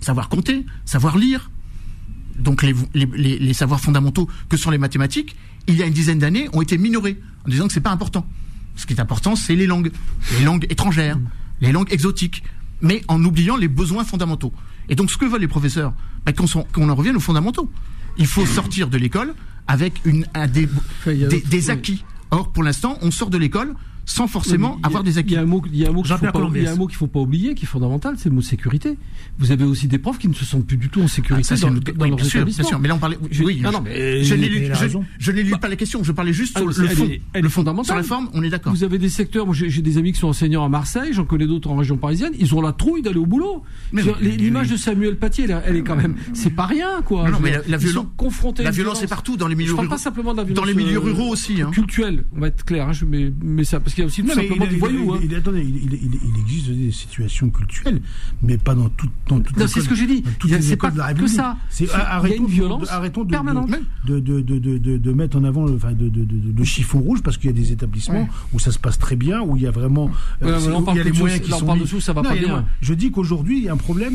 savoir 0.00 0.28
compter, 0.28 0.64
savoir 0.84 1.18
lire, 1.18 1.50
donc 2.38 2.62
les, 2.62 2.74
les, 2.94 3.06
les- 3.06 3.38
les 3.38 3.52
savoirs 3.54 3.80
fondamentaux 3.80 4.28
que 4.48 4.56
sont 4.56 4.70
les 4.70 4.78
mathématiques, 4.78 5.36
il 5.66 5.76
y 5.76 5.82
a 5.82 5.86
une 5.86 5.92
dizaine 5.92 6.18
d'années, 6.18 6.48
ont 6.52 6.62
été 6.62 6.78
minorés 6.78 7.20
en 7.46 7.50
disant 7.50 7.66
que 7.66 7.72
c'est 7.72 7.80
pas 7.80 7.90
important. 7.92 8.26
Ce 8.76 8.86
qui 8.86 8.94
est 8.94 9.00
important, 9.00 9.36
c'est 9.36 9.54
les 9.54 9.66
langues, 9.66 9.92
les 10.38 10.44
langues 10.44 10.66
étrangères, 10.70 11.18
les 11.60 11.70
langues 11.72 11.92
exotiques, 11.92 12.42
mais 12.80 13.02
en 13.08 13.22
oubliant 13.22 13.56
les 13.56 13.68
besoins 13.68 14.04
fondamentaux. 14.04 14.52
Et 14.88 14.94
donc, 14.94 15.10
ce 15.10 15.18
que 15.18 15.26
veulent 15.26 15.40
les 15.42 15.48
professeurs, 15.48 15.92
bah, 16.24 16.32
qu'on 16.32 16.46
s'en- 16.46 16.64
qu'on 16.72 16.88
en 16.88 16.94
revienne 16.94 17.16
aux 17.16 17.20
fondamentaux. 17.20 17.70
Il 18.20 18.26
faut 18.26 18.44
sortir 18.44 18.88
de 18.88 18.98
l'école 18.98 19.34
avec 19.66 19.94
une, 20.04 20.26
un 20.34 20.46
des, 20.46 20.68
acquis. 21.70 22.04
Or, 22.30 22.52
pour 22.52 22.62
l'instant, 22.62 22.98
on 23.00 23.10
sort 23.10 23.30
de 23.30 23.38
l'école 23.38 23.74
sans 24.04 24.26
forcément 24.26 24.76
mais 24.76 24.82
a- 24.84 24.86
avoir 24.86 25.02
des 25.04 25.12
Il 25.12 25.18
acquis. 25.18 25.34
y 25.34 25.36
a 25.36 25.42
un 25.42 25.46
mot, 25.46 25.62
il 25.72 25.78
y 25.78 25.84
a 25.86 25.88
un 25.88 25.92
mot 25.92 26.02
qu'il 26.02 26.76
mot 26.76 26.86
qu'il 26.86 26.96
faut 26.96 27.06
pas 27.06 27.20
oublier, 27.20 27.54
qui 27.54 27.64
est 27.64 27.68
fondamental, 27.68 28.14
c'est 28.18 28.28
le 28.28 28.34
mot 28.34 28.40
sécurité. 28.42 28.96
Vous 29.38 29.52
avez 29.52 29.64
aussi 29.64 29.86
des 29.88 29.98
profs 29.98 30.18
qui 30.18 30.28
ne 30.28 30.34
se 30.34 30.44
sentent 30.44 30.66
plus 30.66 30.76
du 30.76 30.88
tout 30.88 31.00
en 31.00 31.04
Ah, 31.04 31.08
sécurité 31.08 31.44
ça, 31.48 31.56
c'est 31.56 31.62
dans, 31.66 31.70
dans 31.72 31.76
oui, 31.76 32.08
leurs 32.08 32.16
bien 32.16 32.24
sûr, 32.24 32.30
bien 32.44 32.52
établissements. 32.52 32.68
sûr. 32.68 32.78
Mais 32.80 32.88
là, 32.88 32.94
on 32.94 32.98
parlait. 32.98 33.18
Je- 33.30 33.42
oui, 33.44 33.60
non, 33.60 33.70
je- 33.70 33.76
non, 33.76 33.82
mais- 33.82 34.24
je 34.24 34.34
il- 34.34 34.40
n'élude- 34.40 34.72
n'élude 35.32 35.58
pas 35.60 35.68
la 35.68 35.76
question. 35.76 36.02
Je 36.02 36.12
parlais 36.12 36.32
juste 36.32 36.52
Ah, 36.56 36.60
sur 36.60 36.82
le 36.82 36.88
fond. 36.88 37.08
elle 37.32 37.44
fondamentale. 37.50 37.86
Sur 37.86 37.96
la 37.96 38.02
forme, 38.02 38.28
on 38.34 38.42
est 38.42 38.50
d'accord. 38.50 38.72
Vous 38.72 38.84
avez 38.84 38.98
des 38.98 39.08
secteurs, 39.08 39.46
moi 39.46 39.54
j'ai 39.54 39.82
des 39.82 39.98
amis 39.98 40.12
qui 40.12 40.18
sont 40.18 40.28
enseignants 40.28 40.64
à 40.64 40.68
Marseille, 40.68 41.12
j'en 41.12 41.24
connais 41.24 41.46
d'autres 41.46 41.70
en 41.70 41.76
région 41.76 41.96
parisienne, 41.96 42.32
ils 42.38 42.54
ont 42.54 42.60
la 42.60 42.72
trouille 42.72 43.02
d'aller 43.02 43.18
au 43.18 43.26
boulot. 43.26 43.62
Mais 43.92 44.02
mais- 44.02 44.36
L'image 44.36 44.68
mais- 44.68 44.72
de 44.74 44.78
Samuel 44.78 45.16
Paty, 45.16 45.42
elle, 45.42 45.76
est- 45.76 45.82
quand 45.82 45.96
même, 45.96 46.16
c'est 46.34 46.50
pas 46.50 46.66
rien 46.66 47.02
quoi. 47.04 47.30
Non, 47.30 47.38
mais 47.42 47.52
la- 47.68 47.76
violence- 47.76 48.04
sont 48.04 48.08
confrontés 48.16 48.62
La 48.62 48.70
violence 48.70 49.02
est 49.02 49.06
partout 49.06 49.36
dans 49.36 49.48
les 49.48 49.54
milieux 49.54 49.70
Je 49.70 49.74
parle 49.74 49.86
ruraux. 49.86 49.96
pas 49.96 50.02
simplement 50.02 50.32
de 50.32 50.38
la 50.38 50.44
violence 50.44 50.60
Dans 50.64 50.66
les 50.66 50.74
milieux 50.74 50.96
euh, 50.96 51.00
ruraux 51.00 51.28
aussi. 51.30 51.60
Hein. 51.62 51.70
culturelle, 51.72 52.24
on 52.36 52.40
va 52.40 52.48
être 52.48 52.64
clair, 52.64 52.88
hein, 52.88 52.92
mets 53.42 53.64
ça 53.64 53.80
parce 53.90 53.94
qu'il 53.94 54.02
y 54.02 54.04
a 54.04 54.06
aussi 54.06 54.22
tout 54.22 54.28
Non, 54.28 54.34
mais 54.36 54.48
simplement 54.48 55.18
il, 55.20 55.34
attendez, 55.34 55.62
il, 55.62 56.40
existe 56.40 56.70
des 56.70 56.92
situations 56.92 57.50
culturelles, 57.50 58.00
mais 58.42 58.56
pas 58.56 58.74
dans, 58.74 58.88
tout, 58.88 59.08
dans 59.28 59.40
toutes 59.40 59.56
Non, 59.56 59.66
c'est 59.66 59.80
ce 59.80 59.88
que 59.88 59.94
j'ai 59.96 60.06
dit. 60.06 60.22
c'est 60.60 60.76
pas 60.76 60.90
de 60.90 60.98
la 60.98 61.12
que 61.12 61.26
ça. 61.26 61.56
Il 61.80 61.86
y 61.86 61.90
a 61.90 62.14
arrêtons 62.14 62.36
une 62.42 62.46
de- 62.46 62.50
violence 62.50 62.88
permanente. 63.28 63.70
de, 64.06 65.12
mettre 65.12 65.38
en 65.38 65.44
avant 65.44 65.66
le, 65.66 66.64
chiffon 66.64 67.00
rouge 67.00 67.22
parce 67.22 67.36
qu'il 67.36 67.46
y 67.50 67.52
a 67.52 67.56
des 67.56 67.72
établissements 67.72 68.28
où 68.52 68.58
ça 68.58 68.70
se 68.70 68.78
passe 68.78 68.98
très 68.98 69.16
bien, 69.16 69.40
où 69.42 69.56
il 69.56 69.62
y 69.62 69.66
a 69.66 69.70
vraiment. 69.70 70.10
Parle 70.40 70.84
il 70.90 70.96
y 70.96 71.00
a 71.00 71.04
les 71.04 71.12
moyens 71.12 71.40
qui 71.40 71.50
sont 71.50 71.66
parle 71.66 71.78
mis- 71.78 71.84
de 71.84 71.88
sous, 71.88 72.00
ça 72.00 72.12
va 72.12 72.22
pas 72.22 72.36
bien. 72.36 72.64
Je 72.80 72.94
dis 72.94 73.10
qu'aujourd'hui, 73.10 73.58
il 73.58 73.64
y 73.64 73.68
a 73.68 73.72
un 73.72 73.76
problème 73.76 74.14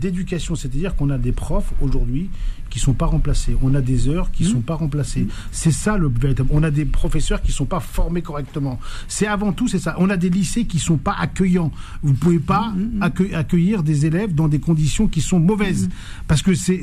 d'éducation, 0.00 0.54
c'est-à-dire 0.54 0.96
qu'on 0.96 1.10
a 1.10 1.18
des 1.18 1.32
profs 1.32 1.72
aujourd'hui 1.80 2.28
qui 2.72 2.78
sont 2.78 2.94
pas 2.94 3.04
remplacés, 3.04 3.54
on 3.62 3.74
a 3.74 3.82
des 3.82 4.08
heures 4.08 4.30
qui 4.30 4.44
sont 4.46 4.62
pas 4.62 4.76
remplacées. 4.76 5.26
C'est 5.50 5.70
ça 5.72 5.98
le 5.98 6.08
véritable. 6.08 6.48
On 6.52 6.62
a 6.62 6.70
des 6.70 6.86
professeurs 6.86 7.42
qui 7.42 7.52
sont 7.52 7.66
pas 7.66 7.80
formés 7.80 8.22
correctement. 8.22 8.80
C'est 9.08 9.26
avant 9.26 9.52
tout 9.52 9.68
c'est 9.68 9.78
ça. 9.78 9.94
On 9.98 10.08
a 10.08 10.16
des 10.16 10.30
lycées 10.30 10.64
qui 10.64 10.78
sont 10.78 10.96
pas 10.96 11.14
accueillants. 11.18 11.70
Vous 12.02 12.14
pouvez 12.14 12.38
pas 12.38 12.72
accue- 13.02 13.34
accueillir 13.34 13.82
des 13.82 14.06
élèves 14.06 14.34
dans 14.34 14.48
des 14.48 14.58
conditions 14.58 15.06
qui 15.06 15.20
sont 15.20 15.38
mauvaises 15.38 15.90
parce 16.26 16.40
que 16.40 16.54
c'est 16.54 16.80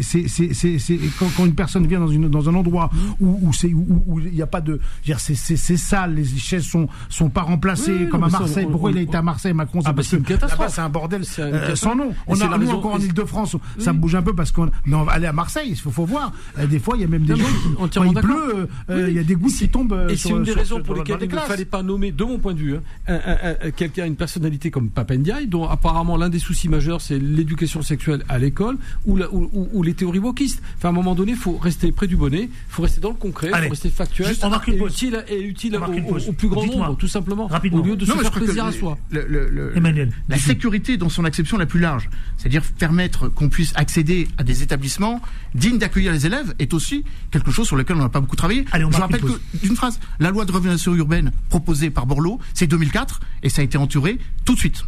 quand, 1.18 1.28
quand 1.36 1.46
une 1.48 1.56
personne 1.56 1.88
vient 1.88 2.00
dans 2.00 2.08
une 2.08 2.30
dans 2.30 2.48
un 2.50 2.54
endroit 2.54 2.92
où 3.20 3.40
où 3.42 3.52
c'est 3.54 3.74
où 3.74 4.04
où 4.06 4.20
il 4.20 4.32
n'y 4.34 4.42
a 4.44 4.48
pas 4.48 4.62
de 4.62 4.80
c'est 5.18 5.34
c'est 5.36 5.78
sale, 5.78 6.14
les 6.16 6.26
chaises 6.26 6.66
sont 6.66 6.88
sont 7.10 7.30
pas 7.30 7.42
remplacées 7.42 7.96
Oui, 8.02 8.10
comme 8.10 8.22
non, 8.22 8.28
à 8.28 8.30
Marseille. 8.30 8.66
on- 8.68 8.72
Pourquoi 8.72 8.92
on- 8.92 8.94
il 8.94 9.00
a 9.00 9.02
été 9.02 9.18
à 9.18 9.22
Marseille 9.24 9.54
Macron 9.54 9.80
Ah, 9.86 9.94
c'est 10.04 10.18
une 10.18 10.24
catastrophe. 10.24 10.72
c'est 10.72 10.82
un 10.82 10.90
bordel 10.90 11.24
euh, 11.40 11.76
sans 11.76 11.96
nom. 11.96 12.14
On 12.28 12.40
a 12.40 12.48
la 12.48 12.58
nous 12.60 12.70
encore 12.70 12.94
en 12.94 13.00
Île-de-France, 13.00 13.56
ça 13.80 13.92
bouge 13.94 14.14
un 14.16 14.22
peu 14.22 14.34
parce 14.36 14.52
qu'on 14.52 14.70
va 14.86 15.12
aller 15.12 15.26
à 15.28 15.34
Marseille, 15.34 15.70
il 15.72 15.78
faut, 15.82 15.92
faut 15.92 16.06
voir. 16.06 16.32
Euh, 16.58 16.68
des 16.68 16.80
fois, 16.80 16.96
il 16.98 17.02
y 17.02 17.04
a 17.04 17.08
même 17.08 17.24
des 17.24 17.34
Non, 17.34 17.40
gens 17.40 17.88
qui 17.88 18.00
il 18.08 18.14
pleut, 18.14 18.54
euh, 18.56 18.66
Oui. 18.90 19.04
il 19.10 19.14
y 19.16 19.20
a 19.20 19.24
des 19.24 19.36
gouttes 19.36 19.54
qui 19.54 19.70
tombent. 19.70 19.94
euh, 19.94 20.10
Et 20.10 20.16
c'est 20.18 20.30
une 20.30 20.44
des 20.44 20.52
sur- 20.52 20.60
raisons 20.60 20.76
sur- 20.76 20.84
pour 20.84 20.96
lesquelles 20.96 21.18
il 21.22 21.28
ne 21.30 21.38
fallait 21.40 21.66
pas 21.66 21.84
nommer, 21.84 22.12
de 22.12 22.24
mon 22.24 22.38
point 22.40 22.54
de 22.54 22.60
vue, 22.60 22.76
hein, 22.76 22.82
un- 23.08 23.14
un- 23.16 23.56
un- 23.68 23.72
quelqu'un, 23.72 24.06
une 24.06 24.16
personnalité 24.16 24.72
comme 24.72 24.90
Papendiaï, 24.90 25.48
dont 25.48 25.68
apparemment 25.68 26.18
l'un 26.18 26.30
des 26.30 26.40
soucis 26.40 26.70
majeurs, 26.70 27.02
c'est 27.02 27.20
l'éducation 27.20 27.82
sexuelle 27.82 28.24
à 28.30 28.38
l'école 28.40 28.78
ou, 29.06 29.16
la- 29.18 29.32
ou- 29.34 29.50
ou- 29.54 29.70
ou 29.74 29.84
les 29.84 29.94
théories 29.94 30.20
wokistes. 30.20 30.62
Enfin, 30.78 30.90
à 30.90 30.92
un 30.92 30.96
moment 30.96 31.16
donné, 31.16 31.32
il 31.34 31.38
faut 31.38 31.58
rester 31.58 31.92
près 31.92 32.08
du 32.08 32.16
bonnet, 32.16 32.44
il 32.44 32.50
faut 32.70 32.82
rester 32.84 33.00
dans 33.02 33.10
le 33.10 33.16
concret, 33.16 33.50
il 33.54 33.64
faut 33.64 33.70
rester 33.70 33.90
factuel, 33.90 34.28
Juste, 34.30 34.44
on 34.44 34.50
marque 34.50 34.68
une 34.68 34.76
et 34.76 34.78
pause. 34.78 34.92
utile, 34.94 35.24
et 35.30 35.42
utile 35.42 35.74
On 35.74 35.78
au, 35.78 35.80
marque 35.82 35.98
une 35.98 36.06
au- 36.06 36.10
pause. 36.10 36.30
au 36.30 36.34
plus 36.34 36.48
grand 36.50 36.66
nombre, 36.66 36.96
tout 36.98 37.08
simplement, 37.08 37.48
Rapidement. 37.48 37.80
au 37.82 37.86
lieu 37.86 37.96
de 37.96 38.06
Non, 38.06 38.16
se 38.16 38.22
faire 38.22 38.32
plaisir 38.32 38.66
à 38.66 38.72
soi. 38.72 38.98
le- 39.12 39.26
le- 39.28 39.50
le- 39.50 39.78
Emmanuel, 39.78 40.12
La 40.28 40.38
sécurité 40.38 40.98
dans 40.98 41.10
son 41.10 41.26
acception 41.26 41.58
la 41.58 41.66
plus 41.66 41.80
large, 41.80 42.10
c'est-à-dire 42.38 42.64
permettre 42.78 43.28
qu'on 43.30 43.50
puisse 43.50 43.74
accéder 43.76 44.28
à 44.38 44.44
des 44.44 44.64
établissements 44.64 45.22
dignes 45.56 45.69
d'accueillir 45.78 46.12
les 46.12 46.26
élèves, 46.26 46.54
est 46.60 46.74
aussi 46.74 47.04
quelque 47.32 47.52
chose 47.52 47.68
sur 47.68 47.76
lequel 47.76 47.98
on 47.98 48.00
n'a 48.00 48.10
pas 48.10 48.22
beaucoup 48.22 48.36
travaillé. 48.36 48.66
Allez, 48.72 48.86
on 48.86 48.92
Je 48.92 48.98
rappelle 48.98 49.22
une 49.22 49.30
que, 49.30 49.58
d'une 49.62 49.76
phrase, 49.76 50.00
la 50.20 50.32
loi 50.32 50.46
de 50.46 50.52
rénovation 50.52 50.96
urbaine 50.96 51.32
proposée 51.50 51.90
par 51.90 52.06
Borloo, 52.06 52.40
c'est 52.54 52.68
2004, 52.68 53.20
et 53.44 53.50
ça 53.50 53.62
a 53.62 53.66
été 53.66 53.78
entouré 53.78 54.20
tout 54.46 54.56
de 54.56 54.60
suite. 54.60 54.84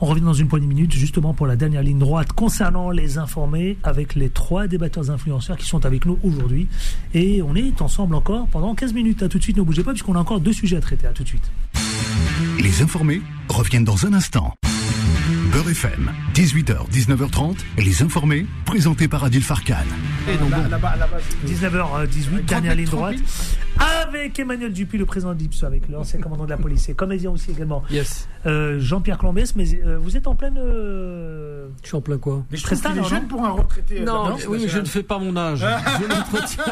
On 0.00 0.06
revient 0.06 0.22
dans 0.22 0.34
une 0.34 0.48
poignée 0.48 0.66
de 0.66 0.74
minutes 0.74 0.92
justement 0.92 1.34
pour 1.34 1.46
la 1.46 1.56
dernière 1.56 1.82
ligne 1.82 1.98
droite 1.98 2.32
concernant 2.32 2.90
les 2.90 3.16
informés 3.16 3.78
avec 3.84 4.16
les 4.16 4.28
trois 4.28 4.66
débatteurs 4.66 5.10
influenceurs 5.10 5.56
qui 5.56 5.66
sont 5.66 5.86
avec 5.86 6.04
nous 6.04 6.18
aujourd'hui. 6.24 6.66
Et 7.14 7.42
on 7.42 7.54
est 7.54 7.80
ensemble 7.80 8.14
encore 8.14 8.48
pendant 8.48 8.74
15 8.74 8.92
minutes. 8.92 9.22
À 9.22 9.28
tout 9.28 9.38
de 9.38 9.42
suite, 9.42 9.56
ne 9.56 9.62
bougez 9.62 9.84
pas 9.84 9.92
puisqu'on 9.92 10.16
a 10.16 10.18
encore 10.18 10.40
deux 10.40 10.52
sujets 10.52 10.76
à 10.76 10.80
traiter. 10.80 11.06
À 11.06 11.12
tout 11.12 11.22
de 11.22 11.28
suite. 11.28 11.50
Les 12.58 12.82
informés 12.82 13.22
reviennent 13.48 13.84
dans 13.84 14.04
un 14.04 14.14
instant. 14.14 14.52
Beurre 15.54 15.70
FM, 15.70 16.10
18h, 16.34 16.90
19h30, 16.90 17.56
les 17.78 18.02
informés, 18.02 18.44
présentés 18.64 19.06
par 19.06 19.22
Adil 19.22 19.40
Farkan. 19.42 19.74
Et 20.28 20.36
donc, 20.36 20.50
bon, 20.50 20.56
19h18, 21.46 22.44
dernière 22.44 22.74
ligne 22.74 22.86
30 22.86 22.96
droite. 22.98 23.16
Avec 24.06 24.38
Emmanuel 24.38 24.72
Dupuis, 24.72 24.98
le 24.98 25.06
président 25.06 25.34
d'Ips, 25.34 25.64
avec 25.64 25.88
l'ancien 25.88 26.20
commandant 26.20 26.44
de 26.44 26.50
la 26.50 26.56
police 26.56 26.88
et 26.88 26.94
comédien 26.94 27.30
aussi 27.30 27.50
également. 27.52 27.82
Yes. 27.90 28.28
Euh, 28.46 28.78
Jean-Pierre 28.78 29.18
Clombès, 29.18 29.54
mais 29.56 29.64
euh, 29.84 29.98
vous 30.00 30.16
êtes 30.16 30.26
en 30.28 30.34
pleine. 30.36 30.56
euh, 30.58 31.66
Je 31.82 31.88
suis 31.88 31.96
en 31.96 32.00
plein 32.00 32.18
quoi 32.18 32.44
Mais 32.50 32.56
je 32.56 32.62
Très 32.62 32.76
trouve 32.76 32.92
qu'il 32.92 33.00
est 33.04 33.08
jeune 33.08 33.26
pour 33.26 33.44
un 33.44 33.50
retraité. 33.50 34.00
Non, 34.00 34.36
oui, 34.48 34.58
mais 34.62 34.68
je 34.68 34.78
ne 34.78 34.84
fais 34.84 35.02
pas 35.02 35.18
mon 35.18 35.36
âge. 35.36 35.58
je 36.00 36.06
m'entretiens. 36.06 36.64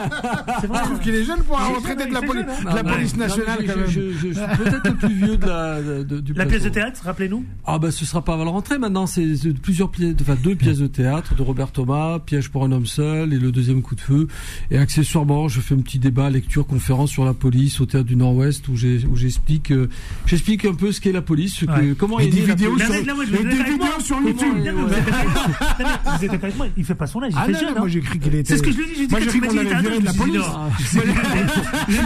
C'est 0.60 0.66
vrai. 0.68 0.78
Je 0.78 0.84
trouve 0.84 0.98
qu'il 1.00 1.14
est 1.14 1.24
jeune 1.24 1.42
pour 1.42 1.60
un 1.60 1.68
retraité 1.68 2.06
de 2.06 2.14
la 2.14 2.20
jeune, 2.20 2.46
hein. 2.48 2.60
de 2.60 2.66
la 2.66 2.74
Ah, 2.76 2.84
police 2.84 3.16
nationale 3.16 3.48
Non, 3.48 3.56
mais 3.60 3.66
quand 3.66 3.72
je, 3.74 3.78
même. 4.00 4.10
je- 4.12 4.12
je- 4.12 4.32
je 4.32 4.38
suis 4.38 4.56
peut-être 4.64 4.88
le 4.88 4.94
plus 4.94 5.14
vieux 5.14 5.36
de 5.36 5.46
la, 5.46 5.82
de- 6.04 6.20
du 6.20 6.32
La 6.32 6.44
plateau. 6.44 6.50
pièce 6.50 6.62
de 6.64 6.68
théâtre, 6.68 7.00
rappelez-nous. 7.04 7.44
Ah 7.66 7.78
bah 7.78 7.90
ce 7.90 8.04
sera 8.04 8.22
pas 8.22 8.34
avant 8.34 8.44
la 8.44 8.50
rentrée 8.52 8.71
maintenant, 8.78 9.06
c'est 9.06 9.26
plusieurs 9.60 9.90
pièces, 9.90 10.14
enfin 10.20 10.36
deux 10.42 10.54
pièces 10.54 10.78
de 10.78 10.86
théâtre 10.86 11.34
de 11.34 11.42
Robert 11.42 11.70
Thomas, 11.72 12.18
Piège 12.18 12.48
pour 12.50 12.64
un 12.64 12.72
homme 12.72 12.86
seul 12.86 13.32
et 13.32 13.38
le 13.38 13.52
deuxième 13.52 13.82
coup 13.82 13.94
de 13.94 14.00
feu. 14.00 14.28
Et 14.70 14.78
accessoirement, 14.78 15.48
je 15.48 15.60
fais 15.60 15.74
un 15.74 15.78
petit 15.80 15.98
débat, 15.98 16.30
lecture, 16.30 16.66
conférence 16.66 17.10
sur 17.10 17.24
la 17.24 17.34
police 17.34 17.80
au 17.80 17.86
théâtre 17.86 18.06
du 18.06 18.16
Nord-Ouest 18.16 18.68
où 18.68 18.76
j'explique 18.76 19.70
euh, 19.72 19.88
j'explique 20.26 20.64
un 20.64 20.74
peu 20.74 20.92
ce 20.92 21.00
qu'est 21.00 21.12
la 21.12 21.22
police, 21.22 21.54
ce 21.56 21.64
que, 21.64 21.70
Ouais. 21.72 21.94
comment 21.98 22.20
Et 22.20 22.24
est 22.24 22.28
des 22.28 22.40
vidéos 22.42 22.78
sur- 22.78 22.94
et 22.94 23.02
des 23.02 23.62
vidéos 23.64 24.00
sur 24.00 24.20
YouTube. 24.20 24.54
vous 24.64 26.24
êtes 26.24 26.32
avec 26.34 26.56
moi. 26.56 26.66
Il 26.76 26.84
fait 26.84 26.94
pas 26.94 27.06
son 27.06 27.22
âge, 27.22 27.32
il 27.32 27.38
Ah 27.38 27.44
fait 27.46 27.52
non, 27.52 27.58
jeune. 27.60 27.68
hein. 27.70 27.74
moi 27.78 27.88
j'ai 27.88 28.00
cru 28.00 28.18
qu'il 28.18 28.34
était. 28.34 28.48
C'est 28.52 28.58
ce 28.58 28.62
que 28.62 28.72
je 28.72 28.76
lui 28.78 28.86
dis, 28.94 29.08
Moi 29.10 29.20
j'ai 29.20 29.26
cru 29.26 29.40
qu'on 29.40 29.54
l'avait 29.54 29.80
viré 29.80 30.00
de 30.00 30.04
la 30.04 30.12
police. 30.12 30.36
non. 30.36 30.70
Je 30.78 30.84
suis 30.84 31.00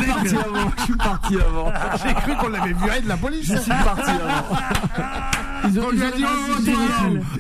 parti 0.07 0.37
avant, 0.37 0.71
je 0.79 0.83
suis 0.85 0.95
parti 0.97 1.35
avant. 1.37 1.73
J'ai 2.07 2.15
cru 2.15 2.33
qu'on 2.41 2.49
l'avait 2.49 2.73
viré 2.75 3.01
de 3.01 3.09
la 3.09 3.17
police. 3.17 3.47
Je 3.47 3.57
suis 3.59 3.71
parti 3.71 4.11
avant. 4.11 4.57
Ils 5.69 5.79
ont, 5.81 5.85
On 5.87 5.91
lui 5.91 6.03
a 6.03 6.11
dit, 6.11 6.25
oh, 6.25 6.63
toi, 6.65 6.75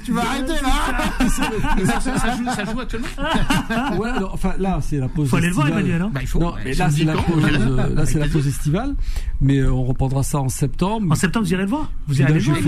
tu 0.04 0.12
vas 0.12 0.22
arrêter 0.22 0.52
là. 0.62 1.28
ça, 1.28 2.00
ça- 2.00 2.18
ça 2.18 2.36
joue, 2.36 2.44
ça 2.54 2.64
joue 2.64 2.80
actuellement 2.80 3.06
Ouais, 3.98 4.10
enfin 4.32 4.52
là 4.58 4.78
c'est 4.82 4.98
la 4.98 5.08
pause. 5.08 5.28
Faut 5.28 5.36
aller 5.36 5.48
le 5.48 5.54
voir. 5.54 5.68
Emmanuel. 5.68 6.02
Hein. 6.02 6.10
Bah, 6.12 6.20
il 6.22 6.26
faut. 6.28 6.38
Non, 6.38 6.50
bah, 6.50 6.56
mais 6.64 6.74
là 6.74 6.90
c'est 6.90 7.04
la 7.04 7.14
pause, 7.14 7.44
euh, 7.44 7.76
là 7.76 7.82
Avec 7.84 8.08
c'est 8.08 8.18
la 8.18 8.28
pause 8.28 8.46
estivale, 8.46 8.94
mais 9.40 9.58
euh, 9.58 9.72
on 9.72 9.84
reprendra 9.84 10.22
ça 10.22 10.38
en 10.38 10.48
septembre. 10.48 11.06
En 11.10 11.14
septembre, 11.14 11.46
vous 11.46 11.52
irez 11.52 11.62
le 11.62 11.68
voir. 11.68 11.90
Vous 12.08 12.20
irez 12.20 12.32
le 12.32 12.38
je 12.40 12.50
voir. 12.50 12.60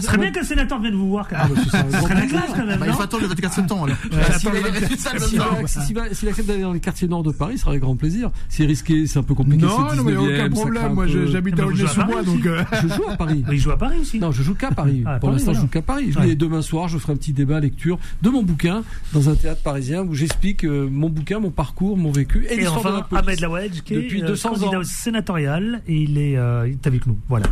Ce 0.00 0.06
serait 0.06 0.18
bien 0.18 0.30
qu'un 0.30 0.42
sénateur 0.42 0.80
vienne 0.80 0.94
vous 0.94 1.08
voir. 1.08 1.28
quand 1.28 1.36
même. 1.36 1.46
Ah, 1.48 1.54
bah, 1.54 1.60
ce 1.64 1.70
serait 2.02 2.14
la 2.14 2.20
classe 2.26 2.28
plaisir. 2.28 2.42
quand 2.56 2.66
même. 2.66 2.80
Bah, 2.80 2.86
il 2.88 2.92
faut 2.92 3.02
attendre 3.02 3.22
le 3.22 3.28
24 3.28 3.52
septembre. 3.52 3.88
Bah, 4.10 6.02
S'il 6.12 6.28
accepte 6.28 6.48
d'aller 6.48 6.62
dans 6.62 6.72
les 6.72 6.80
quartiers 6.80 7.08
nord 7.08 7.22
de 7.22 7.32
Paris, 7.32 7.54
ce 7.54 7.60
sera 7.60 7.70
avec 7.72 7.82
grand 7.82 7.96
plaisir. 7.96 8.30
C'est 8.48 8.64
risqué, 8.66 9.06
c'est 9.06 9.18
un 9.18 9.22
peu 9.22 9.34
compliqué. 9.34 9.64
Non, 9.64 9.94
non, 9.94 10.04
mais 10.04 10.12
il 10.12 10.18
n'y 10.18 10.26
a 10.26 10.28
19e, 10.30 10.40
aucun 10.46 10.50
problème. 10.50 10.92
Moi 10.94 11.06
j'habite 11.06 11.58
à 11.60 11.66
Aulnay-sous-Bois 11.66 12.06
Paris 12.22 12.26
donc. 12.26 12.48
Je 12.82 12.88
joue 12.94 13.04
à 13.10 13.16
Paris. 13.16 13.44
Mais 13.48 13.54
il 13.56 13.60
joue 13.60 13.70
à 13.70 13.76
Paris 13.78 13.98
aussi. 14.00 14.18
Non, 14.18 14.32
je 14.36 14.42
joue 14.42 14.54
qu'à 14.54 14.70
Paris. 14.70 15.02
Ah, 15.06 15.18
Pour 15.18 15.30
l'instant, 15.30 15.52
je 15.54 15.60
joue 15.60 15.66
qu'à 15.68 15.82
Paris. 15.82 16.12
Ouais. 16.16 16.30
Et 16.30 16.34
demain 16.36 16.62
soir, 16.62 16.88
je 16.88 16.98
ferai 16.98 17.12
un 17.12 17.16
petit 17.16 17.32
débat 17.32 17.58
lecture 17.60 17.98
de 18.22 18.28
mon 18.30 18.42
bouquin 18.42 18.82
dans 19.12 19.28
un 19.28 19.34
théâtre 19.34 19.62
parisien 19.62 20.02
où 20.02 20.14
j'explique 20.14 20.64
euh, 20.64 20.88
mon 20.90 21.08
bouquin, 21.08 21.38
mon 21.40 21.50
parcours, 21.50 21.96
mon 21.96 22.12
vécu 22.12 22.44
et, 22.48 22.52
Et 22.54 22.56
l'histoire 22.58 22.82
de 22.82 22.88
la 22.88 22.94
enfin, 22.98 23.02
police. 23.08 23.24
Ahmed 23.26 23.40
Laouedj, 23.40 23.80
qui 23.82 23.94
Depuis 23.94 24.20
est 24.20 24.24
euh, 24.24 24.28
200 24.28 24.48
candidat 24.50 24.78
ans. 24.80 24.84
sénatorial, 24.84 25.82
et 25.88 25.96
il 25.96 26.18
est, 26.18 26.36
euh, 26.36 26.66
il 26.68 26.74
est 26.74 26.86
avec 26.86 27.06
nous. 27.06 27.18
Voilà. 27.28 27.46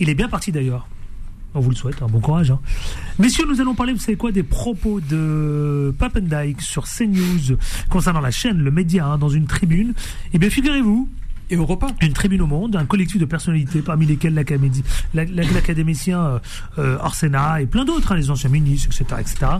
Il 0.00 0.08
est 0.08 0.14
bien 0.14 0.28
parti 0.28 0.50
d'ailleurs. 0.52 0.88
On 1.54 1.60
vous 1.60 1.70
le 1.70 1.76
souhaite, 1.76 2.02
un 2.02 2.06
bon 2.06 2.20
courage. 2.20 2.50
hein. 2.50 2.60
Messieurs, 3.18 3.46
nous 3.48 3.60
allons 3.60 3.74
parler, 3.74 3.92
vous 3.94 3.98
savez 3.98 4.16
quoi, 4.18 4.30
des 4.32 4.42
propos 4.42 5.00
de 5.00 5.94
Papendike 5.98 6.60
sur 6.60 6.84
CNews 6.84 7.56
concernant 7.88 8.20
la 8.20 8.30
chaîne, 8.30 8.58
le 8.58 8.70
média, 8.70 9.06
hein, 9.06 9.18
dans 9.18 9.30
une 9.30 9.46
tribune. 9.46 9.94
Eh 10.34 10.38
bien, 10.38 10.50
figurez-vous, 10.50 11.08
Et 11.50 11.56
au 11.56 11.64
repas. 11.64 11.88
une 12.02 12.12
tribune 12.12 12.42
au 12.42 12.46
monde, 12.46 12.76
un 12.76 12.84
collectif 12.84 13.18
de 13.18 13.24
personnalités, 13.24 13.80
parmi 13.80 14.04
lesquelles 14.04 14.34
l'académicien 15.14 16.20
euh, 16.20 16.38
euh, 16.78 16.98
Orsena 17.00 17.62
et 17.62 17.66
plein 17.66 17.86
d'autres, 17.86 18.12
hein, 18.12 18.16
les 18.16 18.30
anciens 18.30 18.50
ministres, 18.50 18.88
etc., 18.88 19.20
etc., 19.20 19.52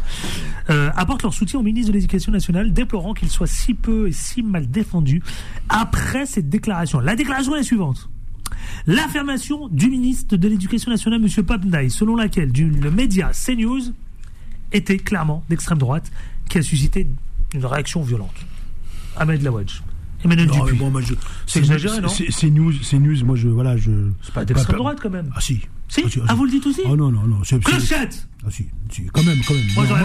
euh, 0.69 0.91
apportent 0.97 1.23
leur 1.23 1.33
soutien 1.33 1.61
au 1.61 1.63
ministre 1.63 1.91
de 1.91 1.97
l'Éducation 1.97 2.31
nationale, 2.31 2.73
déplorant 2.73 3.15
qu'il 3.15 3.31
soit 3.31 3.47
si 3.47 3.73
peu 3.73 4.09
et 4.09 4.13
si 4.13 4.43
mal 4.43 4.71
défendu 4.71 5.23
après 5.71 6.27
cette 6.27 6.51
déclaration. 6.51 7.01
La 7.01 7.17
déclaration 7.17 7.55
est 7.55 7.59
la 7.59 7.65
suivante. 7.65 8.11
L'affirmation 8.87 9.69
du 9.69 9.89
ministre 9.89 10.37
de 10.37 10.49
l'Éducation 10.49 10.91
nationale, 10.91 11.23
M. 11.23 11.45
Papndai, 11.45 11.89
selon 11.89 12.17
laquelle 12.17 12.53
le 12.53 12.91
média 12.91 13.31
CNews 13.33 13.93
était 14.73 14.99
clairement 14.99 15.43
d'extrême 15.49 15.79
droite, 15.79 16.11
qui 16.51 16.59
a 16.59 16.63
suscité 16.63 17.07
une 17.55 17.65
réaction 17.65 18.03
violente. 18.03 18.35
Ahmed 19.17 19.43
Lawadj. 19.43 19.83
Emmanuel 20.25 20.49
Dupuis. 20.49 20.77
bon, 20.77 20.93
C'est 21.47 21.61
exagéré, 21.61 22.01
non 22.01 22.09
C'est 22.09 22.31
c'est 22.31 22.51
news, 22.51 22.73
c'est 22.83 22.99
news. 22.99 23.25
Moi, 23.25 23.37
je 23.37 23.49
voilà, 23.49 23.77
je. 23.77 23.91
C'est 24.23 24.35
pas 24.35 24.45
d'extrême 24.45 24.77
droite 24.77 24.99
quand 25.01 25.11
même. 25.11 25.31
Ah 25.35 25.41
si. 25.41 25.61
Si 25.89 26.03
Ah, 26.05 26.09
si, 26.11 26.21
Ah, 26.29 26.35
vous 26.35 26.45
le 26.45 26.51
dites 26.51 26.67
aussi 26.67 26.83
Oh 26.87 26.97
non 26.97 27.11
non 27.11 27.23
non. 27.27 27.41
Clochette 27.65 28.29
Ah 28.45 28.51
si, 28.51 28.67
si, 28.91 29.07
quand 29.07 29.23
même, 29.23 29.39
quand 29.47 29.55
même. 29.55 29.65
Moi, 29.75 29.87
j'aurais 29.89 30.05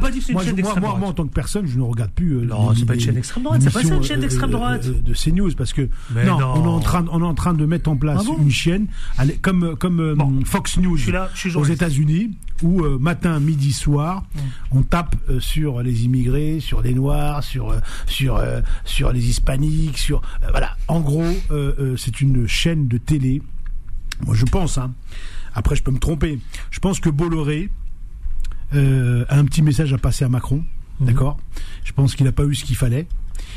pas 0.00 0.10
dit 0.10 0.18
que 0.20 0.24
c'est- 0.24 0.32
une 0.32 0.40
chaîne 0.40 0.54
d'extrême 0.54 0.80
moi, 0.80 0.88
droite. 0.90 1.00
moi, 1.00 1.08
en 1.08 1.12
tant 1.12 1.26
que 1.26 1.32
personne, 1.32 1.66
je 1.66 1.76
ne 1.78 1.82
regarde 1.82 2.10
plus. 2.12 2.32
euh, 2.38 2.44
Non, 2.44 2.74
c'est 2.74 2.84
pas 2.84 2.94
une 2.94 3.00
chaîne 3.00 3.14
d'extrême 3.14 3.42
droite, 3.44 3.62
c'est 3.62 3.72
pas 3.72 3.82
ça, 3.82 3.94
une 3.94 4.02
chaîne 4.02 4.20
d'extrême 4.20 4.50
droite. 4.50 4.86
euh, 4.86 5.00
de 5.00 5.14
CNews, 5.14 5.50
parce 5.56 5.72
que 5.72 5.88
non, 6.14 6.38
non. 6.38 6.52
on 6.56 6.64
est 6.64 6.68
en 6.68 6.80
train, 6.80 7.04
on 7.10 7.20
est 7.20 7.24
en 7.24 7.34
train 7.34 7.54
de 7.54 7.64
mettre 7.66 7.88
en 7.90 7.96
place 7.96 8.18
Ah 8.20 8.24
bon 8.26 8.36
une 8.40 8.50
chaîne, 8.50 8.86
allez, 9.18 9.34
comme 9.36 9.76
comme 9.76 10.00
euh, 10.00 10.14
Bon. 10.14 10.44
Fox 10.44 10.76
News 10.78 10.96
Je 10.98 11.02
suis 11.04 11.12
là, 11.12 11.30
je 11.34 11.40
suis 11.48 11.56
aux. 11.56 11.64
États-Unis, 11.64 12.30
où 12.62 12.82
euh, 12.84 12.98
matin, 12.98 13.40
midi, 13.40 13.72
soir, 13.72 14.24
on 14.70 14.82
tape 14.82 15.16
euh, 15.30 15.40
sur 15.40 15.82
les 15.82 16.04
immigrés, 16.04 16.60
sur 16.60 16.80
les 16.82 16.92
noirs, 16.94 17.42
sur 17.42 17.70
euh, 17.70 17.78
sur 18.06 18.36
euh, 18.36 18.60
sur 18.84 19.12
les 19.12 19.26
hispaniques, 19.28 19.98
sur 19.98 20.18
euh, 20.42 20.48
voilà. 20.50 20.76
En 20.86 21.00
gros, 21.00 21.22
euh, 21.50 21.72
euh, 21.80 21.96
c'est 21.96 22.20
une 22.20 22.46
chaîne 22.46 22.88
de 22.88 22.98
télé. 22.98 23.42
Moi, 24.24 24.34
je 24.34 24.44
pense. 24.44 24.78
Hein, 24.78 24.92
après, 25.54 25.76
je 25.76 25.82
peux 25.82 25.90
me 25.90 25.98
tromper. 25.98 26.38
Je 26.70 26.80
pense 26.80 27.00
que 27.00 27.10
Bolloré 27.10 27.70
euh, 28.74 29.24
a 29.28 29.38
un 29.38 29.44
petit 29.44 29.62
message 29.62 29.92
à 29.92 29.98
passer 29.98 30.24
à 30.24 30.28
Macron. 30.28 30.64
Mhm. 31.00 31.06
D'accord? 31.08 31.38
Je 31.84 31.92
pense 31.92 32.14
qu'il 32.14 32.24
n'a 32.26 32.32
pas 32.32 32.44
eu 32.44 32.54
ce 32.54 32.64
qu'il 32.64 32.76
fallait. 32.76 33.06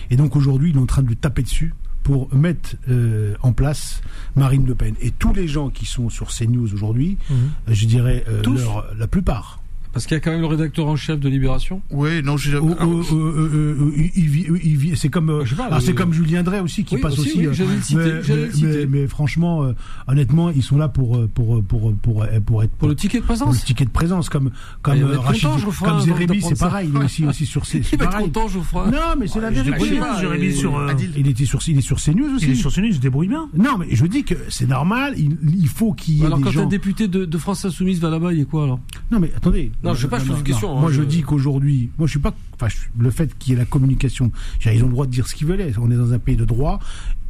Et 0.09 0.15
donc 0.15 0.35
aujourd'hui, 0.35 0.71
il 0.71 0.75
est 0.75 0.79
en 0.79 0.85
train 0.85 1.01
de 1.01 1.07
lui 1.07 1.15
taper 1.17 1.43
dessus 1.43 1.73
pour 2.03 2.33
mettre 2.33 2.75
euh, 2.89 3.35
en 3.41 3.53
place 3.53 4.01
Marine 4.35 4.65
Le 4.65 4.75
Pen. 4.75 4.95
Et 5.01 5.11
tous 5.11 5.33
les 5.33 5.47
gens 5.47 5.69
qui 5.69 5.85
sont 5.85 6.09
sur 6.09 6.29
CNews 6.29 6.73
aujourd'hui, 6.73 7.17
Mhm. 7.29 7.37
je 7.69 7.85
dirais 7.85 8.23
euh, 8.27 8.41
leur- 8.43 8.85
la 8.97 9.07
plupart, 9.07 9.61
Parce 9.91 10.05
qu'il 10.05 10.15
y 10.15 10.17
a 10.17 10.19
quand 10.21 10.31
même 10.31 10.41
le 10.41 10.45
rédacteur 10.47 10.85
en 10.87 10.95
chef 10.95 11.19
de 11.19 11.27
Libération. 11.29 11.81
Oui, 11.89 12.21
non, 12.23 12.37
je. 12.37 12.57
Oh, 12.57 12.75
oh, 12.81 13.01
oh, 13.11 13.91
il- 13.97 14.11
il 14.15 14.27
vit- 14.29 14.45
il 14.63 14.77
vit- 14.77 14.95
c'est 14.97 15.09
comme 15.09 15.43
pas, 15.57 15.65
alors 15.65 15.81
c'est 15.81 15.91
euh, 15.91 15.93
comme 15.95 16.13
Julien 16.13 16.43
Drey 16.43 16.59
aussi 16.59 16.83
qui 16.83 16.95
oui, 16.95 17.01
passe 17.01 17.17
aussi, 17.17 17.47
aussi. 17.47 17.63
oui, 17.63 17.69
euh, 17.69 17.81
citer, 17.81 17.95
mais, 18.35 18.51
citer. 18.51 18.67
mais- 18.67 18.85
mais 19.01 19.07
franchement, 19.07 19.63
euh, 19.63 19.73
honnêtement, 20.07 20.51
ils 20.51 20.61
sont 20.63 20.77
là 20.77 20.89
pour 20.89 21.17
euh, 21.17 21.27
pour 21.33 21.63
pour 21.63 21.93
pour 21.93 21.93
pour, 21.95 22.25
pour 22.45 22.63
être 22.63 22.71
Pour 22.71 22.87
le 22.87 22.95
ticket 22.95 23.19
de 23.19 23.23
pour 23.25 23.33
le 23.33 23.39
présence. 23.39 23.63
ticket 23.65 23.85
de 23.85 23.89
présence 23.89 24.29
comme 24.29 24.51
comme 24.81 24.95
Rachid- 24.99 25.41
content, 25.43 25.57
Geoffroy, 25.57 25.89
comme 25.89 26.05
Jérémy, 26.05 26.41
c'est 26.41 26.59
pareil. 26.59 26.89
Il 26.93 27.01
est 27.01 27.05
aussi 27.05 27.25
aussi 27.25 27.45
sur 27.45 27.65
ces. 27.65 27.81
Il 27.91 27.97
va 27.97 28.05
être 28.05 28.17
content, 28.19 28.47
Geoffroy. 28.47 28.87
Non, 28.91 29.15
mais 29.19 29.27
c'est 29.27 29.41
la 29.41 29.51
Je 29.51 29.61
vérité. 29.61 29.95
Jérémy, 30.19 30.53
sur. 30.53 30.79
Adil. 30.79 31.11
Il 31.17 31.27
était 31.27 31.45
sur 31.45 31.59
il 31.67 31.77
est 31.77 31.81
sur 31.81 31.97
CNews 31.97 32.35
aussi. 32.35 32.45
Il 32.45 32.51
est 32.51 32.55
sur 32.55 32.71
ce 32.71 32.79
il 32.81 32.93
se 32.93 32.99
débrouille 32.99 33.27
bien. 33.27 33.49
Non, 33.57 33.77
mais 33.77 33.87
je 33.91 34.05
dis 34.05 34.23
que 34.23 34.35
c'est 34.49 34.67
normal. 34.67 35.13
Il, 35.17 35.37
il 35.59 35.67
faut 35.67 35.93
qu'il 35.93 36.15
y 36.15 36.21
ait 36.21 36.25
Alors 36.25 36.39
quand 36.41 36.55
un 36.57 36.65
député 36.65 37.07
de, 37.07 37.25
de 37.25 37.37
France 37.37 37.65
Insoumise 37.65 37.99
va 37.99 38.09
là-bas, 38.09 38.31
il 38.33 38.39
est 38.41 38.45
quoi 38.45 38.63
alors? 38.63 38.79
Non, 39.11 39.19
mais 39.19 39.31
attendez. 39.35 39.71
Non, 39.89 39.95
je 39.95 40.01
sais 40.01 40.07
pas, 40.07 40.19
je 40.19 40.25
pose 40.25 40.37
une 40.37 40.43
question, 40.43 40.79
Moi, 40.79 40.91
je 40.91 41.01
dis 41.01 41.21
qu'aujourd'hui, 41.21 41.89
moi, 41.97 42.07
je 42.07 42.11
suis 42.11 42.19
pas. 42.19 42.33
Enfin, 42.55 42.67
le 42.97 43.11
fait 43.11 43.37
qu'il 43.37 43.53
y 43.53 43.55
ait 43.55 43.59
la 43.59 43.65
communication, 43.65 44.31
ils 44.65 44.83
ont 44.83 44.87
le 44.87 44.91
droit 44.91 45.05
de 45.05 45.11
dire 45.11 45.27
ce 45.27 45.35
qu'ils 45.35 45.47
veulent. 45.47 45.73
On 45.79 45.89
est 45.91 45.95
dans 45.95 46.13
un 46.13 46.19
pays 46.19 46.35
de 46.35 46.45
droit. 46.45 46.79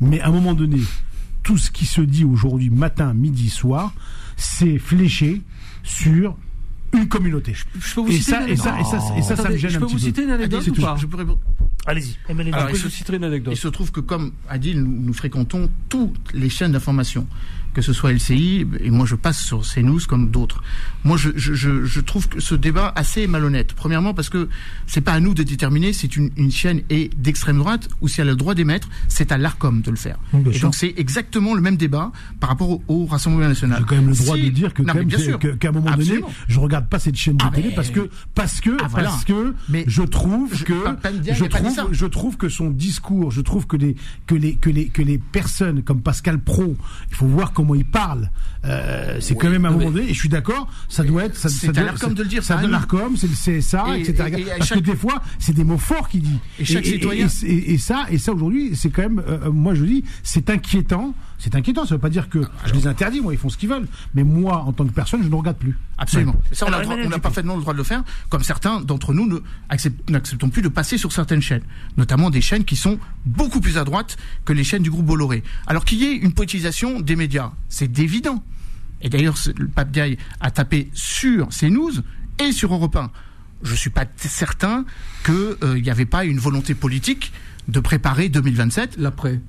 Mais 0.01 0.19
à 0.21 0.27
un 0.27 0.31
moment 0.31 0.53
donné, 0.53 0.79
tout 1.43 1.57
ce 1.57 1.71
qui 1.71 1.85
se 1.85 2.01
dit 2.01 2.23
aujourd'hui, 2.25 2.69
matin, 2.69 3.13
midi, 3.13 3.49
soir, 3.49 3.93
c'est 4.37 4.77
fléché 4.77 5.41
sur 5.83 6.35
une 6.93 7.07
communauté. 7.07 7.53
Je 7.53 7.93
peux 7.95 8.01
vous 8.01 8.07
Et 8.09 8.13
citer 8.13 8.31
ça, 8.31 8.41
une 8.47 8.49
et 8.53 8.55
ça, 8.55 8.79
et 8.79 8.83
ça, 8.83 8.97
et 9.17 9.21
ça, 9.21 9.35
ça 9.35 9.35
me 9.35 9.39
Attendez, 9.41 9.57
gêne 9.59 9.69
Je 9.71 9.77
un 9.77 9.79
peux 9.81 9.85
petit 9.85 9.93
vous 9.95 9.99
peu. 9.99 10.05
citer 10.07 10.23
une 10.23 10.31
anecdote 10.31 10.67
ou 10.67 10.73
pas. 10.81 10.97
Allez-y, 11.85 12.17
Je 12.27 12.33
il 12.33 12.51
peux 12.51 12.75
se- 12.77 12.83
vous 12.83 12.89
citer 12.89 13.15
une 13.15 13.23
anecdote. 13.23 13.53
Il 13.53 13.57
se 13.57 13.67
trouve 13.67 13.91
que 13.91 13.99
comme 13.99 14.31
Adil, 14.49 14.81
nous, 14.83 14.99
nous 15.05 15.13
fréquentons 15.13 15.69
toutes 15.87 16.33
les 16.33 16.49
chaînes 16.49 16.71
d'information, 16.73 17.25
que 17.79 17.85
ce 17.85 17.93
soit 17.93 18.11
LCI, 18.13 18.65
et 18.79 18.89
moi 18.89 19.05
je 19.05 19.15
passe 19.15 19.39
sur 19.39 19.61
CNews 19.61 19.99
comme 20.07 20.29
d'autres. 20.29 20.61
Moi 21.03 21.17
je, 21.17 21.29
je, 21.35 21.53
je, 21.53 21.85
je 21.85 21.99
trouve 22.01 22.27
que 22.27 22.39
ce 22.39 22.55
débat 22.55 22.91
assez 22.95 23.27
malhonnête. 23.27 23.73
Premièrement 23.73 24.13
parce 24.13 24.29
que 24.29 24.49
c'est 24.87 25.01
pas 25.01 25.13
à 25.13 25.19
nous 25.19 25.33
de 25.33 25.43
déterminer 25.43 25.93
si 25.93 26.07
une, 26.07 26.29
une 26.37 26.51
chaîne 26.51 26.81
est 26.89 27.13
d'extrême 27.17 27.57
droite 27.57 27.89
ou 28.01 28.07
si 28.07 28.21
elle 28.21 28.27
a 28.27 28.31
le 28.31 28.37
droit 28.37 28.55
d'émettre, 28.55 28.89
c'est 29.07 29.31
à 29.31 29.37
l'ARCOM 29.37 29.81
de 29.81 29.91
le 29.91 29.97
faire. 29.97 30.17
Bien 30.33 30.51
et 30.51 30.53
sûr. 30.53 30.61
donc 30.67 30.75
c'est 30.75 30.93
exactement 30.97 31.53
le 31.53 31.61
même 31.61 31.77
débat 31.77 32.11
par 32.39 32.49
rapport 32.49 32.69
au, 32.69 32.83
au 32.87 33.05
Rassemblement 33.05 33.47
national. 33.47 33.79
J'ai 33.79 33.85
quand 33.85 33.95
même 33.95 34.09
le 34.09 34.15
droit 34.15 34.35
Si- 34.35 34.43
de 34.43 34.49
dire 34.49 34.73
que, 34.73 34.81
Non, 34.83 34.93
qu'à 35.57 35.69
un 35.69 35.71
moment 35.71 35.87
Absolument. 35.91 36.21
donné, 36.27 36.33
je 36.47 36.59
regarde 36.59 36.87
pas 36.89 36.99
cette 36.99 37.15
chaîne 37.15 37.37
de 37.37 37.43
Ah, 37.47 37.51
télé 37.53 37.69
mais- 37.69 37.75
parce 37.75 37.89
que 37.89 38.09
parce 38.35 38.61
que 38.61 38.77
Ah, 38.81 38.87
voilà. 38.89 39.09
parce 39.09 39.25
que 39.25 39.53
Mais 39.69 39.83
je 39.87 40.01
trouve 40.03 40.63
que 40.63 40.73
trouve 41.47 41.89
je 41.91 42.05
trouve 42.05 42.37
que 42.37 42.49
son 42.49 42.69
discours, 42.69 43.31
je 43.31 43.41
trouve 43.41 43.67
que 43.67 43.77
les 43.77 43.95
que 44.27 44.35
les 44.35 44.55
que 44.55 44.69
les 44.69 44.87
que 44.87 45.01
les 45.01 45.17
personnes 45.17 45.81
comme 45.83 46.01
Pascal 46.01 46.39
Pro, 46.39 46.75
il 47.09 47.15
faut 47.15 47.25
voir 47.27 47.51
comment 47.53 47.68
il 47.75 47.85
parle. 47.85 48.29
Euh, 48.65 49.17
c'est 49.21 49.35
quand 49.35 49.49
même 49.49 49.65
à 49.65 49.69
un 49.69 49.71
moment 49.71 49.91
donné, 49.91 50.09
et 50.09 50.13
je 50.13 50.19
suis 50.19 50.29
d'accord, 50.29 50.67
ça 50.89 51.03
doit 51.03 51.25
être 51.25 51.35
ça, 51.37 51.47
C'est 51.49 51.73
ça 51.73 51.83
l'ARCOM 51.83 52.13
de 52.13 52.23
le 52.23 52.29
dire, 52.29 52.43
ça 52.43 52.61
nous. 52.61 52.67
l'ARCOM, 52.67 53.15
c'est 53.15 53.27
le 53.27 53.33
CSA, 53.61 53.85
Et- 53.97 54.01
etc. 54.01 54.23
et- 54.37 54.41
et 54.41 54.51
à 54.51 54.55
parce 54.57 54.69
chaque- 54.69 54.79
que 54.79 54.83
des 54.83 54.95
fois, 54.95 55.21
c'est 55.39 55.53
des 55.53 55.63
mots 55.63 55.77
forts 55.77 56.09
qu'il 56.09 56.21
dit. 56.23 56.39
Et 56.59 56.65
chaque 56.65 56.85
citoyen- 56.85 57.27
et, 57.43 57.77
ça 57.77 58.05
et 58.09 58.17
ça 58.17 58.33
aujourd'hui, 58.33 58.71
c'est 58.75 58.89
quand 58.89 59.03
même 59.03 59.23
euh, 59.27 59.49
moi 59.51 59.73
je 59.75 59.85
dis, 59.85 60.03
c'est 60.23 60.49
inquiétant, 60.49 61.13
c'est 61.39 61.55
inquiétant, 61.55 61.85
ça 61.85 61.95
veut 61.95 62.01
pas 62.01 62.09
dire 62.11 62.29
que 62.29 62.41
je 62.65 62.73
les 62.73 62.85
interdis, 62.85 63.21
moi 63.21 63.33
ils 63.33 63.39
font 63.39 63.49
ce 63.49 63.57
qu'ils 63.57 63.69
veulent, 63.69 63.87
mais 64.13 64.23
moi 64.23 64.57
en 64.57 64.71
tant 64.73 64.85
que 64.85 64.91
personne, 64.91 65.23
je 65.23 65.29
ne 65.29 65.33
regarde 65.35 65.57
plus. 65.57 65.75
Absolument. 65.97 66.35
Et 66.51 66.55
ça, 66.55 66.65
on 66.65 66.67
a, 66.67 66.71
Alors, 66.75 66.79
le 66.81 66.85
droit- 66.85 66.93
Emmanuel 66.95 67.07
on 67.07 67.11
a 67.11 67.15
Dupuis. 67.15 67.21
parfaitement 67.23 67.55
le 67.55 67.61
droit 67.61 67.73
de 67.73 67.77
le 67.79 67.83
faire, 67.83 68.03
comme 68.29 68.43
certains 68.43 68.81
d'entre 68.81 69.13
nous 69.13 69.25
ne 69.27 69.39
accept- 69.69 70.09
n'acceptons 70.09 70.49
plus 70.49 70.61
de 70.61 70.67
passer 70.69 70.97
sur 70.97 71.11
certaines 71.11 71.41
chaînes, 71.41 71.63
notamment 71.97 72.29
des 72.29 72.41
chaînes 72.41 72.63
qui 72.65 72.75
sont 72.75 72.99
beaucoup 73.25 73.61
plus 73.61 73.77
à 73.77 73.83
droite 73.85 74.17
que 74.45 74.53
les 74.53 74.63
chaînes 74.63 74.83
du 74.83 74.91
groupe 74.91 75.05
Bolloré. 75.05 75.43
Alors 75.65 75.85
qu'il 75.85 75.97
y 75.99 76.03
ait 76.05 76.15
une 76.15 76.33
politisation 76.33 76.99
des 77.01 77.15
médias, 77.15 77.51
c'est 77.69 77.97
évident. 77.99 78.43
Et 79.01 79.07
d'ailleurs, 79.09 79.35
le 79.57 79.67
Pape 79.69 79.91
Diaye 79.91 80.17
a 80.41 80.51
tapé 80.51 80.89
sur 80.93 81.47
CNews 81.49 81.91
et 82.37 82.51
sur 82.51 82.73
Europe 82.73 82.95
1. 82.97 83.11
Je 83.63 83.75
suis 83.75 83.89
pas 83.89 84.05
certain 84.17 84.85
qu'il 85.25 85.81
n'y 85.81 85.89
avait 85.89 86.05
pas 86.05 86.25
une 86.25 86.37
volonté 86.39 86.75
politique 86.75 87.31
de 87.69 87.79
préparer 87.79 88.29
2027 88.29 88.95
L'après. 88.97 89.39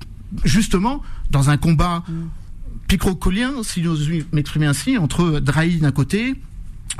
Justement 0.43 1.01
dans 1.29 1.49
un 1.49 1.57
combat 1.57 2.03
picrocolien, 2.87 3.63
si 3.63 3.83
j'ose 3.83 4.09
m'exprimer 4.31 4.65
ainsi, 4.65 4.97
entre 4.97 5.39
Drahi 5.39 5.77
d'un 5.77 5.91
côté, 5.91 6.35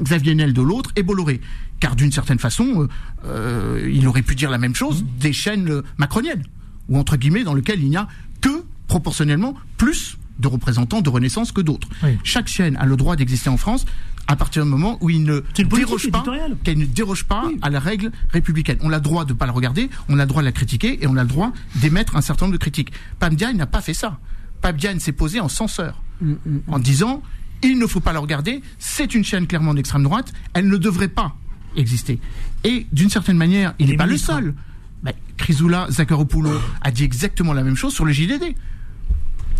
Xavier 0.01 0.35
Niel 0.35 0.53
de 0.53 0.61
l'autre 0.61 0.91
et 0.95 1.03
Bolloré. 1.03 1.41
Car 1.79 1.95
d'une 1.95 2.11
certaine 2.11 2.39
façon, 2.39 2.83
euh, 2.83 2.87
euh, 3.25 3.91
il 3.91 4.07
aurait 4.07 4.21
pu 4.21 4.35
dire 4.35 4.49
la 4.49 4.57
même 4.57 4.75
chose 4.75 5.03
des 5.19 5.33
chaînes 5.33 5.69
euh, 5.69 5.81
macroniennes, 5.97 6.43
ou 6.89 6.97
entre 6.97 7.17
guillemets 7.17 7.43
dans 7.43 7.53
lesquelles 7.53 7.81
il 7.81 7.89
n'y 7.89 7.97
a 7.97 8.07
que 8.39 8.63
proportionnellement 8.87 9.55
plus 9.77 10.17
de 10.39 10.47
représentants 10.47 11.01
de 11.01 11.09
Renaissance 11.09 11.51
que 11.51 11.61
d'autres. 11.61 11.87
Oui. 12.03 12.17
Chaque 12.23 12.47
chaîne 12.47 12.75
a 12.77 12.85
le 12.85 12.95
droit 12.95 13.15
d'exister 13.15 13.49
en 13.49 13.57
France 13.57 13.85
à 14.27 14.35
partir 14.35 14.63
du 14.63 14.69
moment 14.69 14.97
où 15.01 15.09
il 15.09 15.23
ne 15.23 15.41
déroge 15.57 16.09
pas, 16.09 16.23
qu'elle 16.63 16.77
ne 16.77 16.85
déroge 16.85 17.25
pas 17.25 17.43
à 17.61 17.69
la 17.69 17.79
règle 17.79 18.11
républicaine. 18.29 18.77
On 18.81 18.91
a 18.91 18.95
le 18.95 19.01
droit 19.01 19.25
de 19.25 19.33
ne 19.33 19.37
pas 19.37 19.45
la 19.45 19.51
regarder, 19.51 19.89
on 20.09 20.19
a 20.19 20.23
le 20.23 20.27
droit 20.27 20.41
de 20.41 20.47
la 20.47 20.51
critiquer 20.51 21.03
et 21.03 21.07
on 21.07 21.17
a 21.17 21.23
le 21.23 21.29
droit 21.29 21.51
d'émettre 21.75 22.15
un 22.15 22.21
certain 22.21 22.45
nombre 22.45 22.57
de 22.57 22.61
critiques. 22.61 22.91
Pam 23.19 23.33
Diagne 23.35 23.57
n'a 23.57 23.65
pas 23.65 23.81
fait 23.81 23.93
ça. 23.93 24.19
Pam 24.61 24.75
Diagne 24.75 24.99
s'est 24.99 25.11
posé 25.11 25.39
en 25.39 25.49
censeur, 25.49 26.01
en 26.67 26.79
disant 26.79 27.21
il 27.63 27.77
ne 27.77 27.85
faut 27.85 27.99
pas 27.99 28.13
la 28.13 28.19
regarder, 28.19 28.61
c'est 28.79 29.13
une 29.13 29.23
chaîne 29.23 29.47
clairement 29.47 29.73
d'extrême 29.73 30.03
droite, 30.03 30.33
elle 30.53 30.67
ne 30.67 30.77
devrait 30.77 31.07
pas 31.07 31.35
exister. 31.75 32.19
Et 32.63 32.87
d'une 32.91 33.09
certaine 33.09 33.37
manière, 33.37 33.73
il 33.79 33.89
n'est 33.89 33.97
pas 33.97 34.05
le 34.05 34.17
seul. 34.17 34.53
Ben, 35.03 35.13
Chrysoula 35.37 35.87
Zakharopoulou 35.89 36.51
a 36.81 36.91
dit 36.91 37.03
exactement 37.03 37.53
la 37.53 37.63
même 37.63 37.75
chose 37.75 37.93
sur 37.93 38.05
le 38.05 38.13
JDD. 38.13 38.55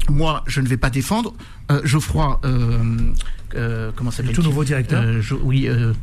Moi, 0.09 0.43
je 0.47 0.61
ne 0.61 0.67
vais 0.67 0.77
pas 0.77 0.89
défendre 0.89 1.33
euh, 1.71 1.81
Geoffroy. 1.83 2.39
Euh, 2.45 2.79
euh, 3.55 3.91
comment 3.95 4.11
s'appelle 4.11 4.33
tout 4.33 4.41
nouveau 4.41 4.63
directeur. 4.63 5.01
euh, 5.03 5.21
Jo- 5.21 5.39
Oui. 5.43 5.67
euh, 5.67 5.93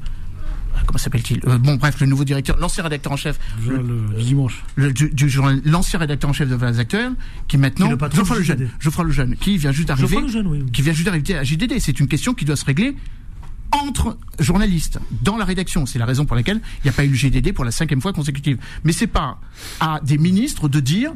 comment 0.87 0.99
s'appelle-t-il 0.99 1.41
Euh, 1.47 1.59
Bon, 1.59 1.75
bref, 1.77 2.01
le 2.01 2.07
nouveau 2.07 2.25
directeur, 2.25 2.57
l'ancien 2.59 2.85
rédacteur 2.85 3.13
en 3.13 3.17
chef 3.17 3.39
Le, 3.67 3.77
le- 3.77 3.83
le 4.17 4.23
dimanche. 4.23 4.63
le- 4.77 4.93
du, 4.93 5.11
du 5.11 5.29
journal, 5.29 5.61
l'ancien 5.65 5.99
rédacteur 5.99 6.31
en 6.31 6.33
chef 6.33 6.49
de 6.49 6.55
Valeurs 6.55 6.79
Actuelles, 6.79 7.13
qui 7.49 7.59
maintenant 7.59 7.87
Qui 7.87 7.91
est 7.91 7.95
le 7.95 7.99
patron 7.99 8.19
Geoffroy 8.19 8.39
Lejeune. 8.39 8.71
Geoffroy 8.79 9.05
Lejeune, 9.05 9.37
qui 9.37 9.59
vient 9.59 9.73
juste 9.73 9.89
d'arriver, 9.89 10.09
Geoffroy 10.09 10.23
Lejeune, 10.29 10.47
oui, 10.47 10.61
oui. 10.65 10.71
qui 10.71 10.83
vient 10.83 10.93
juste 10.93 11.07
d'arriver 11.07 11.37
à 11.37 11.43
JDD. 11.45 11.79
C'est 11.81 11.99
une 12.01 12.07
question 12.09 12.35
qui 12.35 12.45
doit 12.45 12.57
se 12.57 12.65
régler 12.65 12.97
entre 13.73 14.17
journalistes 14.39 14.99
dans 15.23 15.37
la 15.37 15.45
rédaction. 15.45 15.85
C'est 15.87 15.99
la 15.99 16.07
raison 16.07 16.25
pour 16.25 16.37
laquelle 16.37 16.61
il 16.79 16.85
n'y 16.85 16.91
a 16.91 16.93
pas 16.93 17.05
eu 17.05 17.09
le 17.09 17.15
GDD 17.15 17.53
pour 17.53 17.65
la 17.65 17.71
cinquième 17.73 18.01
fois 18.01 18.13
consécutive. 18.13 18.59
Mais 18.85 18.93
c'est 18.93 19.07
pas 19.09 19.41
à 19.81 20.01
des 20.05 20.17
ministres 20.17 20.69
de 20.69 20.81
dire, 20.81 21.13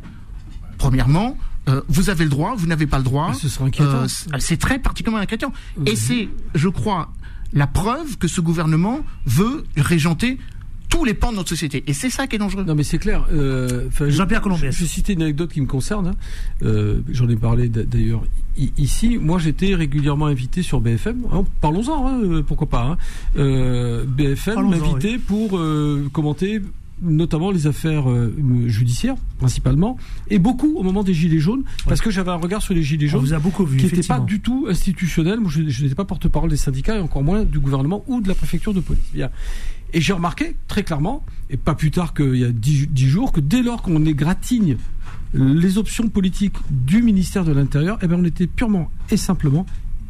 premièrement, 0.79 1.39
euh, 1.69 1.81
vous 1.89 2.11
avez 2.11 2.25
le 2.25 2.31
droit, 2.31 2.55
vous 2.57 2.67
n'avez 2.67 2.87
pas 2.87 2.99
le 2.99 3.05
droit. 3.05 3.29
Mais 3.31 3.37
ce 3.37 3.49
serait 3.49 3.67
inquiétant. 3.67 4.05
Euh, 4.05 4.39
c'est- 4.39 4.57
très 4.57 4.79
particulièrement 4.79 5.23
inquiétant. 5.23 5.53
Et 5.87 5.97
c'est, 5.97 6.29
je 6.55 6.69
crois, 6.69 7.13
la 7.53 7.67
preuve 7.67 8.19
que 8.19 8.29
ce 8.29 8.41
gouvernement 8.41 9.01
veut 9.27 9.65
régenter 9.77 10.39
tous 10.89 11.05
les 11.07 11.15
pans 11.15 11.31
de 11.33 11.37
notre 11.37 11.49
société. 11.49 11.83
Et 11.87 11.95
c'est 11.95 12.11
ça 12.11 12.27
qui 12.27 12.37
est 12.37 12.39
dangereux. 12.39 12.65
Non 12.65 12.75
mais 12.75 12.83
c'est 12.83 12.99
clair. 12.99 13.25
euh, 13.33 13.89
Jean-Pierre 14.09 14.43
Colombiès. 14.43 14.73
Je, 14.75 14.79
je 14.79 14.83
vais 14.85 14.89
citer 14.91 15.13
une 15.15 15.23
anecdote 15.23 15.51
qui 15.51 15.61
me 15.63 15.67
concerne. 15.67 16.09
hein. 16.09 16.15
Euh, 16.63 17.01
J'en 17.11 17.29
ai 17.31 17.37
parlé 17.37 17.69
d'a- 17.71 17.85
d'ailleurs 17.85 18.23
i- 18.59 18.73
ici. 18.77 19.17
Moi 19.17 19.39
j'étais 19.39 19.75
régulièrement 19.75 20.27
invité 20.27 20.63
sur 20.63 20.83
BFM. 20.83 21.23
Hein, 21.33 21.45
Parlons-en, 21.63 22.09
hein, 22.09 22.43
pourquoi 22.47 22.69
pas. 22.69 22.83
hein. 22.85 22.99
Euh, 23.39 24.05
BFM 24.07 24.69
m'invitait 24.69 25.17
pour 25.19 25.57
euh, 25.57 26.11
commenter 26.13 26.61
notamment 27.03 27.51
les 27.51 27.67
affaires 27.67 28.09
euh, 28.09 28.35
judiciaires 28.67 29.17
principalement 29.39 29.97
et 30.31 30.39
beaucoup 30.39 30.77
au 30.77 30.83
moment 30.83 31.03
des 31.03 31.15
gilets 31.15 31.39
jaunes 31.39 31.65
parce 31.87 32.01
que 32.01 32.11
j'avais 32.11 32.31
un 32.31 32.37
regard 32.37 32.63
sur 32.63 32.75
les 32.75 32.83
gilets 32.83 33.07
On 33.07 33.11
jaunes 33.11 33.21
vous 33.21 33.35
a 33.35 33.39
beaucoup 33.39 33.65
vu, 33.65 33.79
qui 33.79 33.87
n'était 33.87 34.07
pas 34.07 34.21
du 34.21 34.41
tout 34.41 34.67
institutionnel. 34.69 35.41
Moi, 35.41 35.51
je, 35.51 35.69
je 35.69 35.83
n'étais 35.83 35.95
pas 35.95 36.05
porte-parole 36.05 36.51
des 36.51 36.57
syndicats 36.57 36.97
et 36.97 37.01
encore 37.01 37.23
moins 37.23 37.45
du 37.45 37.59
gouvernement 37.59 38.05
ou 38.07 38.21
de 38.21 38.29
la 38.29 38.35
préfecture 38.35 38.73
de 38.73 38.81
police. 38.81 39.05
Bien. 39.13 39.31
Et 39.93 40.01
j'ai 40.01 40.13
remarqué 40.15 40.57
très 40.69 40.85
clairement, 40.85 41.25
et 41.51 41.57
pas 41.57 41.75
plus 41.75 41.91
tard 41.91 42.15
qu'il 42.15 42.37
y 42.37 42.45
a 42.45 42.51
dix, 42.51 42.87
dix 42.87 43.09
jours, 43.09 43.31
que 43.31 43.41
dès 43.41 43.63
lors 43.63 43.83
qu'on 43.83 44.07
égratigne 44.07 44.77
les 45.35 45.79
options 45.79 46.09
politiques 46.09 46.57
du 46.71 47.03
ministère 47.03 47.45
de 47.45 47.53
l'Intérieur, 47.53 47.99
eh 48.03 48.07
ben 48.07 48.19
on 48.21 48.25
était 48.25 48.47
purement 48.47 48.91
et 49.11 49.17
simplement 49.17 49.67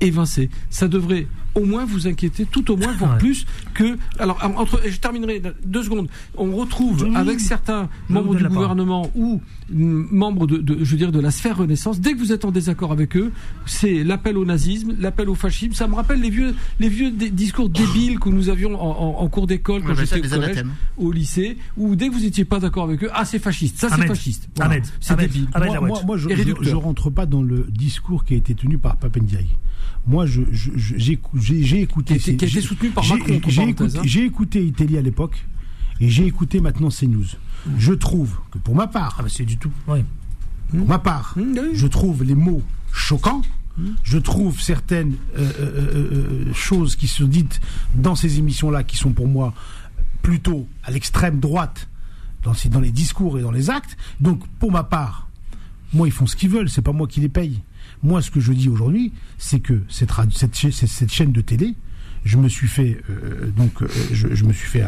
évincé. 0.06 0.50
Ça 0.70 0.88
devrait 0.88 1.26
au 1.54 1.66
moins 1.66 1.84
vous 1.84 2.06
inquiéter, 2.06 2.46
tout 2.46 2.70
au 2.70 2.78
moins, 2.78 2.92
voire 2.94 3.12
Ouais. 3.12 3.18
plus 3.18 3.44
que. 3.74 3.98
Alors, 4.18 4.38
entre, 4.56 4.86
et 4.86 4.90
je 4.90 4.98
terminerai 4.98 5.42
deux 5.66 5.82
secondes. 5.82 6.08
On 6.38 6.50
retrouve 6.56 7.02
Oui. 7.02 7.14
avec 7.14 7.40
certains 7.40 7.90
Je 8.08 8.14
membres 8.14 8.34
du 8.34 8.44
gouvernement 8.48 9.10
ou 9.14 9.42
mm, 9.70 10.06
membres 10.10 10.46
de, 10.46 10.56
de- 10.56 10.78
je 10.82 10.90
veux 10.92 10.96
dire, 10.96 11.12
de 11.12 11.20
la 11.20 11.30
sphère 11.30 11.58
Renaissance. 11.58 12.00
Dès 12.00 12.14
que 12.14 12.18
vous 12.18 12.32
êtes 12.32 12.46
en 12.46 12.50
désaccord 12.52 12.90
avec 12.90 13.16
eux, 13.18 13.32
c'est 13.66 14.02
l'appel 14.02 14.38
au 14.38 14.46
nazisme, 14.46 14.94
l'appel 14.98 15.28
au 15.28 15.34
fascisme. 15.34 15.74
Ça 15.74 15.86
me 15.88 15.94
rappelle 15.94 16.22
les 16.22 16.30
vieux, 16.30 16.54
les 16.80 16.88
vieux 16.88 17.10
discours 17.10 17.68
débiles 17.68 18.18
que 18.18 18.30
nous 18.30 18.48
avions 18.48 18.74
en, 18.80 19.18
en- 19.18 19.22
en 19.22 19.28
cours 19.28 19.46
d'école 19.46 19.82
quand 19.82 19.94
j'étais 19.94 20.20
au 20.20 20.22
collège, 20.30 20.32
anathèmes. 20.44 20.70
au 20.96 21.12
lycée, 21.12 21.58
où 21.76 21.96
dès 21.96 22.08
que 22.08 22.14
vous 22.14 22.20
n'étiez 22.20 22.46
pas 22.46 22.60
d'accord 22.60 22.84
avec 22.84 23.04
eux, 23.04 23.10
ah 23.12 23.26
c'est 23.26 23.38
fasciste, 23.38 23.76
ça 23.78 23.88
c'est 23.94 24.06
fasciste. 24.06 24.48
Voilà. 24.56 24.72
Ahmed. 24.72 24.84
C'est 25.00 25.16
débile. 25.18 25.48
Ahmed 25.52 25.68
moi, 25.68 25.80
moi, 25.82 26.00
moi, 26.06 26.16
je, 26.16 26.30
je 26.62 26.74
rentre 26.74 27.10
pas 27.10 27.26
dans 27.26 27.42
le 27.42 27.66
discours 27.70 28.24
qui 28.24 28.32
a 28.32 28.36
été 28.38 28.54
tenu 28.54 28.78
par 28.78 28.96
Papendiaï. 28.96 29.48
Moi, 30.06 30.26
je, 30.26 30.42
je, 30.50 30.70
je- 30.76 30.94
j'ai, 30.96 31.12
écou- 31.16 31.38
j'ai, 31.40 31.62
j'ai 31.62 31.80
écouté. 31.82 32.18
Qui 32.18 32.30
a 32.30 32.32
été- 32.34 32.46
j'ai- 32.48 32.60
soutenu 32.60 32.90
par 32.90 33.04
j'ai- 33.04 33.14
Macron, 33.16 33.40
J'ai 33.48 33.62
écouté, 33.68 33.98
hein. 33.98 34.02
j'ai 34.04 34.24
écouté 34.24 34.64
Italie 34.64 34.98
à 34.98 35.02
l'époque 35.02 35.46
et 36.00 36.08
j'ai 36.10 36.26
écouté 36.26 36.60
maintenant 36.60 36.90
CNews. 36.90 37.24
Je 37.78 37.92
trouve 37.92 38.36
que 38.50 38.58
pour 38.58 38.74
ma 38.74 38.88
part, 38.88 39.16
Ah 39.18 39.22
bah 39.22 39.28
c'est 39.30 39.44
du 39.44 39.56
tout. 39.56 39.70
Pour 40.70 40.88
ma 40.88 40.98
part, 40.98 41.34
Mmh, 41.36 41.74
je 41.74 41.86
trouve 41.86 42.24
les 42.24 42.34
mots 42.34 42.62
choquants 42.92 43.42
Je 44.04 44.18
trouve 44.18 44.60
certaines 44.60 45.14
euh, 45.38 45.50
euh, 45.60 46.44
euh, 46.48 46.52
choses 46.54 46.94
qui 46.96 47.06
sont 47.08 47.24
dites 47.26 47.60
dans 47.94 48.14
ces 48.16 48.38
émissions-là, 48.38 48.82
qui 48.84 48.96
sont 48.98 49.12
pour 49.12 49.26
moi 49.28 49.54
plutôt 50.20 50.66
à 50.84 50.90
l'extrême 50.90 51.40
droite 51.40 51.88
dans, 52.42 52.52
ces- 52.54 52.68
dans 52.68 52.80
les 52.80 52.90
discours 52.90 53.38
et 53.38 53.42
dans 53.42 53.50
les 53.50 53.70
actes. 53.70 53.96
Donc, 54.20 54.46
pour 54.58 54.72
ma 54.72 54.82
part, 54.84 55.28
moi, 55.94 56.06
ils 56.06 56.10
font 56.12 56.26
ce 56.26 56.36
qu'ils 56.36 56.50
veulent, 56.50 56.68
c'est 56.68 56.82
pas 56.82 56.92
moi 56.92 57.06
qui 57.06 57.20
les 57.20 57.28
paye. 57.30 57.62
Moi, 58.02 58.20
ce 58.22 58.30
que 58.30 58.40
je 58.40 58.52
dis 58.52 58.68
aujourd'hui, 58.68 59.12
c'est 59.38 59.60
que 59.60 59.80
cette, 59.88 60.10
chaîne 61.10 61.32
de 61.32 61.40
télé, 61.40 61.74
je 62.24 62.36
me 62.36 62.48
suis 62.48 62.68
fait 62.68 63.00
euh, 63.10 63.50
donc 63.56 63.82
euh, 63.82 63.88
je, 64.12 64.28
je 64.32 64.44
me 64.44 64.52
suis 64.52 64.68
fait 64.68 64.84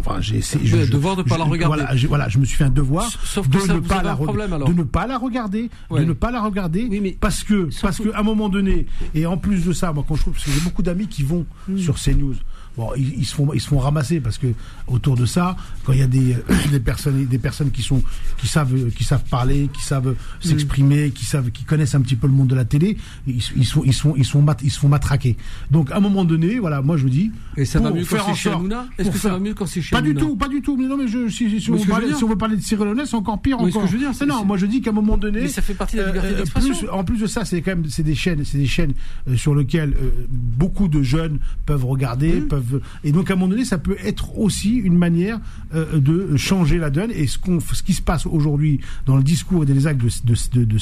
enfin 0.00 0.20
j'ai 0.20 0.38
essayé 0.38 0.66
je, 0.66 0.90
devoir 0.90 1.14
de 1.14 1.22
pas 1.22 1.34
je- 1.36 1.38
la 1.38 1.44
regarder. 1.44 2.06
voilà, 2.08 2.28
je 2.28 2.38
me 2.38 2.44
suis 2.44 2.56
fait 2.56 2.64
un 2.64 2.70
devoir 2.70 3.08
Sauf 3.24 3.48
que 3.48 3.54
de 3.54 3.58
ça, 3.60 3.74
ne 3.74 3.78
pas 3.80 4.02
la 4.02 4.10
un 4.12 4.14
reg- 4.14 4.24
problème, 4.24 4.52
alors. 4.52 4.68
de 4.68 4.74
ne 4.74 4.82
pas 4.82 5.06
la 5.06 5.16
regarder 5.18 5.70
Ouais. 5.90 6.00
de 6.00 6.06
ne 6.06 6.12
pas 6.12 6.32
la 6.32 6.40
regarder 6.42 6.88
Oui, 6.90 7.00
mais- 7.00 7.16
parce 7.20 7.44
que 7.44 7.68
parce 7.80 7.98
que- 7.98 8.04
que 8.08 8.14
à 8.14 8.18
un 8.20 8.22
moment 8.24 8.48
donné 8.48 8.86
et 9.14 9.26
en 9.26 9.36
plus 9.36 9.64
de 9.64 9.72
ça 9.72 9.92
moi 9.92 10.04
quand 10.06 10.16
je 10.16 10.22
trouve 10.22 10.34
parce 10.34 10.44
que 10.44 10.50
j'ai 10.50 10.60
beaucoup 10.60 10.82
d'amis 10.82 11.06
qui 11.06 11.22
vont 11.22 11.46
Hmm. 11.68 11.78
sur 11.78 11.96
CNews 11.98 12.34
bon 12.76 12.88
ils, 12.96 13.18
ils 13.20 13.24
se 13.26 13.34
font 13.34 13.52
ils 13.52 13.60
se 13.60 13.68
font 13.68 13.78
ramasser 13.78 14.20
parce 14.20 14.38
que 14.38 14.46
autour 14.86 15.16
de 15.16 15.26
ça 15.26 15.56
quand 15.84 15.92
il 15.92 15.98
y 15.98 16.02
a 16.02 16.06
des 16.06 16.34
euh, 16.34 16.38
des 16.70 16.80
personnes 16.80 17.24
des 17.26 17.38
personnes 17.38 17.70
qui 17.70 17.82
sont 17.82 18.02
qui 18.38 18.46
savent 18.46 18.74
euh, 18.74 18.90
qui 18.90 19.04
savent 19.04 19.24
parler 19.30 19.68
qui 19.74 19.82
savent 19.82 20.14
s'exprimer 20.40 21.10
qui 21.10 21.24
savent 21.24 21.50
qui 21.50 21.64
connaissent 21.64 21.94
un 21.94 22.00
petit 22.00 22.16
peu 22.16 22.26
le 22.26 22.32
monde 22.32 22.48
de 22.48 22.54
la 22.54 22.64
télé 22.64 22.96
ils, 23.26 23.42
se- 23.42 23.52
ils 23.56 23.64
se 23.66 23.72
font 23.74 23.82
ils 23.84 23.92
se 23.94 24.00
font 24.00 24.14
ils 24.16 24.24
se 24.24 24.30
font 24.30 24.42
mat- 24.42 24.60
ils 24.62 24.70
se 24.70 24.78
font 24.78 24.88
matraquer 24.88 25.36
donc 25.70 25.90
à 25.90 25.96
un 25.96 26.00
moment 26.00 26.24
donné 26.24 26.58
voilà 26.58 26.82
moi 26.82 26.96
je 26.96 27.02
vous 27.04 27.10
dis 27.10 27.30
Et 27.56 27.64
ça 27.64 27.80
va 27.80 27.90
mieux 27.90 28.04
quand 28.04 28.16
c'est 28.28 28.34
chez 28.34 28.50
Est-ce 28.98 29.10
que 29.10 29.18
ça 29.18 29.30
va 29.30 29.38
mieux 29.38 29.54
quand 29.54 29.66
c'est 29.66 29.82
chez 29.82 29.94
pas 29.94 30.02
du 30.02 30.14
tout, 30.14 30.36
pas 30.36 30.48
du 30.48 30.62
tout. 30.62 30.76
Mais 30.76 30.86
non, 30.86 30.96
mais 30.96 31.08
je, 31.08 31.28
si, 31.28 31.48
si, 31.50 31.60
si, 31.60 31.70
on, 31.70 31.78
si 31.78 32.24
on 32.24 32.28
veut 32.28 32.36
parler 32.36 32.56
de 32.56 32.62
Cyril 32.62 32.86
Hanouna, 32.86 33.06
c'est 33.06 33.16
encore 33.16 33.40
pire. 33.40 33.58
Mais 33.60 33.66
ce 33.68 33.72
que 33.72 33.78
encore. 33.78 33.88
je 33.88 33.92
veux 33.94 33.98
dire, 33.98 34.14
c'est- 34.14 34.26
non, 34.26 34.44
moi 34.44 34.56
je 34.56 34.66
dis 34.66 34.80
qu'à 34.80 34.90
un 34.90 34.94
moment 34.94 35.16
donné. 35.16 35.42
Mais 35.42 35.48
ça 35.48 35.62
fait 35.62 35.74
partie 35.74 35.96
de 35.96 36.02
la 36.02 36.08
liberté 36.08 36.28
euh, 36.34 36.36
d'expression. 36.38 36.74
En 36.92 37.04
plus 37.04 37.18
de 37.18 37.26
ça, 37.26 37.44
c'est 37.44 37.60
quand 37.62 37.72
même 37.72 37.84
c'est 37.88 38.02
des 38.02 38.14
chaînes, 38.14 38.44
c'est 38.44 38.58
des 38.58 38.66
chaînes 38.66 38.92
euh, 39.28 39.36
sur 39.36 39.54
lesquelles 39.54 39.94
euh, 40.00 40.10
beaucoup 40.30 40.88
de 40.88 41.02
jeunes 41.02 41.38
peuvent 41.66 41.84
regarder, 41.84 42.40
Mmh. 42.40 42.46
Et 43.04 43.12
donc 43.12 43.30
à 43.30 43.34
un 43.34 43.36
moment 43.36 43.50
donné, 43.50 43.64
ça 43.64 43.78
peut 43.78 43.96
être 44.04 44.38
aussi 44.38 44.76
une 44.76 44.96
manière 44.96 45.40
euh, 45.74 45.98
de 45.98 46.36
changer 46.36 46.78
la 46.78 46.90
donne. 46.90 47.10
Et 47.10 47.26
ce 47.26 47.38
qu'on, 47.38 47.60
ce 47.60 47.82
qui 47.82 47.94
se 47.94 48.02
passe 48.02 48.26
aujourd'hui 48.26 48.80
dans 49.06 49.16
le 49.16 49.22
discours 49.22 49.62
et 49.62 49.66
dans 49.66 49.74
les 49.74 49.86
actes 49.86 50.00
de, 50.00 50.64
de, 50.64 50.78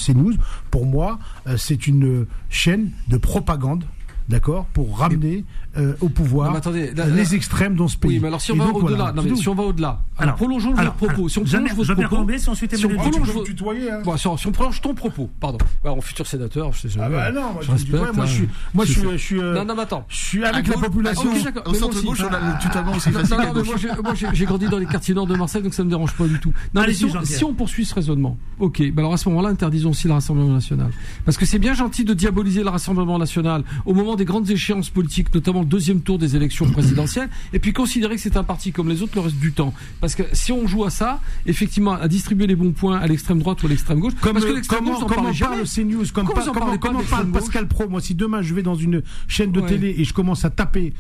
pour 0.70 0.86
moi, 0.86 1.18
euh, 1.46 1.56
c'est 1.56 1.86
une 1.86 2.26
chaîne 2.48 2.90
de 3.08 3.16
propagande. 3.16 3.84
D'accord, 4.28 4.66
pour 4.74 4.98
ramener 4.98 5.44
euh, 5.78 5.94
au 6.00 6.08
pouvoir 6.10 6.50
Non, 6.50 6.56
attendez, 6.58 6.92
là, 6.92 7.06
là- 7.06 7.14
les 7.14 7.34
extrêmes 7.34 7.76
dans 7.76 7.88
ce 7.88 7.96
pays. 7.96 8.10
Oui, 8.12 8.18
mais 8.20 8.28
alors 8.28 8.40
si 8.42 8.52
on 8.52 8.56
Et 8.56 8.58
va 8.58 8.66
au-delà, 8.66 9.12
voilà, 9.12 9.34
si 9.36 9.48
on 9.48 9.54
va 9.54 9.62
au-delà, 9.62 9.88
alors, 9.88 10.02
Alors, 10.18 10.34
prolongeons 10.36 10.74
alors, 10.74 10.84
votre 10.84 10.96
propos. 10.96 11.14
alors, 11.14 11.30
si 11.30 11.38
on 11.38 11.44
prolonge 11.44 11.72
votre 11.74 11.94
propos, 12.08 12.30
et 12.30 12.48
ensuite 12.48 12.76
si 12.76 12.84
on 12.84 12.88
prolonge 12.90 13.30
votre- 13.32 13.44
tutoyer, 13.44 13.90
hein. 13.90 14.00
Bon, 14.04 14.16
si 14.18 14.26
on, 14.26 14.36
si 14.36 14.46
on 14.46 14.52
prolonge 14.52 14.80
ton 14.82 14.92
propos, 14.94 15.30
pardon. 15.40 15.58
Alors, 15.82 15.96
on 15.96 16.00
futur 16.02 16.26
sénateur, 16.26 16.72
je 16.74 16.80
sais 16.82 16.88
jamais. 16.90 17.06
Ah 17.06 17.30
bah 17.30 17.32
non, 17.32 17.52
moi, 17.54 17.62
je 17.62 17.70
respecte. 17.70 17.94
ouais, 17.94 18.12
moi, 18.12 18.26
je 18.26 18.32
suis- 18.34 18.44
hein. 18.44 18.70
moi, 18.74 18.84
je 18.84 18.92
suis- 18.92 19.02
je 19.12 19.16
suis, 19.16 19.40
euh, 19.40 19.54
Non, 19.54 19.64
non, 19.64 19.74
mais 19.76 19.82
attends. 19.82 20.04
Je 20.08 20.16
suis 20.16 20.44
avec 20.44 20.66
la 20.68 20.74
gauche- 20.74 20.84
population. 20.84 21.22
à 21.22 21.24
gauche, 21.32 21.38
Ok, 21.38 21.44
d'accord. 21.44 21.62
Au 21.66 21.70
Mais 21.72 21.78
centre 21.78 22.02
gauche, 22.04 22.20
on 22.20 22.34
a 22.34 22.40
le 22.40 22.60
tutoiement 22.60 22.92
aussi 22.92 23.10
Non, 23.10 23.18
facile 23.20 23.36
non, 23.38 23.54
non, 23.54 23.64
moi, 23.64 23.74
j'ai- 23.78 23.88
moi, 24.02 24.14
j'ai 24.14 24.26
j'ai 24.34 24.44
grandi 24.44 24.68
dans 24.68 24.78
les 24.78 24.86
quartiers 24.86 25.14
nord 25.14 25.26
de 25.26 25.36
Marseille, 25.36 25.62
donc 25.62 25.72
ça 25.74 25.84
me 25.84 25.88
dérange 25.90 26.12
pas 26.12 26.26
du 26.26 26.38
tout. 26.38 26.52
Non, 26.74 26.82
mais 26.86 26.92
si, 26.92 27.04
on, 27.06 27.24
si 27.24 27.44
on 27.44 27.54
poursuit 27.54 27.86
ce 27.86 27.94
raisonnement, 27.94 28.36
ok, 28.58 28.82
bah 28.92 29.00
alors 29.02 29.14
à 29.14 29.16
ce 29.16 29.28
moment-là, 29.30 29.48
interdisons 29.48 29.90
aussi 29.90 30.06
le 30.06 30.12
Rassemblement 30.12 30.52
national. 30.52 30.90
Parce 31.24 31.36
que 31.38 31.46
c'est 31.46 31.58
bien 31.58 31.72
gentil 31.74 32.04
de 32.04 32.12
diaboliser 32.12 32.62
le 32.62 32.68
Rassemblement 32.68 33.18
national 33.18 33.62
au 33.86 33.94
moment 33.94 34.16
des 34.18 34.26
grandes 34.26 34.50
échéances 34.50 34.90
politiques, 34.90 35.32
notamment 35.34 35.60
le 35.60 35.66
deuxième 35.66 36.02
tour 36.02 36.18
des 36.18 36.36
élections 36.36 36.68
présidentielles, 36.70 37.30
et 37.54 37.58
puis 37.58 37.72
considérer 37.72 38.16
que 38.16 38.20
c'est 38.20 38.36
un 38.36 38.44
parti 38.44 38.70
comme 38.72 38.88
les 38.90 39.00
autres 39.02 39.12
le 39.14 39.22
reste 39.22 39.36
du 39.38 39.52
temps. 39.52 39.72
Parce 40.02 40.14
que 40.14 40.24
si 40.34 40.52
on 40.52 40.66
joue 40.66 40.84
à 40.84 40.90
ça, 40.90 41.20
effectivement, 41.46 41.92
à 41.94 42.06
distribuer 42.08 42.46
les 42.46 42.56
bons 42.56 42.72
points 42.72 42.98
à 42.98 43.06
l'extrême 43.06 43.38
droite 43.38 43.62
ou 43.62 43.66
à 43.66 43.70
l'extrême 43.70 44.00
gauche, 44.00 44.12
Comme, 44.20 44.34
parce 44.34 44.44
que 44.44 44.52
l'extrême 44.52 44.80
comment, 44.80 45.00
gauche, 45.00 45.08
comment 45.08 45.32
parle 45.32 45.64
CNews, 45.66 46.04
comme 46.12 46.26
Comment 46.26 46.44
pas- 46.44 46.52
comment, 46.52 46.78
comment 46.78 47.02
parle 47.08 47.30
Pascal 47.30 47.66
Pro. 47.68 47.88
Moi, 47.88 48.00
si 48.02 48.14
demain 48.14 48.42
je 48.42 48.52
vais 48.54 48.62
dans 48.62 48.74
une 48.74 49.02
chaîne 49.28 49.52
de 49.52 49.60
Ouais. 49.60 49.68
télé 49.68 49.94
et 49.96 50.04
je 50.04 50.12
commence 50.12 50.44
à 50.44 50.50
taper 50.50 50.92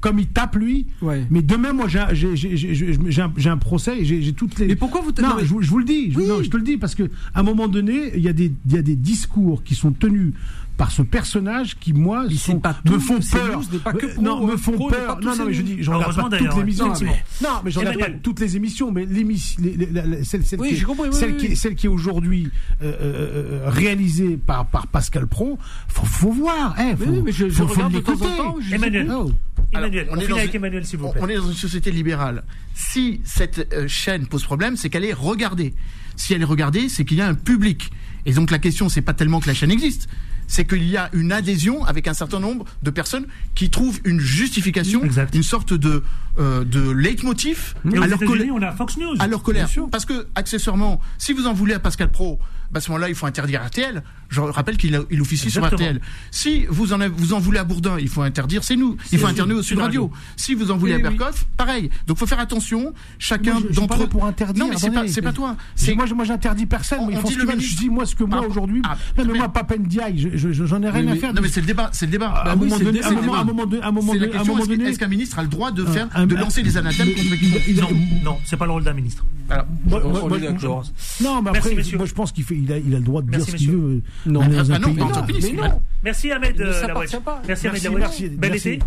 comme 0.00 0.18
il 0.18 0.26
tape 0.28 0.56
lui, 0.56 0.86
Ouais. 1.02 1.24
mais 1.30 1.42
demain, 1.42 1.72
moi, 1.72 1.86
j'ai 1.88 3.50
un- 3.50 3.56
procès 3.56 4.00
et 4.00 4.04
j'ai 4.04 4.32
toutes 4.32 4.58
les. 4.58 4.66
Mais 4.68 4.76
pourquoi 4.76 5.00
vous- 5.00 5.10
Non, 5.22 5.34
mais- 5.36 5.44
je, 5.44 5.48
vous- 5.48 5.62
je 5.62 5.70
vous 5.70 5.78
le 5.78 5.84
dis. 5.84 6.10
Je, 6.12 6.18
Oui. 6.18 6.26
non, 6.26 6.42
je 6.42 6.48
te 6.50 6.56
le 6.56 6.62
dis 6.62 6.76
parce 6.76 6.94
que 6.94 7.04
à 7.34 7.40
un 7.40 7.42
moment 7.42 7.68
donné, 7.68 8.12
il 8.14 8.20
y 8.22 8.28
a 8.28 8.32
des, 8.32 8.52
il 8.66 8.72
y 8.74 8.78
a 8.78 8.82
des 8.82 8.96
discours 8.96 9.62
qui 9.62 9.74
sont 9.74 9.92
tenus 9.92 10.32
par 10.80 10.90
ce 10.90 11.02
personnage 11.02 11.76
qui 11.78 11.92
moi 11.92 12.24
sont- 12.38 12.58
pas 12.58 12.74
me 12.86 12.98
font 12.98 13.18
peur 13.20 13.60
pas 13.84 13.92
que 13.92 14.06
pro, 14.06 14.22
non 14.22 14.46
me 14.46 14.56
font 14.56 14.72
Pro 14.72 14.88
peur 14.88 15.20
non 15.20 15.36
non 15.36 15.44
mais 15.44 15.52
je 15.52 15.60
dis 15.60 15.76
je 15.82 15.90
regarde 15.90 16.04
Heureusement, 16.16 16.30
pas 16.30 16.38
toutes 16.38 16.54
les 16.56 16.60
émissions 16.62 16.88
non 17.42 17.48
mais 17.62 17.70
je 17.70 17.78
regarde 17.78 17.98
pas 17.98 18.10
toutes 18.22 18.40
les 18.40 18.56
émissions 18.56 18.90
mais 18.90 19.04
l'émission 19.04 19.62
celle, 20.24 20.42
celle 20.46 20.58
Oui, 20.60 20.82
oui, 20.88 21.08
celle 21.12 21.32
oui, 21.32 21.36
qui 21.36 21.46
est- 21.46 21.48
oui. 21.50 21.56
celle 21.56 21.74
qui 21.74 21.84
est 21.86 21.90
aujourd'hui 21.90 22.48
euh, 22.82 22.86
euh, 22.86 22.94
euh, 23.02 23.70
réalisée 23.70 24.38
par 24.38 24.64
par 24.66 24.86
Pascal 24.86 25.26
Pro 25.26 25.58
faut, 25.88 26.06
faut 26.06 26.32
voir 26.32 26.74
hein, 26.78 26.94
faut, 26.96 27.04
Oui, 27.04 27.10
oui, 27.16 27.22
mais 27.26 27.32
je, 27.32 27.48
je 27.50 27.52
faut- 27.52 27.66
faut 27.68 27.74
regarde 27.74 27.92
de 27.92 28.00
temps 28.00 28.12
en 28.14 28.36
temps. 28.36 28.56
je- 28.60 28.74
Emmanuel. 28.74 29.12
Oh. 29.14 29.30
Emmanuel, 29.74 30.08
Alors, 30.10 30.24
on, 30.24 30.26
est 30.26 30.32
avec 30.38 30.50
une- 30.54 30.56
Emmanuel, 30.56 30.84
s'il 30.86 30.98
vous 30.98 31.06
on- 31.08 31.12
plaît. 31.12 31.20
On 31.22 31.28
est 31.28 31.36
dans 31.36 31.46
une 31.46 31.52
société 31.52 31.90
libérale. 31.92 32.42
Si 32.74 33.20
cette 33.24 33.68
euh, 33.74 33.86
chaîne 33.86 34.26
pose 34.26 34.42
problème, 34.42 34.76
c'est 34.76 34.88
qu'elle 34.88 35.04
est 35.04 35.12
regardée. 35.12 35.74
Si 36.16 36.32
elle 36.34 36.40
est 36.40 36.44
regardée, 36.46 36.88
c'est 36.88 37.04
qu'il 37.04 37.18
y 37.18 37.20
a 37.20 37.28
un 37.28 37.34
public. 37.34 37.90
Et 38.26 38.32
donc 38.32 38.50
la 38.50 38.58
question, 38.58 38.88
c'est 38.88 39.02
pas 39.02 39.12
tellement 39.14 39.38
que 39.40 39.46
la 39.46 39.54
chaîne 39.54 39.70
existe, 39.70 40.08
c'est 40.50 40.64
qu'il 40.66 40.82
y 40.82 40.96
a 40.96 41.08
une 41.12 41.30
adhésion 41.30 41.84
avec 41.84 42.08
un 42.08 42.12
certain 42.12 42.40
nombre 42.40 42.64
de 42.82 42.90
personnes 42.90 43.24
qui 43.54 43.70
trouvent 43.70 44.00
une 44.04 44.18
justification, 44.18 45.02
Exact. 45.04 45.32
une 45.34 45.44
sorte 45.44 45.72
de 45.72 46.02
euh, 46.38 46.64
de 46.64 46.90
leitmotiv 46.90 47.74
Et 47.92 47.98
on 47.98 48.02
a 48.02 48.72
Fox 48.72 48.96
News. 48.96 49.14
à 49.20 49.28
leur 49.28 49.42
colère. 49.44 49.68
Parce 49.92 50.04
que 50.04 50.26
accessoirement, 50.34 51.00
si 51.18 51.32
vous 51.32 51.46
en 51.46 51.52
voulez 51.52 51.74
à 51.74 51.78
Pascal 51.78 52.10
Pro, 52.10 52.40
à 52.74 52.80
ce 52.80 52.90
moment-là, 52.90 53.08
il 53.08 53.14
faut 53.14 53.26
interdire 53.26 53.62
RTL. 53.64 54.02
Je 54.28 54.40
rappelle 54.40 54.76
qu'il 54.76 54.98
il 55.10 55.20
officie 55.20 55.46
Exactement. 55.48 55.76
sur 55.78 55.86
RTL. 55.88 56.00
Si 56.30 56.64
vous 56.68 56.92
en, 56.92 57.00
avez- 57.00 57.12
vous 57.16 57.32
en 57.32 57.40
voulez 57.40 57.58
à 57.58 57.64
Bourdin, 57.64 57.96
il 57.98 58.08
faut 58.08 58.22
interdire, 58.22 58.62
c'est 58.62 58.76
nous. 58.76 58.96
Il 59.10 59.18
faut 59.18 59.26
interdire 59.26 59.56
au 59.56 59.62
Sud 59.62 59.78
Radio. 59.78 60.02
Radio. 60.04 60.16
Si 60.36 60.54
vous 60.54 60.70
en 60.70 60.76
voulez 60.76 60.94
Oui, 60.94 61.02
à 61.04 61.08
oui. 61.10 61.16
Berkoff, 61.16 61.46
pareil. 61.56 61.90
Donc 62.06 62.18
faut 62.18 62.26
faire 62.26 62.38
attention. 62.38 62.94
Chacun 63.18 63.58
d'entre 63.72 63.98
là 63.98 64.06
pour 64.06 64.24
interdire, 64.24 64.64
Non, 64.64 64.70
mais 64.70 64.76
c'est 64.78 64.90
pas, 64.90 65.08
c'est 65.08 65.22
pas 65.22 65.32
toi. 65.32 65.56
C'est 65.74 65.94
moi, 65.94 66.06
je- 66.06 66.14
moi 66.14 66.24
j'interdis 66.24 66.66
personne. 66.66 67.00
On- 67.00 67.08
dit 67.08 67.32
ce 67.34 67.38
le 67.40 67.60
Je 67.60 67.76
dis 67.76 67.88
moi 67.88 68.06
ce 68.06 68.14
que 68.14 68.22
moi 68.24 68.40
Ah, 68.44 68.46
aujourd'hui. 68.48 68.82
ah, 68.84 68.96
non 69.18 69.24
mais 69.24 69.32
mais- 69.32 69.38
moi 69.38 69.48
Papendiaï, 69.52 70.16
je- 70.18 70.36
je- 70.36 70.52
je- 70.52 70.64
j'en 70.64 70.80
ai 70.82 70.90
rien 70.90 71.08
à 71.08 71.16
faire. 71.16 71.34
non, 71.34 71.42
mais 71.42 71.48
c'est 71.48 71.60
le 71.60 71.66
débat. 71.66 71.90
C'est 71.92 72.06
le 72.06 72.12
débat. 72.12 72.28
à 72.28 72.52
un 72.52 72.56
moment 72.56 72.76
c'est 72.78 72.78
le 72.84 72.84
donné, 72.84 73.00
est-ce 74.88 74.98
qu'un 74.98 75.08
ministre 75.08 75.38
a 75.38 75.42
le 75.42 75.48
droit 75.48 75.72
de 75.72 75.84
faire, 75.84 76.08
de 76.26 76.34
lancer 76.36 76.62
des 76.62 76.76
anathèmes 76.76 77.08
contre 77.14 77.34
il- 77.68 77.80
Non, 77.80 77.88
non, 78.24 78.38
c'est 78.44 78.56
pas 78.56 78.66
le 78.66 78.72
rôle 78.72 78.84
d'un 78.84 78.92
ministre. 78.92 79.24
Non, 81.20 81.42
mais 81.42 81.50
après, 81.50 81.74
moi 81.96 82.06
je 82.06 82.14
pense 82.14 82.32
qu'il 82.32 82.44
fait, 82.44 82.59
il 82.62 82.72
a, 82.72 82.78
il 82.78 82.94
a 82.94 82.98
le 82.98 83.04
droit 83.04 83.22
de 83.22 83.30
Merci, 83.30 83.46
dire 83.46 83.52
ce 83.54 83.56
qu'il 83.58 83.70
veut. 83.72 84.02
Non. 84.26 84.40
Dans 84.46 84.70
un 84.72 84.74
Ah 84.74 84.78
non, 84.78 84.94
tant 84.94 85.26
que 85.26 85.32
mais 85.32 85.52
non. 85.52 85.80
Merci 86.02 86.30
Ahmed 86.32 86.60
euh. 86.60 86.72
Merci 87.46 87.68
Ahmed 87.68 87.82
merci, 87.96 88.28
Bel 88.28 88.50
merci. 88.50 88.68
été. 88.70 88.78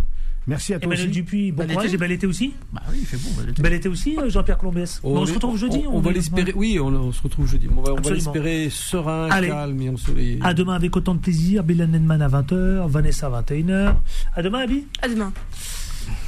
Merci 0.45 0.73
à 0.73 0.79
toi 0.79 0.87
Emmanuel 0.87 1.07
aussi. 1.09 1.13
Dupuis, 1.21 1.51
bon 1.53 1.63
Bel 1.63 1.71
courage 1.71 1.85
été. 1.85 1.95
et 1.95 1.97
bel 1.97 2.11
été 2.11 2.27
aussi. 2.27 2.53
bah 2.73 2.81
oui, 2.91 2.97
il 2.99 3.05
fait 3.05 3.15
bon. 3.17 3.29
Bel 3.61 3.73
été 3.73 3.87
aussi, 3.87 4.17
euh, 4.19 4.29
Jean-Pierre 4.29 4.57
Colombès. 4.57 4.99
On, 5.01 5.15
on 5.19 5.25
se 5.25 5.33
retrouve 5.33 5.57
jeudi. 5.57 5.83
On, 5.87 5.95
on 5.95 5.99
va 6.01 6.11
l'espérer. 6.11 6.51
Oui, 6.53 6.77
on, 6.81 6.87
on 6.87 7.11
se 7.13 7.21
retrouve 7.21 7.47
jeudi. 7.49 7.67
On 7.71 7.81
va, 7.81 7.91
on 7.91 7.93
va 7.95 7.99
Absolument. 7.99 8.33
l'espérer 8.33 8.67
serein, 8.69 9.29
Allez. 9.31 9.47
calme 9.47 9.81
et 9.81 9.89
ensoleillé. 9.89 10.39
À 10.41 10.53
demain 10.53 10.73
avec 10.73 10.93
autant 10.97 11.15
de 11.15 11.19
plaisir. 11.19 11.63
Bill 11.63 11.77
Nenman 11.89 12.21
à 12.21 12.27
20h, 12.27 12.89
Vanessa 12.89 13.27
à 13.27 13.41
21h. 13.41 13.93
À 14.35 14.41
demain, 14.41 14.59
Abby. 14.59 14.85
À 15.01 15.07
demain. 15.07 15.31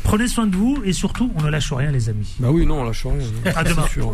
Prenez 0.04 0.28
soin 0.30 0.48
de 0.48 0.56
vous 0.56 0.82
et 0.86 0.94
surtout, 0.94 1.34
on 1.36 1.42
ne 1.42 1.50
lâche 1.50 1.74
rien, 1.74 1.92
les 1.92 2.08
amis. 2.08 2.36
Bah 2.40 2.50
oui, 2.52 2.66
non, 2.66 2.82
on 2.82 2.84
lâche 2.86 3.06
rien. 3.06 3.54
À 3.54 3.66
demain. 3.66 3.86
Sûr. 3.88 4.14